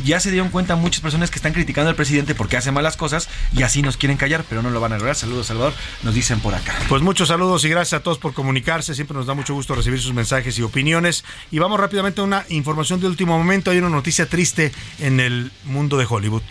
Ya 0.05 0.19
se 0.19 0.29
dieron 0.29 0.49
cuenta 0.49 0.75
muchas 0.75 1.01
personas 1.01 1.31
que 1.31 1.37
están 1.37 1.53
criticando 1.53 1.89
al 1.89 1.95
presidente 1.95 2.35
porque 2.43 2.57
hace 2.57 2.73
malas 2.73 2.97
cosas 2.97 3.29
y 3.55 3.63
así 3.63 3.81
nos 3.81 3.95
quieren 3.95 4.17
callar, 4.17 4.43
pero 4.49 4.61
no 4.61 4.69
lo 4.69 4.81
van 4.81 4.91
a 4.91 4.97
lograr. 4.97 5.15
Saludos, 5.15 5.47
Salvador. 5.47 5.71
Nos 6.01 6.13
dicen 6.13 6.41
por 6.41 6.53
acá. 6.53 6.75
Pues 6.89 7.01
muchos 7.01 7.29
saludos 7.29 7.63
y 7.63 7.69
gracias 7.69 8.01
a 8.01 8.03
todos 8.03 8.17
por 8.17 8.33
comunicarse. 8.33 8.93
Siempre 8.95 9.15
nos 9.15 9.27
da 9.27 9.33
mucho 9.33 9.53
gusto 9.53 9.75
recibir 9.75 10.01
sus 10.01 10.13
mensajes 10.13 10.59
y 10.59 10.61
opiniones. 10.61 11.23
Y 11.51 11.59
vamos 11.59 11.79
rápidamente 11.79 12.21
una 12.21 12.43
información 12.49 12.99
de 12.99 13.07
último 13.07 13.37
momento. 13.37 13.71
Hay 13.71 13.77
una 13.77 13.87
noticia 13.87 14.27
triste 14.27 14.73
en 14.99 15.21
el 15.21 15.53
mundo 15.63 15.95
de 15.95 16.05
Hollywood. 16.05 16.41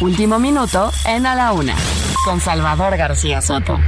Último 0.00 0.38
minuto 0.38 0.90
en 1.04 1.26
A 1.26 1.34
la 1.34 1.52
Una, 1.52 1.76
con 2.24 2.40
Salvador 2.40 2.96
García 2.96 3.42
Soto. 3.42 3.78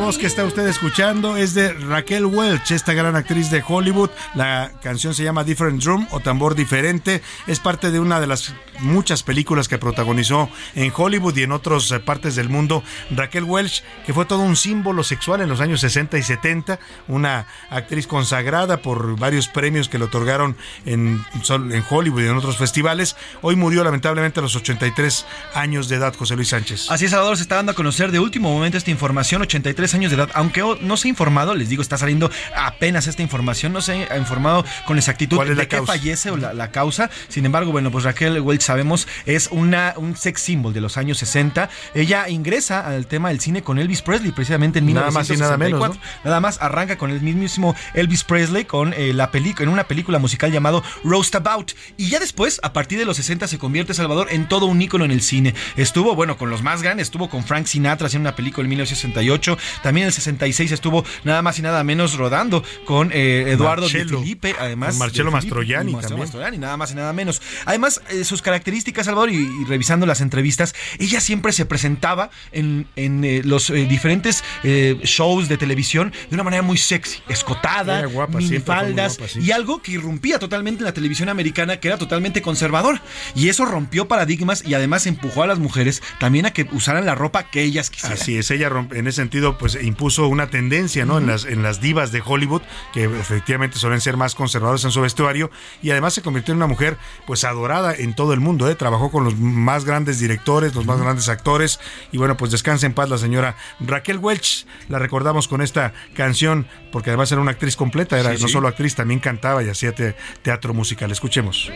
Voz 0.00 0.16
que 0.16 0.26
está 0.26 0.46
usted 0.46 0.66
escuchando 0.66 1.36
es 1.36 1.52
de 1.52 1.74
Raquel 1.74 2.24
Welch, 2.24 2.70
esta 2.70 2.94
gran 2.94 3.16
actriz 3.16 3.50
de 3.50 3.62
Hollywood. 3.66 4.08
La 4.34 4.72
canción 4.82 5.14
se 5.14 5.22
llama 5.22 5.44
Different 5.44 5.82
Drum 5.82 6.06
o 6.10 6.20
Tambor 6.20 6.54
Diferente. 6.54 7.20
Es 7.46 7.60
parte 7.60 7.90
de 7.90 8.00
una 8.00 8.18
de 8.18 8.26
las 8.26 8.54
muchas 8.78 9.22
películas 9.22 9.68
que 9.68 9.76
protagonizó 9.76 10.48
en 10.74 10.90
Hollywood 10.96 11.36
y 11.36 11.42
en 11.42 11.52
otras 11.52 11.92
eh, 11.92 12.00
partes 12.00 12.34
del 12.34 12.48
mundo. 12.48 12.82
Raquel 13.10 13.44
Welch, 13.44 13.82
que 14.06 14.14
fue 14.14 14.24
todo 14.24 14.40
un 14.40 14.56
símbolo 14.56 15.04
sexual 15.04 15.42
en 15.42 15.50
los 15.50 15.60
años 15.60 15.82
60 15.82 16.16
y 16.16 16.22
70, 16.22 16.78
una 17.06 17.46
actriz 17.68 18.06
consagrada 18.06 18.78
por 18.78 19.18
varios 19.18 19.48
premios 19.48 19.90
que 19.90 19.98
le 19.98 20.06
otorgaron 20.06 20.56
en, 20.86 21.22
en 21.50 21.84
Hollywood 21.90 22.22
y 22.22 22.26
en 22.26 22.36
otros 22.36 22.56
festivales. 22.56 23.16
Hoy 23.42 23.54
murió 23.54 23.84
lamentablemente 23.84 24.40
a 24.40 24.42
los 24.42 24.56
83 24.56 25.26
años 25.54 25.90
de 25.90 25.96
edad, 25.96 26.14
José 26.16 26.36
Luis 26.36 26.48
Sánchez. 26.48 26.90
Así 26.90 27.04
es, 27.04 27.10
Salvador, 27.10 27.36
se 27.36 27.42
está 27.42 27.56
dando 27.56 27.72
a 27.72 27.74
conocer 27.74 28.12
de 28.12 28.18
último 28.18 28.50
momento 28.50 28.78
esta 28.78 28.90
información. 28.90 29.42
83 29.42 29.89
años 29.94 30.10
de 30.10 30.16
edad. 30.16 30.30
Aunque 30.34 30.62
no 30.80 30.96
se 30.96 31.08
ha 31.08 31.10
informado, 31.10 31.54
les 31.54 31.68
digo, 31.68 31.82
está 31.82 31.98
saliendo 31.98 32.30
apenas 32.54 33.06
esta 33.06 33.22
información, 33.22 33.72
no 33.72 33.80
se 33.80 34.06
ha 34.10 34.18
informado 34.18 34.64
con 34.86 34.98
exactitud 34.98 35.42
de 35.44 35.68
qué 35.68 35.82
fallece 35.82 36.30
o 36.30 36.36
la, 36.36 36.70
causa. 36.70 37.10
Sin 37.28 37.46
embargo, 37.46 37.72
bueno, 37.72 37.90
pues 37.90 38.04
Raquel 38.04 38.40
Welch 38.40 38.62
sabemos 38.62 39.08
es 39.26 39.48
una, 39.50 39.94
un 39.96 40.16
sex 40.16 40.40
symbol 40.40 40.72
de 40.72 40.80
los 40.80 40.96
años 40.96 41.18
60. 41.18 41.68
Ella 41.94 42.28
ingresa 42.28 42.86
al 42.86 43.06
tema 43.06 43.30
del 43.30 43.40
cine 43.40 43.62
con 43.62 43.78
Elvis 43.78 44.02
Presley 44.02 44.32
precisamente 44.32 44.78
en 44.78 44.92
nada 44.92 45.10
Más 45.10 45.30
y 45.30 45.36
nada, 45.36 45.56
menos, 45.56 45.98
nada 46.24 46.40
más 46.40 46.60
arranca 46.60 46.96
con 46.98 47.10
el 47.10 47.20
mismísimo 47.20 47.74
Elvis 47.94 48.24
Presley 48.24 48.64
con 48.64 48.92
eh, 48.94 49.12
la 49.12 49.30
película 49.30 49.64
en 49.64 49.68
una 49.68 49.84
película 49.84 50.18
musical 50.18 50.52
llamado 50.52 50.82
Roast 51.04 51.34
About 51.34 51.72
y 51.96 52.08
ya 52.08 52.18
después 52.18 52.60
a 52.62 52.72
partir 52.72 52.98
de 52.98 53.04
los 53.04 53.16
60 53.16 53.48
se 53.48 53.58
convierte 53.58 53.94
Salvador 53.94 54.28
en 54.30 54.48
todo 54.48 54.66
un 54.66 54.80
ícono 54.80 55.04
en 55.04 55.10
el 55.10 55.22
cine. 55.22 55.54
Estuvo 55.76 56.14
bueno 56.14 56.36
con 56.36 56.50
los 56.50 56.62
más 56.62 56.82
grandes, 56.82 57.08
estuvo 57.08 57.28
con 57.28 57.44
Frank 57.44 57.66
Sinatra 57.66 58.06
haciendo 58.06 58.28
una 58.28 58.36
película 58.36 58.64
en 58.64 58.70
1968 58.70 59.58
también 59.82 60.04
en 60.04 60.08
el 60.08 60.12
66 60.14 60.72
estuvo 60.72 61.04
nada 61.24 61.42
más 61.42 61.58
y 61.58 61.62
nada 61.62 61.82
menos 61.84 62.14
rodando 62.14 62.62
con 62.84 63.10
eh, 63.12 63.44
Eduardo 63.48 63.88
de 63.88 64.04
Felipe, 64.04 64.54
además. 64.58 64.90
Con 64.90 64.98
Marcelo 64.98 65.30
Mastroianni 65.30 65.94
también. 65.94 66.60
nada 66.60 66.76
más 66.76 66.92
y 66.92 66.94
nada 66.94 67.12
menos. 67.12 67.40
Además, 67.64 68.00
eh, 68.10 68.24
sus 68.24 68.42
características, 68.42 69.06
Salvador, 69.06 69.30
y, 69.30 69.64
revisando 69.64 70.06
las 70.06 70.20
entrevistas, 70.20 70.74
ella 70.98 71.20
siempre 71.20 71.52
se 71.52 71.66
presentaba 71.66 72.30
en, 72.52 72.86
eh, 72.96 73.42
los 73.44 73.68
diferentes 73.72 74.42
shows 74.62 75.48
de 75.48 75.56
televisión 75.56 76.12
de 76.28 76.34
una 76.34 76.42
manera 76.42 76.62
muy 76.62 76.78
sexy, 76.78 77.22
escotada, 77.28 78.08
minifaldas, 78.28 79.18
y 79.36 79.52
algo 79.52 79.82
que 79.82 79.92
irrumpía 79.92 80.38
totalmente 80.38 80.80
en 80.80 80.84
la 80.86 80.94
televisión 80.94 81.28
americana, 81.28 81.78
que 81.78 81.88
era 81.88 81.98
totalmente 81.98 82.42
conservador. 82.42 83.00
Y 83.34 83.48
eso 83.48 83.64
rompió 83.64 84.08
paradigmas 84.08 84.64
y 84.66 84.74
además 84.74 85.06
empujó 85.06 85.42
a 85.42 85.46
las 85.46 85.58
mujeres 85.58 86.02
también 86.18 86.46
a 86.46 86.52
que 86.52 86.66
usaran 86.72 87.06
la 87.06 87.14
ropa 87.14 87.44
que 87.44 87.62
ellas 87.62 87.90
quisieran. 87.90 88.18
Así 88.18 88.36
es, 88.36 88.50
ella 88.50 88.70
en 88.92 89.06
ese 89.06 89.16
sentido 89.16 89.58
pues 89.58 89.69
impuso 89.74 90.28
una 90.28 90.48
tendencia 90.48 91.04
¿no? 91.04 91.18
en, 91.18 91.26
las, 91.26 91.44
en 91.44 91.62
las 91.62 91.80
divas 91.80 92.12
de 92.12 92.22
Hollywood, 92.24 92.62
que 92.92 93.04
efectivamente 93.04 93.78
suelen 93.78 94.00
ser 94.00 94.16
más 94.16 94.34
conservadores 94.34 94.84
en 94.84 94.90
su 94.90 95.00
vestuario, 95.00 95.50
y 95.82 95.90
además 95.90 96.14
se 96.14 96.22
convirtió 96.22 96.52
en 96.52 96.58
una 96.58 96.66
mujer 96.66 96.96
pues 97.26 97.44
adorada 97.44 97.94
en 97.94 98.14
todo 98.14 98.32
el 98.32 98.40
mundo, 98.40 98.68
¿eh? 98.68 98.74
trabajó 98.74 99.10
con 99.10 99.24
los 99.24 99.36
más 99.36 99.84
grandes 99.84 100.18
directores, 100.18 100.74
los 100.74 100.86
más 100.86 101.00
grandes 101.00 101.28
actores, 101.28 101.80
y 102.12 102.18
bueno, 102.18 102.36
pues 102.36 102.50
descansa 102.50 102.86
en 102.86 102.94
paz 102.94 103.08
la 103.08 103.18
señora 103.18 103.56
Raquel 103.80 104.18
Welch, 104.18 104.66
la 104.88 104.98
recordamos 104.98 105.48
con 105.48 105.62
esta 105.62 105.92
canción, 106.14 106.66
porque 106.92 107.10
además 107.10 107.30
era 107.32 107.40
una 107.40 107.52
actriz 107.52 107.76
completa, 107.76 108.18
era 108.18 108.32
no 108.34 108.48
solo 108.48 108.68
actriz, 108.68 108.94
también 108.94 109.20
cantaba 109.20 109.62
y 109.62 109.68
hacía 109.68 109.94
teatro 110.42 110.74
musical. 110.74 111.10
Escuchemos. 111.10 111.70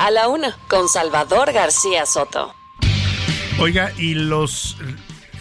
A 0.00 0.10
la 0.10 0.28
una 0.28 0.56
con 0.66 0.88
Salvador 0.88 1.52
García 1.52 2.06
Soto. 2.06 2.54
Oiga, 3.58 3.92
y 3.98 4.14
los 4.14 4.78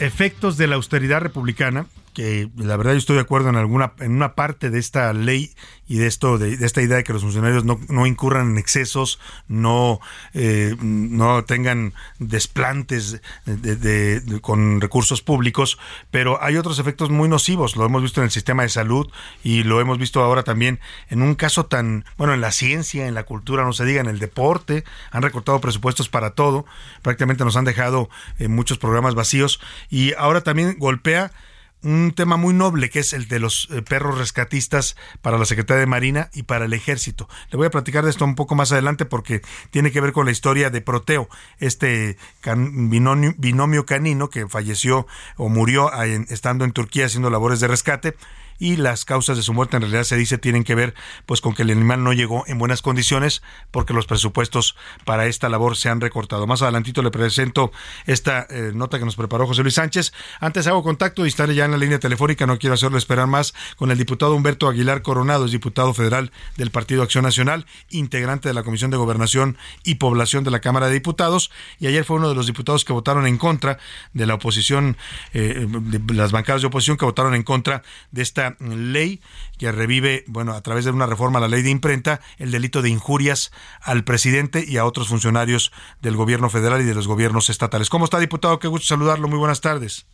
efectos 0.02 0.58
de 0.58 0.68
la 0.68 0.76
austeridad 0.76 1.22
republicana 1.22 1.88
que 2.14 2.50
la 2.58 2.76
verdad 2.76 2.92
yo 2.92 2.98
estoy 2.98 3.16
de 3.16 3.22
acuerdo 3.22 3.50
en 3.50 3.56
alguna 3.56 3.94
en 4.00 4.12
una 4.12 4.36
parte 4.36 4.70
de 4.70 4.80
esta 4.80 5.14
ley 5.14 5.52
y 5.90 5.98
de 5.98 6.08
esto 6.08 6.38
de, 6.38 6.54
esta 6.54 6.82
idea 6.82 6.98
de 6.98 7.04
que 7.04 7.12
los 7.12 7.24
funcionarios 7.24 7.66
no, 7.66 7.80
no 7.90 8.06
incurran 8.06 8.52
en 8.52 8.58
excesos 8.58 9.20
no 9.50 10.00
eh, 10.34 10.78
no 10.80 11.44
tengan 11.44 11.94
desplantes 12.20 13.22
de, 13.46 14.40
con 14.42 14.80
recursos 14.80 15.22
públicos 15.22 15.78
pero 16.12 16.42
hay 16.42 16.56
otros 16.56 16.80
efectos 16.80 17.10
muy 17.10 17.28
nocivos. 17.28 17.76
Lo 17.76 17.86
hemos 17.86 18.02
visto 18.02 18.22
en 18.22 18.26
el 18.26 18.32
sistema 18.32 18.64
de 18.64 18.70
salud 18.70 19.10
y 19.44 19.64
lo 19.64 19.82
hemos 19.82 19.98
visto 19.98 20.24
ahora 20.24 20.44
también 20.44 20.80
en 21.10 21.22
un 21.22 21.36
caso 21.36 21.66
tan 21.66 22.06
bueno 22.18 22.34
en 22.34 22.42
la 22.42 22.52
ciencia 22.52 23.08
en 23.08 23.14
la 23.14 23.24
cultura 23.24 23.64
no 23.64 23.74
se 23.74 23.86
diga 23.86 24.02
en 24.02 24.08
el 24.08 24.20
deporte. 24.20 24.84
Han 25.12 25.24
recortado 25.24 25.60
presupuestos 25.60 26.10
para 26.10 26.32
todo. 26.32 26.66
Prácticamente 27.02 27.44
nos 27.44 27.56
han 27.56 27.66
dejado 27.66 28.10
eh, 28.38 28.48
muchos 28.48 28.78
programas 28.78 29.16
vacíos. 29.16 29.60
Y 29.90 30.14
ahora 30.14 30.42
también 30.42 30.78
golpea 30.78 31.32
un 31.82 32.14
tema 32.14 32.38
muy 32.38 32.54
noble 32.54 32.90
que 32.90 33.00
es 33.00 33.14
el 33.14 33.28
de 33.28 33.40
los 33.40 33.70
eh, 33.72 33.82
perros 33.82 34.18
rescatistas 34.18 34.96
para 35.22 35.38
la 35.38 35.46
Secretaría 35.46 35.80
de 35.80 35.86
Marina 35.86 36.30
y 36.34 36.44
para 36.44 36.66
el 36.66 36.74
Ejército. 36.74 37.30
Le 37.52 37.58
voy 37.58 37.68
a 37.68 37.72
platicar 37.72 38.04
de 38.04 38.10
esto 38.10 38.26
un 38.26 38.36
poco 38.36 38.56
más 38.56 38.72
adelante 38.72 39.06
porque 39.06 39.42
tiene 39.72 39.92
que 39.92 40.02
ver 40.02 40.12
con 40.12 40.26
la 40.26 40.32
historia 40.32 40.70
de 40.70 40.82
Proteo, 40.82 41.30
este 41.60 42.18
binomio, 42.44 43.86
canino 43.86 44.30
que 44.30 44.48
falleció 44.48 45.08
o 45.38 45.50
murió 45.50 45.92
estando 46.30 46.66
en 46.66 46.72
Turquía 46.72 47.06
haciendo 47.06 47.30
labores 47.30 47.60
de 47.60 47.68
rescate 47.68 48.16
y 48.60 48.76
las 48.76 49.06
causas 49.06 49.38
de 49.38 49.44
su 49.44 49.54
muerte 49.54 49.78
en 49.78 49.82
realidad 49.82 50.04
se 50.04 50.18
dice 50.18 50.38
tienen 50.38 50.64
que 50.64 50.76
ver 50.76 50.94
pues 51.26 51.42
con 51.42 51.56
que 51.56 51.64
el 51.64 51.72
animal 51.72 52.04
no 52.04 52.14
llegó 52.14 52.44
en 52.48 52.60
buenas 52.60 52.82
condiciones 52.82 53.42
porque 53.72 53.94
los 53.94 54.06
presupuestos 54.06 54.76
para 55.06 55.26
esta 55.26 55.50
labor 55.50 55.78
se 55.78 55.90
han 55.90 56.02
recortado. 56.02 56.46
Más 56.46 56.62
adelantito 56.62 57.02
le 57.02 57.12
presento 57.12 57.72
esta 58.06 58.46
eh, 58.50 58.72
nota 58.74 59.00
que 59.00 59.06
nos 59.06 59.16
preparó 59.16 59.48
José 59.48 59.64
Luis 59.64 59.76
Sánchez. 59.76 60.14
Antes 60.40 60.68
hago 60.68 60.84
contacto 60.84 61.26
y 61.26 61.30
estaré 61.30 61.56
ya 61.56 61.66
en 61.66 61.72
la 61.72 61.78
línea 61.78 62.00
telefónica, 62.00 62.46
no 62.46 62.60
quiero 62.60 62.74
hacerlo 62.74 62.98
esperar 62.98 63.28
más, 63.28 63.54
con 63.78 63.92
el 63.92 63.98
diputado 63.98 64.36
Humberto 64.36 64.68
Aguilar 64.68 65.02
Coronado, 65.02 65.46
es 65.46 65.52
diputado 65.52 65.94
federal 65.94 66.32
del 66.58 66.72
Partido 66.72 67.04
Acción 67.04 67.24
Nacional, 67.24 67.66
integrante 67.90 68.50
de 68.50 68.54
la 68.54 68.64
Comisión 68.64 68.92
de 68.92 68.98
Gobernación 68.98 69.58
y 69.84 69.96
Población 69.96 70.44
de 70.44 70.52
la 70.52 70.60
Cámara 70.60 70.88
de 70.88 70.94
Diputados 70.94 71.52
y 71.80 71.88
ayer 71.88 72.04
fue 72.04 72.18
uno 72.18 72.30
de 72.30 72.36
los 72.36 72.48
diputados 72.48 72.86
que 72.86 72.94
votaron 72.94 73.26
en 73.26 73.38
contra 73.38 73.80
de 74.14 74.26
la 74.26 74.36
oposición, 74.36 74.98
eh, 75.34 75.66
de 75.68 76.14
las 76.14 76.32
bancadas 76.32 76.62
de 76.62 76.68
oposición 76.68 76.98
que 76.98 77.06
votaron 77.06 77.36
en 77.36 77.44
contra 77.44 77.84
de 78.12 78.22
esta 78.22 78.49
ley 78.60 79.22
que 79.58 79.72
revive, 79.72 80.24
bueno, 80.28 80.54
a 80.54 80.62
través 80.62 80.86
de 80.86 80.92
una 80.92 81.06
reforma 81.06 81.40
a 81.40 81.42
la 81.42 81.48
ley 81.48 81.62
de 81.62 81.70
imprenta, 81.70 82.22
el 82.38 82.52
delito 82.52 82.82
de 82.82 82.90
injurias 82.90 83.52
al 83.82 84.04
presidente 84.04 84.64
y 84.68 84.78
a 84.78 84.86
otros 84.86 85.10
funcionarios 85.10 85.72
del 86.02 86.16
gobierno 86.16 86.50
federal 86.50 86.82
y 86.82 86.86
de 86.86 86.96
los 86.96 87.08
gobiernos 87.08 87.50
estatales. 87.50 87.90
¿Cómo 87.90 88.06
está, 88.06 88.20
diputado? 88.20 88.60
Qué 88.60 88.68
gusto 88.68 88.88
saludarlo. 88.88 89.28
Muy 89.28 89.40
buenas 89.40 89.62
tardes. 89.62 90.06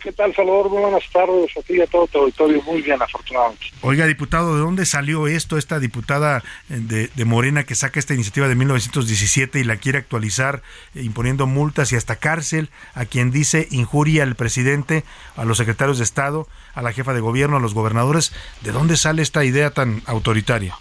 ¿Qué 0.00 0.12
tal, 0.12 0.32
Salvador? 0.32 0.70
Muy 0.70 0.80
buenas 0.80 1.10
tardes 1.10 1.56
a 1.56 1.62
ti 1.62 1.74
y 1.74 1.80
a 1.80 1.86
todo 1.88 2.06
tu 2.06 2.18
auditorio. 2.18 2.62
Muy 2.62 2.82
bien, 2.82 3.02
afortunadamente. 3.02 3.66
Oiga, 3.82 4.06
diputado, 4.06 4.54
¿de 4.54 4.60
dónde 4.60 4.86
salió 4.86 5.26
esto, 5.26 5.58
esta 5.58 5.80
diputada 5.80 6.44
eh, 6.70 7.08
de, 7.12 7.24
Morena 7.24 7.64
que 7.64 7.74
saca 7.74 7.98
esta 7.98 8.14
iniciativa 8.14 8.46
de 8.46 8.54
1917 8.54 9.58
y 9.58 9.64
la 9.64 9.76
quiere 9.76 9.98
actualizar 9.98 10.62
eh, 10.94 11.02
imponiendo 11.02 11.48
multas 11.48 11.92
y 11.92 11.96
hasta 11.96 12.14
cárcel 12.14 12.68
a 12.94 13.06
quien 13.06 13.32
dice 13.32 13.66
injuria 13.72 14.22
al 14.22 14.36
presidente, 14.36 15.02
a 15.36 15.44
los 15.44 15.58
secretarios 15.58 15.98
de 15.98 16.04
Estado, 16.04 16.46
a 16.74 16.82
la 16.82 16.92
jefa 16.92 17.12
de 17.12 17.20
gobierno, 17.20 17.56
a 17.56 17.60
los 17.60 17.74
gobernadores? 17.74 18.32
¿De 18.60 18.70
dónde 18.70 18.96
sale 18.96 19.22
esta 19.22 19.44
idea 19.44 19.70
tan 19.70 20.02
autoritaria? 20.06 20.76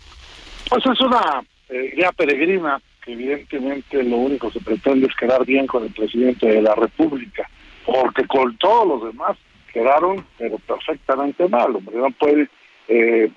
Pues 0.70 0.86
es 0.86 1.02
una 1.02 1.42
eh, 1.70 1.94
idea 1.96 2.12
peregrina 2.12 2.80
que 3.04 3.14
evidentemente 3.14 4.04
lo 4.04 4.18
único 4.18 4.52
que 4.52 4.60
se 4.60 4.66
pretende 4.66 5.08
es 5.08 5.16
quedar 5.16 5.44
bien 5.44 5.66
con 5.66 5.84
el 5.84 5.92
presidente 5.92 6.46
de 6.48 6.62
la 6.62 6.76
República 6.76 7.50
porque 7.88 8.28
con 8.28 8.58
todos 8.58 8.86
los 8.86 9.14
demás 9.14 9.38
quedaron 9.72 10.26
pero 10.38 10.60
perfectamente 10.60 11.48
mal, 11.48 11.74
hombre, 11.74 11.96
no 11.96 12.12
puede 12.12 12.50
eh, 12.90 13.32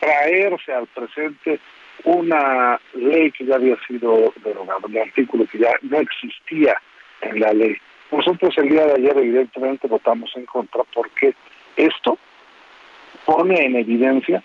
traerse 0.00 0.72
al 0.72 0.86
presente 0.86 1.60
una 2.04 2.80
ley 2.94 3.30
que 3.30 3.44
ya 3.44 3.56
había 3.56 3.76
sido 3.86 4.32
derogada, 4.42 4.80
un 4.84 4.96
artículo 4.96 5.46
que 5.46 5.58
ya 5.58 5.72
no 5.82 5.98
existía 5.98 6.74
en 7.20 7.40
la 7.40 7.52
ley. 7.52 7.76
Nosotros 8.10 8.56
el 8.56 8.70
día 8.70 8.86
de 8.86 8.94
ayer 8.94 9.18
evidentemente 9.18 9.86
votamos 9.86 10.30
en 10.34 10.46
contra 10.46 10.82
porque 10.94 11.34
esto 11.76 12.16
pone 13.26 13.66
en 13.66 13.76
evidencia 13.76 14.42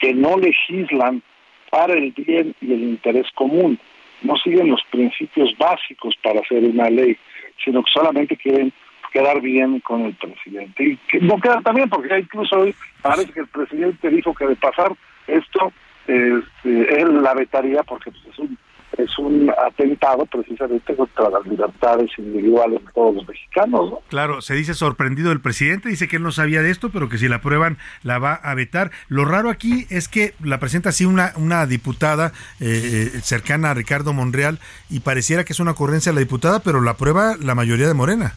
que 0.00 0.12
no 0.12 0.36
legislan 0.36 1.22
para 1.70 1.94
el 1.94 2.12
bien 2.12 2.54
y 2.60 2.74
el 2.74 2.82
interés 2.82 3.26
común, 3.34 3.78
no 4.20 4.36
siguen 4.36 4.70
los 4.70 4.82
principios 4.90 5.56
básicos 5.56 6.14
para 6.22 6.40
hacer 6.40 6.62
una 6.64 6.90
ley, 6.90 7.16
sino 7.64 7.82
que 7.82 7.90
solamente 7.90 8.36
quieren 8.36 8.72
quedar 9.12 9.40
bien 9.40 9.80
con 9.80 10.02
el 10.02 10.14
presidente. 10.14 10.84
Y 10.84 10.96
que 11.08 11.20
no 11.20 11.40
queda 11.40 11.60
también, 11.62 11.88
porque 11.88 12.18
incluso 12.18 12.58
hoy 12.58 12.74
parece 13.02 13.32
que 13.32 13.40
el 13.40 13.48
presidente 13.48 14.10
dijo 14.10 14.34
que 14.34 14.46
de 14.46 14.56
pasar 14.56 14.92
esto, 15.26 15.72
este, 16.06 17.00
él 17.00 17.22
la 17.22 17.34
vetaría 17.34 17.82
porque 17.82 18.10
pues, 18.10 18.26
es 18.32 18.38
un 18.38 18.58
es 18.98 19.18
un 19.18 19.50
atentado 19.50 20.26
precisamente 20.26 20.94
contra 20.96 21.30
las 21.30 21.46
libertades 21.46 22.10
individuales 22.18 22.84
de 22.84 22.92
todos 22.92 23.14
los 23.14 23.28
mexicanos. 23.28 23.90
¿no? 23.90 24.00
Claro, 24.08 24.40
se 24.40 24.54
dice 24.54 24.74
sorprendido 24.74 25.30
el 25.30 25.40
presidente, 25.40 25.88
dice 25.88 26.08
que 26.08 26.16
él 26.16 26.22
no 26.22 26.32
sabía 26.32 26.62
de 26.62 26.70
esto, 26.70 26.90
pero 26.90 27.08
que 27.08 27.18
si 27.18 27.28
la 27.28 27.36
aprueban 27.36 27.78
la 28.02 28.18
va 28.18 28.34
a 28.34 28.54
vetar. 28.54 28.90
Lo 29.08 29.24
raro 29.24 29.50
aquí 29.50 29.86
es 29.90 30.08
que 30.08 30.34
la 30.42 30.58
presenta 30.58 30.88
así 30.88 31.04
una, 31.04 31.32
una 31.36 31.66
diputada 31.66 32.32
eh, 32.60 33.10
cercana 33.22 33.70
a 33.70 33.74
Ricardo 33.74 34.12
Monreal 34.12 34.58
y 34.90 35.00
pareciera 35.00 35.44
que 35.44 35.52
es 35.52 35.60
una 35.60 35.72
ocurrencia 35.72 36.10
de 36.10 36.16
la 36.16 36.20
diputada, 36.20 36.60
pero 36.60 36.80
la 36.80 36.92
aprueba 36.92 37.36
la 37.40 37.54
mayoría 37.54 37.86
de 37.86 37.94
Morena. 37.94 38.34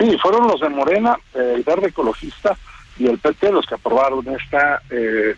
Sí, 0.00 0.16
fueron 0.16 0.48
los 0.48 0.58
de 0.60 0.70
Morena, 0.70 1.18
eh, 1.34 1.52
el 1.56 1.62
Verde 1.62 1.88
Ecologista 1.88 2.56
y 2.98 3.06
el 3.06 3.18
PT 3.18 3.52
los 3.52 3.66
que 3.66 3.74
aprobaron 3.74 4.26
esta 4.28 4.80
eh, 4.88 5.34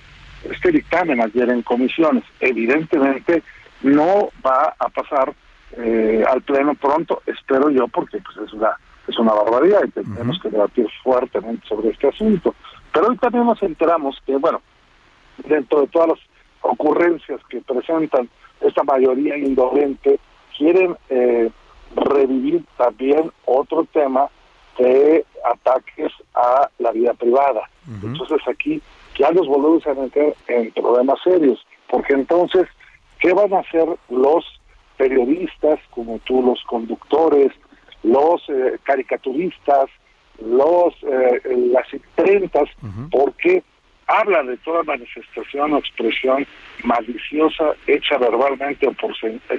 este 0.48 0.70
dictamen 0.70 1.20
ayer 1.20 1.50
en 1.50 1.62
comisiones. 1.62 2.22
Evidentemente 2.38 3.42
no 3.82 4.28
va 4.46 4.72
a 4.78 4.88
pasar 4.88 5.34
eh, 5.78 6.22
al 6.30 6.42
pleno 6.42 6.76
pronto, 6.76 7.22
espero 7.26 7.70
yo, 7.70 7.88
porque 7.88 8.18
pues 8.18 8.36
es 8.46 8.52
una 8.52 8.70
es 9.08 9.18
una 9.18 9.32
barbaridad 9.32 9.80
y 9.84 9.90
tenemos 9.90 10.38
que 10.40 10.48
debatir 10.48 10.86
fuertemente 11.02 11.66
sobre 11.66 11.88
este 11.88 12.06
asunto. 12.06 12.54
Pero 12.92 13.08
hoy 13.08 13.16
también 13.16 13.44
nos 13.44 13.60
enteramos 13.64 14.16
que, 14.24 14.36
bueno, 14.36 14.62
dentro 15.44 15.80
de 15.80 15.88
todas 15.88 16.10
las 16.10 16.18
ocurrencias 16.60 17.40
que 17.48 17.60
presentan 17.62 18.28
esta 18.60 18.84
mayoría 18.84 19.36
indolente, 19.36 20.20
quieren 20.56 20.96
revivir 21.96 22.64
también 22.76 23.32
otro 23.44 23.88
tema 23.92 24.30
de 24.78 25.24
ataques 25.44 26.12
a 26.34 26.68
la 26.78 26.92
vida 26.92 27.14
privada. 27.14 27.68
Entonces 28.02 28.40
aquí 28.46 28.80
ya 29.18 29.30
nos 29.30 29.46
volvemos 29.46 29.86
a 29.86 29.94
meter 29.94 30.34
en 30.48 30.70
problemas 30.72 31.20
serios, 31.22 31.64
porque 31.88 32.14
entonces, 32.14 32.66
¿qué 33.20 33.32
van 33.32 33.52
a 33.52 33.60
hacer 33.60 33.86
los 34.08 34.44
periodistas 34.96 35.80
como 35.90 36.18
tú, 36.20 36.42
los 36.42 36.62
conductores, 36.64 37.52
los 38.02 38.42
eh, 38.48 38.78
caricaturistas, 38.82 39.90
los 40.40 40.94
eh, 41.02 41.40
las 41.72 41.92
imprentas, 41.92 42.68
porque 43.10 43.62
hablan 44.06 44.46
de 44.46 44.56
toda 44.58 44.82
manifestación 44.82 45.72
o 45.72 45.78
expresión 45.78 46.46
maliciosa 46.84 47.74
hecha 47.86 48.18
verbalmente 48.18 48.86
o 48.86 48.92
por 48.92 49.12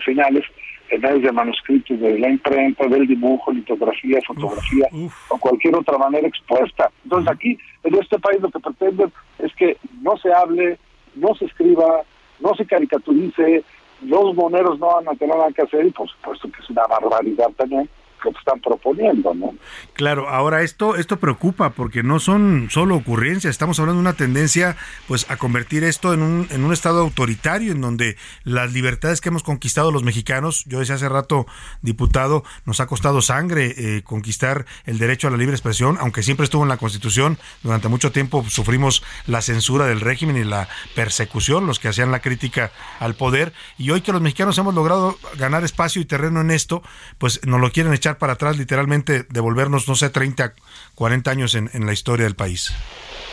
señales 0.04 0.46
en 0.94 1.02
medios 1.02 1.24
de 1.24 1.32
manuscritos 1.32 2.00
de 2.00 2.20
la 2.20 2.30
imprenta, 2.30 2.88
del 2.88 3.08
dibujo, 3.08 3.52
litografía, 3.52 4.20
fotografía 4.26 4.88
o 5.30 5.38
cualquier 5.38 5.76
otra 5.76 5.98
manera 5.98 6.28
expuesta. 6.28 6.92
Entonces 7.04 7.32
aquí, 7.32 7.58
en 7.84 7.96
este 7.96 8.20
país, 8.20 8.40
lo 8.42 8.50
que 8.50 8.60
pretenden 8.60 9.12
es 9.40 9.54
que 9.56 9.78
no 10.02 10.16
se 10.18 10.32
hable, 10.32 10.78
no 11.16 11.34
se 11.36 11.46
escriba, 11.46 12.04
no 12.40 12.54
se 12.56 12.66
caricaturice, 12.66 13.64
los 14.02 14.36
moneros 14.36 14.80
no 14.80 14.88
van 14.88 15.08
a 15.08 15.16
tener 15.16 15.36
nada 15.36 15.52
que 15.52 15.64
hacer 15.64 15.86
y 15.86 15.92
por 15.92 16.10
supuesto 16.10 16.52
que 16.52 16.62
es 16.62 16.70
una 16.70 16.84
barbaridad 16.88 17.50
también 17.58 17.90
que 18.32 18.40
están 18.40 18.60
proponiendo, 18.62 19.34
¿no? 19.34 19.54
Claro, 19.94 20.30
ahora 20.30 20.62
esto 20.62 20.96
esto 20.96 21.18
preocupa 21.18 21.72
porque 21.72 22.04
no 22.04 22.20
son 22.20 22.68
solo 22.72 22.96
ocurrencias, 22.96 23.52
estamos 23.52 23.80
hablando 23.80 24.02
de 24.02 24.10
una 24.10 24.18
tendencia 24.18 24.76
pues 25.08 25.30
a 25.30 25.38
convertir 25.38 25.84
esto 25.84 26.14
en 26.14 26.22
un, 26.22 26.48
en 26.52 26.64
un 26.64 26.74
estado 26.74 27.02
autoritario 27.02 27.72
en 27.72 27.82
donde 27.82 28.18
las 28.44 28.72
libertades 28.74 29.22
que 29.22 29.30
hemos 29.30 29.44
conquistado 29.44 29.92
los 29.92 30.04
mexicanos, 30.04 30.66
yo 30.66 30.80
decía 30.80 30.96
hace 30.96 31.10
rato, 31.10 31.46
diputado, 31.82 32.44
nos 32.66 32.80
ha 32.80 32.88
costado 32.88 33.22
sangre 33.22 33.74
eh, 33.78 34.02
conquistar 34.04 34.66
el 34.86 34.98
derecho 34.98 35.28
a 35.28 35.32
la 35.32 35.38
libre 35.38 35.56
expresión, 35.56 35.98
aunque 36.00 36.24
siempre 36.24 36.46
estuvo 36.46 36.64
en 36.64 36.70
la 36.70 36.78
Constitución, 36.78 37.38
durante 37.62 37.88
mucho 37.88 38.12
tiempo 38.12 38.44
sufrimos 38.50 39.04
la 39.28 39.42
censura 39.42 39.86
del 39.86 40.02
régimen 40.02 40.38
y 40.38 40.44
la 40.44 40.68
persecución, 40.96 41.68
los 41.68 41.80
que 41.80 41.88
hacían 41.88 42.12
la 42.12 42.22
crítica 42.22 42.72
al 43.00 43.16
poder, 43.16 43.54
y 43.78 43.92
hoy 43.92 44.02
que 44.02 44.12
los 44.12 44.22
mexicanos 44.22 44.58
hemos 44.58 44.74
logrado 44.74 45.18
ganar 45.38 45.64
espacio 45.64 46.02
y 46.02 46.06
terreno 46.06 46.42
en 46.42 46.52
esto, 46.52 46.84
pues 47.18 47.42
nos 47.46 47.60
lo 47.60 47.72
quieren 47.72 47.94
echar 47.94 48.13
para 48.18 48.34
atrás, 48.34 48.58
literalmente 48.58 49.24
devolvernos, 49.30 49.88
no 49.88 49.96
sé, 49.96 50.10
30, 50.10 50.54
40 50.96 51.32
años 51.32 51.56
en, 51.56 51.70
en 51.74 51.86
la 51.86 51.94
historia 51.94 52.26
del 52.26 52.36
país? 52.36 52.74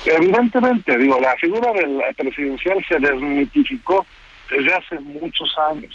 Evidentemente, 0.05 0.97
digo, 0.97 1.21
la 1.21 1.37
figura 1.37 1.73
del 1.73 2.01
presidencial 2.17 2.85
se 2.89 2.99
desmitificó 2.99 4.07
desde 4.51 4.75
hace 4.75 5.01
muchos 5.01 5.55
años. 5.71 5.95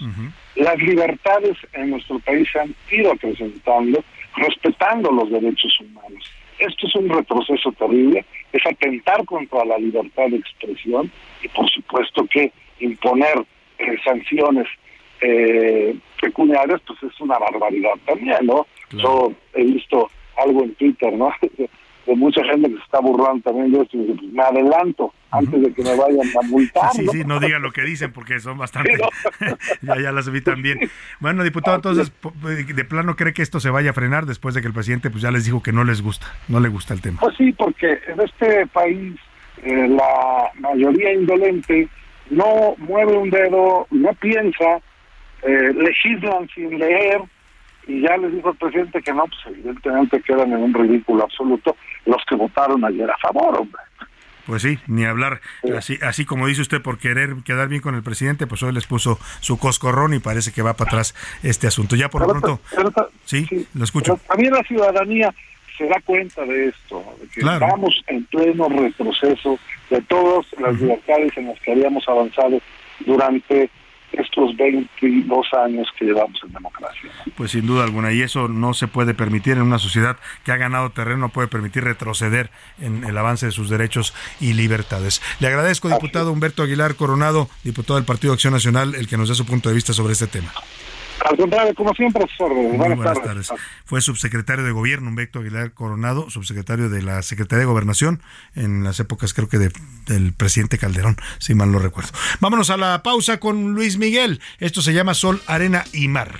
Las 0.55 0.77
libertades 0.77 1.57
en 1.73 1.91
nuestro 1.91 2.19
país 2.19 2.47
se 2.51 2.59
han 2.59 2.75
ido 2.89 3.11
acrecentando, 3.11 4.03
respetando 4.35 5.11
los 5.11 5.29
derechos 5.29 5.77
humanos. 5.81 6.31
Esto 6.59 6.87
es 6.87 6.95
un 6.95 7.09
retroceso 7.09 7.71
terrible, 7.73 8.25
es 8.53 8.65
atentar 8.65 9.25
contra 9.25 9.65
la 9.65 9.77
libertad 9.77 10.27
de 10.29 10.37
expresión 10.37 11.11
y 11.43 11.49
por 11.49 11.69
supuesto 11.69 12.25
que 12.27 12.51
imponer 12.79 13.45
eh, 13.77 13.97
sanciones 14.05 14.67
eh, 15.19 15.95
pecuniarias 16.21 16.81
pues 16.87 17.03
es 17.03 17.19
una 17.19 17.37
barbaridad 17.37 17.93
también, 18.05 18.45
¿no? 18.45 18.67
Yo 18.91 19.31
he 19.53 19.63
visto 19.63 20.09
algo 20.37 20.63
en 20.63 20.75
Twitter, 20.75 21.13
¿no? 21.13 21.31
de 22.05 22.15
mucha 22.15 22.43
gente 22.43 22.69
que 22.69 22.77
se 22.77 22.83
está 22.83 22.99
burlando 22.99 23.41
también 23.41 23.71
de 23.71 23.81
esto 23.81 23.97
y 23.97 24.01
dice, 24.01 24.13
pues 24.19 24.31
me 24.31 24.43
adelanto 24.43 25.11
antes 25.31 25.59
de 25.59 25.73
que 25.73 25.83
me 25.83 25.95
vayan 25.95 26.27
a 26.37 26.47
multar. 26.47 26.91
Sí, 26.93 27.07
sí, 27.07 27.23
no 27.25 27.39
digan 27.39 27.61
lo 27.61 27.71
que 27.71 27.81
dicen 27.81 28.11
porque 28.11 28.39
son 28.39 28.57
bastante... 28.57 28.97
ya, 29.81 29.99
ya 29.99 30.11
las 30.11 30.29
vi 30.29 30.41
también. 30.41 30.79
Bueno, 31.19 31.43
diputado, 31.43 31.77
entonces, 31.77 32.13
¿de 32.43 32.85
plano 32.85 33.15
cree 33.15 33.33
que 33.33 33.41
esto 33.41 33.59
se 33.59 33.69
vaya 33.69 33.89
a 33.89 33.93
frenar 33.93 34.25
después 34.25 34.53
de 34.53 34.61
que 34.61 34.67
el 34.67 34.73
presidente 34.73 35.09
pues 35.09 35.23
ya 35.23 35.31
les 35.31 35.45
dijo 35.45 35.63
que 35.63 35.71
no 35.71 35.83
les 35.83 36.01
gusta, 36.01 36.27
no 36.47 36.59
le 36.59 36.69
gusta 36.69 36.93
el 36.93 37.01
tema? 37.01 37.19
Pues 37.19 37.35
sí, 37.37 37.51
porque 37.53 37.99
en 38.07 38.21
este 38.21 38.67
país 38.67 39.15
eh, 39.63 39.87
la 39.87 40.51
mayoría 40.59 41.11
indolente 41.11 41.89
no 42.29 42.75
mueve 42.77 43.17
un 43.17 43.29
dedo, 43.29 43.87
no 43.89 44.13
piensa, 44.13 44.79
eh, 45.41 45.73
legislan 45.73 46.47
sin 46.53 46.77
leer, 46.77 47.21
y 47.87 48.01
ya 48.01 48.17
les 48.17 48.33
dijo 48.33 48.51
el 48.51 48.57
presidente 48.57 49.01
que 49.01 49.13
no, 49.13 49.25
pues 49.25 49.39
evidentemente 49.47 50.21
quedan 50.21 50.53
en 50.53 50.63
un 50.63 50.73
ridículo 50.73 51.23
absoluto 51.23 51.75
los 52.05 52.21
que 52.27 52.35
votaron 52.35 52.83
ayer 52.83 53.09
a 53.09 53.17
favor, 53.17 53.61
hombre. 53.61 53.81
Pues 54.45 54.61
sí, 54.61 54.77
ni 54.87 55.05
hablar. 55.05 55.41
Así, 55.75 55.97
así 56.03 56.23
como 56.23 56.45
dice 56.47 56.61
usted, 56.61 56.81
por 56.81 56.99
querer 56.99 57.35
quedar 57.43 57.67
bien 57.67 57.81
con 57.81 57.95
el 57.95 58.03
presidente, 58.03 58.45
pues 58.45 58.61
hoy 58.61 58.73
les 58.73 58.85
puso 58.85 59.17
su 59.39 59.57
coscorrón 59.57 60.13
y 60.13 60.19
parece 60.19 60.51
que 60.51 60.61
va 60.61 60.75
para 60.75 60.89
atrás 60.89 61.15
este 61.41 61.67
asunto. 61.67 61.95
Ya 61.95 62.09
por 62.09 62.21
lo 62.21 62.27
pronto. 62.27 62.59
sí, 63.25 63.47
lo 63.73 63.83
escucho. 63.83 64.19
también 64.27 64.53
la 64.53 64.61
ciudadanía 64.63 65.33
se 65.77 65.87
da 65.87 65.99
cuenta 66.05 66.45
de 66.45 66.67
esto, 66.67 67.03
de 67.19 67.27
que 67.27 67.39
estamos 67.41 68.03
en 68.07 68.23
pleno 68.25 68.69
retroceso 68.69 69.59
de 69.89 70.01
todas 70.03 70.45
las 70.59 70.79
libertades 70.79 71.35
en 71.37 71.47
las 71.47 71.59
que 71.61 71.71
habíamos 71.71 72.07
avanzado 72.07 72.61
durante 73.05 73.69
estos 74.13 74.55
22 74.57 75.47
años 75.65 75.87
que 75.97 76.05
llevamos 76.05 76.39
en 76.43 76.53
democracia. 76.53 77.11
Pues 77.35 77.51
sin 77.51 77.65
duda 77.65 77.83
alguna, 77.83 78.13
y 78.13 78.21
eso 78.21 78.47
no 78.47 78.73
se 78.73 78.87
puede 78.87 79.13
permitir 79.13 79.53
en 79.53 79.63
una 79.63 79.79
sociedad 79.79 80.17
que 80.43 80.51
ha 80.51 80.57
ganado 80.57 80.89
terreno, 80.91 81.17
no 81.17 81.29
puede 81.29 81.47
permitir 81.47 81.83
retroceder 81.83 82.49
en 82.79 83.03
el 83.03 83.17
avance 83.17 83.45
de 83.45 83.51
sus 83.51 83.69
derechos 83.69 84.13
y 84.39 84.53
libertades. 84.53 85.21
Le 85.39 85.47
agradezco, 85.47 85.89
diputado 85.89 86.31
Humberto 86.31 86.63
Aguilar 86.63 86.95
Coronado, 86.95 87.49
diputado 87.63 87.95
del 87.95 88.05
Partido 88.05 88.33
Acción 88.33 88.53
Nacional, 88.53 88.95
el 88.95 89.07
que 89.07 89.17
nos 89.17 89.29
dé 89.29 89.35
su 89.35 89.45
punto 89.45 89.69
de 89.69 89.75
vista 89.75 89.93
sobre 89.93 90.13
este 90.13 90.27
tema. 90.27 90.51
Al 91.29 91.37
contrario, 91.37 91.73
como 91.73 91.93
siempre, 91.93 92.21
profesor. 92.21 92.53
Buenas, 92.53 93.21
tardes. 93.21 93.51
Fue 93.85 93.99
subsecretario 94.01 94.63
de 94.63 94.71
Gobierno, 94.71 95.09
Humberto 95.09 95.39
Aguilar 95.39 95.73
Coronado, 95.73 96.29
subsecretario 96.29 96.89
de 96.89 97.01
la 97.01 97.21
Secretaría 97.23 97.61
de 97.61 97.65
Gobernación 97.65 98.21
en 98.53 98.83
las 98.83 98.99
épocas, 98.99 99.33
creo 99.33 99.49
que, 99.49 99.57
del 99.57 100.33
presidente 100.33 100.77
Calderón, 100.77 101.17
si 101.39 101.55
mal 101.55 101.71
no 101.71 101.79
recuerdo. 101.79 102.11
Vámonos 102.41 102.69
a 102.69 102.77
la 102.77 103.01
pausa 103.01 103.39
con 103.39 103.73
Luis 103.73 103.97
Miguel. 103.97 104.39
Esto 104.59 104.81
se 104.81 104.93
llama 104.93 105.15
Sol, 105.15 105.41
Arena 105.47 105.83
y 105.93 106.07
Mar. 106.07 106.39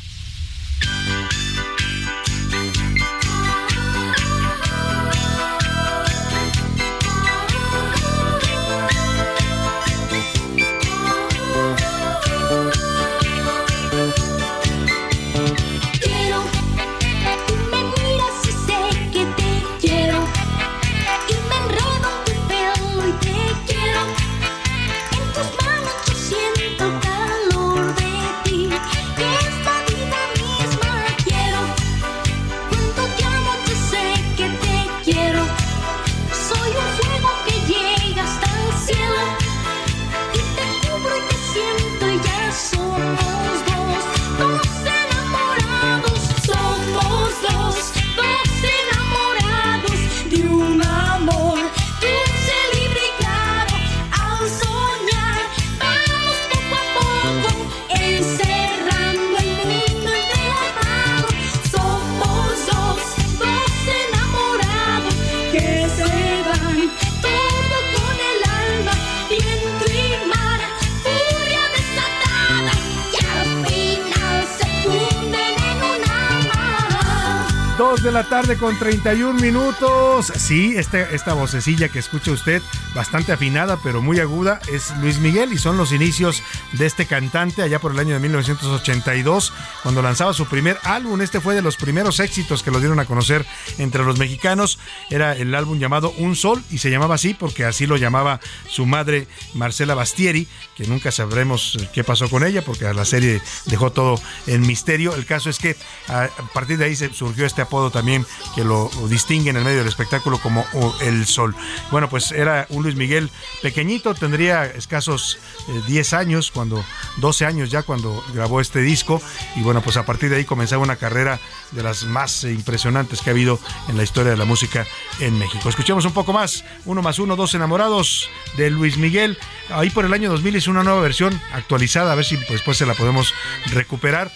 Con 78.57 78.77
31 78.77 79.39
minutos. 79.39 80.31
Sí, 80.35 80.73
este, 80.75 81.15
esta 81.15 81.33
vocecilla 81.33 81.89
que 81.89 81.99
escucha 81.99 82.31
usted, 82.31 82.61
bastante 82.93 83.31
afinada, 83.31 83.79
pero 83.83 84.01
muy 84.01 84.19
aguda, 84.19 84.59
es 84.71 84.95
Luis 84.97 85.19
Miguel 85.19 85.53
y 85.53 85.57
son 85.57 85.77
los 85.77 85.91
inicios 85.91 86.43
de 86.73 86.85
este 86.85 87.05
cantante 87.05 87.61
allá 87.61 87.79
por 87.79 87.91
el 87.91 87.99
año 87.99 88.13
de 88.13 88.19
1982, 88.19 89.53
cuando 89.83 90.01
lanzaba 90.01 90.33
su 90.33 90.45
primer 90.45 90.77
álbum. 90.83 91.21
Este 91.21 91.39
fue 91.39 91.55
de 91.55 91.61
los 91.61 91.77
primeros 91.77 92.19
éxitos 92.19 92.63
que 92.63 92.71
lo 92.71 92.79
dieron 92.79 92.99
a 92.99 93.05
conocer 93.05 93.45
entre 93.77 94.03
los 94.03 94.19
mexicanos. 94.19 94.79
Era 95.09 95.35
el 95.35 95.55
álbum 95.55 95.79
llamado 95.79 96.13
Un 96.17 96.35
Sol 96.35 96.61
y 96.69 96.79
se 96.79 96.89
llamaba 96.89 97.15
así 97.15 97.33
porque 97.33 97.65
así 97.65 97.87
lo 97.87 97.97
llamaba 97.97 98.39
su 98.67 98.85
madre 98.85 99.27
Marcela 99.53 99.95
Bastieri, 99.95 100.47
que 100.75 100.85
nunca 100.87 101.11
sabremos 101.11 101.77
qué 101.93 102.03
pasó 102.03 102.29
con 102.29 102.43
ella 102.43 102.61
porque 102.63 102.91
la 102.93 103.05
serie 103.05 103.41
dejó 103.65 103.91
todo 103.91 104.19
en 104.47 104.61
misterio. 104.61 105.15
El 105.15 105.25
caso 105.25 105.49
es 105.49 105.59
que 105.59 105.75
a 106.07 106.29
partir 106.53 106.77
de 106.77 106.85
ahí 106.85 106.95
surgió 106.95 107.45
este 107.45 107.61
apodo 107.61 107.91
también 107.91 108.25
que 108.55 108.63
lo 108.63 108.89
distingue 109.07 109.49
en 109.49 109.57
el 109.57 109.63
medio 109.63 109.79
del 109.79 109.87
espectáculo 109.87 110.39
como 110.39 110.65
oh, 110.73 110.95
El 111.01 111.25
Sol. 111.25 111.55
Bueno, 111.91 112.09
pues 112.09 112.31
era 112.31 112.65
un 112.69 112.80
Luis 112.81 112.95
Miguel 112.95 113.29
pequeñito, 113.61 114.13
tendría 114.13 114.65
escasos 114.65 115.39
eh, 115.69 115.81
10 115.87 116.13
años, 116.13 116.51
cuando 116.51 116.83
12 117.17 117.45
años 117.45 117.69
ya 117.69 117.83
cuando 117.83 118.23
grabó 118.33 118.61
este 118.61 118.81
disco 118.81 119.21
y 119.55 119.61
bueno, 119.61 119.81
pues 119.81 119.97
a 119.97 120.05
partir 120.05 120.29
de 120.29 120.37
ahí 120.37 120.45
comenzaba 120.45 120.83
una 120.83 120.95
carrera 120.95 121.39
de 121.71 121.83
las 121.83 122.03
más 122.03 122.43
impresionantes 122.43 123.21
que 123.21 123.29
ha 123.29 123.33
habido 123.33 123.59
en 123.87 123.97
la 123.97 124.03
historia 124.03 124.31
de 124.31 124.37
la 124.37 124.45
música 124.45 124.85
en 125.19 125.37
México. 125.37 125.69
Escuchemos 125.69 126.05
un 126.05 126.13
poco 126.13 126.33
más, 126.33 126.63
uno 126.85 127.01
más 127.01 127.19
uno, 127.19 127.35
dos 127.35 127.53
enamorados 127.53 128.29
de 128.57 128.69
Luis 128.69 128.97
Miguel. 128.97 129.37
Ahí 129.69 129.89
por 129.89 130.05
el 130.05 130.13
año 130.13 130.29
2000 130.29 130.55
hizo 130.55 130.71
una 130.71 130.83
nueva 130.83 131.01
versión 131.01 131.39
actualizada, 131.53 132.11
a 132.11 132.15
ver 132.15 132.25
si 132.25 132.37
después 132.37 132.77
se 132.77 132.85
la 132.85 132.93
podemos 132.93 133.33
recuperar, 133.67 134.31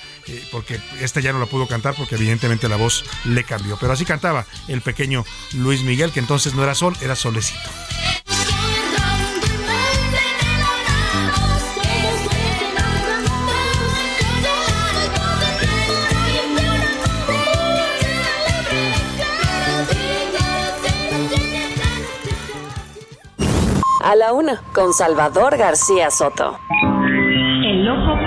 porque 0.52 0.80
esta 0.99 1.19
ya 1.19 1.34
no 1.34 1.39
la 1.39 1.45
pudo 1.45 1.68
cantar 1.68 1.95
porque 1.95 2.15
evidentemente 2.15 2.69
la 2.69 2.76
voz 2.76 3.03
le 3.26 3.43
cambió. 3.43 3.77
Pero 3.80 3.93
así 3.93 4.06
cantaba 4.06 4.45
el 4.68 4.81
pequeño 4.81 5.23
Luis 5.53 5.84
Miguel, 5.84 6.11
que 6.11 6.19
entonces 6.19 6.53
no 6.56 6.64
era 6.64 6.76
sol, 6.76 6.95
era 7.02 7.15
solecito. 7.15 7.69
A 24.06 24.15
la 24.15 24.34
una, 24.34 24.61
con 24.72 24.93
Salvador 24.93 25.57
García 25.57 26.11
Soto. 26.11 26.60
El 27.64 27.89
ojo. 27.89 28.24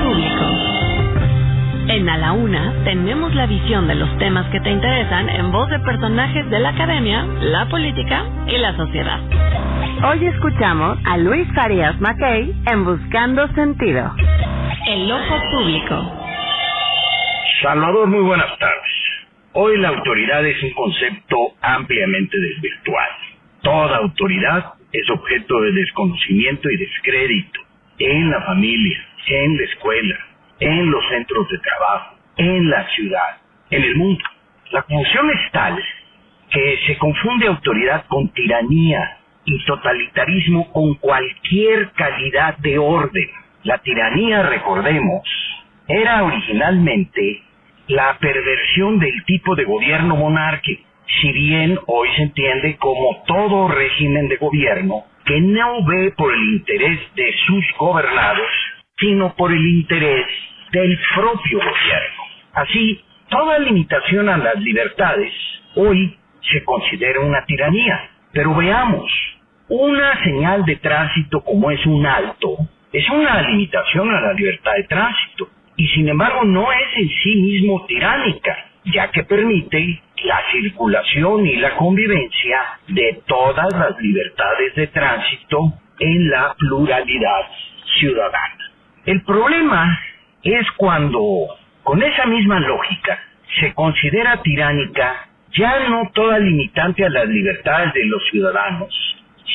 En 1.99 2.09
A 2.09 2.17
la 2.17 2.31
Una 2.31 2.85
tenemos 2.85 3.35
la 3.35 3.47
visión 3.47 3.89
de 3.89 3.97
los 3.97 4.17
temas 4.19 4.49
que 4.53 4.61
te 4.61 4.71
interesan 4.71 5.29
en 5.29 5.51
voz 5.51 5.69
de 5.69 5.81
personajes 5.81 6.49
de 6.49 6.61
la 6.61 6.69
academia, 6.69 7.25
la 7.25 7.69
política 7.69 8.25
y 8.47 8.57
la 8.57 8.77
sociedad. 8.77 9.19
Hoy 10.05 10.25
escuchamos 10.29 10.97
a 11.05 11.17
Luis 11.17 11.49
Farias 11.57 12.01
Mackey 12.01 12.55
en 12.71 12.85
Buscando 12.85 13.53
Sentido. 13.55 14.15
El 14.87 15.11
ojo 15.11 15.41
público. 15.51 16.25
Salvador, 17.65 18.07
muy 18.07 18.23
buenas 18.23 18.57
tardes. 18.61 18.93
Hoy 19.55 19.77
la 19.79 19.89
autoridad 19.89 20.47
es 20.47 20.63
un 20.63 20.71
concepto 20.75 21.37
ampliamente 21.63 22.39
desvirtuado. 22.39 23.15
Toda 23.63 23.97
autoridad 23.97 24.67
es 24.93 25.11
objeto 25.11 25.61
de 25.63 25.73
desconocimiento 25.73 26.71
y 26.71 26.77
descrédito 26.77 27.61
en 27.99 28.31
la 28.31 28.41
familia, 28.43 29.05
en 29.27 29.57
la 29.57 29.65
escuela, 29.65 30.28
en 30.61 30.91
los 30.91 31.07
centros 31.09 31.49
de 31.49 31.59
trabajo, 31.59 32.17
en 32.37 32.71
la 32.71 32.87
ciudad, 32.89 33.39
en 33.71 33.83
el 33.83 33.97
mundo. 33.97 34.25
La 34.71 34.83
confusión 34.83 35.31
es 35.31 35.53
tal 35.53 35.83
que 36.51 36.79
se 36.87 36.99
confunde 36.99 37.47
autoridad 37.47 38.05
con 38.09 38.29
tiranía 38.31 39.19
y 39.45 39.65
totalitarismo 39.65 40.73
con 40.73 40.95
cualquier 40.95 41.91
calidad 41.93 42.57
de 42.59 42.79
orden. 42.79 43.29
La 43.65 43.79
tiranía, 43.79 44.43
recordemos, 44.43 45.23
era 45.87 46.25
originalmente 46.25 47.43
la 47.89 48.19
perversión 48.19 48.99
del 48.99 49.25
tipo 49.25 49.55
de 49.55 49.65
gobierno 49.65 50.17
monárquico 50.17 50.89
si 51.21 51.33
bien 51.33 51.79
hoy 51.87 52.09
se 52.17 52.23
entiende 52.23 52.77
como 52.77 53.23
todo 53.27 53.69
régimen 53.69 54.29
de 54.29 54.37
gobierno 54.37 55.05
que 55.25 55.41
no 55.41 55.85
ve 55.85 56.13
por 56.17 56.33
el 56.33 56.43
interés 56.55 57.01
de 57.15 57.35
sus 57.47 57.65
gobernados, 57.79 58.47
sino 58.99 59.35
por 59.35 59.53
el 59.53 59.65
interés 59.65 60.27
del 60.73 60.99
propio 61.15 61.59
gobierno. 61.59 62.23
Así, 62.55 63.01
toda 63.29 63.59
limitación 63.59 64.29
a 64.29 64.37
las 64.37 64.57
libertades 64.61 65.33
hoy 65.77 66.17
se 66.51 66.65
considera 66.65 67.21
una 67.21 67.45
tiranía. 67.45 68.11
Pero 68.33 68.55
veamos, 68.55 69.11
una 69.69 70.23
señal 70.23 70.65
de 70.65 70.77
tránsito 70.77 71.43
como 71.43 71.71
es 71.71 71.85
un 71.87 72.05
alto, 72.07 72.57
es 72.93 73.09
una 73.11 73.43
limitación 73.43 74.11
a 74.11 74.21
la 74.21 74.33
libertad 74.33 74.73
de 74.77 74.85
tránsito 74.85 75.49
y 75.77 75.87
sin 75.89 76.09
embargo 76.09 76.45
no 76.45 76.73
es 76.73 76.97
en 76.97 77.09
sí 77.23 77.37
mismo 77.37 77.85
tiránica, 77.87 78.57
ya 78.85 79.11
que 79.11 79.25
permite 79.25 80.03
la 80.25 80.41
circulación 80.51 81.47
y 81.47 81.57
la 81.57 81.77
convivencia 81.77 82.61
de 82.89 83.23
todas 83.27 83.73
las 83.73 83.99
libertades 84.01 84.75
de 84.75 84.87
tránsito 84.89 85.73
en 86.01 86.31
la 86.31 86.55
pluralidad 86.59 87.47
ciudadana. 87.99 88.58
El 89.09 89.23
problema 89.23 89.99
es 90.43 90.71
cuando, 90.77 91.19
con 91.83 92.03
esa 92.03 92.27
misma 92.27 92.61
lógica, 92.61 93.19
se 93.59 93.73
considera 93.73 94.43
tiránica 94.43 95.29
ya 95.57 95.89
no 95.89 96.11
toda 96.13 96.39
limitante 96.39 97.07
a 97.07 97.09
las 97.09 97.27
libertades 97.27 97.95
de 97.95 98.05
los 98.05 98.23
ciudadanos, 98.31 98.95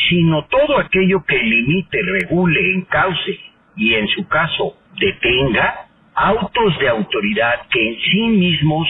sino 0.10 0.46
todo 0.46 0.80
aquello 0.80 1.24
que 1.24 1.38
limite, 1.38 2.00
regule, 2.02 2.74
encauce 2.78 3.40
y 3.76 3.94
en 3.94 4.08
su 4.08 4.28
caso 4.28 4.76
detenga 5.00 5.86
autos 6.16 6.80
de 6.80 6.90
autoridad 6.90 7.68
que 7.70 7.90
en 7.90 8.02
sí 8.02 8.22
mismos 8.24 8.88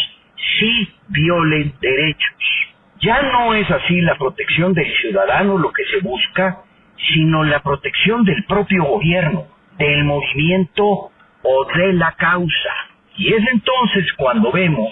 sí 0.60 0.88
violen 1.10 1.73
derechos. 1.81 2.69
Ya 3.02 3.22
no 3.22 3.53
es 3.53 3.69
así 3.69 3.99
la 3.99 4.15
protección 4.15 4.73
del 4.73 4.90
ciudadano 5.02 5.57
lo 5.57 5.73
que 5.73 5.84
se 5.91 5.99
busca, 5.99 6.60
sino 7.14 7.44
la 7.44 7.60
protección 7.60 8.23
del 8.23 8.45
propio 8.45 8.85
gobierno, 8.85 9.48
del 9.77 10.03
movimiento 10.03 11.11
o 11.43 11.65
de 11.75 11.93
la 11.93 12.13
causa. 12.13 12.73
Y 13.17 13.33
es 13.33 13.43
entonces 13.51 14.11
cuando 14.17 14.51
vemos 14.51 14.91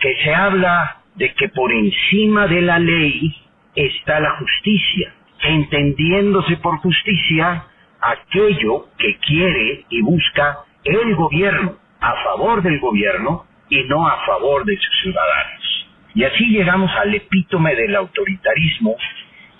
que 0.00 0.14
se 0.24 0.34
habla 0.34 0.98
de 1.14 1.32
que 1.34 1.48
por 1.48 1.70
encima 1.72 2.46
de 2.46 2.62
la 2.62 2.78
ley 2.78 3.34
está 3.74 4.20
la 4.20 4.36
justicia, 4.38 5.14
entendiéndose 5.42 6.56
por 6.56 6.78
justicia 6.78 7.64
aquello 8.00 8.88
que 8.98 9.16
quiere 9.18 9.84
y 9.88 10.02
busca 10.02 10.64
el 10.84 11.14
gobierno 11.14 11.76
a 12.00 12.14
favor 12.24 12.62
del 12.62 12.80
gobierno 12.80 13.46
y 13.68 13.84
no 13.84 14.06
a 14.06 14.24
favor 14.26 14.64
de 14.64 14.76
sus 14.76 15.00
ciudadanos. 15.02 15.86
Y 16.14 16.24
así 16.24 16.46
llegamos 16.46 16.90
al 16.96 17.14
epítome 17.14 17.74
del 17.74 17.94
autoritarismo 17.96 18.96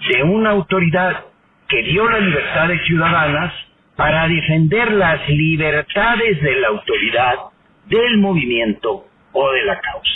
de 0.09 0.23
una 0.25 0.51
autoridad 0.51 1.25
que 1.69 1.83
dio 1.83 2.09
las 2.11 2.21
libertades 2.21 2.83
ciudadanas 2.87 3.55
para 3.97 4.29
defender 4.29 4.93
las 4.93 5.29
libertades 5.29 6.41
de 6.43 6.57
la 6.57 6.69
autoridad, 6.69 7.35
del 7.87 8.19
movimiento 8.19 9.07
o 9.33 9.51
de 9.51 9.65
la 9.65 9.81
causa. 9.81 10.11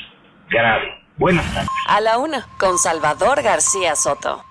Grave. 0.48 0.94
Buenas 1.16 1.44
tardes. 1.54 1.70
A 1.88 2.00
la 2.00 2.18
una, 2.18 2.46
con 2.58 2.78
Salvador 2.78 3.42
García 3.42 3.96
Soto. 3.96 4.42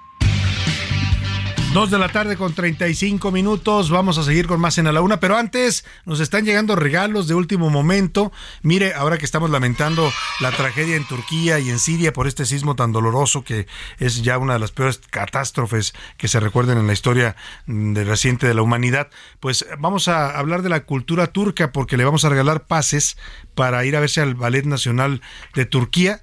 Dos 1.76 1.91
de 1.91 1.99
la 1.99 2.07
tarde 2.07 2.38
con 2.38 2.53
35 2.53 3.31
minutos. 3.31 3.89
Vamos 3.89 4.18
a 4.18 4.23
seguir 4.23 4.47
con 4.47 4.61
más 4.61 4.77
en 4.77 4.88
a 4.88 4.93
la 4.93 5.02
una, 5.02 5.19
pero 5.19 5.35
antes 5.35 5.84
nos 6.06 6.22
están 6.22 6.45
llegando 6.45 6.77
regalos 6.77 7.27
de 7.27 7.34
último 7.34 7.69
momento. 7.69 8.31
Mire, 8.61 8.93
ahora 8.93 9.18
que 9.18 9.26
estamos 9.26 9.49
lamentando 9.49 10.10
la 10.39 10.52
tragedia 10.52 10.95
en 10.95 11.06
Turquía 11.06 11.60
y 11.60 11.69
en 11.69 11.80
Siria 11.80 12.14
por 12.14 12.27
este 12.27 12.45
sismo 12.45 12.77
tan 12.77 12.93
doloroso 12.93 13.43
que 13.43 13.68
es 13.99 14.23
ya 14.23 14.38
una 14.38 14.53
de 14.53 14.60
las 14.60 14.72
peores 14.72 15.02
catástrofes 15.10 15.93
que 16.15 16.30
se 16.30 16.39
recuerden 16.39 16.77
en 16.77 16.88
la 16.88 16.93
historia 16.93 17.35
mm, 17.65 17.97
reciente 18.06 18.47
de 18.47 18.53
la 18.53 18.61
humanidad, 18.61 19.10
pues 19.41 19.65
vamos 19.77 20.07
a 20.07 20.39
hablar 20.39 20.61
de 20.61 20.69
la 20.69 20.85
cultura 20.85 21.27
turca 21.27 21.73
porque 21.73 21.97
le 21.97 22.06
vamos 22.06 22.23
a 22.23 22.30
regalar 22.30 22.68
pases 22.68 23.18
para 23.53 23.84
ir 23.84 23.97
a 23.97 23.99
verse 23.99 24.22
al 24.22 24.35
Ballet 24.35 24.64
Nacional 24.64 25.22
de 25.56 25.65
Turquía 25.65 26.22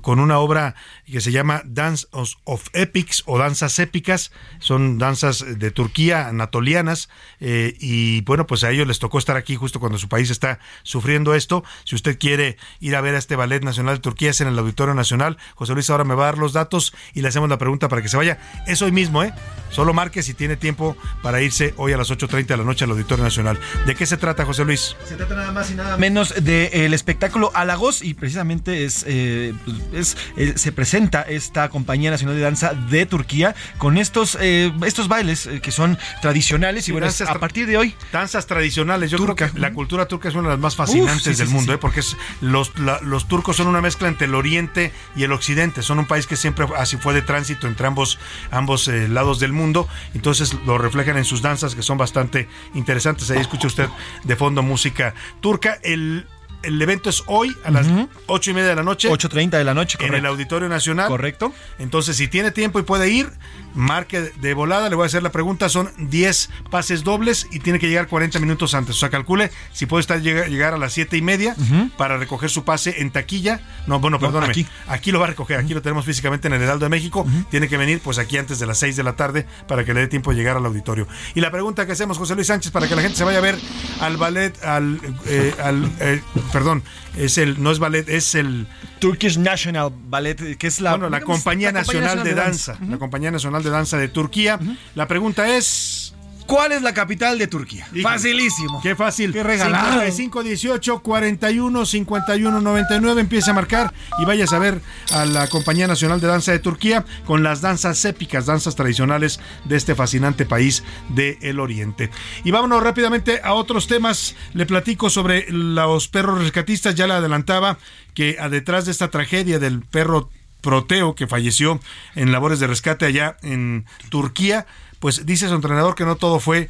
con 0.00 0.20
una 0.20 0.38
obra 0.38 0.74
que 1.04 1.20
se 1.20 1.32
llama 1.32 1.62
Dance 1.64 2.06
of 2.12 2.66
Epics 2.72 3.22
o 3.26 3.38
Danzas 3.38 3.78
Épicas. 3.78 4.30
Son 4.60 4.98
danzas 4.98 5.44
de 5.58 5.70
Turquía, 5.70 6.28
anatolianas. 6.28 7.08
Eh, 7.40 7.74
y 7.80 8.20
bueno, 8.22 8.46
pues 8.46 8.64
a 8.64 8.70
ellos 8.70 8.86
les 8.86 8.98
tocó 8.98 9.18
estar 9.18 9.36
aquí 9.36 9.56
justo 9.56 9.80
cuando 9.80 9.98
su 9.98 10.08
país 10.08 10.30
está 10.30 10.58
sufriendo 10.82 11.34
esto. 11.34 11.64
Si 11.84 11.94
usted 11.94 12.18
quiere 12.18 12.56
ir 12.80 12.96
a 12.96 13.00
ver 13.00 13.14
a 13.14 13.18
este 13.18 13.36
Ballet 13.36 13.62
Nacional 13.62 13.96
de 13.96 14.00
Turquía, 14.00 14.30
es 14.30 14.40
en 14.40 14.48
el 14.48 14.58
Auditorio 14.58 14.94
Nacional. 14.94 15.38
José 15.54 15.74
Luis 15.74 15.90
ahora 15.90 16.04
me 16.04 16.14
va 16.14 16.24
a 16.24 16.26
dar 16.26 16.38
los 16.38 16.52
datos 16.52 16.94
y 17.14 17.22
le 17.22 17.28
hacemos 17.28 17.48
la 17.48 17.58
pregunta 17.58 17.88
para 17.88 18.02
que 18.02 18.08
se 18.08 18.16
vaya. 18.16 18.38
Es 18.66 18.82
hoy 18.82 18.92
mismo, 18.92 19.22
¿eh? 19.22 19.32
Solo 19.70 19.94
marque 19.94 20.22
si 20.22 20.34
tiene 20.34 20.56
tiempo 20.56 20.96
para 21.22 21.40
irse 21.40 21.74
hoy 21.76 21.92
a 21.92 21.96
las 21.96 22.10
8.30 22.10 22.46
de 22.46 22.56
la 22.58 22.64
noche 22.64 22.84
al 22.84 22.90
Auditorio 22.90 23.24
Nacional. 23.24 23.58
¿De 23.86 23.94
qué 23.94 24.06
se 24.06 24.16
trata, 24.16 24.44
José 24.44 24.64
Luis? 24.64 24.96
Se 25.04 25.16
trata 25.16 25.34
nada 25.34 25.50
más 25.50 25.70
y 25.70 25.74
nada 25.74 25.96
menos 25.96 26.34
del 26.44 26.94
espectáculo 26.94 27.50
Halagos 27.54 28.02
y 28.02 28.14
precisamente 28.14 28.84
es, 28.84 29.04
eh, 29.08 29.54
es 29.92 30.16
eh, 30.36 30.54
se 30.56 30.72
presenta 30.72 31.22
esta 31.22 31.68
compañía 31.68 32.10
nacional 32.10 32.36
de 32.36 32.42
danza 32.42 32.74
de 32.74 33.06
Turquía 33.06 33.54
con 33.78 33.98
estos 33.98 34.36
eh, 34.40 34.72
estos 34.86 35.08
bailes 35.08 35.46
eh, 35.46 35.60
que 35.60 35.70
son 35.70 35.98
tradicionales 36.20 36.88
y 36.88 36.92
bueno 36.92 37.06
danzas 37.06 37.28
a 37.28 37.38
partir 37.38 37.66
de 37.66 37.76
hoy 37.76 37.94
Danzas 38.12 38.46
tradicionales. 38.46 39.10
Yo 39.10 39.18
Turca. 39.18 39.34
creo 39.46 39.54
que 39.54 39.60
la 39.60 39.72
cultura 39.72 40.06
turca 40.06 40.28
es 40.28 40.34
una 40.34 40.48
de 40.48 40.54
las 40.54 40.60
más 40.60 40.76
fascinantes 40.76 41.16
Uf, 41.16 41.22
sí, 41.24 41.32
sí, 41.34 41.38
del 41.38 41.48
sí, 41.48 41.54
mundo, 41.54 41.78
porque 41.80 42.00
es, 42.00 42.16
los, 42.40 42.78
la- 42.78 43.00
los 43.00 43.28
turcos 43.28 43.56
son 43.56 43.66
una 43.66 43.80
mezcla 43.80 44.08
entre 44.08 44.26
el 44.26 44.34
oriente 44.34 44.92
y 45.16 45.22
el 45.24 45.32
occidente. 45.32 45.82
Son 45.82 45.98
un 45.98 46.06
país 46.06 46.26
que 46.26 46.36
siempre 46.36 46.66
así 46.76 46.96
fue 46.96 47.14
de 47.14 47.22
tránsito 47.22 47.66
entre 47.66 47.86
ambos, 47.86 48.18
ambos 48.50 48.88
lados 48.88 49.38
del 49.40 49.52
mundo. 49.52 49.88
Entonces 50.14 50.54
lo 50.66 50.78
reflejan 50.78 51.16
en 51.16 51.24
sus 51.24 51.42
danzas 51.42 51.74
que 51.74 51.82
son 51.82 51.98
bastante 51.98 52.48
interesantes. 52.74 53.30
Ahí 53.30 53.38
escucha 53.38 53.66
usted 53.66 53.88
de 54.24 54.36
fondo 54.36 54.62
música 54.62 55.14
turca. 55.40 55.78
El, 55.82 56.26
el 56.62 56.80
evento 56.80 57.10
es 57.10 57.22
hoy 57.26 57.56
a 57.64 57.70
las 57.70 57.86
ocho 58.26 58.50
y 58.50 58.54
media 58.54 58.70
de 58.70 58.76
la 58.76 58.82
noche. 58.82 59.08
8.30 59.08 59.50
de 59.50 59.64
la 59.64 59.74
noche 59.74 59.96
En 59.98 60.06
el 60.06 60.10
correcto. 60.10 60.28
Auditorio 60.28 60.68
Nacional. 60.68 61.08
Correcto. 61.08 61.52
Entonces, 61.78 62.16
si 62.16 62.28
tiene 62.28 62.50
tiempo 62.50 62.78
y 62.78 62.82
puede 62.82 63.10
ir, 63.10 63.30
marque 63.74 64.32
de 64.40 64.54
volada. 64.54 64.88
Le 64.88 64.94
voy 64.96 65.04
a 65.04 65.06
hacer 65.06 65.22
la 65.22 65.32
pregunta. 65.32 65.68
Son 65.68 65.90
10 65.98 66.50
pases 66.70 67.04
dobles 67.04 67.46
y 67.50 67.58
tiene 67.60 67.78
que 67.78 67.88
llegar 67.88 68.08
40 68.08 68.38
minutos 68.40 68.74
antes. 68.74 68.96
O 68.96 68.98
sea, 68.98 69.10
calcule 69.10 69.50
si 69.72 69.86
puede 69.86 70.00
estar 70.00 70.20
llegar, 70.20 70.74
a 70.74 70.78
las 70.78 70.92
7 70.92 71.16
y 71.16 71.22
media 71.22 71.56
para 71.96 72.16
recoger 72.16 72.50
su 72.50 72.64
pase 72.64 73.00
en 73.00 73.10
taquilla. 73.10 73.60
No, 73.86 74.00
bueno, 74.00 74.16
No, 74.16 74.20
perdóname. 74.20 74.50
aquí. 74.50 74.66
Aquí. 74.86 75.12
lo 75.12 75.18
va 75.20 75.26
a 75.26 75.28
recoger. 75.30 75.58
Aquí 75.58 75.74
lo 75.74 75.82
tenemos 75.82 76.04
físicamente 76.04 76.48
en 76.48 76.54
el 76.54 76.62
Heraldo 76.62 76.86
de 76.86 76.90
México. 76.90 77.26
Tiene 77.50 77.68
que 77.68 77.76
venir, 77.76 78.00
pues, 78.02 78.18
aquí 78.18 78.38
antes 78.38 78.58
de 78.58 78.66
las 78.66 78.78
6 78.78 78.96
de 78.96 79.02
la 79.02 79.14
tarde 79.14 79.46
para 79.66 79.84
que 79.84 79.94
le 79.94 80.00
dé 80.00 80.08
tiempo 80.08 80.30
de 80.30 80.36
llegar 80.36 80.56
al 80.56 80.64
auditorio. 80.66 81.06
Y 81.34 81.40
la 81.40 81.50
pregunta 81.50 81.86
que 81.86 81.92
hacemos, 81.92 82.18
José 82.18 82.34
Luis 82.34 82.46
Sánchez, 82.46 82.72
para 82.72 82.88
que 82.88 82.96
la 82.96 83.02
gente 83.02 83.16
se 83.16 83.24
vaya 83.24 83.38
a 83.38 83.42
ver 83.42 83.58
al 84.00 84.16
ballet, 84.16 84.62
al, 84.64 85.00
eh, 85.26 85.54
al, 85.62 85.90
eh, 86.00 86.20
perdón, 86.52 86.82
es 87.16 87.38
el, 87.38 87.62
no 87.62 87.70
es 87.70 87.78
ballet, 87.78 88.08
es 88.08 88.34
el 88.34 88.66
Turkish 89.00 89.38
National 89.38 89.92
Ballet, 90.08 90.56
que 90.56 90.66
es 90.66 90.80
la, 90.80 90.92
bueno, 90.92 91.10
la 91.10 91.20
Compañía 91.20 91.72
Nacional, 91.72 92.22
de 92.24 92.34
Danza. 92.34 92.76
La 92.88 92.98
Compañía 92.98 93.30
Nacional 93.30 93.61
de 93.62 93.70
Danza 93.70 93.98
de 93.98 94.08
Turquía. 94.08 94.58
La 94.94 95.08
pregunta 95.08 95.56
es. 95.56 96.14
¿Cuál 96.46 96.72
es 96.72 96.82
la 96.82 96.92
capital 96.92 97.38
de 97.38 97.46
Turquía? 97.46 97.86
Facilísimo. 98.02 98.80
Qué 98.82 98.94
fácil. 98.94 99.32
Qué 99.32 99.42
regalado. 99.42 99.92
55 99.92 100.42
18 100.42 101.00
41 101.00 101.86
51 101.86 102.60
99. 102.60 103.20
Empieza 103.20 103.52
a 103.52 103.54
marcar 103.54 103.94
y 104.18 104.24
vayas 104.24 104.52
a 104.52 104.58
ver 104.58 104.80
a 105.12 105.24
la 105.24 105.46
Compañía 105.46 105.86
Nacional 105.86 106.20
de 106.20 106.26
Danza 106.26 106.52
de 106.52 106.58
Turquía 106.58 107.04
con 107.26 107.42
las 107.42 107.60
danzas 107.60 108.04
épicas, 108.04 108.46
danzas 108.46 108.74
tradicionales 108.74 109.40
de 109.64 109.76
este 109.76 109.94
fascinante 109.94 110.44
país 110.44 110.82
del 111.10 111.60
Oriente. 111.60 112.10
Y 112.44 112.50
vámonos 112.50 112.82
rápidamente 112.82 113.40
a 113.42 113.54
otros 113.54 113.86
temas. 113.86 114.34
Le 114.52 114.66
platico 114.66 115.10
sobre 115.10 115.46
los 115.48 116.08
perros 116.08 116.40
rescatistas. 116.40 116.94
Ya 116.94 117.06
le 117.06 117.14
adelantaba 117.14 117.78
que 118.14 118.36
a 118.38 118.48
detrás 118.48 118.84
de 118.84 118.90
esta 118.90 119.08
tragedia 119.08 119.58
del 119.58 119.80
perro 119.80 120.28
Proteo 120.62 121.14
que 121.14 121.26
falleció 121.26 121.80
en 122.14 122.32
labores 122.32 122.60
de 122.60 122.66
rescate 122.66 123.04
allá 123.04 123.36
en 123.42 123.84
Turquía, 124.08 124.66
pues 125.00 125.26
dice 125.26 125.48
su 125.48 125.54
entrenador 125.54 125.94
que 125.94 126.04
no 126.04 126.16
todo 126.16 126.40
fue, 126.40 126.68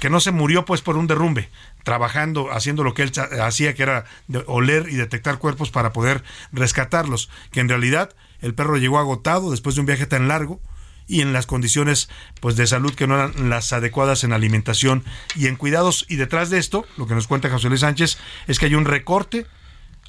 que 0.00 0.10
no 0.10 0.20
se 0.20 0.32
murió 0.32 0.64
pues 0.64 0.80
por 0.80 0.96
un 0.96 1.06
derrumbe, 1.06 1.50
trabajando, 1.84 2.50
haciendo 2.50 2.82
lo 2.82 2.94
que 2.94 3.02
él 3.02 3.12
hacía, 3.42 3.74
que 3.74 3.82
era 3.82 4.06
oler 4.46 4.88
y 4.88 4.96
detectar 4.96 5.38
cuerpos 5.38 5.70
para 5.70 5.92
poder 5.92 6.24
rescatarlos, 6.50 7.28
que 7.52 7.60
en 7.60 7.68
realidad 7.68 8.14
el 8.40 8.54
perro 8.54 8.78
llegó 8.78 8.98
agotado 8.98 9.50
después 9.50 9.74
de 9.74 9.82
un 9.82 9.86
viaje 9.86 10.06
tan 10.06 10.28
largo 10.28 10.60
y 11.06 11.22
en 11.22 11.32
las 11.32 11.46
condiciones 11.46 12.08
pues 12.40 12.56
de 12.56 12.66
salud 12.66 12.94
que 12.94 13.06
no 13.06 13.16
eran 13.16 13.50
las 13.50 13.72
adecuadas 13.72 14.24
en 14.24 14.32
alimentación 14.32 15.04
y 15.34 15.46
en 15.46 15.56
cuidados. 15.56 16.06
Y 16.08 16.16
detrás 16.16 16.50
de 16.50 16.58
esto, 16.58 16.86
lo 16.96 17.06
que 17.06 17.14
nos 17.14 17.26
cuenta 17.26 17.50
José 17.50 17.68
Luis 17.68 17.80
Sánchez 17.80 18.18
es 18.46 18.58
que 18.58 18.66
hay 18.66 18.74
un 18.74 18.84
recorte 18.84 19.46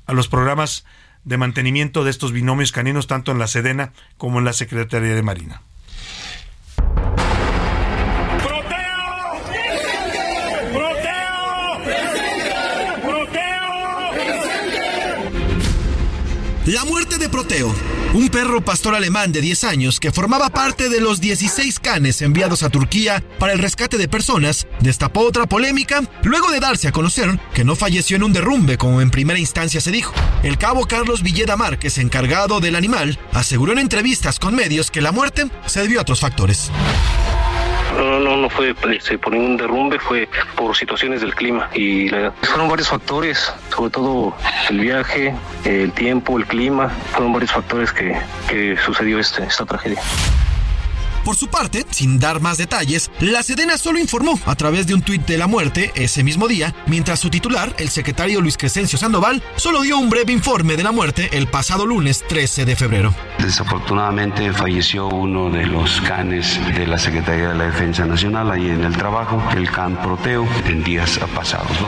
a 0.06 0.14
los 0.14 0.28
programas 0.28 0.86
de 1.24 1.38
mantenimiento 1.38 2.04
de 2.04 2.12
estos 2.12 2.32
binomios 2.32 2.72
caninos 2.72 3.08
tanto 3.08 3.32
en 3.32 3.40
la 3.40 3.48
Sedena 3.48 3.94
como 4.18 4.40
en 4.40 4.46
la 4.46 4.54
Secretaría 4.54 5.16
de 5.16 5.24
Marina. 5.24 5.62
La 16.66 16.86
muerte 16.86 17.18
de 17.18 17.30
Proteo, 17.30 17.74
un 18.14 18.30
perro 18.30 18.62
pastor 18.62 18.96
alemán 18.96 19.32
de 19.32 19.42
10 19.42 19.64
años 19.66 20.00
que 20.00 20.12
formaba 20.12 20.50
parte 20.50 20.90
de 20.90 21.00
los 21.00 21.22
16 21.22 21.80
canes 21.80 22.22
enviados 22.22 22.64
a 22.64 22.70
Turquía 22.70 23.24
para 23.38 23.54
el 23.54 23.60
rescate 23.60 23.98
de 23.98 24.08
personas, 24.08 24.68
destapó 24.80 25.22
otra 25.22 25.46
polémica 25.46 26.02
luego 26.24 26.50
de 26.52 26.60
darse 26.60 26.88
a 26.88 26.92
conocer 26.92 27.40
que 27.54 27.64
no 27.64 27.76
falleció 27.76 28.18
en 28.18 28.24
un 28.24 28.34
derrumbe 28.34 28.78
como 28.78 29.02
en 29.02 29.12
primera 29.12 29.40
instancia 29.40 29.80
se 29.80 29.92
dijo. 29.92 30.14
El 30.44 30.58
cabo 30.58 30.88
Carlos 30.88 31.22
Villeda 31.22 31.56
Márquez, 31.56 31.98
encargado 31.98 32.60
del 32.60 32.76
animal, 32.76 33.20
aseguró 33.34 33.74
en 33.74 33.80
entrevistas 33.80 34.40
con 34.40 34.56
medios 34.56 34.90
que 34.90 35.02
la 35.02 35.12
muerte 35.12 35.48
se 35.66 35.82
debió 35.82 36.00
a 36.00 36.02
otros 36.02 36.20
factores. 36.20 36.72
No, 37.98 38.20
no, 38.20 38.38
no 38.38 38.50
fue 38.50 38.76
este, 38.92 39.18
por 39.18 39.34
ningún 39.34 39.58
derrumbe, 39.58 40.00
fue 40.00 40.30
por 40.56 40.76
situaciones 40.76 41.22
del 41.22 41.36
clima. 41.36 41.70
Y 41.74 42.10
la, 42.10 42.32
fueron 42.42 42.70
varios 42.70 42.90
factores, 42.90 43.54
sobre 43.76 43.92
todo 43.92 44.36
el 44.70 44.80
viaje, 44.80 45.36
el 45.66 45.92
tiempo, 45.92 46.38
el 46.38 46.46
clima, 46.46 46.90
fueron 47.12 47.34
varios 47.34 47.52
factores 47.52 47.92
que, 47.92 48.18
que 48.48 48.78
sucedió 48.78 49.20
este, 49.20 49.44
esta 49.44 49.66
tragedia. 49.66 50.02
Por 51.24 51.36
su 51.36 51.48
parte, 51.48 51.86
sin 51.92 52.20
dar 52.20 52.42
más 52.42 52.58
detalles, 52.58 53.12
la 53.20 53.44
Sedena 53.44 53.78
solo 53.78 54.00
informó 54.00 54.40
a 54.46 54.56
través 54.56 54.88
de 54.88 54.94
un 54.94 55.02
tuit 55.02 55.26
de 55.26 55.38
la 55.38 55.48
muerte 55.48 55.92
ese 55.96 56.24
mismo 56.24 56.48
día, 56.48 56.74
mientras 56.88 57.20
su 57.20 57.30
titular, 57.30 57.76
el 57.78 57.90
secretario 57.90 58.42
Luis 58.42 58.58
Crescencio 58.58 58.98
Sandoval, 58.98 59.44
solo 59.56 59.82
dio 59.82 59.98
un 59.98 60.10
breve 60.10 60.34
informe 60.34 60.78
de 60.78 60.84
la 60.84 60.92
muerte 60.92 61.30
el 61.34 61.48
pasado 61.48 61.86
lunes 61.86 62.24
13 62.28 62.66
de 62.66 62.76
febrero. 62.76 63.14
Desafortunadamente 63.40 64.52
falleció 64.54 65.08
uno 65.08 65.50
de 65.50 65.66
los 65.66 66.02
canes 66.02 66.60
de 66.74 66.88
la 66.88 66.98
Secretaría 66.98 67.50
de 67.50 67.56
la 67.56 67.66
Defensa 67.66 68.06
Nacional 68.06 68.52
ahí 68.52 68.70
en 68.70 68.84
el 68.84 68.96
trabajo, 68.96 69.42
el 69.56 69.70
can 69.70 69.96
Proteo, 70.02 70.48
en 70.66 70.84
días 70.84 71.20
pasados. 71.36 71.80
¿no? 71.82 71.88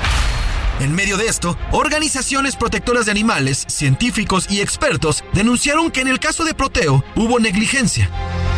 En 0.82 0.96
medio 0.96 1.16
de 1.16 1.28
esto, 1.28 1.58
organizaciones 1.72 2.56
protectoras 2.56 3.06
de 3.06 3.12
animales, 3.12 3.66
científicos 3.68 4.48
y 4.50 4.62
expertos 4.62 5.24
denunciaron 5.32 5.92
que 5.92 6.02
en 6.02 6.08
el 6.08 6.20
caso 6.20 6.44
de 6.44 6.56
Proteo 6.56 7.04
hubo 7.16 7.40
negligencia. 7.40 8.10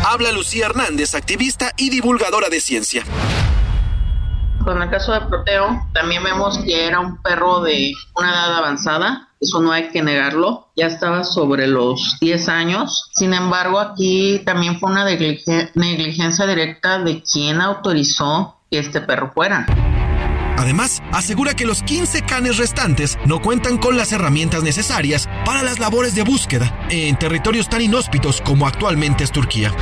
Habla 0.06 0.32
Lucía 0.32 0.66
Hernández, 0.66 1.14
activista 1.14 1.72
y 1.78 1.88
divulgadora 1.88 2.50
de 2.50 2.60
ciencia. 2.60 3.04
Con 4.62 4.82
el 4.82 4.90
caso 4.90 5.14
de 5.14 5.22
Proteo, 5.22 5.88
también 5.94 6.22
vemos 6.22 6.58
que 6.58 6.86
era 6.86 7.00
un 7.00 7.22
perro 7.22 7.62
de 7.62 7.90
una 8.14 8.30
edad 8.30 8.58
avanzada, 8.58 9.30
eso 9.40 9.62
no 9.62 9.72
hay 9.72 9.88
que 9.88 10.02
negarlo, 10.02 10.68
ya 10.76 10.88
estaba 10.88 11.24
sobre 11.24 11.66
los 11.68 12.18
10 12.20 12.48
años. 12.50 13.10
Sin 13.14 13.32
embargo, 13.32 13.80
aquí 13.80 14.42
también 14.44 14.78
fue 14.78 14.90
una 14.90 15.06
negligencia 15.06 16.46
directa 16.46 16.98
de 16.98 17.22
quien 17.22 17.62
autorizó 17.62 18.60
que 18.70 18.80
este 18.80 19.00
perro 19.00 19.32
fuera. 19.32 19.64
Además, 20.56 21.02
asegura 21.12 21.54
que 21.54 21.66
los 21.66 21.82
15 21.82 22.22
canes 22.22 22.58
restantes 22.58 23.18
no 23.26 23.40
cuentan 23.40 23.78
con 23.78 23.96
las 23.96 24.12
herramientas 24.12 24.62
necesarias 24.62 25.28
para 25.44 25.62
las 25.62 25.78
labores 25.78 26.14
de 26.14 26.22
búsqueda 26.22 26.86
en 26.90 27.18
territorios 27.18 27.68
tan 27.68 27.82
inhóspitos 27.82 28.40
como 28.40 28.66
actualmente 28.66 29.24
es 29.24 29.32
Turquía. 29.32 29.72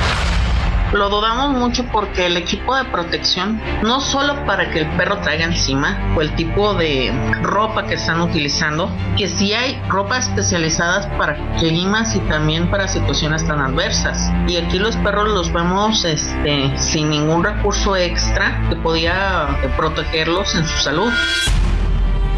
Lo 0.93 1.09
dudamos 1.09 1.59
mucho 1.59 1.85
porque 1.91 2.27
el 2.27 2.37
equipo 2.37 2.77
de 2.77 2.85
protección, 2.85 3.61
no 3.83 4.01
solo 4.01 4.45
para 4.45 4.71
que 4.71 4.81
el 4.81 4.87
perro 4.97 5.19
traiga 5.19 5.45
encima, 5.45 5.99
o 6.17 6.21
el 6.21 6.35
tipo 6.35 6.75
de 6.75 7.13
ropa 7.43 7.87
que 7.87 7.95
están 7.95 8.21
utilizando, 8.21 8.91
que 9.17 9.27
sí 9.29 9.55
hay 9.55 9.81
ropa 9.89 10.19
especializadas 10.19 11.07
para 11.19 11.37
climas 11.59 12.15
y 12.15 12.21
también 12.21 12.71
para 12.71 12.89
situaciones 12.89 13.47
tan 13.47 13.61
adversas. 13.61 14.31
Y 14.47 14.57
aquí 14.59 14.79
los 14.79 14.97
perros 14.97 15.29
los 15.29 15.53
vemos 15.53 16.05
este, 16.05 16.79
sin 16.79 17.09
ningún 17.09 17.43
recurso 17.43 17.97
extra 17.97 18.61
que 18.69 18.77
podía 18.77 19.49
protegerlos 19.77 20.55
en 20.55 20.67
su 20.67 20.79
salud. 20.79 21.11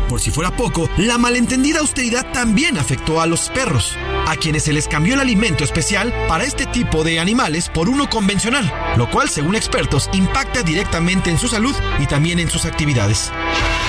Por 0.08 0.20
si 0.20 0.30
fuera 0.30 0.50
poco, 0.50 0.88
la 0.98 1.18
malentendida 1.18 1.80
austeridad 1.80 2.30
también 2.32 2.78
afectó 2.78 3.20
a 3.20 3.26
los 3.26 3.48
perros, 3.50 3.96
a 4.26 4.36
quienes 4.36 4.64
se 4.64 4.72
les 4.72 4.86
cambió 4.86 5.14
el 5.14 5.20
alimento 5.20 5.64
especial 5.64 6.12
para 6.28 6.44
este 6.44 6.66
tipo 6.66 7.04
de 7.04 7.20
animales 7.20 7.68
por 7.68 7.88
uno 7.88 8.08
convencional, 8.08 8.70
lo 8.96 9.10
cual, 9.10 9.28
según 9.28 9.56
expertos, 9.56 10.10
impacta 10.12 10.62
directamente 10.62 11.30
en 11.30 11.38
su 11.38 11.48
salud 11.48 11.74
y 11.98 12.06
también 12.06 12.38
en 12.38 12.50
sus 12.50 12.66
actividades. 12.66 13.32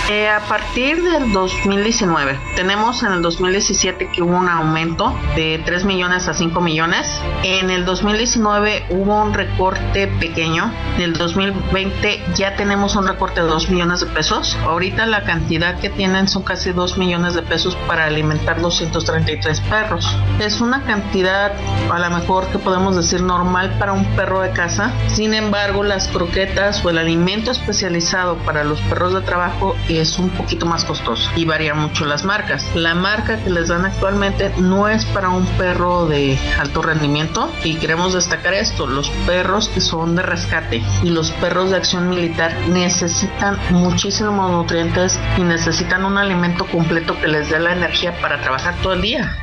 Eh, 0.07 0.29
a 0.29 0.39
partir 0.41 1.01
del 1.01 1.31
2019, 1.31 2.37
tenemos 2.55 3.01
en 3.01 3.11
el 3.11 3.23
2017 3.23 4.11
que 4.11 4.21
hubo 4.21 4.37
un 4.37 4.47
aumento 4.47 5.17
de 5.35 5.59
3 5.65 5.83
millones 5.83 6.27
a 6.27 6.35
5 6.35 6.61
millones. 6.61 7.07
En 7.43 7.71
el 7.71 7.85
2019 7.85 8.85
hubo 8.91 9.23
un 9.23 9.33
recorte 9.33 10.07
pequeño. 10.19 10.71
En 10.97 11.01
el 11.01 11.13
2020 11.13 12.23
ya 12.35 12.55
tenemos 12.55 12.95
un 12.95 13.07
recorte 13.07 13.41
de 13.41 13.47
2 13.47 13.69
millones 13.71 14.01
de 14.01 14.05
pesos. 14.05 14.55
Ahorita 14.63 15.07
la 15.07 15.23
cantidad 15.23 15.79
que 15.79 15.89
tienen 16.05 16.27
son 16.27 16.43
casi 16.43 16.71
2 16.71 16.99
millones 16.99 17.33
de 17.33 17.41
pesos 17.41 17.75
para 17.87 18.05
alimentar 18.05 18.61
233 18.61 19.59
perros. 19.61 20.07
Es 20.37 20.61
una 20.61 20.83
cantidad 20.83 21.51
a 21.91 21.97
lo 21.97 22.09
mejor 22.11 22.45
que 22.49 22.59
podemos 22.59 22.95
decir 22.95 23.23
normal 23.23 23.73
para 23.79 23.93
un 23.93 24.05
perro 24.15 24.41
de 24.41 24.51
casa. 24.51 24.91
Sin 25.07 25.33
embargo, 25.33 25.83
las 25.83 26.07
croquetas 26.09 26.85
o 26.85 26.91
el 26.91 26.99
alimento 26.99 27.49
especializado 27.49 28.37
para 28.37 28.63
los 28.63 28.81
perros 28.81 29.15
de 29.15 29.21
trabajo 29.21 29.75
es 29.89 30.19
un 30.19 30.29
poquito 30.29 30.67
más 30.67 30.85
costoso 30.85 31.27
y 31.35 31.45
varía 31.45 31.73
mucho 31.73 32.05
las 32.05 32.23
marcas. 32.23 32.63
La 32.75 32.93
marca 32.93 33.37
que 33.37 33.49
les 33.49 33.69
dan 33.69 33.83
actualmente 33.85 34.51
no 34.59 34.87
es 34.87 35.05
para 35.05 35.29
un 35.29 35.47
perro 35.57 36.05
de 36.05 36.37
alto 36.59 36.83
rendimiento 36.83 37.51
y 37.63 37.77
queremos 37.77 38.13
destacar 38.13 38.53
esto, 38.53 38.85
los 38.85 39.09
perros 39.25 39.69
que 39.69 39.81
son 39.81 40.15
de 40.15 40.21
rescate 40.21 40.83
y 41.01 41.09
los 41.09 41.31
perros 41.31 41.71
de 41.71 41.77
acción 41.77 42.09
militar 42.09 42.55
necesitan 42.69 43.57
muchísimos 43.71 44.51
nutrientes 44.51 45.19
y 45.39 45.41
necesitan 45.41 45.94
un 46.03 46.17
alimento 46.17 46.65
completo 46.65 47.17
que 47.21 47.27
les 47.27 47.49
dé 47.49 47.59
la 47.59 47.73
energía 47.73 48.19
para 48.19 48.41
trabajar 48.41 48.75
todo 48.81 48.93
el 48.93 49.01
día. 49.01 49.37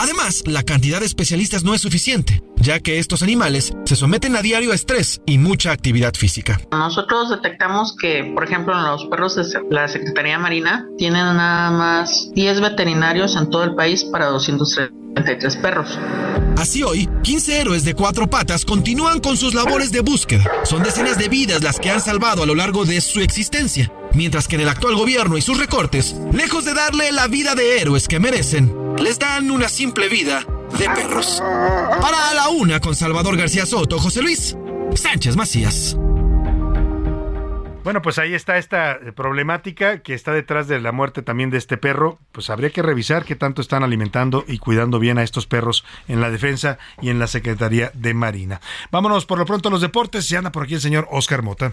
Además, 0.00 0.42
la 0.46 0.62
cantidad 0.62 1.00
de 1.00 1.06
especialistas 1.06 1.64
no 1.64 1.74
es 1.74 1.82
suficiente, 1.82 2.42
ya 2.56 2.78
que 2.78 2.98
estos 2.98 3.22
animales 3.22 3.72
se 3.84 3.96
someten 3.96 4.36
a 4.36 4.42
diario 4.42 4.70
a 4.70 4.74
estrés 4.74 5.20
y 5.26 5.38
mucha 5.38 5.72
actividad 5.72 6.14
física. 6.14 6.60
Nosotros 6.70 7.30
detectamos 7.30 7.96
que, 8.00 8.30
por 8.32 8.44
ejemplo, 8.44 8.78
en 8.78 8.84
los 8.84 9.06
perros 9.06 9.34
de 9.34 9.44
la 9.70 9.88
Secretaría 9.88 10.38
Marina 10.38 10.86
tienen 10.98 11.36
nada 11.36 11.70
más 11.72 12.30
10 12.34 12.60
veterinarios 12.60 13.36
en 13.36 13.50
todo 13.50 13.64
el 13.64 13.74
país 13.74 14.04
para 14.04 14.26
233 14.26 15.56
perros. 15.56 15.98
Así 16.56 16.84
hoy, 16.84 17.08
15 17.22 17.60
héroes 17.60 17.84
de 17.84 17.94
cuatro 17.94 18.30
patas 18.30 18.64
continúan 18.64 19.18
con 19.18 19.36
sus 19.36 19.54
labores 19.54 19.90
de 19.90 20.00
búsqueda. 20.00 20.44
Son 20.64 20.82
decenas 20.82 21.18
de 21.18 21.28
vidas 21.28 21.62
las 21.62 21.80
que 21.80 21.90
han 21.90 22.00
salvado 22.00 22.44
a 22.44 22.46
lo 22.46 22.54
largo 22.54 22.84
de 22.84 23.00
su 23.00 23.20
existencia. 23.20 23.92
Mientras 24.14 24.48
que 24.48 24.56
en 24.56 24.62
el 24.62 24.68
actual 24.68 24.94
gobierno 24.94 25.36
y 25.36 25.42
sus 25.42 25.58
recortes, 25.58 26.16
lejos 26.32 26.64
de 26.64 26.74
darle 26.74 27.12
la 27.12 27.28
vida 27.28 27.54
de 27.54 27.80
héroes 27.80 28.08
que 28.08 28.20
merecen, 28.20 28.72
les 28.96 29.18
dan 29.18 29.50
una 29.50 29.68
simple 29.68 30.08
vida 30.08 30.44
de 30.78 30.86
perros. 30.90 31.42
Para 31.42 32.34
la 32.34 32.48
una 32.48 32.80
con 32.80 32.94
Salvador 32.94 33.36
García 33.36 33.66
Soto, 33.66 33.98
José 33.98 34.22
Luis 34.22 34.56
Sánchez 34.94 35.36
Macías. 35.36 35.96
Bueno, 37.84 38.02
pues 38.02 38.18
ahí 38.18 38.34
está 38.34 38.58
esta 38.58 38.98
problemática 39.16 40.02
que 40.02 40.12
está 40.12 40.32
detrás 40.34 40.68
de 40.68 40.78
la 40.78 40.92
muerte 40.92 41.22
también 41.22 41.48
de 41.48 41.56
este 41.56 41.78
perro. 41.78 42.18
Pues 42.32 42.50
habría 42.50 42.68
que 42.68 42.82
revisar 42.82 43.24
qué 43.24 43.34
tanto 43.34 43.62
están 43.62 43.82
alimentando 43.82 44.44
y 44.46 44.58
cuidando 44.58 44.98
bien 44.98 45.16
a 45.16 45.22
estos 45.22 45.46
perros 45.46 45.86
en 46.06 46.20
la 46.20 46.30
defensa 46.30 46.78
y 47.00 47.08
en 47.08 47.18
la 47.18 47.26
Secretaría 47.28 47.90
de 47.94 48.12
Marina. 48.12 48.60
Vámonos 48.90 49.24
por 49.24 49.38
lo 49.38 49.46
pronto 49.46 49.68
a 49.68 49.72
los 49.72 49.80
deportes. 49.80 50.28
Ya 50.28 50.36
anda 50.36 50.52
por 50.52 50.64
aquí 50.64 50.74
el 50.74 50.82
señor 50.82 51.08
Oscar 51.10 51.42
Mota. 51.42 51.72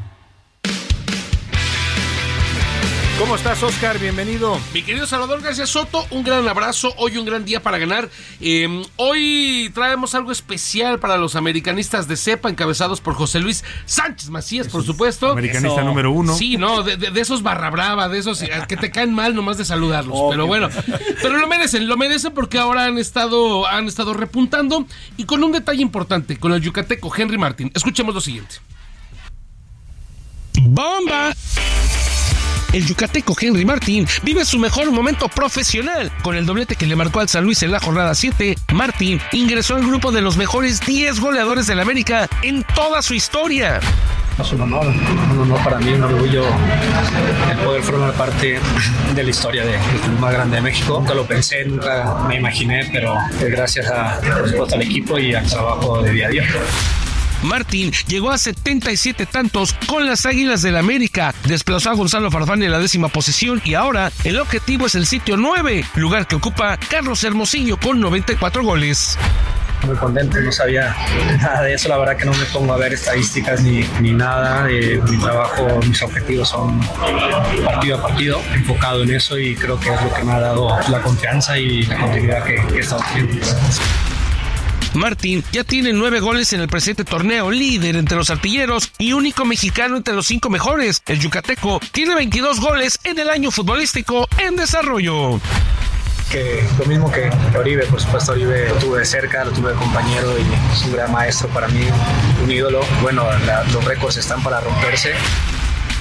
¿Cómo 3.21 3.35
estás, 3.35 3.61
Oscar? 3.61 3.99
Bienvenido. 3.99 4.59
Mi 4.73 4.81
querido 4.81 5.05
Salvador 5.05 5.41
García 5.43 5.67
Soto, 5.67 6.07
un 6.09 6.23
gran 6.23 6.47
abrazo. 6.49 6.91
Hoy 6.97 7.17
un 7.17 7.25
gran 7.25 7.45
día 7.45 7.61
para 7.61 7.77
ganar. 7.77 8.09
Eh, 8.39 8.81
hoy 8.95 9.69
traemos 9.75 10.15
algo 10.15 10.31
especial 10.31 10.99
para 10.99 11.17
los 11.17 11.35
americanistas 11.35 12.07
de 12.07 12.17
cepa, 12.17 12.49
encabezados 12.49 12.99
por 12.99 13.13
José 13.13 13.39
Luis 13.39 13.63
Sánchez 13.85 14.29
Macías, 14.31 14.69
por 14.69 14.83
supuesto. 14.83 15.29
Americanista 15.33 15.83
número 15.83 16.11
uno. 16.11 16.33
Sí, 16.35 16.57
no, 16.57 16.81
de, 16.81 16.97
de- 16.97 17.11
de 17.11 17.21
esos 17.21 17.43
barra 17.43 17.69
brava, 17.69 18.09
de 18.09 18.17
esos 18.17 18.41
eh, 18.41 18.49
que 18.67 18.75
te 18.75 18.89
caen 18.89 19.13
mal 19.13 19.35
nomás 19.35 19.57
de 19.59 19.65
saludarlos. 19.65 20.17
pero 20.31 20.47
bueno, 20.47 20.69
pero 21.21 21.37
lo 21.37 21.47
merecen, 21.47 21.87
lo 21.87 21.97
merecen 21.97 22.33
porque 22.33 22.57
ahora 22.57 22.85
han 22.85 22.97
estado, 22.97 23.67
han 23.67 23.87
estado 23.87 24.15
repuntando 24.15 24.87
y 25.17 25.25
con 25.25 25.43
un 25.43 25.51
detalle 25.51 25.83
importante, 25.83 26.37
con 26.37 26.53
el 26.53 26.61
yucateco 26.61 27.13
Henry 27.15 27.37
Martin. 27.37 27.71
Escuchemos 27.75 28.15
lo 28.15 28.21
siguiente. 28.21 28.55
¡Bomba! 30.59 31.33
El 32.73 32.85
yucateco 32.85 33.35
Henry 33.39 33.65
Martin 33.65 34.07
vive 34.23 34.45
su 34.45 34.57
mejor 34.57 34.91
momento 34.91 35.27
profesional. 35.27 36.09
Con 36.23 36.37
el 36.37 36.45
doblete 36.45 36.77
que 36.77 36.85
le 36.85 36.95
marcó 36.95 37.19
al 37.19 37.27
San 37.27 37.43
Luis 37.43 37.61
en 37.63 37.71
la 37.71 37.81
jornada 37.81 38.15
7, 38.15 38.57
Martin 38.73 39.19
ingresó 39.33 39.75
al 39.75 39.85
grupo 39.85 40.11
de 40.13 40.21
los 40.21 40.37
mejores 40.37 40.79
10 40.85 41.19
goleadores 41.19 41.67
del 41.67 41.81
América 41.81 42.29
en 42.41 42.63
toda 42.73 43.01
su 43.01 43.13
historia. 43.13 43.81
Es 44.41 44.51
un 44.53 44.61
honor, 44.61 44.87
un 44.87 45.39
honor 45.39 45.61
para 45.65 45.79
mí, 45.79 45.91
un 45.91 46.03
orgullo 46.03 46.45
el 47.51 47.57
poder 47.57 47.83
formar 47.83 48.13
parte 48.13 48.59
de 49.15 49.23
la 49.23 49.29
historia 49.29 49.65
de- 49.65 49.71
del 49.73 49.99
club 50.05 50.19
más 50.19 50.31
grande 50.31 50.55
de 50.55 50.61
México. 50.61 50.97
Nunca 50.97 51.13
lo 51.13 51.25
pensé, 51.25 51.65
nunca 51.65 52.23
me 52.25 52.37
imaginé, 52.37 52.89
pero 52.93 53.17
gracias 53.41 53.87
a, 53.91 54.21
por 54.21 54.49
supuesto, 54.49 54.75
al 54.75 54.81
equipo 54.83 55.19
y 55.19 55.33
al 55.35 55.45
trabajo 55.45 56.01
de 56.01 56.11
día 56.13 56.27
a 56.27 56.29
día. 56.29 56.43
Martín 57.43 57.91
llegó 58.07 58.31
a 58.31 58.37
77 58.37 59.25
tantos 59.25 59.73
con 59.87 60.05
las 60.05 60.25
Águilas 60.25 60.61
del 60.61 60.77
América, 60.77 61.33
desplazó 61.45 61.89
a 61.89 61.93
Gonzalo 61.93 62.29
Farfán 62.29 62.61
en 62.63 62.71
la 62.71 62.79
décima 62.79 63.09
posición 63.09 63.61
y 63.65 63.73
ahora 63.73 64.11
el 64.23 64.39
objetivo 64.39 64.85
es 64.85 64.95
el 64.95 65.05
sitio 65.05 65.37
9, 65.37 65.85
lugar 65.95 66.27
que 66.27 66.35
ocupa 66.35 66.77
Carlos 66.89 67.23
Hermosillo 67.23 67.77
con 67.77 67.99
94 67.99 68.63
goles. 68.63 69.17
Muy 69.85 69.95
contento, 69.95 70.39
no 70.39 70.51
sabía 70.51 70.95
nada 71.41 71.63
de 71.63 71.73
eso, 71.73 71.89
la 71.89 71.97
verdad 71.97 72.15
que 72.15 72.25
no 72.25 72.33
me 72.33 72.45
pongo 72.45 72.73
a 72.73 72.77
ver 72.77 72.93
estadísticas 72.93 73.61
ni, 73.61 73.83
ni 73.99 74.11
nada. 74.11 74.67
mi 74.67 75.17
trabajo, 75.17 75.79
mis 75.87 76.01
objetivos 76.03 76.49
son 76.49 76.79
partido 77.65 77.97
a 77.97 78.01
partido, 78.03 78.41
enfocado 78.53 79.01
en 79.01 79.15
eso 79.15 79.39
y 79.39 79.55
creo 79.55 79.79
que 79.79 79.91
es 79.91 80.01
lo 80.03 80.13
que 80.13 80.23
me 80.23 80.33
ha 80.33 80.39
dado 80.39 80.77
la 80.89 81.01
confianza 81.01 81.57
y 81.57 81.83
la 81.83 81.97
continuidad 81.97 82.43
que, 82.43 82.55
que 82.67 82.75
he 82.75 82.79
estado 82.81 83.01
teniendo. 83.11 83.47
Martín 84.93 85.43
ya 85.51 85.63
tiene 85.63 85.93
nueve 85.93 86.19
goles 86.19 86.51
en 86.53 86.61
el 86.61 86.67
presente 86.67 87.03
torneo, 87.05 87.49
líder 87.49 87.95
entre 87.95 88.17
los 88.17 88.29
artilleros 88.29 88.91
y 88.97 89.13
único 89.13 89.45
mexicano 89.45 89.97
entre 89.97 90.13
los 90.13 90.27
cinco 90.27 90.49
mejores. 90.49 91.01
El 91.07 91.19
yucateco 91.19 91.79
tiene 91.91 92.15
22 92.15 92.59
goles 92.59 92.99
en 93.03 93.19
el 93.19 93.29
año 93.29 93.51
futbolístico 93.51 94.27
en 94.37 94.55
desarrollo. 94.55 95.39
que 96.31 96.63
lo 96.79 96.85
mismo 96.85 97.11
que 97.11 97.29
Oribe, 97.57 97.85
por 97.87 97.99
supuesto 97.99 98.31
Oribe 98.31 98.69
lo 98.69 98.75
tuve 98.75 98.99
de 98.99 99.05
cerca, 99.05 99.43
lo 99.45 99.51
tuve 99.51 99.71
de 99.71 99.75
compañero 99.75 100.37
y 100.37 100.73
es 100.73 100.83
un 100.85 100.93
gran 100.93 101.11
maestro 101.11 101.47
para 101.49 101.67
mí, 101.67 101.83
un 102.43 102.51
ídolo. 102.51 102.81
Bueno, 103.01 103.25
los 103.73 103.83
récords 103.85 104.17
están 104.17 104.41
para 104.43 104.59
romperse. 104.61 105.13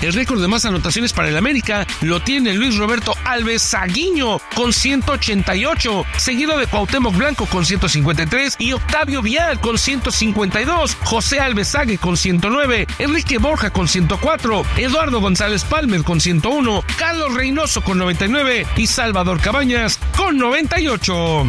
El 0.03 0.15
récord 0.15 0.41
de 0.41 0.49
más 0.49 0.65
anotaciones 0.65 1.13
para 1.13 1.29
el 1.29 1.37
América 1.37 1.87
lo 2.01 2.21
tiene 2.21 2.55
Luis 2.55 2.77
Roberto 2.77 3.15
Alves 3.25 3.63
Saguiño 3.63 4.41
con 4.55 4.73
188, 4.73 6.05
seguido 6.17 6.59
de 6.59 6.67
Cuauhtémoc 6.67 7.15
Blanco 7.15 7.47
con 7.47 7.67
153 7.67 8.57
y 8.59 8.73
Octavio 8.73 9.21
Vial 9.21 9.61
con 9.61 9.77
152, 9.77 10.97
José 11.05 11.41
Alves 11.41 11.69
Sague 11.69 11.99
con 11.99 12.17
109, 12.17 12.87
Enrique 12.99 13.39
Borja 13.39 13.71
con 13.71 13.89
104, 13.89 14.65
Eduardo 14.77 15.21
González 15.21 15.65
Palmer 15.65 16.03
con 16.03 16.21
101, 16.21 16.83
Carlos 16.97 17.35
Reynoso 17.35 17.83
con 17.83 17.99
99 17.99 18.67
y 18.77 18.87
Salvador 18.87 19.41
Cabañas 19.41 19.99
con 20.17 20.39
98. 20.39 21.47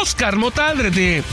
Oscar 0.00 0.36
Mota 0.36 0.68
Aldrete. 0.68 1.24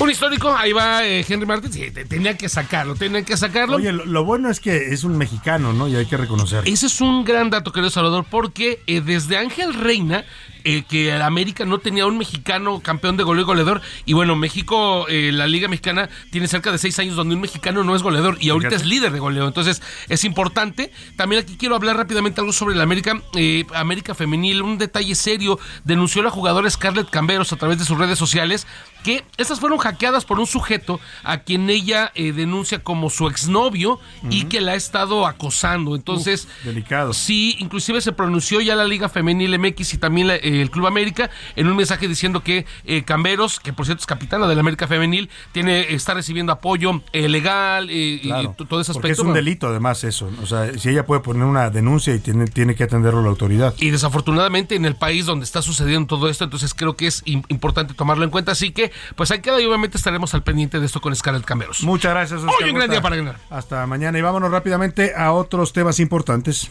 Un 0.00 0.10
histórico, 0.10 0.54
ahí 0.54 0.72
va 0.72 1.04
eh, 1.04 1.24
Henry. 1.26 1.46
Sí, 1.70 1.90
te- 1.90 2.04
tenía 2.04 2.36
que 2.36 2.48
sacarlo, 2.48 2.94
tenía 2.96 3.22
que 3.24 3.36
sacarlo. 3.36 3.76
Oye, 3.76 3.92
lo, 3.92 4.04
lo 4.04 4.24
bueno 4.24 4.50
es 4.50 4.58
que 4.60 4.92
es 4.92 5.04
un 5.04 5.16
mexicano, 5.16 5.72
¿no? 5.72 5.86
Y 5.88 5.94
hay 5.96 6.06
que 6.06 6.16
reconocerlo. 6.16 6.70
Ese 6.70 6.86
es 6.86 7.00
un 7.00 7.24
gran 7.24 7.48
dato, 7.50 7.70
querido 7.72 7.90
Salvador, 7.90 8.26
porque 8.28 8.82
eh, 8.86 9.00
desde 9.00 9.36
Ángel 9.38 9.72
Reina, 9.74 10.24
eh, 10.64 10.82
que 10.88 11.12
América 11.12 11.64
no 11.64 11.78
tenía 11.78 12.06
un 12.06 12.18
mexicano 12.18 12.80
campeón 12.80 13.16
de 13.16 13.22
goleo 13.22 13.42
y 13.42 13.46
goleador, 13.46 13.80
y 14.04 14.12
bueno, 14.14 14.34
México, 14.36 15.06
eh, 15.08 15.30
la 15.32 15.46
Liga 15.46 15.68
Mexicana 15.68 16.08
tiene 16.30 16.48
cerca 16.48 16.72
de 16.72 16.78
seis 16.78 16.98
años 16.98 17.16
donde 17.16 17.34
un 17.34 17.40
mexicano 17.40 17.84
no 17.84 17.94
es 17.94 18.02
goleador 18.02 18.36
y 18.40 18.50
ahorita 18.50 18.70
Fíjate. 18.70 18.84
es 18.84 18.88
líder 18.88 19.12
de 19.12 19.18
goleo, 19.20 19.46
entonces 19.46 19.82
es 20.08 20.24
importante. 20.24 20.90
También 21.16 21.42
aquí 21.42 21.56
quiero 21.56 21.76
hablar 21.76 21.96
rápidamente 21.96 22.40
algo 22.40 22.52
sobre 22.52 22.74
el 22.74 22.80
América, 22.80 23.20
eh, 23.36 23.64
América 23.74 24.14
Femenil, 24.14 24.62
un 24.62 24.78
detalle 24.78 25.14
serio, 25.14 25.58
denunció 25.84 26.22
la 26.22 26.30
jugadora 26.30 26.68
Scarlett 26.70 27.10
Camberos 27.10 27.52
a 27.52 27.56
través 27.56 27.78
de 27.78 27.84
sus 27.84 27.98
redes 27.98 28.18
sociales 28.18 28.66
que 29.04 29.22
estas 29.36 29.60
fueron 29.60 29.78
hackeadas 29.78 30.24
por 30.24 30.38
un 30.40 30.46
sujeto 30.46 30.98
a 31.24 31.38
quien 31.40 31.68
ella 31.68 32.10
eh, 32.14 32.32
denuncia 32.32 32.78
como 32.82 33.10
su 33.10 33.26
exnovio 33.28 34.00
y 34.30 34.44
que 34.44 34.62
la 34.62 34.72
ha 34.72 34.76
estado 34.76 35.26
acosando. 35.26 35.94
Entonces, 35.94 36.48
delicado. 36.64 37.12
Sí, 37.12 37.56
inclusive 37.58 38.00
se 38.00 38.12
pronunció 38.12 38.62
ya 38.62 38.74
la 38.74 38.86
Liga 38.86 39.10
Femenil 39.10 39.58
MX 39.58 39.94
y 39.94 39.98
también 39.98 40.28
la- 40.28 40.36
eh, 40.36 40.53
el 40.60 40.70
Club 40.70 40.86
América 40.86 41.30
en 41.56 41.66
un 41.68 41.76
mensaje 41.76 42.08
diciendo 42.08 42.42
que 42.42 42.66
eh, 42.84 43.02
Camberos, 43.04 43.60
que 43.60 43.72
por 43.72 43.86
cierto 43.86 44.00
es 44.02 44.06
capitana 44.06 44.46
de 44.46 44.54
la 44.54 44.60
América 44.60 44.86
Femenil, 44.86 45.28
tiene 45.52 45.92
está 45.94 46.14
recibiendo 46.14 46.52
apoyo 46.52 47.02
eh, 47.12 47.28
legal 47.28 47.88
eh, 47.90 48.20
Claro, 48.22 48.54
y 48.58 48.64
todo 48.64 48.80
ese 48.80 48.92
Porque 48.92 49.08
aspecto. 49.08 49.22
es 49.22 49.28
un 49.28 49.34
delito 49.34 49.68
además 49.68 50.04
eso. 50.04 50.30
O 50.42 50.46
sea, 50.46 50.76
si 50.78 50.88
ella 50.90 51.04
puede 51.06 51.20
poner 51.20 51.44
una 51.44 51.70
denuncia 51.70 52.14
y 52.14 52.18
tiene, 52.20 52.46
tiene 52.46 52.74
que 52.74 52.84
atenderlo 52.84 53.22
la 53.22 53.28
autoridad. 53.28 53.74
Y 53.78 53.90
desafortunadamente 53.90 54.74
en 54.74 54.84
el 54.84 54.96
país 54.96 55.26
donde 55.26 55.44
está 55.44 55.62
sucediendo 55.62 56.06
todo 56.06 56.28
esto, 56.28 56.44
entonces 56.44 56.74
creo 56.74 56.96
que 56.96 57.06
es 57.06 57.24
im- 57.24 57.44
importante 57.48 57.94
tomarlo 57.94 58.24
en 58.24 58.30
cuenta. 58.30 58.52
Así 58.52 58.70
que, 58.72 58.92
pues 59.16 59.30
ahí 59.30 59.40
queda 59.40 59.60
y 59.60 59.66
obviamente 59.66 59.96
estaremos 59.96 60.34
al 60.34 60.42
pendiente 60.42 60.80
de 60.80 60.86
esto 60.86 61.00
con 61.00 61.14
Scarlett 61.14 61.44
Camberos. 61.44 61.82
Muchas 61.82 62.12
gracias. 62.12 62.40
Oscar 62.40 62.54
Hoy 62.64 62.70
un 62.70 62.76
gran 62.76 62.90
día 62.90 63.02
para 63.02 63.16
ganar. 63.16 63.36
Hasta 63.50 63.86
mañana 63.86 64.18
y 64.18 64.22
vámonos 64.22 64.50
rápidamente 64.50 65.12
a 65.16 65.32
otros 65.32 65.72
temas 65.72 66.00
importantes. 66.00 66.70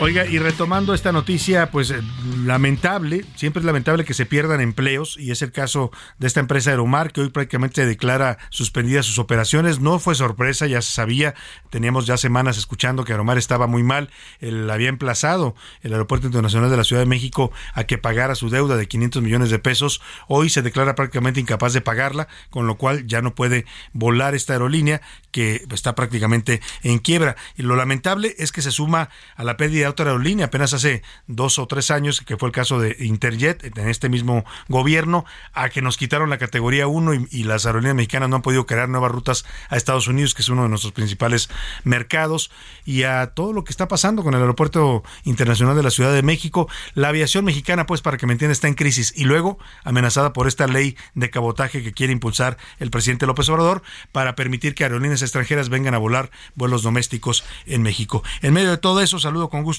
Oiga, 0.00 0.26
y 0.26 0.38
retomando 0.38 0.94
esta 0.94 1.10
noticia, 1.10 1.72
pues 1.72 1.90
eh, 1.90 2.00
lamentable, 2.44 3.24
siempre 3.34 3.58
es 3.58 3.66
lamentable 3.66 4.04
que 4.04 4.14
se 4.14 4.26
pierdan 4.26 4.60
empleos, 4.60 5.16
y 5.18 5.32
es 5.32 5.42
el 5.42 5.50
caso 5.50 5.90
de 6.18 6.28
esta 6.28 6.38
empresa 6.38 6.70
Aeromar, 6.70 7.10
que 7.12 7.20
hoy 7.20 7.30
prácticamente 7.30 7.84
declara 7.84 8.38
suspendidas 8.50 9.06
sus 9.06 9.18
operaciones. 9.18 9.80
No 9.80 9.98
fue 9.98 10.14
sorpresa, 10.14 10.68
ya 10.68 10.82
se 10.82 10.92
sabía, 10.92 11.34
teníamos 11.70 12.06
ya 12.06 12.16
semanas 12.16 12.58
escuchando 12.58 13.04
que 13.04 13.10
Aeromar 13.10 13.38
estaba 13.38 13.66
muy 13.66 13.82
mal, 13.82 14.08
él 14.38 14.70
había 14.70 14.88
emplazado 14.88 15.56
el 15.82 15.92
Aeropuerto 15.94 16.28
Internacional 16.28 16.70
de 16.70 16.76
la 16.76 16.84
Ciudad 16.84 17.02
de 17.02 17.06
México 17.06 17.50
a 17.74 17.82
que 17.82 17.98
pagara 17.98 18.36
su 18.36 18.50
deuda 18.50 18.76
de 18.76 18.86
500 18.86 19.20
millones 19.20 19.50
de 19.50 19.58
pesos. 19.58 20.00
Hoy 20.28 20.48
se 20.48 20.62
declara 20.62 20.94
prácticamente 20.94 21.40
incapaz 21.40 21.72
de 21.72 21.80
pagarla, 21.80 22.28
con 22.50 22.68
lo 22.68 22.76
cual 22.76 23.04
ya 23.08 23.20
no 23.20 23.34
puede 23.34 23.66
volar 23.94 24.36
esta 24.36 24.52
aerolínea 24.52 25.00
que 25.32 25.64
está 25.72 25.96
prácticamente 25.96 26.60
en 26.84 27.00
quiebra. 27.00 27.34
Y 27.56 27.62
lo 27.62 27.74
lamentable 27.74 28.36
es 28.38 28.52
que 28.52 28.62
se 28.62 28.70
suma 28.70 29.10
a 29.34 29.42
la 29.42 29.56
pérdida 29.56 29.87
otra 29.90 30.06
aerolínea 30.06 30.46
apenas 30.46 30.72
hace 30.72 31.02
dos 31.26 31.58
o 31.58 31.66
tres 31.66 31.90
años, 31.90 32.20
que 32.20 32.36
fue 32.36 32.48
el 32.48 32.52
caso 32.52 32.80
de 32.80 32.96
Interjet 33.00 33.76
en 33.76 33.88
este 33.88 34.08
mismo 34.08 34.44
gobierno, 34.68 35.24
a 35.52 35.68
que 35.68 35.82
nos 35.82 35.96
quitaron 35.96 36.30
la 36.30 36.38
categoría 36.38 36.86
1 36.86 37.14
y, 37.14 37.28
y 37.30 37.44
las 37.44 37.66
aerolíneas 37.66 37.96
mexicanas 37.96 38.28
no 38.28 38.36
han 38.36 38.42
podido 38.42 38.66
crear 38.66 38.88
nuevas 38.88 39.12
rutas 39.12 39.44
a 39.68 39.76
Estados 39.76 40.08
Unidos, 40.08 40.34
que 40.34 40.42
es 40.42 40.48
uno 40.48 40.62
de 40.62 40.68
nuestros 40.68 40.92
principales 40.92 41.48
mercados, 41.84 42.50
y 42.84 43.04
a 43.04 43.28
todo 43.28 43.52
lo 43.52 43.64
que 43.64 43.70
está 43.70 43.88
pasando 43.88 44.22
con 44.22 44.34
el 44.34 44.40
Aeropuerto 44.40 45.02
Internacional 45.24 45.76
de 45.76 45.82
la 45.82 45.90
Ciudad 45.90 46.12
de 46.12 46.22
México. 46.22 46.68
La 46.94 47.08
aviación 47.08 47.44
mexicana, 47.44 47.86
pues 47.86 48.00
para 48.00 48.16
que 48.16 48.26
me 48.26 48.32
entiendan, 48.32 48.52
está 48.52 48.68
en 48.68 48.74
crisis 48.74 49.12
y 49.16 49.24
luego 49.24 49.58
amenazada 49.84 50.32
por 50.32 50.48
esta 50.48 50.66
ley 50.66 50.96
de 51.14 51.30
cabotaje 51.30 51.82
que 51.82 51.92
quiere 51.92 52.12
impulsar 52.12 52.56
el 52.78 52.90
presidente 52.90 53.26
López 53.26 53.48
Obrador 53.48 53.82
para 54.12 54.34
permitir 54.34 54.74
que 54.74 54.84
aerolíneas 54.84 55.22
extranjeras 55.22 55.68
vengan 55.68 55.94
a 55.94 55.98
volar 55.98 56.30
vuelos 56.54 56.82
domésticos 56.82 57.44
en 57.66 57.82
México. 57.82 58.22
En 58.42 58.54
medio 58.54 58.70
de 58.70 58.78
todo 58.78 59.00
eso, 59.00 59.18
saludo 59.18 59.48
con 59.48 59.62
gusto 59.62 59.77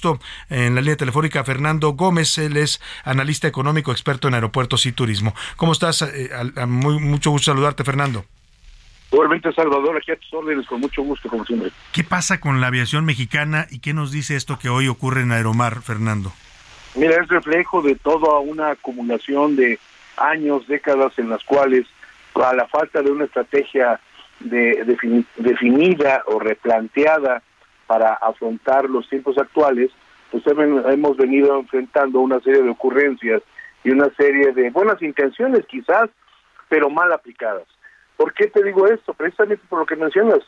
en 0.50 0.76
la 0.76 0.82
línea 0.82 0.98
telefónica 0.98 1.44
Fernando 1.44 1.92
Gómez, 1.92 2.38
él 2.38 2.58
es 2.58 2.82
analista 3.04 3.48
económico 3.48 3.92
experto 3.92 4.28
en 4.28 4.34
aeropuertos 4.34 4.86
y 4.86 4.92
turismo. 4.92 5.34
¿Cómo 5.58 5.72
estás? 5.72 6.02
Eh, 6.02 6.30
muy, 6.68 7.00
mucho 7.00 7.32
gusto 7.32 7.52
saludarte, 7.52 7.84
Fernando. 7.84 8.26
Igualmente, 9.12 9.52
Salvador, 9.54 9.98
aquí 9.98 10.12
a 10.12 10.16
tus 10.16 10.32
órdenes, 10.34 10.68
con 10.68 10.80
mucho 10.82 11.02
gusto, 11.02 11.30
como 11.30 11.44
siempre. 11.44 11.72
¿Qué 11.92 12.04
pasa 12.04 12.40
con 12.40 12.62
la 12.62 12.68
aviación 12.68 13.06
mexicana 13.06 13.66
y 13.72 13.80
qué 13.80 13.94
nos 13.94 14.12
dice 14.12 14.36
esto 14.36 14.60
que 14.60 14.70
hoy 14.70 14.88
ocurre 14.88 15.22
en 15.22 15.32
Aeromar, 15.32 15.82
Fernando? 15.82 16.32
Mira, 16.96 17.22
es 17.22 17.28
reflejo 17.28 17.82
de 17.82 17.96
toda 17.96 18.40
una 18.40 18.72
acumulación 18.72 19.56
de 19.56 19.80
años, 20.18 20.68
décadas 20.68 21.18
en 21.18 21.30
las 21.30 21.44
cuales, 21.44 21.88
a 22.36 22.54
la 22.54 22.68
falta 22.68 23.02
de 23.02 23.12
una 23.12 23.26
estrategia 23.26 24.00
de, 24.40 24.86
defini- 24.86 25.26
definida 25.38 26.24
o 26.28 26.40
replanteada 26.40 27.42
para 27.90 28.14
afrontar 28.14 28.88
los 28.88 29.10
tiempos 29.10 29.36
actuales, 29.40 29.90
pues 30.30 30.45
hem- 30.45 30.94
hemos 30.94 31.18
venido 31.18 31.57
enfrentando 31.57 32.20
una 32.20 32.40
serie 32.41 32.61
de 32.61 32.70
ocurrencias 32.70 33.41
y 33.84 33.90
una 33.90 34.11
serie 34.16 34.52
de 34.52 34.70
buenas 34.70 35.02
intenciones 35.02 35.66
quizás, 35.66 36.07
pero 36.70 36.91
mal 36.91 37.11
aplicadas. 37.11 37.64
¿Por 38.16 38.32
qué 38.36 38.45
te 38.45 38.64
digo 38.64 38.86
esto? 38.86 39.16
Precisamente 39.16 39.64
por 39.68 39.80
lo 39.80 39.86
que 39.88 39.95
mencionas, 39.95 40.41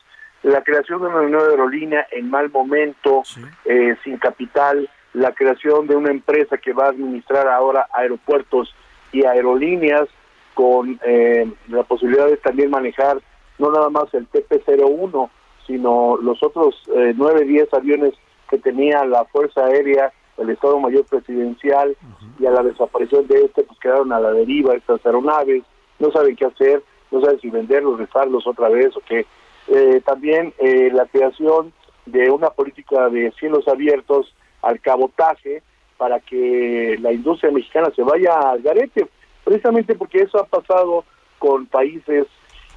la 0.44 0.64
creación 0.64 1.02
de 1.02 1.08
una 1.08 1.24
nueva 1.24 1.50
aerolínea 1.50 2.06
en 2.12 2.30
mal 2.30 2.52
momento, 2.52 3.24
eh, 3.66 3.96
sin 4.04 4.18
capital, 4.18 4.88
la 5.14 5.32
creación 5.32 5.88
de 5.88 5.96
una 5.96 6.12
empresa 6.12 6.60
que 6.60 6.74
va 6.74 6.86
a 6.86 6.90
administrar 6.90 7.48
ahora 7.48 7.88
aeropuertos 7.92 8.76
y 9.12 9.26
aerolíneas 9.26 10.08
con 10.54 11.00
eh, 11.04 11.52
la 11.70 11.82
posibilidad 11.84 12.28
de 12.28 12.38
también 12.38 12.70
manejar 12.70 13.20
no 13.58 13.72
nada 13.72 13.90
más 13.90 14.14
el 14.14 14.28
TP-01, 14.30 15.30
sino 15.68 16.18
los 16.18 16.42
otros 16.44 16.76
eh, 16.96 17.14
9, 17.16 17.46
10 17.46 17.74
aviones 17.74 18.14
que 18.50 18.58
tenía 18.58 19.06
la 19.06 19.26
Fuerza 19.26 19.66
Aérea, 19.66 20.12
el 20.38 20.50
Estado 20.50 20.80
Mayor 20.80 21.06
Presidencial, 21.06 21.96
y 22.40 22.46
a 22.46 22.52
la 22.52 22.64
desaparición 22.64 23.28
de 23.28 23.46
este, 23.46 23.64
pues 23.64 23.80
quedaron 23.80 24.12
a 24.12 24.20
la 24.20 24.32
deriva 24.32 24.76
estas 24.76 25.06
aeronaves, 25.06 25.64
no 26.00 26.12
saben 26.12 26.36
qué 26.36 26.46
hacer, 26.46 26.84
no 27.12 27.22
saben 27.22 27.40
si 27.40 27.50
venderlos, 27.50 28.00
rifarlos 28.00 28.48
otra 28.48 28.70
vez 28.70 28.96
o 28.98 29.02
qué. 29.08 29.26
Eh, 29.68 30.02
también 30.06 30.54
eh, 30.58 30.90
la 30.92 31.06
creación 31.06 31.72
de 32.06 32.30
una 32.30 32.50
política 32.50 33.10
de 33.10 33.32
cielos 33.40 33.68
abiertos 33.68 34.34
al 34.62 34.80
cabotaje 34.82 35.62
para 35.98 36.20
que 36.20 36.98
la 37.00 37.14
industria 37.14 37.52
mexicana 37.52 37.92
se 37.96 38.02
vaya 38.02 38.34
al 38.40 38.62
garete, 38.62 39.08
precisamente 39.44 39.96
porque 39.96 40.20
eso 40.24 40.40
ha 40.40 40.46
pasado 40.46 41.06
con 41.38 41.68
países 41.68 42.26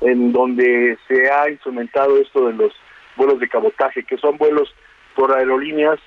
en 0.04 0.32
donde 0.32 0.98
se 1.08 1.30
ha 1.30 1.50
instrumentado 1.50 2.18
esto 2.18 2.46
de 2.46 2.52
los 2.52 2.72
vuelos 3.16 3.40
de 3.40 3.48
cabotaje, 3.48 4.04
que 4.04 4.18
son 4.18 4.36
vuelos 4.36 4.72
por 5.16 5.32
aerolíneas, 5.32 5.98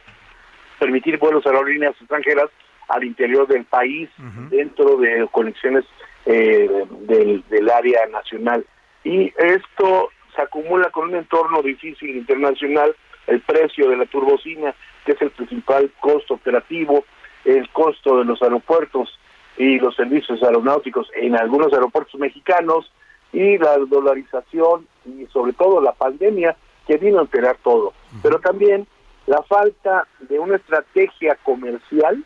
permitir 0.79 1.17
vuelos 1.17 1.45
a 1.45 1.49
aerolíneas 1.49 1.95
extranjeras 1.99 2.49
al 2.89 3.03
interior 3.03 3.47
del 3.47 3.65
país, 3.65 4.09
dentro 4.49 4.97
de 4.97 5.27
conexiones 5.31 5.83
eh, 6.25 6.69
del, 7.01 7.43
del 7.49 7.69
área 7.69 8.05
nacional. 8.07 8.65
Y 9.03 9.33
esto 9.37 10.09
se 10.35 10.41
acumula 10.41 10.89
con 10.91 11.09
un 11.09 11.15
entorno 11.15 11.61
difícil 11.61 12.15
internacional, 12.15 12.95
el 13.25 13.41
precio 13.41 13.89
de 13.89 13.97
la 13.97 14.05
turbocina, 14.05 14.73
que 15.05 15.13
es 15.13 15.21
el 15.21 15.31
principal 15.31 15.91
costo 15.99 16.35
operativo, 16.35 17.03
el 17.45 17.67
costo 17.69 18.19
de 18.19 18.25
los 18.25 18.41
aeropuertos 18.41 19.19
y 19.57 19.79
los 19.79 19.95
servicios 19.95 20.41
aeronáuticos 20.43 21.09
en 21.15 21.35
algunos 21.35 21.73
aeropuertos 21.73 22.19
mexicanos, 22.19 22.91
y 23.33 23.57
la 23.57 23.77
dolarización 23.77 24.87
y 25.05 25.25
sobre 25.27 25.53
todo 25.53 25.81
la 25.81 25.93
pandemia 25.93 26.55
que 26.85 26.97
vino 26.97 27.17
a 27.17 27.21
alterar 27.21 27.57
todo. 27.63 27.93
Pero 28.23 28.39
también 28.39 28.87
la 29.25 29.43
falta 29.43 30.07
de 30.21 30.39
una 30.39 30.55
estrategia 30.55 31.37
comercial 31.43 32.23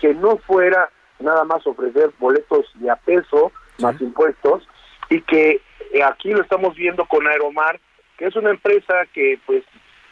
que 0.00 0.14
no 0.14 0.36
fuera 0.36 0.90
nada 1.18 1.44
más 1.44 1.66
ofrecer 1.66 2.10
boletos 2.18 2.66
de 2.74 2.90
a 2.90 2.96
peso 2.96 3.50
más 3.78 4.00
impuestos 4.00 4.68
y 5.08 5.20
que 5.22 5.60
eh, 5.92 6.02
aquí 6.02 6.30
lo 6.30 6.42
estamos 6.42 6.76
viendo 6.76 7.06
con 7.06 7.26
Aeromar, 7.26 7.80
que 8.16 8.26
es 8.26 8.36
una 8.36 8.50
empresa 8.50 9.06
que 9.12 9.38
pues 9.46 9.64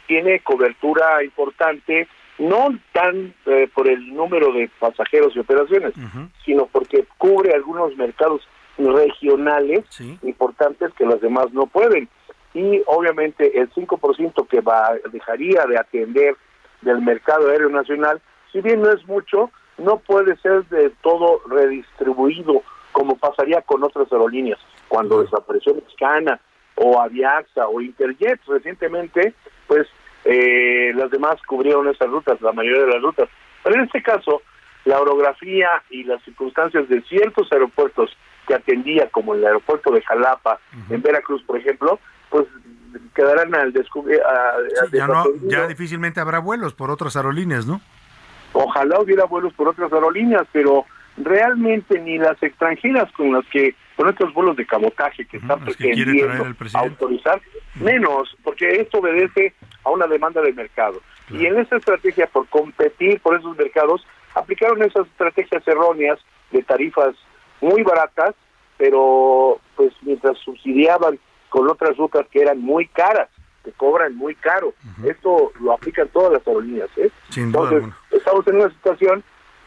tiene 0.07 0.39
cobertura 0.39 1.23
importante, 1.23 2.07
no 2.39 2.69
tan 2.93 3.33
eh, 3.45 3.69
por 3.73 3.87
el 3.87 4.13
número 4.13 4.51
de 4.53 4.69
pasajeros 4.79 5.35
y 5.35 5.39
operaciones, 5.39 5.93
sino 6.45 6.65
porque 6.67 7.05
cubre 7.17 7.53
algunos 7.53 7.95
mercados 7.97 8.41
regionales 8.77 9.85
importantes 10.21 10.93
que 10.93 11.05
los 11.05 11.19
demás 11.21 11.51
no 11.53 11.65
pueden. 11.67 12.07
Y 12.53 12.81
obviamente 12.85 13.59
el 13.59 13.71
5% 13.71 14.47
que 14.47 14.61
va, 14.61 14.91
dejaría 15.11 15.65
de 15.65 15.77
atender 15.77 16.35
del 16.81 17.01
mercado 17.01 17.49
aéreo 17.49 17.69
nacional, 17.69 18.21
si 18.51 18.61
bien 18.61 18.81
no 18.81 18.91
es 18.91 19.05
mucho, 19.07 19.51
no 19.77 19.99
puede 19.99 20.37
ser 20.37 20.65
de 20.65 20.89
todo 21.01 21.41
redistribuido 21.49 22.63
como 22.91 23.15
pasaría 23.17 23.61
con 23.61 23.83
otras 23.83 24.11
aerolíneas. 24.11 24.59
Cuando 24.87 25.21
desapareció 25.21 25.75
Mexicana 25.75 26.39
o 26.75 26.99
Aviaxa 26.99 27.67
o 27.67 27.81
Interjet 27.81 28.39
recientemente, 28.47 29.33
pues 29.67 29.87
eh, 30.25 30.91
las 30.95 31.11
demás 31.11 31.35
cubrieron 31.47 31.87
esas 31.87 32.09
rutas, 32.09 32.41
la 32.41 32.53
mayoría 32.53 32.85
de 32.85 32.93
las 32.93 33.01
rutas. 33.01 33.29
Pero 33.63 33.75
en 33.75 33.85
este 33.85 34.01
caso, 34.01 34.41
la 34.85 34.99
orografía 34.99 35.69
y 35.89 36.03
las 36.03 36.23
circunstancias 36.23 36.87
de 36.89 37.01
ciertos 37.03 37.51
aeropuertos 37.51 38.09
que 38.47 38.55
atendía, 38.55 39.09
como 39.09 39.35
el 39.35 39.45
aeropuerto 39.45 39.91
de 39.91 40.01
Jalapa, 40.01 40.59
en 40.89 41.01
Veracruz, 41.01 41.43
por 41.43 41.57
ejemplo, 41.57 41.99
pues 42.29 42.45
quedarán 43.13 43.53
al 43.55 43.73
descubrir. 43.73 44.19
Ya, 44.91 45.07
no, 45.07 45.25
ya 45.43 45.67
difícilmente 45.67 46.19
habrá 46.19 46.39
vuelos 46.39 46.73
por 46.73 46.89
otras 46.89 47.15
aerolíneas, 47.15 47.65
¿no? 47.65 47.81
Ojalá 48.53 48.99
hubiera 48.99 49.25
vuelos 49.25 49.53
por 49.53 49.67
otras 49.67 49.91
aerolíneas, 49.91 50.47
pero 50.51 50.85
realmente 51.17 51.99
ni 51.99 52.17
las 52.17 52.41
extranjeras 52.41 53.11
con 53.11 53.33
las 53.33 53.45
que, 53.47 53.75
con 53.95 54.07
estos 54.09 54.33
vuelos 54.33 54.55
de 54.55 54.65
cabotaje 54.65 55.25
que 55.25 55.37
están 55.37 55.63
que 55.65 55.73
quiere 55.73 56.13
pretendiendo 56.13 56.55
autorizar, 56.73 57.41
menos, 57.75 58.35
porque 58.43 58.81
esto 58.81 58.99
obedece 58.99 59.53
a 59.83 59.89
una 59.89 60.07
demanda 60.07 60.41
del 60.41 60.55
mercado. 60.55 61.01
Y 61.29 61.45
en 61.45 61.59
esa 61.59 61.75
estrategia 61.75 62.27
por 62.27 62.47
competir 62.47 63.19
por 63.19 63.37
esos 63.37 63.57
mercados, 63.57 64.05
aplicaron 64.35 64.81
esas 64.81 65.07
estrategias 65.07 65.67
erróneas 65.67 66.19
de 66.51 66.63
tarifas 66.63 67.15
muy 67.61 67.83
baratas, 67.83 68.35
pero 68.77 69.59
pues 69.75 69.93
mientras 70.01 70.37
subsidiaban 70.39 71.19
con 71.49 71.69
otras 71.69 71.97
rutas 71.97 72.25
que 72.31 72.41
eran 72.41 72.59
muy 72.59 72.87
caras, 72.87 73.29
que 73.63 73.71
cobran 73.71 74.15
muy 74.15 74.35
caro. 74.35 74.73
Esto 75.03 75.51
lo 75.59 75.73
aplican 75.73 76.07
todas 76.09 76.33
las 76.33 76.47
aerolíneas. 76.47 76.89
¿eh? 76.97 77.09
Sin 77.29 77.51
duda 77.51 77.69
Entonces, 77.69 77.93
estamos 78.11 78.47
en 78.47 78.55
una 78.57 78.69
situación 78.69 79.23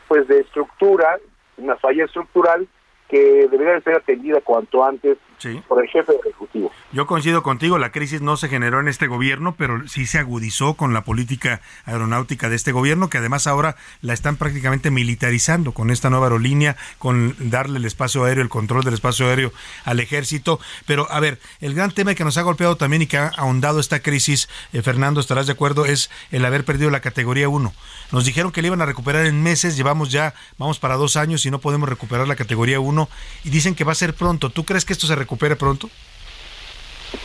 pues 0.09 0.27
de 0.29 0.41
estructura, 0.41 1.19
una 1.57 1.77
falla 1.77 2.05
estructural 2.05 2.67
que 3.09 3.49
debería 3.51 3.75
de 3.75 3.83
ser 3.83 3.95
atendida 3.97 4.41
cuanto 4.41 4.85
antes 4.85 5.19
Sí. 5.41 5.63
por 5.67 5.83
el 5.83 5.89
jefe 5.89 6.13
ejecutivo. 6.23 6.71
Yo 6.93 7.07
coincido 7.07 7.43
contigo, 7.43 7.79
la 7.79 7.93
crisis 7.93 8.21
no 8.21 8.37
se 8.37 8.49
generó 8.49 8.79
en 8.81 8.89
este 8.89 9.07
gobierno, 9.07 9.55
pero 9.57 9.89
sí 9.89 10.07
se 10.07 10.19
agudizó 10.19 10.75
con 10.75 10.93
la 10.93 11.03
política 11.03 11.63
aeronáutica 11.87 12.51
de 12.51 12.57
este 12.57 12.73
gobierno, 12.73 13.09
que 13.09 13.19
además 13.19 13.47
ahora 13.47 13.77
la 14.03 14.13
están 14.13 14.37
prácticamente 14.37 14.91
militarizando 14.91 15.73
con 15.73 15.91
esta 15.91 16.11
nueva 16.11 16.27
aerolínea, 16.27 16.77
con 16.99 17.37
darle 17.39 17.79
el 17.79 17.87
espacio 17.87 18.25
aéreo, 18.25 18.43
el 18.43 18.51
control 18.51 18.85
del 18.85 18.95
espacio 18.95 19.29
aéreo 19.29 19.53
al 19.85 20.01
ejército. 20.01 20.61
Pero, 20.85 21.11
a 21.11 21.21
ver, 21.21 21.39
el 21.61 21.75
gran 21.75 21.93
tema 21.93 22.15
que 22.15 22.25
nos 22.25 22.37
ha 22.37 22.43
golpeado 22.43 22.77
también 22.77 23.03
y 23.03 23.07
que 23.07 23.17
ha 23.17 23.29
ahondado 23.29 23.81
esta 23.81 24.01
crisis, 24.01 24.49
eh, 24.73 24.83
Fernando, 24.83 25.21
estarás 25.21 25.47
de 25.47 25.53
acuerdo, 25.53 25.87
es 25.87 26.11
el 26.31 26.45
haber 26.45 26.65
perdido 26.65 26.91
la 26.91 27.01
categoría 27.01 27.49
1. 27.49 27.73
Nos 28.13 28.25
dijeron 28.25 28.53
que 28.53 28.61
la 28.61 28.67
iban 28.69 28.83
a 28.83 28.87
recuperar 28.87 29.27
en 29.27 29.43
meses, 29.43 29.77
llevamos 29.77 30.11
ya, 30.11 30.35
vamos 30.59 30.79
para 30.81 30.97
dos 30.97 31.17
años 31.17 31.47
y 31.47 31.51
no 31.51 31.61
podemos 31.61 31.89
recuperar 31.89 32.27
la 32.27 32.37
categoría 32.37 32.81
1 32.81 33.09
y 33.45 33.51
dicen 33.51 33.75
que 33.75 33.85
va 33.85 33.93
a 33.93 33.95
ser 33.95 34.15
pronto. 34.15 34.51
¿Tú 34.51 34.65
crees 34.65 34.85
que 34.85 34.93
esto 34.93 35.07
se 35.07 35.15
recupere 35.31 35.55
pronto? 35.57 35.89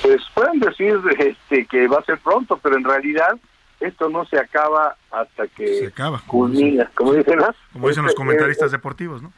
Pues 0.04 0.22
pueden 0.36 0.60
decir 0.60 1.00
este, 1.20 1.66
que 1.66 1.88
va 1.88 1.98
a 2.00 2.04
ser 2.06 2.20
pronto, 2.20 2.58
pero 2.62 2.78
en 2.78 2.84
realidad 2.84 3.36
esto 3.80 4.10
no 4.10 4.26
se 4.26 4.38
acaba 4.38 4.96
hasta 5.12 5.48
que 5.48 5.68
Se 5.80 5.88
acaba. 5.88 6.22
culmina, 6.28 6.90
como 6.96 7.14
dicen, 7.14 7.38
¿no? 7.40 7.48
Como 7.74 7.88
dicen 7.90 8.04
los 8.04 8.12
Este, 8.12 8.18
comentaristas 8.24 8.70
eh, 8.72 8.76
deportivos, 8.78 9.22
¿no? 9.24 9.34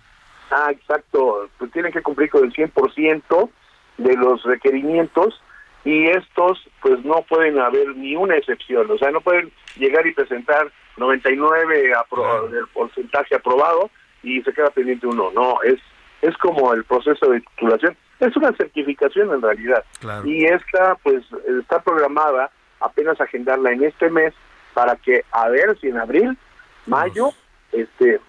Ah, 0.52 0.68
exacto. 0.72 1.50
Pues 1.58 1.72
tienen 1.72 1.92
que 1.92 2.02
cumplir 2.02 2.30
con 2.30 2.44
el 2.46 2.54
100% 2.54 3.50
de 3.98 4.16
los 4.16 4.44
requerimientos 4.44 5.42
y 5.84 6.08
estos 6.08 6.62
pues 6.82 7.04
no 7.06 7.22
pueden 7.24 7.60
haber 7.60 7.96
ni 7.96 8.16
una 8.16 8.36
excepción. 8.36 8.90
O 8.92 8.98
sea, 8.98 9.12
no 9.12 9.22
pueden 9.22 9.52
llegar 9.78 10.06
y 10.06 10.14
presentar 10.14 10.72
99 10.98 11.94
apro- 11.96 12.50
del 12.50 12.68
porcentaje 12.68 13.36
aprobado 13.36 13.90
y 14.24 14.42
se 14.42 14.54
queda 14.54 14.70
pendiente 14.70 15.08
uno. 15.08 15.32
No, 15.34 15.62
es 15.64 15.80
es 16.22 16.36
como 16.38 16.74
el 16.74 16.84
proceso 16.84 17.30
de 17.30 17.42
titulación. 17.42 17.96
Es 18.20 18.36
una 18.36 18.52
certificación 18.54 19.34
en 19.34 19.42
realidad. 19.42 19.84
Y 20.26 20.46
esta 20.46 20.96
pues 21.04 21.24
está 21.60 21.80
programada 21.82 22.50
apenas 22.80 23.20
agendarla 23.22 23.72
en 23.72 23.84
este 23.84 24.10
mes 24.10 24.34
para 24.74 24.96
que 24.96 25.24
a 25.32 25.50
ver 25.50 25.78
si 25.80 25.88
en 25.88 25.98
abril, 25.98 26.38
mayo, 26.86 27.32
este 27.72 28.20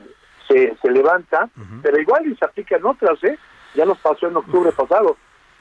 se, 0.47 0.75
se 0.81 0.91
levanta, 0.91 1.49
pero 1.83 2.01
igual 2.01 2.27
y 2.27 2.35
se 2.37 2.45
aplican 2.45 2.85
otras, 2.87 3.23
¿eh? 3.25 3.39
Ya 3.75 3.85
nos 3.85 3.99
pasó 3.99 4.29
en 4.29 4.37
octubre 4.37 4.73
pasado. 4.73 5.17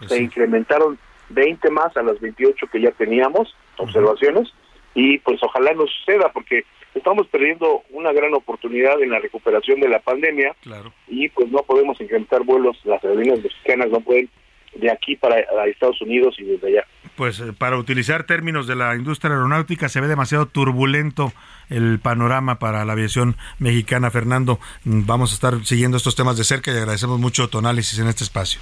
se 0.08 0.22
incrementaron 0.22 0.98
20 1.30 1.70
más 1.72 1.95
a 1.98 2.04
las 2.04 2.20
28 2.20 2.68
que 2.72 2.82
ya 2.82 2.91
teníamos, 2.91 3.54
observaciones, 3.78 4.54
y 4.94 5.20
pues 5.20 5.41
ojalá 5.44 5.74
no 5.74 5.86
suceda, 5.88 6.32
porque 6.32 6.66
estamos 7.08 7.28
perdiendo 7.28 7.84
una 7.92 8.12
gran 8.12 8.34
oportunidad 8.34 9.02
en 9.02 9.12
la 9.12 9.20
recuperación 9.20 9.80
de 9.80 9.88
la 9.88 10.00
pandemia 10.00 10.54
Claro. 10.62 10.92
y 11.08 11.30
pues 11.30 11.50
no 11.50 11.60
podemos 11.60 12.00
incrementar 12.02 12.44
vuelos, 12.44 12.78
las 12.84 13.02
aerolíneas 13.02 13.42
mexicanas 13.42 13.90
no 13.90 14.02
pueden 14.02 14.30
de 14.76 14.92
aquí 14.92 15.16
para 15.16 15.40
Estados 15.66 16.02
Unidos 16.02 16.36
y 16.38 16.44
desde 16.44 16.68
allá. 16.68 16.86
Pues 17.16 17.40
eh, 17.40 17.54
para 17.58 17.78
utilizar 17.78 18.26
términos 18.26 18.68
de 18.68 18.76
la 18.76 18.94
industria 18.96 19.34
aeronáutica 19.34 19.88
se 19.88 20.02
ve 20.02 20.08
demasiado 20.08 20.48
turbulento 20.48 21.32
el 21.70 22.00
panorama 22.00 22.60
para 22.60 22.84
la 22.84 22.94
aviación 22.94 23.38
mexicana. 23.58 24.12
Fernando, 24.12 24.60
mm, 24.84 25.06
vamos 25.06 25.32
a 25.32 25.36
estar 25.36 25.66
siguiendo 25.66 25.96
estos 25.96 26.16
temas 26.16 26.38
de 26.38 26.44
cerca 26.44 26.72
y 26.72 26.78
agradecemos 26.78 27.20
mucho 27.20 27.48
tu 27.48 27.58
análisis 27.58 27.98
en 28.00 28.08
este 28.08 28.26
espacio. 28.26 28.60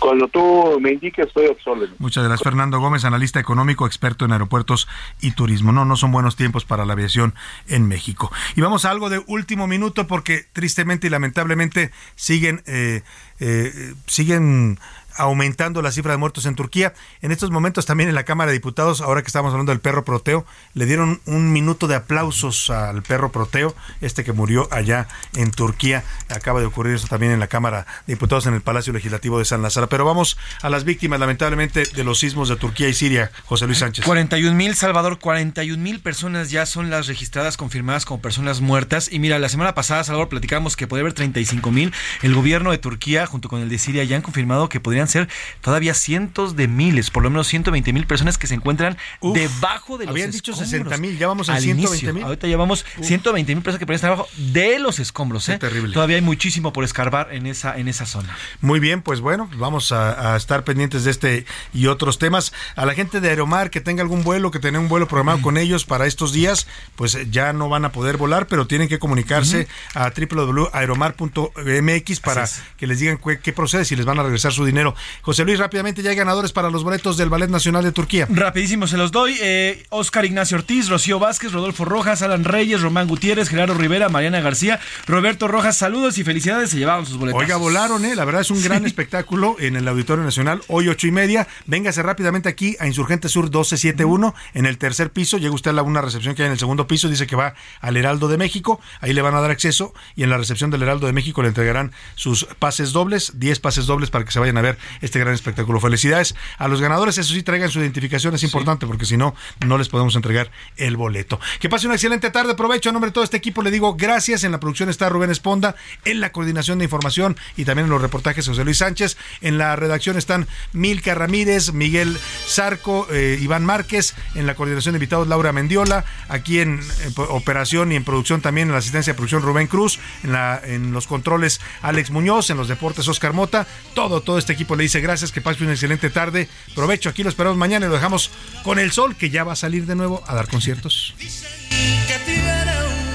Cuando 0.00 0.28
tú 0.28 0.78
me 0.80 0.92
indiques, 0.92 1.26
estoy 1.26 1.46
obsoleto. 1.46 1.94
Muchas 1.98 2.24
gracias, 2.24 2.42
Fernando 2.42 2.80
Gómez, 2.80 3.04
analista 3.04 3.40
económico, 3.40 3.86
experto 3.86 4.24
en 4.24 4.32
aeropuertos 4.32 4.88
y 5.20 5.32
turismo. 5.32 5.72
No, 5.72 5.84
no 5.84 5.96
son 5.96 6.12
buenos 6.12 6.36
tiempos 6.36 6.64
para 6.64 6.84
la 6.84 6.92
aviación 6.92 7.34
en 7.68 7.86
México. 7.88 8.32
Y 8.56 8.60
vamos 8.60 8.84
a 8.84 8.90
algo 8.90 9.10
de 9.10 9.22
último 9.26 9.66
minuto 9.66 10.06
porque 10.06 10.44
tristemente 10.52 11.06
y 11.06 11.10
lamentablemente 11.10 11.90
siguen, 12.14 12.62
eh, 12.66 13.02
eh, 13.40 13.94
siguen 14.06 14.78
aumentando 15.16 15.82
la 15.82 15.92
cifra 15.92 16.12
de 16.12 16.18
muertos 16.18 16.46
en 16.46 16.54
Turquía. 16.54 16.94
En 17.20 17.32
estos 17.32 17.50
momentos 17.50 17.86
también 17.86 18.08
en 18.08 18.14
la 18.14 18.24
Cámara 18.24 18.50
de 18.50 18.58
Diputados, 18.58 19.00
ahora 19.00 19.22
que 19.22 19.28
estamos 19.28 19.52
hablando 19.52 19.72
del 19.72 19.80
perro 19.80 20.04
Proteo, 20.04 20.46
le 20.74 20.86
dieron 20.86 21.20
un 21.26 21.52
minuto 21.52 21.86
de 21.86 21.94
aplausos 21.94 22.70
al 22.70 23.02
perro 23.02 23.32
Proteo, 23.32 23.74
este 24.00 24.24
que 24.24 24.32
murió 24.32 24.68
allá 24.70 25.08
en 25.34 25.50
Turquía. 25.50 26.04
Acaba 26.28 26.60
de 26.60 26.66
ocurrir 26.66 26.94
eso 26.94 27.06
también 27.08 27.32
en 27.32 27.40
la 27.40 27.46
Cámara 27.46 27.86
de 28.06 28.14
Diputados 28.14 28.46
en 28.46 28.54
el 28.54 28.60
Palacio 28.62 28.92
Legislativo 28.92 29.38
de 29.38 29.44
San 29.44 29.62
Lázaro. 29.62 29.88
Pero 29.88 30.04
vamos 30.04 30.38
a 30.62 30.70
las 30.70 30.84
víctimas, 30.84 31.20
lamentablemente, 31.20 31.84
de 31.84 32.04
los 32.04 32.18
sismos 32.18 32.48
de 32.48 32.56
Turquía 32.56 32.88
y 32.88 32.94
Siria. 32.94 33.30
José 33.44 33.66
Luis 33.66 33.78
Sánchez. 33.78 34.04
41 34.04 34.54
mil, 34.56 34.74
Salvador, 34.74 35.18
41 35.18 35.82
mil 35.82 36.00
personas 36.00 36.50
ya 36.50 36.66
son 36.66 36.90
las 36.90 37.06
registradas, 37.06 37.56
confirmadas 37.56 38.04
como 38.04 38.20
personas 38.20 38.60
muertas. 38.60 39.10
Y 39.12 39.18
mira, 39.18 39.38
la 39.38 39.48
semana 39.48 39.74
pasada, 39.74 40.04
Salvador, 40.04 40.28
platicamos 40.28 40.76
que 40.76 40.86
podría 40.86 41.02
haber 41.02 41.12
35 41.14 41.70
mil. 41.70 41.92
El 42.22 42.34
gobierno 42.34 42.70
de 42.70 42.78
Turquía, 42.78 43.26
junto 43.26 43.48
con 43.48 43.60
el 43.60 43.68
de 43.68 43.78
Siria, 43.78 44.04
ya 44.04 44.16
han 44.16 44.22
confirmado 44.22 44.68
que 44.68 44.80
podrían 44.80 45.01
ser 45.08 45.28
todavía 45.60 45.94
cientos 45.94 46.56
de 46.56 46.68
miles, 46.68 47.10
por 47.10 47.22
lo 47.22 47.30
menos 47.30 47.46
120 47.48 47.92
mil 47.92 48.06
personas 48.06 48.38
que 48.38 48.46
se 48.46 48.54
encuentran 48.54 48.96
debajo 49.20 49.98
de 49.98 50.06
los 50.06 50.12
Habían 50.12 50.30
dicho 50.30 50.54
60 50.54 50.96
mil, 50.98 51.18
ya 51.18 51.28
vamos 51.28 51.48
a 51.48 51.54
Al 51.54 51.62
120 51.62 52.12
mil. 52.12 52.24
Ahorita 52.24 52.46
llevamos 52.46 52.84
120 53.00 53.54
mil 53.54 53.62
personas 53.62 53.78
que 53.78 53.86
podrían 53.86 53.96
estar 53.96 54.10
debajo 54.10 54.28
de 54.36 54.78
los 54.78 54.98
escombros. 54.98 55.48
¿eh? 55.48 55.58
terrible. 55.58 55.92
Todavía 55.92 56.16
hay 56.16 56.22
muchísimo 56.22 56.72
por 56.72 56.84
escarbar 56.84 57.32
en 57.32 57.46
esa, 57.46 57.78
en 57.78 57.88
esa 57.88 58.06
zona. 58.06 58.36
Muy 58.60 58.80
bien, 58.80 59.02
pues 59.02 59.20
bueno, 59.20 59.48
vamos 59.56 59.92
a, 59.92 60.34
a 60.34 60.36
estar 60.36 60.64
pendientes 60.64 61.04
de 61.04 61.10
este 61.10 61.46
y 61.72 61.86
otros 61.86 62.18
temas. 62.18 62.52
A 62.76 62.86
la 62.86 62.94
gente 62.94 63.20
de 63.20 63.28
Aeromar 63.28 63.70
que 63.70 63.80
tenga 63.80 64.02
algún 64.02 64.24
vuelo, 64.24 64.50
que 64.50 64.58
tenga 64.58 64.78
un 64.78 64.88
vuelo 64.88 65.08
programado 65.08 65.42
con 65.42 65.56
ellos 65.56 65.84
para 65.84 66.06
estos 66.06 66.32
días, 66.32 66.66
pues 66.96 67.18
ya 67.30 67.52
no 67.52 67.68
van 67.68 67.84
a 67.84 67.92
poder 67.92 68.16
volar, 68.16 68.46
pero 68.46 68.66
tienen 68.66 68.88
que 68.88 68.98
comunicarse 68.98 69.68
a 69.94 70.10
www.aeromar.mx 70.10 72.20
para 72.20 72.48
que 72.76 72.86
les 72.86 73.00
digan 73.00 73.18
qué, 73.18 73.40
qué 73.40 73.52
procede, 73.52 73.84
si 73.84 73.96
les 73.96 74.06
van 74.06 74.18
a 74.18 74.22
regresar 74.22 74.52
su 74.52 74.64
dinero. 74.64 74.91
José 75.22 75.44
Luis, 75.44 75.58
rápidamente 75.58 76.02
ya 76.02 76.10
hay 76.10 76.16
ganadores 76.16 76.52
para 76.52 76.70
los 76.70 76.84
boletos 76.84 77.16
del 77.16 77.28
Ballet 77.28 77.50
Nacional 77.50 77.84
de 77.84 77.92
Turquía. 77.92 78.26
Rapidísimo 78.28 78.86
se 78.86 78.96
los 78.96 79.12
doy. 79.12 79.36
Eh, 79.40 79.84
Oscar 79.90 80.24
Ignacio 80.24 80.56
Ortiz, 80.56 80.88
Rocío 80.88 81.18
Vázquez, 81.18 81.52
Rodolfo 81.52 81.84
Rojas, 81.84 82.22
Alan 82.22 82.44
Reyes, 82.44 82.80
Román 82.80 83.08
Gutiérrez, 83.08 83.48
Gerardo 83.48 83.74
Rivera, 83.74 84.08
Mariana 84.08 84.40
García, 84.40 84.80
Roberto 85.06 85.48
Rojas, 85.48 85.76
saludos 85.76 86.18
y 86.18 86.24
felicidades. 86.24 86.70
Se 86.70 86.78
llevaron 86.78 87.06
sus 87.06 87.16
boletos. 87.16 87.40
Oiga, 87.40 87.56
volaron, 87.56 88.04
¿eh? 88.04 88.14
La 88.14 88.24
verdad 88.24 88.40
es 88.40 88.50
un 88.50 88.62
gran 88.62 88.86
espectáculo 88.86 89.56
en 89.58 89.76
el 89.76 89.86
Auditorio 89.88 90.24
Nacional, 90.24 90.62
hoy 90.68 90.88
ocho 90.88 91.06
y 91.06 91.10
media. 91.10 91.48
Véngase 91.66 92.02
rápidamente 92.02 92.48
aquí 92.48 92.76
a 92.80 92.86
Insurgente 92.86 93.28
Sur 93.28 93.44
1271, 93.44 94.34
en 94.54 94.66
el 94.66 94.78
tercer 94.78 95.10
piso. 95.10 95.38
Llega 95.38 95.54
usted 95.54 95.76
a 95.76 95.82
una 95.82 96.00
recepción 96.00 96.34
que 96.34 96.42
hay 96.42 96.46
en 96.46 96.52
el 96.52 96.58
segundo 96.58 96.86
piso, 96.86 97.08
dice 97.08 97.26
que 97.26 97.36
va 97.36 97.54
al 97.80 97.96
Heraldo 97.96 98.28
de 98.28 98.38
México. 98.38 98.80
Ahí 99.00 99.12
le 99.12 99.22
van 99.22 99.34
a 99.34 99.40
dar 99.40 99.50
acceso 99.50 99.94
y 100.16 100.22
en 100.22 100.30
la 100.30 100.38
recepción 100.38 100.70
del 100.70 100.82
Heraldo 100.82 101.06
de 101.06 101.12
México 101.12 101.42
le 101.42 101.48
entregarán 101.48 101.92
sus 102.14 102.44
pases 102.58 102.92
dobles, 102.92 103.32
10 103.36 103.60
pases 103.60 103.86
dobles 103.86 104.10
para 104.10 104.24
que 104.24 104.32
se 104.32 104.38
vayan 104.38 104.56
a 104.58 104.62
ver 104.62 104.78
este 105.00 105.18
gran 105.18 105.34
espectáculo. 105.34 105.80
Felicidades 105.80 106.34
a 106.58 106.68
los 106.68 106.80
ganadores. 106.80 107.18
Eso 107.18 107.34
sí, 107.34 107.42
traigan 107.42 107.70
su 107.70 107.80
identificación, 107.80 108.34
es 108.34 108.42
importante 108.42 108.86
porque 108.86 109.06
si 109.06 109.16
no, 109.16 109.34
no 109.66 109.78
les 109.78 109.88
podemos 109.88 110.16
entregar 110.16 110.50
el 110.76 110.96
boleto. 110.96 111.40
Que 111.60 111.68
pase 111.68 111.86
una 111.86 111.96
excelente 111.96 112.30
tarde. 112.30 112.54
Provecho 112.54 112.90
a 112.90 112.92
nombre 112.92 113.10
de 113.10 113.14
todo 113.14 113.24
este 113.24 113.36
equipo. 113.36 113.62
Le 113.62 113.70
digo 113.70 113.94
gracias. 113.94 114.44
En 114.44 114.52
la 114.52 114.60
producción 114.60 114.88
está 114.88 115.08
Rubén 115.08 115.30
Esponda, 115.30 115.74
en 116.04 116.20
la 116.20 116.32
coordinación 116.32 116.78
de 116.78 116.84
información 116.84 117.36
y 117.56 117.64
también 117.64 117.86
en 117.86 117.90
los 117.90 118.02
reportajes 118.02 118.46
José 118.46 118.64
Luis 118.64 118.78
Sánchez. 118.78 119.16
En 119.40 119.58
la 119.58 119.76
redacción 119.76 120.16
están 120.16 120.46
Milka 120.72 121.14
Ramírez, 121.14 121.72
Miguel 121.72 122.18
Zarco, 122.46 123.06
eh, 123.10 123.38
Iván 123.40 123.64
Márquez. 123.64 124.14
En 124.34 124.46
la 124.46 124.54
coordinación 124.54 124.94
de 124.94 124.98
invitados 124.98 125.28
Laura 125.28 125.52
Mendiola. 125.52 126.04
Aquí 126.28 126.60
en, 126.60 126.80
en 127.04 127.14
operación 127.28 127.92
y 127.92 127.96
en 127.96 128.04
producción 128.04 128.40
también 128.40 128.68
en 128.68 128.72
la 128.72 128.78
asistencia 128.78 129.12
de 129.12 129.16
producción 129.16 129.42
Rubén 129.42 129.66
Cruz. 129.66 129.98
En, 130.22 130.32
la, 130.32 130.60
en 130.64 130.92
los 130.92 131.06
controles 131.06 131.60
Alex 131.82 132.10
Muñoz. 132.10 132.50
En 132.50 132.56
los 132.56 132.68
deportes 132.68 133.06
Oscar 133.08 133.32
Mota. 133.32 133.66
Todo, 133.94 134.20
todo 134.20 134.38
este 134.38 134.52
equipo 134.52 134.71
le 134.76 134.84
dice 134.84 135.00
gracias. 135.00 135.32
Que 135.32 135.40
pase 135.40 135.62
una 135.62 135.72
excelente 135.72 136.10
tarde. 136.10 136.48
Provecho, 136.74 137.08
aquí 137.08 137.22
lo 137.22 137.28
esperamos 137.28 137.56
mañana 137.56 137.86
y 137.86 137.88
lo 137.88 137.94
dejamos 137.94 138.30
con 138.62 138.78
el 138.78 138.92
sol 138.92 139.16
que 139.16 139.30
ya 139.30 139.44
va 139.44 139.52
a 139.52 139.56
salir 139.56 139.86
de 139.86 139.94
nuevo 139.94 140.22
a 140.26 140.34
dar 140.34 140.48
conciertos. 140.48 141.14
que 141.18 142.18
tiene 142.24 142.72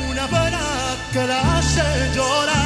una 0.10 0.28
pena 0.28 0.60
que 1.14 1.28
la 1.28 1.58
hace 1.58 2.16
llorar. 2.16 2.58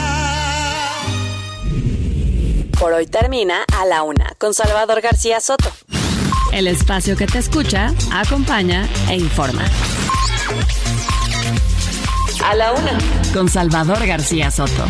Por 2.80 2.94
hoy 2.94 3.06
termina 3.06 3.64
a 3.78 3.86
la 3.86 4.04
una 4.04 4.34
con 4.38 4.54
Salvador 4.54 5.02
García 5.02 5.40
Soto. 5.40 5.72
El 6.52 6.68
espacio 6.68 7.16
que 7.16 7.28
te 7.28 7.38
escucha, 7.38 7.94
acompaña 8.12 8.90
e 9.08 9.16
informa. 9.16 9.64
A 12.44 12.56
la 12.56 12.74
una. 12.74 12.98
Con 13.34 13.48
Salvador 13.48 14.06
García 14.06 14.50
Soto. 14.50 14.88